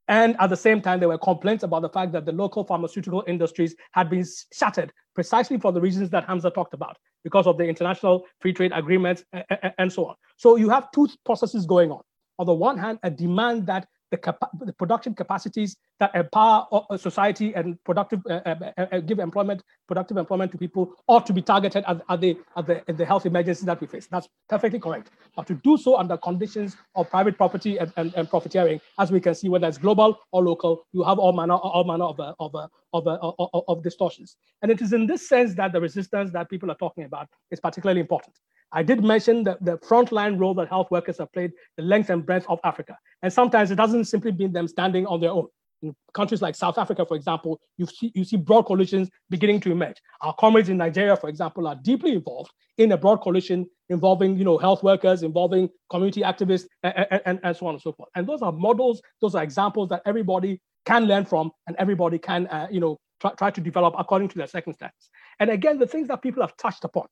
And 0.10 0.36
at 0.40 0.50
the 0.50 0.58
same 0.58 0.82
time, 0.82 1.00
there 1.00 1.08
were 1.08 1.18
complaints 1.18 1.64
about 1.64 1.84
the 1.84 1.90
fact 1.90 2.12
that 2.12 2.26
the 2.26 2.34
local 2.34 2.66
pharmaceutical 2.66 3.24
industries 3.28 3.74
had 3.94 4.10
been 4.10 4.26
shattered 4.52 4.92
precisely 5.16 5.58
for 5.58 5.72
the 5.72 5.80
reasons 5.80 6.10
that 6.10 6.26
Hamza 6.26 6.52
talked 6.52 6.74
about, 6.74 6.98
because 7.24 7.48
of 7.48 7.58
the 7.58 7.64
international 7.64 8.26
free 8.42 8.52
trade 8.52 8.74
agreements 8.76 9.24
eh, 9.34 9.44
eh, 9.50 9.56
eh, 9.64 9.70
and 9.78 9.92
so 9.92 10.08
on. 10.08 10.16
So 10.36 10.58
you 10.58 10.70
have 10.70 10.92
two 10.92 11.08
processes 11.26 11.66
going 11.66 11.92
on. 11.92 12.02
On 12.38 12.46
the 12.46 12.54
one 12.54 12.78
hand, 12.78 13.00
a 13.04 13.10
demand 13.10 13.68
that 13.68 13.88
the, 14.12 14.18
capa- 14.18 14.50
the 14.60 14.74
production 14.74 15.16
capacities 15.16 15.78
that 16.00 16.14
empower 16.14 16.68
society 16.98 17.54
and 17.56 17.82
productive 17.84 18.20
uh, 18.30 18.42
uh, 18.46 18.56
uh, 18.78 18.86
uh, 18.92 19.00
give 19.00 19.20
employment, 19.20 19.64
productive 19.88 20.18
employment 20.18 20.52
to 20.52 20.58
people 20.58 20.94
ought 21.08 21.26
to 21.26 21.34
be 21.34 21.42
targeted 21.42 21.84
at, 21.88 22.02
at, 22.10 22.22
the, 22.22 22.38
at, 22.58 22.68
the, 22.68 22.90
at 22.90 22.98
the 22.98 23.06
health 23.06 23.26
emergencies 23.26 23.66
that 23.66 23.80
we 23.80 23.88
face. 23.88 24.08
That's 24.08 24.28
perfectly 24.50 24.80
correct. 24.80 25.12
But 25.36 25.48
to 25.48 25.56
do 25.56 25.78
so 25.78 25.98
under 25.98 26.18
conditions 26.18 26.76
of 26.96 27.10
private 27.10 27.38
property 27.38 27.78
and, 27.78 27.92
and, 27.98 28.14
and 28.16 28.30
profiteering, 28.30 28.82
as 29.00 29.12
we 29.12 29.20
can 29.20 29.34
see, 29.34 29.50
whether 29.50 29.68
it's 29.68 29.78
global 29.78 30.20
or 30.32 30.44
local, 30.44 30.86
you 30.92 31.04
have 31.04 31.18
all 31.18 31.34
manner, 31.34 31.56
all 31.56 31.86
manner 31.86 32.06
of, 32.06 32.20
uh, 32.20 32.34
of, 32.40 32.54
of, 32.94 33.08
of, 33.18 33.64
of 33.68 33.84
distortions. 33.84 34.36
And 34.62 34.72
it 34.72 34.82
is 34.82 34.92
in 34.94 35.08
this 35.08 35.28
sense 35.28 35.56
that 35.56 35.72
the 35.72 35.80
resistance 35.80 36.32
that 36.34 36.50
people 36.50 36.70
are 36.70 36.76
talking 36.76 37.06
about 37.06 37.30
is 37.50 37.60
particularly 37.60 38.02
important. 38.02 38.36
I 38.74 38.84
did 38.84 39.04
mention 39.04 39.44
the, 39.44 39.58
the 39.62 39.78
frontline 39.80 40.40
role 40.40 40.54
that 40.56 40.70
health 40.70 40.90
workers 40.92 41.18
have 41.18 41.32
played 41.34 41.52
the 41.78 41.84
length 41.84 42.10
and 42.10 42.26
breadth 42.26 42.46
of 42.48 42.60
Africa. 42.64 42.98
And 43.22 43.32
sometimes 43.32 43.72
it 43.72 43.76
doesn't 43.76 44.06
simply 44.06 44.32
mean 44.32 44.54
them 44.54 44.68
standing 44.68 45.06
on 45.06 45.20
their 45.20 45.32
own. 45.32 45.48
In 45.82 45.96
countries 46.14 46.44
like 46.44 46.56
South 46.56 46.78
Africa, 46.78 47.06
for 47.06 47.18
example, 47.18 47.60
you 47.78 47.88
see, 47.88 48.12
you 48.14 48.24
see 48.24 48.38
broad 48.38 48.64
coalitions 48.66 49.10
beginning 49.32 49.60
to 49.62 49.72
emerge. 49.72 49.98
Our 50.22 50.34
comrades 50.36 50.70
in 50.70 50.78
Nigeria, 50.78 51.18
for 51.18 51.28
example, 51.28 51.68
are 51.68 51.76
deeply 51.76 52.14
involved 52.14 52.52
in 52.78 52.92
a 52.92 52.98
broad 52.98 53.22
coalition 53.22 53.68
involving 53.90 54.38
you 54.38 54.44
know, 54.44 54.58
health 54.58 54.84
workers, 54.84 55.24
involving 55.24 55.70
community 55.90 56.22
activists, 56.22 56.66
and, 56.84 57.22
and, 57.26 57.40
and 57.44 57.58
so 57.58 57.66
on 57.68 57.74
and 57.76 57.82
so 57.82 57.94
forth. 57.94 58.10
And 58.16 58.28
those 58.28 58.42
are 58.42 58.52
models, 58.52 59.02
those 59.22 59.34
are 59.34 59.44
examples 59.44 59.90
that 59.90 60.04
everybody 60.06 60.62
can 60.86 61.06
learn 61.06 61.26
from 61.26 61.52
and 61.68 61.76
everybody 61.78 62.20
can 62.20 62.48
uh, 62.48 62.68
you 62.72 62.80
know, 62.80 63.00
try, 63.20 63.32
try 63.32 63.52
to 63.52 63.62
develop 63.62 63.96
according 63.98 64.30
to 64.30 64.38
their 64.38 64.48
circumstances. 64.48 65.10
And 65.40 65.50
again, 65.50 65.80
the 65.80 65.88
things 65.88 66.08
that 66.10 66.22
people 66.22 66.42
have 66.42 66.56
touched 66.58 66.84
upon, 66.84 67.06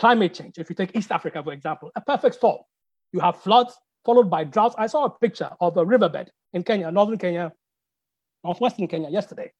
climate 0.00 0.32
change, 0.32 0.58
if 0.58 0.70
you 0.70 0.74
take 0.74 0.96
East 0.96 1.12
Africa, 1.12 1.42
for 1.42 1.52
example, 1.52 1.90
a 1.94 2.00
perfect 2.00 2.34
storm. 2.36 2.58
You 3.12 3.20
have 3.20 3.36
floods 3.42 3.76
followed 4.06 4.30
by 4.30 4.44
droughts. 4.44 4.74
I 4.78 4.86
saw 4.86 5.04
a 5.04 5.10
picture 5.10 5.50
of 5.60 5.76
a 5.76 5.84
riverbed 5.84 6.30
in 6.54 6.62
Kenya, 6.62 6.90
northern 6.90 7.18
Kenya, 7.18 7.52
northwestern 8.42 8.88
Kenya 8.88 9.10
yesterday. 9.10 9.52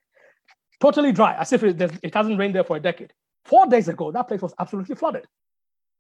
Totally 0.81 1.13
dry, 1.13 1.35
as 1.35 1.53
if 1.53 1.63
it, 1.63 1.79
it 2.03 2.15
hasn't 2.15 2.39
rained 2.39 2.55
there 2.55 2.65
for 2.65 2.77
a 2.79 2.81
decade. 2.81 3.13
Four 3.45 3.67
days 3.67 3.89
ago, 3.89 4.11
that 4.13 4.29
place 4.29 4.41
was 4.41 4.55
absolutely 4.59 4.97
flooded. 4.97 5.27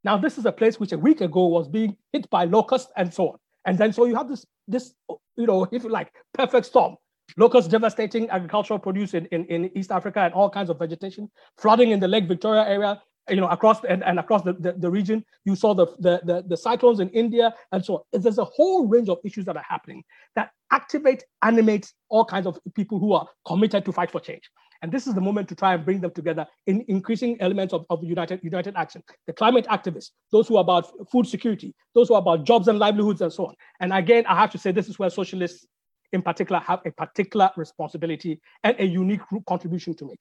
Now, 0.04 0.16
this 0.16 0.38
is 0.38 0.46
a 0.46 0.52
place 0.52 0.80
which 0.80 0.92
a 0.92 0.98
week 0.98 1.20
ago 1.20 1.46
was 1.46 1.68
being 1.68 1.96
hit 2.14 2.28
by 2.30 2.44
locusts 2.44 2.90
and 2.96 3.12
so 3.12 3.28
on. 3.32 3.38
And 3.66 3.76
then 3.76 3.92
so 3.92 4.06
you 4.06 4.14
have 4.14 4.28
this, 4.28 4.46
this 4.66 4.94
you 5.36 5.46
know, 5.46 5.68
if 5.70 5.84
you 5.84 5.90
like, 5.90 6.10
perfect 6.32 6.64
storm. 6.64 6.96
Locusts 7.36 7.70
devastating 7.70 8.30
agricultural 8.30 8.78
produce 8.78 9.12
in, 9.12 9.26
in, 9.26 9.44
in 9.46 9.70
East 9.76 9.92
Africa 9.92 10.20
and 10.20 10.32
all 10.32 10.48
kinds 10.48 10.70
of 10.70 10.78
vegetation, 10.78 11.30
flooding 11.58 11.90
in 11.90 12.00
the 12.00 12.08
Lake 12.08 12.26
Victoria 12.26 12.64
area, 12.66 13.00
you 13.28 13.36
know, 13.36 13.48
across 13.48 13.84
and, 13.84 14.02
and 14.04 14.18
across 14.18 14.42
the, 14.42 14.54
the, 14.54 14.72
the, 14.72 14.90
region. 14.90 15.24
You 15.44 15.54
saw 15.54 15.74
the, 15.74 15.86
the, 15.98 16.20
the, 16.24 16.44
the, 16.46 16.56
cyclones 16.56 17.00
in 17.00 17.08
India 17.10 17.54
and 17.72 17.84
so 17.84 17.96
on. 18.12 18.20
There's 18.20 18.38
a 18.38 18.44
whole 18.44 18.86
range 18.86 19.08
of 19.08 19.18
issues 19.24 19.44
that 19.44 19.56
are 19.56 19.64
happening 19.68 20.02
that 20.36 20.50
activate, 20.72 21.24
animate 21.42 21.92
all 22.08 22.24
kinds 22.24 22.46
of 22.46 22.58
people 22.74 22.98
who 22.98 23.12
are 23.12 23.26
committed 23.46 23.84
to 23.84 23.92
fight 23.92 24.10
for 24.10 24.20
change. 24.20 24.50
And 24.82 24.90
this 24.90 25.06
is 25.06 25.14
the 25.14 25.20
moment 25.20 25.48
to 25.50 25.54
try 25.54 25.74
and 25.74 25.84
bring 25.84 26.00
them 26.00 26.10
together 26.10 26.46
in 26.66 26.84
increasing 26.88 27.36
elements 27.40 27.74
of, 27.74 27.84
of 27.90 28.02
united, 28.02 28.40
united 28.42 28.74
action. 28.76 29.02
The 29.26 29.32
climate 29.32 29.66
activists, 29.66 30.10
those 30.32 30.48
who 30.48 30.56
are 30.56 30.62
about 30.62 30.90
food 31.10 31.26
security, 31.26 31.74
those 31.94 32.08
who 32.08 32.14
are 32.14 32.20
about 32.20 32.44
jobs 32.44 32.66
and 32.68 32.78
livelihoods 32.78 33.20
and 33.20 33.32
so 33.32 33.46
on. 33.46 33.54
And 33.80 33.92
again, 33.92 34.24
I 34.26 34.36
have 34.36 34.50
to 34.52 34.58
say 34.58 34.72
this 34.72 34.88
is 34.88 34.98
where 34.98 35.10
socialists 35.10 35.66
in 36.12 36.22
particular 36.22 36.60
have 36.60 36.80
a 36.86 36.90
particular 36.90 37.50
responsibility 37.56 38.40
and 38.64 38.74
a 38.78 38.86
unique 38.86 39.20
contribution 39.46 39.94
to 39.94 40.06
make. 40.06 40.18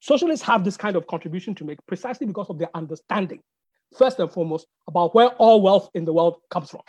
Socialists 0.00 0.44
have 0.46 0.64
this 0.64 0.76
kind 0.76 0.96
of 0.96 1.06
contribution 1.06 1.54
to 1.56 1.64
make 1.64 1.78
precisely 1.86 2.26
because 2.26 2.48
of 2.48 2.58
their 2.58 2.70
understanding, 2.74 3.40
first 3.96 4.18
and 4.18 4.30
foremost, 4.30 4.66
about 4.88 5.14
where 5.14 5.28
all 5.28 5.62
wealth 5.62 5.90
in 5.94 6.04
the 6.04 6.12
world 6.12 6.38
comes 6.50 6.70
from. 6.70 6.82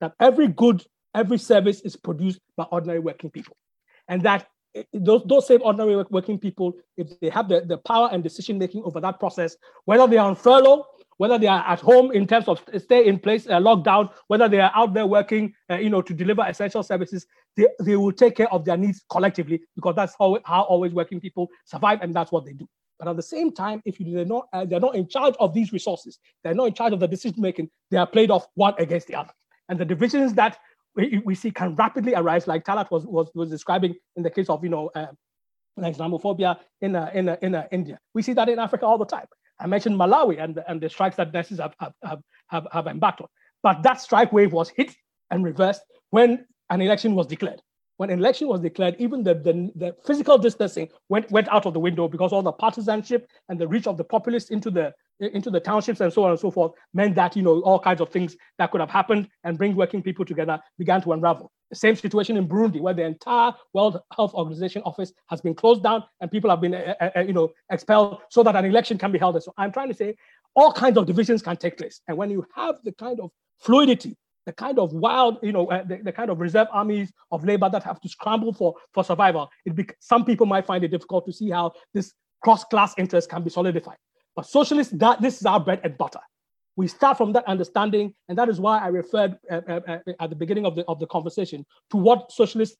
That 0.00 0.12
every 0.20 0.48
good, 0.48 0.84
every 1.14 1.38
service 1.38 1.80
is 1.82 1.96
produced 1.96 2.40
by 2.56 2.64
ordinary 2.64 3.00
working 3.00 3.30
people. 3.30 3.56
And 4.08 4.22
that 4.22 4.46
eh, 4.74 4.80
eh, 4.80 4.98
those, 5.00 5.22
those 5.26 5.46
same 5.46 5.62
ordinary 5.62 6.04
working 6.10 6.38
people, 6.38 6.74
if 6.96 7.18
they 7.20 7.28
have 7.30 7.48
the, 7.48 7.62
the 7.62 7.78
power 7.78 8.08
and 8.12 8.22
decision 8.22 8.58
making 8.58 8.82
over 8.84 9.00
that 9.00 9.20
process, 9.20 9.56
whether 9.84 10.06
they 10.06 10.18
are 10.18 10.28
on 10.28 10.36
furlough, 10.36 10.86
whether 11.18 11.38
they 11.38 11.46
are 11.46 11.64
at 11.66 11.80
home 11.80 12.12
in 12.12 12.26
terms 12.26 12.48
of 12.48 12.62
stay 12.78 13.06
in 13.06 13.18
place, 13.18 13.46
uh, 13.46 13.58
lockdown, 13.58 14.10
whether 14.28 14.48
they 14.48 14.60
are 14.60 14.72
out 14.74 14.94
there 14.94 15.06
working, 15.06 15.52
uh, 15.70 15.76
you 15.76 15.90
know, 15.90 16.02
to 16.02 16.14
deliver 16.14 16.44
essential 16.46 16.82
services, 16.82 17.26
they, 17.56 17.66
they 17.80 17.96
will 17.96 18.12
take 18.12 18.36
care 18.36 18.52
of 18.52 18.64
their 18.64 18.76
needs 18.76 19.04
collectively 19.10 19.60
because 19.74 19.94
that's 19.96 20.14
how, 20.18 20.38
how 20.44 20.62
always 20.62 20.92
working 20.92 21.20
people 21.20 21.48
survive 21.64 22.00
and 22.02 22.14
that's 22.14 22.32
what 22.32 22.44
they 22.44 22.52
do. 22.52 22.68
But 22.98 23.08
at 23.08 23.16
the 23.16 23.22
same 23.22 23.52
time, 23.52 23.82
if 23.84 24.00
you, 24.00 24.14
they're 24.14 24.24
not 24.24 24.48
uh, 24.52 24.64
they're 24.64 24.80
not 24.80 24.94
in 24.94 25.06
charge 25.06 25.34
of 25.38 25.52
these 25.52 25.72
resources, 25.72 26.18
they're 26.42 26.54
not 26.54 26.68
in 26.68 26.74
charge 26.74 26.92
of 26.94 27.00
the 27.00 27.06
decision 27.06 27.42
making. 27.42 27.68
They 27.90 27.98
are 27.98 28.06
played 28.06 28.30
off 28.30 28.46
one 28.54 28.74
against 28.78 29.06
the 29.06 29.16
other, 29.16 29.32
and 29.68 29.78
the 29.78 29.84
divisions 29.84 30.32
that 30.34 30.58
we, 30.94 31.20
we 31.24 31.34
see 31.34 31.50
can 31.50 31.74
rapidly 31.74 32.14
arise, 32.14 32.46
like 32.46 32.64
Talat 32.64 32.90
was 32.90 33.04
was, 33.06 33.28
was 33.34 33.50
describing 33.50 33.94
in 34.16 34.22
the 34.22 34.30
case 34.30 34.48
of 34.48 34.64
you 34.64 34.70
know 34.70 34.90
uh, 34.94 35.08
Islamophobia 35.78 36.58
in 36.80 36.96
uh, 36.96 37.10
in 37.12 37.28
uh, 37.28 37.36
in 37.42 37.64
India. 37.70 37.98
We 38.14 38.22
see 38.22 38.32
that 38.32 38.48
in 38.48 38.58
Africa 38.58 38.86
all 38.86 38.98
the 38.98 39.04
time. 39.04 39.26
I 39.58 39.66
mentioned 39.66 39.98
Malawi 39.98 40.42
and 40.42 40.62
and 40.68 40.80
the 40.80 40.88
strikes 40.90 41.16
that 41.16 41.32
nurses 41.32 41.58
have, 41.58 41.74
have, 41.80 42.20
have, 42.48 42.66
have 42.72 42.86
embarked 42.86 43.20
on. 43.20 43.28
But 43.62 43.82
that 43.82 44.00
strike 44.00 44.32
wave 44.32 44.52
was 44.52 44.68
hit 44.68 44.94
and 45.30 45.44
reversed 45.44 45.82
when 46.10 46.46
an 46.70 46.80
election 46.80 47.14
was 47.14 47.26
declared. 47.26 47.60
When 47.98 48.10
an 48.10 48.18
election 48.18 48.48
was 48.48 48.60
declared, 48.60 48.96
even 48.98 49.22
the, 49.22 49.34
the, 49.34 49.70
the, 49.74 49.96
physical 50.06 50.36
distancing 50.36 50.88
went, 51.08 51.30
went 51.30 51.48
out 51.48 51.64
of 51.64 51.72
the 51.72 51.80
window 51.80 52.08
because 52.08 52.32
all 52.32 52.42
the 52.42 52.52
partisanship 52.52 53.26
and 53.48 53.58
the 53.58 53.66
reach 53.66 53.86
of 53.86 53.96
the 53.96 54.04
populists 54.04 54.50
into 54.50 54.70
the 54.70 54.92
into 55.18 55.50
the 55.50 55.60
townships 55.60 56.00
and 56.00 56.12
so 56.12 56.24
on 56.24 56.30
and 56.30 56.38
so 56.38 56.50
forth 56.50 56.72
meant 56.92 57.14
that 57.14 57.34
you 57.34 57.42
know 57.42 57.60
all 57.62 57.78
kinds 57.78 58.00
of 58.02 58.10
things 58.10 58.36
that 58.58 58.70
could 58.70 58.80
have 58.80 58.90
happened 58.90 59.28
and 59.44 59.56
bring 59.56 59.74
working 59.74 60.02
people 60.02 60.24
together 60.24 60.60
began 60.78 61.00
to 61.00 61.12
unravel. 61.12 61.50
The 61.70 61.76
same 61.76 61.96
situation 61.96 62.36
in 62.36 62.46
Burundi, 62.46 62.80
where 62.80 62.94
the 62.94 63.04
entire 63.04 63.54
World 63.72 63.98
Health 64.14 64.34
Organization 64.34 64.82
office 64.82 65.12
has 65.28 65.40
been 65.40 65.54
closed 65.54 65.82
down 65.82 66.04
and 66.20 66.30
people 66.30 66.50
have 66.50 66.60
been 66.60 66.74
uh, 66.74 67.10
uh, 67.16 67.20
you 67.20 67.32
know 67.32 67.50
expelled 67.70 68.18
so 68.28 68.42
that 68.42 68.56
an 68.56 68.66
election 68.66 68.98
can 68.98 69.10
be 69.10 69.18
held. 69.18 69.42
so 69.42 69.54
I'm 69.56 69.72
trying 69.72 69.88
to 69.88 69.94
say 69.94 70.16
all 70.54 70.72
kinds 70.72 70.98
of 70.98 71.06
divisions 71.06 71.42
can 71.42 71.56
take 71.56 71.78
place, 71.78 72.00
and 72.08 72.16
when 72.16 72.30
you 72.30 72.46
have 72.54 72.76
the 72.84 72.92
kind 72.92 73.18
of 73.20 73.30
fluidity 73.58 74.16
the 74.46 74.52
kind 74.52 74.78
of 74.78 74.92
wild, 74.92 75.38
you 75.42 75.52
know, 75.52 75.66
uh, 75.66 75.82
the, 75.82 75.98
the, 75.98 76.12
kind 76.12 76.30
of 76.30 76.40
reserve 76.40 76.68
armies 76.72 77.12
of 77.32 77.44
labor 77.44 77.68
that 77.68 77.82
have 77.82 78.00
to 78.00 78.08
scramble 78.08 78.52
for, 78.52 78.74
for 78.94 79.04
survival. 79.04 79.50
Be, 79.74 79.86
some 79.98 80.24
people 80.24 80.46
might 80.46 80.64
find 80.64 80.84
it 80.84 80.88
difficult 80.88 81.26
to 81.26 81.32
see 81.32 81.50
how 81.50 81.72
this 81.92 82.14
cross-class 82.42 82.94
interest 82.96 83.28
can 83.28 83.42
be 83.42 83.50
solidified. 83.50 83.96
But 84.36 84.46
socialists, 84.46 84.92
that 84.98 85.20
this 85.20 85.40
is 85.40 85.46
our 85.46 85.58
bread 85.58 85.80
and 85.82 85.98
butter. 85.98 86.20
We 86.76 86.86
start 86.86 87.18
from 87.18 87.32
that 87.32 87.44
understanding, 87.46 88.14
and 88.28 88.38
that 88.38 88.48
is 88.48 88.60
why 88.60 88.78
I 88.78 88.88
referred 88.88 89.36
uh, 89.50 89.60
uh, 89.68 89.80
uh 89.88 89.98
at 90.20 90.30
the 90.30 90.36
beginning 90.36 90.66
of 90.66 90.76
the, 90.76 90.84
of 90.86 91.00
the 91.00 91.06
conversation 91.06 91.66
to 91.90 91.96
what 91.96 92.30
socialists 92.30 92.76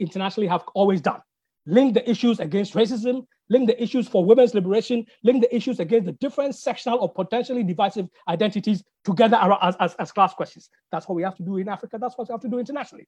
internationally 0.00 0.46
have 0.46 0.62
always 0.74 1.00
done 1.00 1.20
link 1.66 1.94
the 1.94 2.08
issues 2.08 2.40
against 2.40 2.74
racism, 2.74 3.26
link 3.48 3.68
the 3.68 3.82
issues 3.82 4.08
for 4.08 4.24
women's 4.24 4.54
liberation, 4.54 5.04
link 5.22 5.42
the 5.42 5.54
issues 5.54 5.80
against 5.80 6.06
the 6.06 6.12
different 6.12 6.54
sectional 6.54 6.98
or 6.98 7.12
potentially 7.12 7.62
divisive 7.62 8.08
identities 8.28 8.82
together 9.04 9.38
as, 9.62 9.76
as, 9.80 9.94
as 9.94 10.12
class 10.12 10.34
questions. 10.34 10.68
That's 10.90 11.08
what 11.08 11.14
we 11.14 11.22
have 11.22 11.36
to 11.36 11.42
do 11.42 11.58
in 11.58 11.68
Africa. 11.68 11.98
That's 12.00 12.16
what 12.16 12.28
we 12.28 12.32
have 12.32 12.40
to 12.40 12.48
do 12.48 12.58
internationally. 12.58 13.06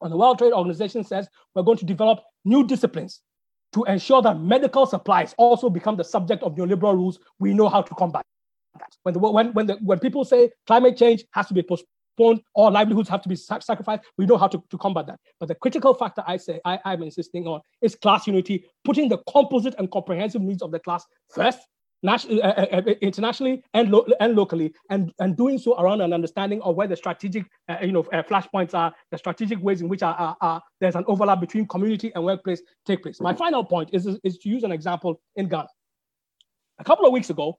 And 0.00 0.12
the 0.12 0.16
World 0.16 0.38
Trade 0.38 0.52
Organization 0.52 1.04
says 1.04 1.28
we're 1.54 1.62
going 1.62 1.78
to 1.78 1.84
develop 1.84 2.20
new 2.44 2.66
disciplines 2.66 3.20
to 3.72 3.84
ensure 3.84 4.22
that 4.22 4.40
medical 4.40 4.86
supplies 4.86 5.34
also 5.38 5.70
become 5.70 5.96
the 5.96 6.04
subject 6.04 6.42
of 6.42 6.54
neoliberal 6.54 6.94
rules, 6.94 7.18
we 7.38 7.54
know 7.54 7.68
how 7.68 7.82
to 7.82 7.94
combat 7.94 8.24
that. 8.78 8.96
When, 9.02 9.14
the, 9.14 9.20
when, 9.20 9.52
when, 9.52 9.66
the, 9.66 9.74
when 9.74 9.98
people 9.98 10.24
say 10.24 10.50
climate 10.66 10.96
change 10.96 11.24
has 11.32 11.46
to 11.48 11.54
be 11.54 11.62
post, 11.62 11.84
postponed 12.20 12.42
or 12.54 12.70
livelihoods 12.70 13.08
have 13.08 13.22
to 13.22 13.28
be 13.28 13.36
sacrificed. 13.36 14.02
We 14.16 14.26
know 14.26 14.36
how 14.36 14.48
to, 14.48 14.62
to 14.70 14.78
combat 14.78 15.06
that. 15.06 15.20
But 15.38 15.48
the 15.48 15.54
critical 15.54 15.94
factor 15.94 16.22
I 16.26 16.36
say 16.36 16.60
I, 16.64 16.78
I'm 16.84 17.02
insisting 17.02 17.46
on 17.46 17.60
is 17.82 17.94
class 17.94 18.26
unity, 18.26 18.64
putting 18.84 19.08
the 19.08 19.18
composite 19.28 19.74
and 19.78 19.90
comprehensive 19.90 20.42
needs 20.42 20.62
of 20.62 20.70
the 20.70 20.78
class 20.78 21.04
first, 21.34 21.60
nationally, 22.02 22.42
uh, 22.42 22.52
uh, 22.52 22.82
uh, 22.86 22.94
internationally 23.00 23.62
and, 23.74 23.90
lo- 23.90 24.06
and 24.20 24.34
locally, 24.34 24.72
and, 24.90 25.12
and 25.18 25.36
doing 25.36 25.58
so 25.58 25.78
around 25.78 26.00
an 26.00 26.12
understanding 26.12 26.60
of 26.62 26.74
where 26.76 26.88
the 26.88 26.96
strategic 26.96 27.44
uh, 27.68 27.76
you 27.82 27.92
know, 27.92 28.04
uh, 28.12 28.22
flashpoints 28.22 28.74
are, 28.74 28.92
the 29.10 29.18
strategic 29.18 29.60
ways 29.62 29.80
in 29.80 29.88
which 29.88 30.02
are, 30.02 30.14
are, 30.14 30.36
are, 30.40 30.62
there's 30.80 30.96
an 30.96 31.04
overlap 31.06 31.40
between 31.40 31.66
community 31.66 32.10
and 32.14 32.24
workplace 32.24 32.62
take 32.86 33.02
place. 33.02 33.20
My 33.20 33.34
final 33.34 33.64
point 33.64 33.90
is, 33.92 34.06
is 34.24 34.38
to 34.38 34.48
use 34.48 34.62
an 34.62 34.72
example 34.72 35.20
in 35.36 35.48
Ghana. 35.48 35.68
A 36.78 36.84
couple 36.84 37.04
of 37.04 37.12
weeks 37.12 37.28
ago, 37.28 37.58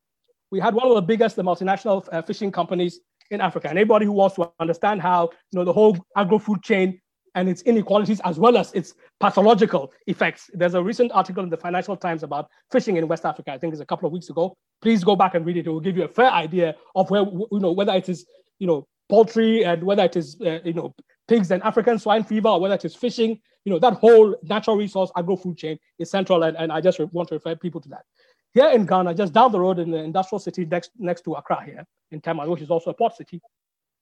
we 0.49 0.59
had 0.59 0.73
one 0.73 0.87
of 0.87 0.95
the 0.95 1.01
biggest 1.01 1.35
the 1.35 1.43
multinational 1.43 2.05
uh, 2.11 2.21
fishing 2.23 2.51
companies 2.51 2.99
in 3.31 3.41
Africa. 3.41 3.69
And 3.69 3.77
anybody 3.77 4.05
who 4.05 4.11
wants 4.11 4.35
to 4.35 4.51
understand 4.59 5.01
how 5.01 5.29
you 5.51 5.59
know 5.59 5.65
the 5.65 5.73
whole 5.73 5.97
agro-food 6.15 6.61
chain 6.61 7.01
and 7.33 7.47
its 7.47 7.61
inequalities 7.61 8.19
as 8.25 8.37
well 8.37 8.57
as 8.57 8.73
its 8.73 8.93
pathological 9.21 9.93
effects. 10.07 10.49
There's 10.53 10.73
a 10.73 10.83
recent 10.83 11.13
article 11.13 11.43
in 11.43 11.49
the 11.49 11.57
Financial 11.57 11.95
Times 11.95 12.23
about 12.23 12.49
fishing 12.71 12.97
in 12.97 13.07
West 13.07 13.25
Africa. 13.25 13.53
I 13.53 13.57
think 13.57 13.73
it's 13.73 13.81
a 13.81 13.85
couple 13.85 14.05
of 14.05 14.11
weeks 14.11 14.29
ago. 14.29 14.53
Please 14.81 15.03
go 15.03 15.15
back 15.15 15.33
and 15.33 15.45
read 15.45 15.55
it. 15.55 15.65
It 15.65 15.69
will 15.69 15.79
give 15.79 15.95
you 15.95 16.03
a 16.03 16.09
fair 16.09 16.29
idea 16.29 16.75
of 16.93 17.09
where 17.09 17.21
you 17.21 17.59
know 17.59 17.71
whether 17.71 17.93
it 17.93 18.09
is 18.09 18.25
you 18.61 18.67
know, 18.67 18.87
poultry 19.09 19.65
and 19.65 19.83
whether 19.83 20.03
it 20.03 20.15
is, 20.15 20.37
uh, 20.45 20.59
you 20.63 20.73
know, 20.73 20.93
pigs 21.27 21.49
and 21.49 21.61
African 21.63 21.97
swine 21.97 22.23
fever, 22.23 22.47
or 22.47 22.61
whether 22.61 22.75
it 22.75 22.85
is 22.85 22.95
fishing, 22.95 23.39
you 23.65 23.73
know, 23.73 23.79
that 23.79 23.93
whole 23.93 24.35
natural 24.43 24.77
resource 24.77 25.11
agro-food 25.17 25.57
chain 25.57 25.77
is 25.97 26.11
central. 26.11 26.43
And, 26.43 26.55
and 26.55 26.71
I 26.71 26.79
just 26.79 26.99
want 27.11 27.27
to 27.29 27.35
refer 27.35 27.55
people 27.55 27.81
to 27.81 27.89
that. 27.89 28.05
Here 28.53 28.69
in 28.69 28.85
Ghana, 28.85 29.15
just 29.15 29.33
down 29.33 29.51
the 29.51 29.59
road 29.59 29.79
in 29.79 29.91
the 29.91 29.97
industrial 29.97 30.39
city 30.39 30.65
next, 30.65 30.91
next 30.97 31.21
to 31.23 31.33
Accra 31.33 31.63
here 31.63 31.85
in 32.11 32.19
Tema, 32.19 32.49
which 32.49 32.61
is 32.61 32.69
also 32.69 32.89
a 32.89 32.93
port 32.93 33.15
city, 33.15 33.41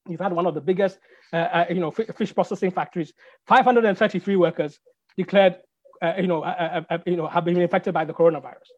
you've 0.07 0.19
had 0.19 0.33
one 0.33 0.47
of 0.47 0.55
the 0.55 0.61
biggest, 0.61 0.99
uh, 1.33 1.35
uh, 1.35 1.65
you 1.69 1.79
know, 1.79 1.91
fish 1.91 2.33
processing 2.33 2.71
factories. 2.71 3.13
533 3.47 4.35
workers 4.35 4.79
declared, 5.17 5.57
uh, 6.01 6.13
you 6.17 6.27
know, 6.27 6.41
uh, 6.41 6.83
uh, 6.89 6.93
uh, 6.93 6.97
you 7.05 7.15
know, 7.15 7.27
have 7.27 7.45
been 7.45 7.59
infected 7.61 7.93
by 7.93 8.05
the 8.05 8.13
coronavirus. 8.13 8.69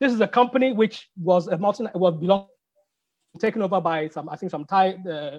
This 0.00 0.12
is 0.12 0.20
a 0.20 0.28
company 0.28 0.72
which 0.72 1.08
was 1.16 1.46
a 1.46 1.56
multi 1.56 1.86
was 1.94 2.16
belong 2.16 2.48
taken 3.38 3.62
over 3.62 3.80
by 3.80 4.08
some, 4.08 4.28
I 4.28 4.36
think, 4.36 4.50
some 4.50 4.64
Thai, 4.64 4.96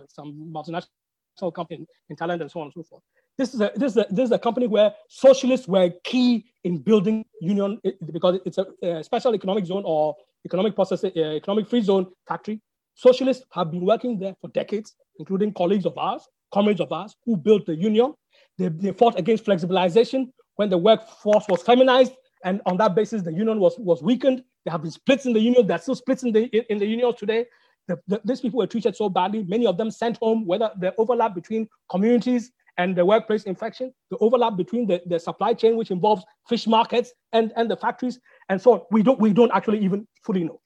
some 0.10 0.52
multinational 0.52 1.54
company 1.54 1.86
in 2.10 2.16
Thailand 2.16 2.42
and 2.42 2.50
so 2.50 2.62
on 2.62 2.68
and 2.68 2.74
so 2.74 2.84
forth. 2.84 3.04
This 3.38 3.54
is 3.54 3.62
a 3.62 3.72
this 3.76 3.92
is 3.92 3.98
a, 3.98 4.06
this 4.10 4.26
is 4.26 4.32
a 4.32 4.40
company 4.40 4.68
where 4.68 4.94
socialists 5.10 5.68
were 5.68 5.90
key 6.04 6.46
in 6.64 6.78
building 6.78 7.26
union 7.42 7.80
eh, 7.84 7.92
because 8.12 8.40
it's 8.46 8.58
a, 8.58 8.66
a 8.82 9.04
special 9.04 9.36
economic 9.36 9.66
zone 9.66 9.84
or 9.86 10.16
economic 10.46 10.74
process, 10.76 11.04
eh, 11.04 11.10
economic 11.16 11.70
free 11.70 11.82
zone 11.82 12.08
factory. 12.28 12.62
Socialists 12.94 13.44
have 13.52 13.72
been 13.72 13.86
working 13.86 14.18
there 14.18 14.36
for 14.40 14.50
decades 14.50 14.96
including 15.20 15.54
colleagues 15.54 15.86
of 15.86 15.98
ours, 15.98 16.28
comrades 16.54 16.82
of 16.82 16.92
ours, 16.92 17.16
who 17.26 17.38
built 17.38 17.66
the 17.66 17.76
union. 17.76 18.14
They, 18.58 18.70
they 18.70 18.92
fought 18.92 19.20
against 19.20 19.46
flexibilization 19.46 20.32
when 20.56 20.70
the 20.70 20.78
workforce 20.78 21.46
was 21.50 21.62
feminized, 21.62 22.14
and 22.44 22.62
on 22.66 22.78
that 22.78 22.96
basis, 22.96 23.24
the 23.24 23.34
union 23.34 23.60
was, 23.60 23.78
was 23.80 24.02
weakened. 24.04 24.44
There 24.64 24.72
have 24.72 24.82
been 24.82 24.92
splits 24.92 25.26
in 25.26 25.34
the 25.34 25.40
union. 25.40 25.68
There 25.68 25.76
are 25.76 25.82
still 25.82 25.96
splits 25.96 26.24
in 26.24 26.32
the, 26.32 26.46
in 26.72 26.78
the 26.78 26.86
union 26.86 27.14
today. 27.16 27.46
The, 27.88 28.00
the, 28.08 28.22
these 28.24 28.42
people 28.42 28.60
were 28.60 28.68
treated 28.68 28.96
so 28.96 29.10
badly. 29.10 29.44
Many 29.44 29.66
of 29.66 29.78
them 29.78 29.92
sent 29.92 30.18
home, 30.18 30.46
whether 30.46 30.72
the 30.80 30.94
overlap 30.98 31.36
between 31.36 31.68
communities 31.90 32.52
and 32.78 32.96
the 32.96 33.06
workplace 33.06 33.44
infection, 33.44 33.94
the 34.12 34.18
overlap 34.18 34.58
between 34.58 34.88
the, 34.88 35.02
the 35.06 35.20
supply 35.20 35.54
chain, 35.54 35.78
which 35.78 35.92
involves 35.92 36.24
fish 36.48 36.68
markets 36.68 37.14
and, 37.34 37.54
and 37.56 37.70
the 37.70 37.78
factories, 37.78 38.20
and 38.50 38.62
so 38.62 38.74
on. 38.74 38.82
We 38.92 39.04
don't, 39.04 39.20
we 39.20 39.34
don't 39.34 39.52
actually 39.54 39.80
even 39.80 40.08
fully 40.24 40.44
know. 40.44 40.60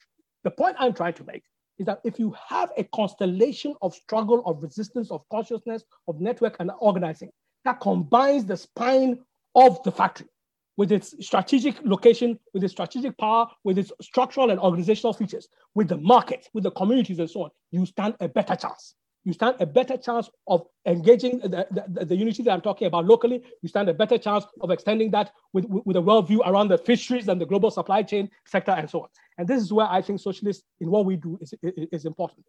The 0.44 0.52
point 0.52 0.76
I'm 0.80 0.94
trying 0.94 1.14
to 1.14 1.24
make 1.24 1.44
is 1.78 1.86
that 1.86 2.02
if 2.04 2.20
you 2.20 2.36
have 2.48 2.72
a 2.78 2.84
constellation 2.96 3.76
of 3.82 3.94
struggle, 3.94 4.44
of 4.46 4.62
resistance, 4.62 5.12
of 5.12 5.22
consciousness, 5.30 5.84
of 6.08 6.20
network 6.20 6.58
and 6.60 6.72
organizing 6.80 7.30
that 7.66 7.80
combines 7.80 8.46
the 8.46 8.58
spine 8.58 9.20
of 9.56 9.82
the 9.84 9.92
factory 9.92 10.28
with 10.78 10.92
its 10.92 11.14
strategic 11.26 11.76
location, 11.84 12.40
with 12.54 12.64
its 12.64 12.72
strategic 12.72 13.18
power, 13.18 13.48
with 13.66 13.78
its 13.78 13.92
structural 14.02 14.50
and 14.50 14.60
organizational 14.60 15.14
features, 15.14 15.50
with 15.76 15.90
the 15.90 15.98
market, 15.98 16.48
with 16.54 16.64
the 16.64 16.72
communities 16.72 17.20
and 17.20 17.30
so 17.30 17.44
on, 17.44 17.50
you 17.72 17.86
stand 17.86 18.16
a 18.22 18.30
better 18.30 18.56
chance 18.56 18.96
you 19.26 19.34
stand 19.34 19.56
a 19.60 19.66
better 19.66 19.98
chance 19.98 20.30
of 20.48 20.66
engaging 20.86 21.40
the, 21.40 21.68
the, 21.72 22.06
the, 22.06 22.16
unity 22.16 22.42
that 22.44 22.52
I'm 22.52 22.62
talking 22.62 22.88
about 22.88 23.06
locally. 23.06 23.44
You 23.62 23.70
stand 23.70 23.90
a 23.90 23.94
better 23.94 24.18
chance 24.18 24.46
of 24.62 24.72
extending 24.72 25.12
that 25.12 25.32
with, 25.54 25.66
with 25.68 25.98
a 25.98 26.02
worldview 26.02 26.40
around 26.46 26.70
the 26.70 26.78
fisheries 26.78 27.28
and 27.28 27.40
the 27.40 27.46
global 27.46 27.70
supply 27.70 28.04
chain 28.04 28.30
sector 28.46 28.72
and 28.72 28.90
so 28.90 29.02
on. 29.02 29.10
And 29.38 29.48
this 29.48 29.62
is 29.62 29.74
where 29.74 29.88
I 29.88 30.02
think 30.02 30.20
socialists 30.20 30.64
in 30.80 30.90
what 30.90 31.06
we 31.06 31.16
do 31.16 31.38
is, 31.42 31.54
is, 31.62 31.88
is 31.92 32.06
important. 32.06 32.46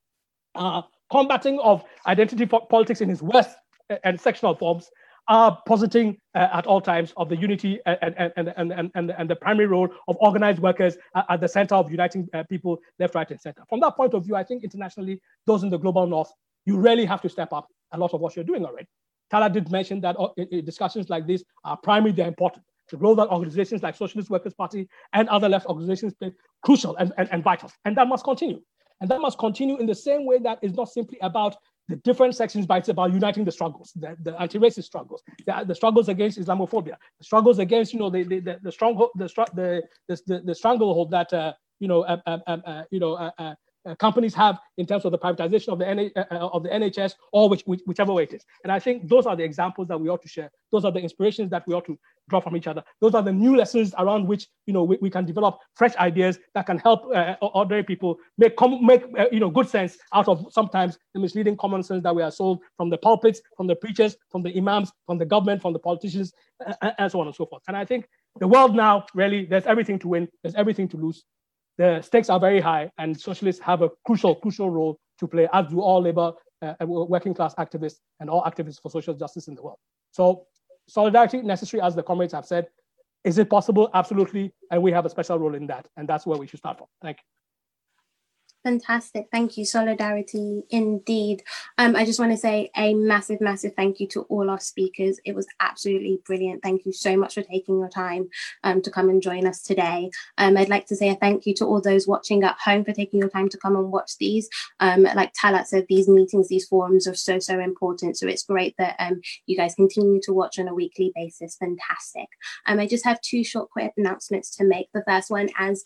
Uh, 0.55 0.82
combating 1.10 1.59
of 1.60 1.84
identity 2.06 2.47
politics 2.47 3.01
in 3.01 3.10
its 3.10 3.22
worst 3.22 3.56
and 4.05 4.20
sectional 4.20 4.55
forms 4.55 4.90
are 5.28 5.59
positing 5.66 6.16
uh, 6.34 6.48
at 6.52 6.66
all 6.66 6.80
times 6.80 7.12
of 7.16 7.28
the 7.28 7.36
unity 7.36 7.78
and, 7.86 8.14
and, 8.18 8.32
and, 8.36 8.52
and, 8.56 8.90
and, 8.94 9.10
and 9.16 9.30
the 9.30 9.36
primary 9.36 9.66
role 9.66 9.88
of 10.09 10.16
organized 10.20 10.59
workers 10.59 10.97
at 11.28 11.40
the 11.40 11.48
center 11.48 11.74
of 11.74 11.90
uniting 11.90 12.28
uh, 12.34 12.42
people 12.44 12.78
left, 12.98 13.14
right, 13.14 13.30
and 13.30 13.40
center. 13.40 13.62
From 13.68 13.80
that 13.80 13.97
point 13.97 14.14
of 14.14 14.24
view, 14.24 14.34
I 14.34 14.42
think 14.42 14.64
internationally, 14.64 15.20
those 15.47 15.62
in 15.62 15.70
the 15.70 15.78
global 15.78 16.06
north 16.06 16.32
you 16.66 16.77
really 16.78 17.05
have 17.05 17.20
to 17.23 17.28
step 17.28 17.53
up 17.53 17.69
a 17.93 17.99
lot 17.99 18.15
of 18.15 18.20
what 18.20 18.37
you're 18.37 18.45
doing 18.45 18.65
already. 18.65 18.87
Talat 19.32 19.53
did 19.53 19.70
mention 19.70 20.01
that 20.01 20.16
uh, 20.19 20.28
discussions 20.65 21.09
like 21.09 21.27
this 21.27 21.45
are 21.65 21.77
primarily 21.77 22.12
they're 22.12 22.28
important. 22.28 22.65
The 22.91 22.97
role 22.97 23.15
that 23.15 23.28
organizations 23.28 23.82
like 23.82 23.95
Socialist 23.95 24.31
Workers' 24.31 24.55
Party 24.55 24.89
and 25.12 25.28
other 25.28 25.49
left 25.49 25.66
organizations 25.66 26.15
play 26.15 26.32
crucial 26.65 26.97
and, 26.97 27.12
and, 27.16 27.28
and 27.31 27.45
vital. 27.45 27.70
And 27.85 27.97
that 27.97 28.09
must 28.09 28.24
continue. 28.24 28.61
And 29.01 29.09
that 29.11 29.20
must 29.20 29.39
continue 29.39 29.78
in 29.78 29.87
the 29.87 29.95
same 29.95 30.27
way 30.27 30.39
that 30.41 30.59
is 30.62 30.74
not 30.74 30.89
simply 30.89 31.19
about 31.23 31.57
the 31.89 31.97
different 31.97 32.35
sections, 32.37 32.66
but 32.66 32.78
it's 32.78 32.89
about 32.89 33.12
uniting 33.12 33.45
the 33.45 33.53
struggles, 33.53 33.93
the, 33.97 34.16
the 34.23 34.41
anti-racist 34.41 34.85
struggles, 34.85 35.23
the, 35.47 35.65
the, 35.66 35.74
struggles 35.74 36.09
against 36.09 36.39
Islamophobia, 36.39 36.95
the 37.19 37.24
struggles 37.24 37.59
against, 37.59 37.93
you 37.93 37.99
know, 37.99 38.11
the, 38.11 38.23
the, 38.23 38.59
the, 38.62 38.73
stronghold, 38.73 39.11
the, 39.16 39.28
the, 39.55 39.82
the, 40.27 40.41
the 40.45 40.55
stranglehold 40.55 41.11
that, 41.11 41.32
uh, 41.32 41.53
you 41.81 41.89
know, 41.89 42.03
uh, 42.03 42.19
uh, 42.27 42.39
uh, 42.47 42.82
you 42.91 43.01
know, 43.01 43.32
uh, 43.86 43.89
uh, 43.89 43.93
uh, 43.93 43.94
companies 43.97 44.35
have 44.35 44.59
in 44.78 44.86
terms 44.86 45.05
of 45.05 45.12
the 45.12 45.19
privatization 45.19 45.69
of 45.69 45.78
the, 45.78 45.85
NH, 45.85 46.12
uh, 46.16 46.24
uh, 46.31 46.48
of 46.48 46.62
the 46.62 46.69
NHS 46.69 47.15
or 47.32 47.48
which, 47.48 47.62
which, 47.62 47.81
whichever 47.86 48.12
way 48.12 48.24
it 48.24 48.35
is. 48.35 48.44
And 48.65 48.73
I 48.73 48.78
think 48.78 49.09
those 49.09 49.27
are 49.27 49.36
the 49.36 49.44
examples 49.44 49.89
that 49.89 50.01
we 50.01 50.09
ought 50.09 50.23
to 50.23 50.28
share. 50.28 50.51
Those 50.73 50.85
are 50.85 50.93
the 50.93 51.01
inspirations 51.01 51.51
that 51.51 51.66
we 51.66 51.74
ought 51.74 51.86
to 51.86 51.98
draw 52.28 52.40
from 52.40 52.57
each 52.57 52.66
other. 52.66 52.82
Those 53.01 53.15
are 53.15 53.23
the 53.23 53.32
new 53.32 53.57
lessons 53.57 53.94
around 53.98 54.27
which 54.27 54.47
you 54.66 54.73
know 54.73 54.85
we, 54.85 54.98
we 55.01 55.11
can 55.11 55.24
develop 55.24 55.59
fresh 55.74 55.97
ideas 55.97 56.39
that 56.55 56.66
can 56.66 56.78
help 56.78 57.05
uh, 57.15 57.35
ordinary 57.40 57.82
people 57.82 58.19
make 58.39 58.55
make 58.81 59.05
uh, 59.19 59.27
you 59.32 59.40
know 59.40 59.51
good 59.51 59.69
sense 59.69 59.98
out 60.15 60.28
of 60.28 60.47
sometimes 60.51 60.98
the 61.15 61.20
misleading 61.20 61.57
common 61.57 61.82
sense 61.82 62.02
that 62.02 62.15
we 62.15 62.23
are 62.23 62.31
sold 62.31 62.61
from 62.77 62.90
the 62.90 62.98
pulpits, 62.98 63.40
from 63.57 63.66
the 63.66 63.74
preachers, 63.74 64.16
from 64.31 64.43
the 64.43 64.57
imams, 64.57 64.93
from 65.07 65.19
the 65.19 65.27
government, 65.27 65.61
from 65.61 65.73
the 65.73 65.78
politicians, 65.78 66.32
uh, 66.66 66.90
and 66.98 67.11
so 67.11 67.20
on 67.20 67.27
and 67.27 67.35
so 67.35 67.47
forth. 67.47 67.62
And 67.69 67.77
I 67.77 67.85
think 67.85 68.09
the 68.39 68.47
world 68.47 68.77
now 68.77 69.07
really 69.15 69.44
there's 69.44 69.66
everything 69.66 69.98
to 70.01 70.09
win, 70.09 70.28
there's 70.43 70.55
everything 70.55 70.89
to 70.89 70.97
lose 70.97 71.24
the 71.81 72.02
stakes 72.02 72.28
are 72.28 72.39
very 72.39 72.61
high, 72.61 72.90
and 72.98 73.19
socialists 73.19 73.62
have 73.62 73.81
a 73.81 73.89
crucial, 74.05 74.35
crucial 74.35 74.69
role 74.69 74.98
to 75.19 75.27
play, 75.27 75.48
as 75.55 75.69
do 75.69 75.81
all 75.81 76.02
labor, 76.02 76.32
uh, 76.61 76.74
working 76.86 77.32
class 77.32 77.55
activists, 77.55 78.01
and 78.20 78.28
all 78.28 78.43
activists 78.43 78.78
for 78.82 78.90
social 78.90 79.15
justice 79.15 79.48
in 79.48 79.55
the 79.55 79.62
world. 79.62 79.78
So, 80.11 80.44
solidarity 80.86 81.40
necessary, 81.40 81.81
as 81.81 81.94
the 81.94 82.02
comrades 82.02 82.35
have 82.35 82.44
said. 82.44 82.66
Is 83.24 83.39
it 83.39 83.48
possible? 83.48 83.89
Absolutely, 83.94 84.52
and 84.70 84.82
we 84.82 84.93
have 84.93 85.07
a 85.07 85.09
special 85.09 85.39
role 85.39 85.55
in 85.55 85.66
that, 85.69 85.89
and 85.97 86.07
that's 86.07 86.27
where 86.27 86.39
we 86.39 86.47
should 86.47 86.59
start 86.59 86.77
from. 86.77 86.89
Thank 87.01 87.16
you. 87.16 87.40
Fantastic. 88.62 89.28
Thank 89.32 89.57
you. 89.57 89.65
Solidarity 89.65 90.65
indeed. 90.69 91.43
Um, 91.78 91.97
I 91.97 92.05
just 92.05 92.20
want 92.20 92.32
to 92.32 92.37
say 92.37 92.70
a 92.77 92.93
massive, 92.93 93.41
massive 93.41 93.73
thank 93.74 94.01
you 94.01 94.07
to 94.09 94.23
all 94.23 94.51
our 94.51 94.61
speakers. 94.61 95.19
It 95.24 95.35
was 95.35 95.47
absolutely 95.61 96.20
brilliant. 96.27 96.62
Thank 96.62 96.85
you 96.85 96.93
so 96.93 97.16
much 97.16 97.35
for 97.35 97.43
taking 97.43 97.78
your 97.78 97.89
time 97.89 98.28
um, 98.62 98.82
to 98.82 98.91
come 98.91 99.09
and 99.09 99.23
join 99.23 99.47
us 99.47 99.62
today. 99.62 100.11
Um, 100.37 100.59
I'd 100.59 100.69
like 100.69 100.87
to 100.89 100.97
say 100.97 101.09
a 101.09 101.15
thank 101.15 101.47
you 101.47 101.55
to 101.55 101.65
all 101.65 101.81
those 101.81 102.07
watching 102.07 102.45
at 102.45 102.59
home 102.62 102.85
for 102.85 102.93
taking 102.93 103.19
your 103.20 103.31
time 103.31 103.49
to 103.49 103.59
come 103.59 103.77
and 103.77 103.91
watch 103.91 104.19
these. 104.19 104.47
Um, 104.78 105.05
like 105.05 105.32
Talat 105.32 105.66
said, 105.66 105.87
these 105.89 106.09
meetings, 106.09 106.49
these 106.49 106.66
forums 106.66 107.07
are 107.07 107.15
so, 107.15 107.39
so 107.39 107.59
important. 107.61 108.19
So 108.19 108.28
it's 108.28 108.45
great 108.45 108.74
that 108.77 108.97
um, 108.99 109.23
you 109.47 109.57
guys 109.57 109.74
continue 109.74 110.20
to 110.24 110.35
watch 110.35 110.59
on 110.59 110.69
a 110.69 110.74
weekly 110.74 111.12
basis. 111.15 111.57
Fantastic. 111.57 112.28
Um, 112.66 112.78
I 112.78 112.87
just 112.87 113.07
have 113.07 113.23
two 113.23 113.43
short 113.43 113.70
quick 113.70 113.93
announcements 113.97 114.55
to 114.57 114.65
make. 114.65 114.89
The 114.93 115.05
first 115.09 115.31
one, 115.31 115.49
as 115.59 115.82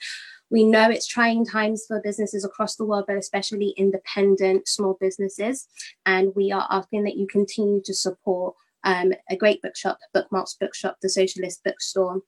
we 0.54 0.62
know 0.62 0.88
it's 0.88 1.08
trying 1.08 1.44
times 1.44 1.84
for 1.84 2.00
businesses 2.00 2.44
across 2.44 2.76
the 2.76 2.84
world, 2.84 3.06
but 3.08 3.16
especially 3.16 3.74
independent 3.76 4.68
small 4.68 4.96
businesses. 5.00 5.66
And 6.06 6.32
we 6.36 6.52
are 6.52 6.68
asking 6.70 7.02
that 7.04 7.16
you 7.16 7.26
continue 7.26 7.82
to 7.84 7.92
support 7.92 8.54
um, 8.84 9.14
a 9.28 9.36
great 9.36 9.60
bookshop, 9.62 9.98
Bookmarks 10.12 10.54
Bookshop, 10.54 10.98
the 11.02 11.08
Socialist 11.08 11.64
Bookstore, 11.64 12.20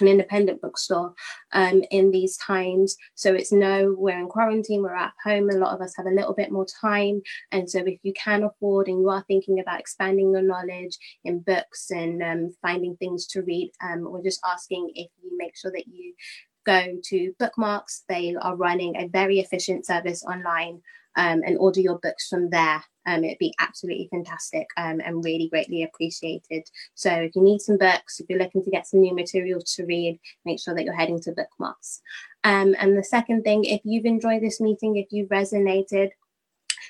an 0.00 0.08
independent 0.08 0.62
bookstore 0.62 1.12
um, 1.52 1.82
in 1.90 2.10
these 2.10 2.38
times. 2.38 2.96
So 3.16 3.34
it's 3.34 3.52
no, 3.52 3.94
we're 3.98 4.18
in 4.18 4.28
quarantine, 4.28 4.82
we're 4.82 4.94
at 4.94 5.12
home. 5.22 5.50
A 5.50 5.56
lot 5.56 5.74
of 5.74 5.82
us 5.82 5.92
have 5.98 6.06
a 6.06 6.10
little 6.14 6.34
bit 6.34 6.50
more 6.50 6.66
time. 6.80 7.20
And 7.52 7.68
so 7.68 7.80
if 7.80 7.98
you 8.02 8.14
can 8.14 8.44
afford 8.44 8.88
and 8.88 9.00
you 9.00 9.10
are 9.10 9.24
thinking 9.28 9.60
about 9.60 9.78
expanding 9.78 10.32
your 10.32 10.42
knowledge 10.42 10.96
in 11.24 11.40
books 11.40 11.90
and 11.90 12.22
um, 12.22 12.56
finding 12.62 12.96
things 12.96 13.26
to 13.26 13.42
read, 13.42 13.72
um, 13.82 14.10
we're 14.10 14.22
just 14.22 14.40
asking 14.42 14.90
if 14.94 15.10
you 15.22 15.36
make 15.36 15.54
sure 15.54 15.70
that 15.70 15.86
you 15.86 16.14
go 16.64 16.98
to 17.04 17.34
Bookmarks. 17.38 18.04
They 18.08 18.34
are 18.34 18.56
running 18.56 18.96
a 18.96 19.08
very 19.08 19.40
efficient 19.40 19.86
service 19.86 20.24
online 20.24 20.82
um, 21.16 21.42
and 21.44 21.58
order 21.58 21.80
your 21.80 21.98
books 21.98 22.28
from 22.28 22.50
there. 22.50 22.82
Um, 23.06 23.22
it'd 23.22 23.38
be 23.38 23.54
absolutely 23.60 24.08
fantastic 24.10 24.66
um, 24.76 25.00
and 25.04 25.24
really 25.24 25.48
greatly 25.48 25.82
appreciated. 25.82 26.68
So 26.94 27.10
if 27.10 27.36
you 27.36 27.42
need 27.42 27.60
some 27.60 27.76
books, 27.76 28.18
if 28.18 28.26
you're 28.28 28.38
looking 28.38 28.64
to 28.64 28.70
get 28.70 28.86
some 28.86 29.00
new 29.00 29.14
material 29.14 29.60
to 29.60 29.84
read, 29.84 30.18
make 30.44 30.58
sure 30.60 30.74
that 30.74 30.84
you're 30.84 30.94
heading 30.94 31.20
to 31.20 31.32
Bookmarks. 31.32 32.00
Um, 32.44 32.74
and 32.78 32.96
the 32.96 33.04
second 33.04 33.42
thing, 33.42 33.64
if 33.64 33.82
you've 33.84 34.06
enjoyed 34.06 34.42
this 34.42 34.60
meeting, 34.60 34.96
if 34.96 35.08
you've 35.10 35.28
resonated 35.28 36.10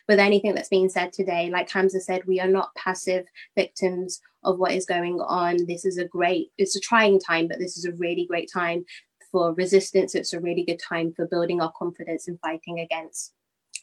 with 0.08 0.18
anything 0.18 0.54
that's 0.54 0.68
being 0.68 0.88
said 0.88 1.12
today, 1.12 1.50
like 1.50 1.70
Hamza 1.70 2.00
said, 2.00 2.22
we 2.26 2.40
are 2.40 2.48
not 2.48 2.74
passive 2.76 3.26
victims 3.56 4.20
of 4.42 4.58
what 4.58 4.72
is 4.72 4.86
going 4.86 5.20
on. 5.20 5.66
This 5.66 5.84
is 5.84 5.98
a 5.98 6.04
great, 6.04 6.48
it's 6.58 6.76
a 6.76 6.80
trying 6.80 7.18
time, 7.18 7.48
but 7.48 7.58
this 7.58 7.76
is 7.76 7.86
a 7.86 7.92
really 7.92 8.26
great 8.26 8.50
time 8.52 8.84
for 9.34 9.52
resistance, 9.54 10.14
it's 10.14 10.32
a 10.32 10.38
really 10.38 10.62
good 10.62 10.78
time 10.78 11.12
for 11.12 11.26
building 11.26 11.60
our 11.60 11.72
confidence 11.72 12.28
and 12.28 12.38
fighting 12.38 12.78
against 12.78 13.32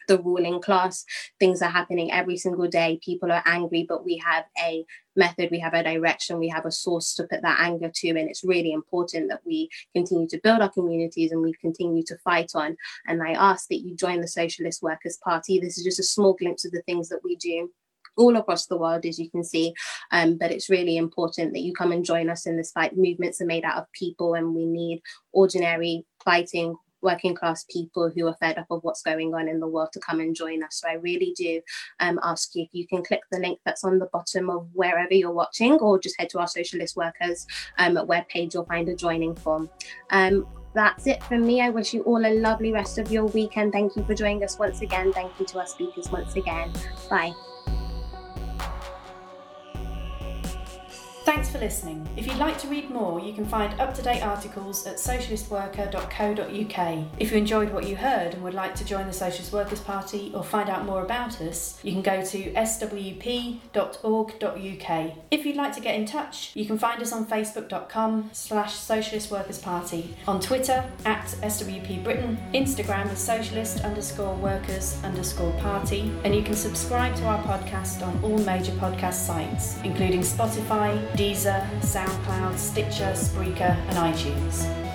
the 0.07 0.17
ruling 0.17 0.61
class. 0.61 1.03
Things 1.41 1.61
are 1.61 1.69
happening 1.69 2.09
every 2.09 2.37
single 2.37 2.69
day. 2.69 3.01
People 3.03 3.33
are 3.33 3.43
angry, 3.45 3.85
but 3.87 4.05
we 4.05 4.15
have 4.25 4.45
a 4.63 4.85
method, 5.17 5.49
we 5.51 5.59
have 5.59 5.73
a 5.73 5.83
direction, 5.83 6.39
we 6.39 6.47
have 6.47 6.65
a 6.65 6.71
source 6.71 7.13
to 7.15 7.23
put 7.23 7.41
that 7.41 7.59
anger 7.59 7.91
to. 7.93 8.07
And 8.11 8.29
it's 8.29 8.45
really 8.45 8.71
important 8.71 9.27
that 9.27 9.41
we 9.45 9.69
continue 9.93 10.25
to 10.29 10.39
build 10.41 10.61
our 10.61 10.69
communities 10.69 11.33
and 11.33 11.41
we 11.41 11.53
continue 11.59 12.03
to 12.03 12.17
fight 12.19 12.51
on. 12.55 12.77
And 13.05 13.21
I 13.21 13.33
ask 13.33 13.67
that 13.67 13.81
you 13.81 13.93
join 13.93 14.21
the 14.21 14.29
Socialist 14.29 14.81
Workers' 14.81 15.19
Party. 15.21 15.59
This 15.59 15.77
is 15.77 15.83
just 15.83 15.99
a 15.99 16.03
small 16.03 16.33
glimpse 16.33 16.63
of 16.63 16.71
the 16.71 16.81
things 16.83 17.09
that 17.09 17.25
we 17.25 17.35
do 17.35 17.69
all 18.17 18.35
across 18.37 18.67
the 18.67 18.77
world, 18.77 19.05
as 19.05 19.19
you 19.19 19.29
can 19.29 19.43
see. 19.43 19.73
Um, 20.11 20.37
but 20.37 20.51
it's 20.51 20.69
really 20.69 20.97
important 20.97 21.53
that 21.53 21.61
you 21.61 21.73
come 21.73 21.91
and 21.91 22.05
join 22.05 22.29
us 22.29 22.45
in 22.45 22.57
this 22.57 22.71
fight. 22.71 22.97
Movements 22.97 23.41
are 23.41 23.45
made 23.45 23.63
out 23.63 23.77
of 23.77 23.91
people, 23.93 24.33
and 24.33 24.53
we 24.53 24.65
need 24.65 25.01
ordinary 25.31 26.05
fighting 26.23 26.75
working 27.01 27.35
class 27.35 27.65
people 27.69 28.09
who 28.09 28.27
are 28.27 28.35
fed 28.35 28.57
up 28.57 28.67
of 28.69 28.83
what's 28.83 29.01
going 29.01 29.33
on 29.33 29.47
in 29.47 29.59
the 29.59 29.67
world 29.67 29.89
to 29.93 29.99
come 29.99 30.19
and 30.19 30.35
join 30.35 30.63
us. 30.63 30.81
So 30.81 30.89
I 30.89 30.93
really 30.93 31.33
do 31.35 31.61
um, 31.99 32.19
ask 32.23 32.55
you 32.55 32.63
if 32.63 32.69
you 32.73 32.87
can 32.87 33.03
click 33.03 33.21
the 33.31 33.39
link 33.39 33.59
that's 33.65 33.83
on 33.83 33.99
the 33.99 34.09
bottom 34.13 34.49
of 34.49 34.67
wherever 34.73 35.13
you're 35.13 35.31
watching, 35.31 35.73
or 35.73 35.99
just 35.99 36.19
head 36.19 36.29
to 36.29 36.39
our 36.39 36.47
Socialist 36.47 36.95
Workers 36.95 37.45
um, 37.77 37.95
webpage, 37.95 38.53
you'll 38.53 38.65
find 38.65 38.87
a 38.89 38.95
joining 38.95 39.35
form. 39.35 39.69
Um, 40.11 40.47
that's 40.73 41.05
it 41.05 41.21
from 41.23 41.45
me. 41.45 41.61
I 41.61 41.69
wish 41.69 41.93
you 41.93 42.01
all 42.03 42.25
a 42.25 42.33
lovely 42.39 42.71
rest 42.71 42.97
of 42.97 43.11
your 43.11 43.25
weekend. 43.25 43.73
Thank 43.73 43.95
you 43.95 44.03
for 44.05 44.13
joining 44.13 44.43
us 44.43 44.57
once 44.57 44.81
again. 44.81 45.11
Thank 45.11 45.37
you 45.39 45.45
to 45.47 45.59
our 45.59 45.67
speakers 45.67 46.09
once 46.09 46.35
again. 46.35 46.71
Bye. 47.09 47.33
Thanks 51.31 51.49
for 51.49 51.59
listening. 51.59 52.05
If 52.17 52.27
you'd 52.27 52.39
like 52.39 52.57
to 52.57 52.67
read 52.67 52.89
more, 52.89 53.21
you 53.21 53.31
can 53.31 53.45
find 53.45 53.79
up 53.79 53.93
to 53.93 54.01
date 54.01 54.21
articles 54.21 54.85
at 54.85 54.97
socialistworker.co.uk. 54.97 57.05
If 57.19 57.31
you 57.31 57.37
enjoyed 57.37 57.71
what 57.71 57.87
you 57.87 57.95
heard 57.95 58.33
and 58.33 58.43
would 58.43 58.53
like 58.53 58.75
to 58.75 58.83
join 58.83 59.07
the 59.07 59.13
Socialist 59.13 59.53
Workers' 59.53 59.79
Party 59.79 60.33
or 60.35 60.43
find 60.43 60.69
out 60.69 60.83
more 60.83 61.01
about 61.01 61.39
us, 61.39 61.79
you 61.83 61.93
can 61.93 62.01
go 62.01 62.21
to 62.21 62.51
swp.org.uk. 62.51 63.61
If 65.31 65.45
you'd 65.45 65.55
like 65.55 65.73
to 65.73 65.79
get 65.79 65.95
in 65.95 66.05
touch, 66.05 66.51
you 66.53 66.65
can 66.65 66.77
find 66.77 67.01
us 67.01 67.13
on 67.13 67.25
facebook.com 67.25 68.31
slash 68.33 68.73
Socialist 68.73 69.31
Workers' 69.31 69.57
Party, 69.57 70.13
on 70.27 70.41
Twitter 70.41 70.83
at 71.05 71.27
SWP 71.27 72.03
Britain, 72.03 72.37
Instagram 72.53 73.09
as 73.09 73.19
socialist 73.19 73.85
underscore 73.85 74.35
workers 74.35 75.01
underscore 75.05 75.53
party, 75.61 76.11
and 76.25 76.35
you 76.35 76.43
can 76.43 76.55
subscribe 76.55 77.15
to 77.15 77.23
our 77.23 77.41
podcast 77.43 78.05
on 78.05 78.21
all 78.21 78.37
major 78.39 78.73
podcast 78.73 79.13
sites, 79.13 79.77
including 79.85 80.19
Spotify, 80.19 80.99
Deezer, 81.21 81.63
SoundCloud, 81.81 82.57
Stitcher, 82.57 83.13
Spreaker, 83.13 83.77
and 83.89 83.95
iTunes. 83.95 84.90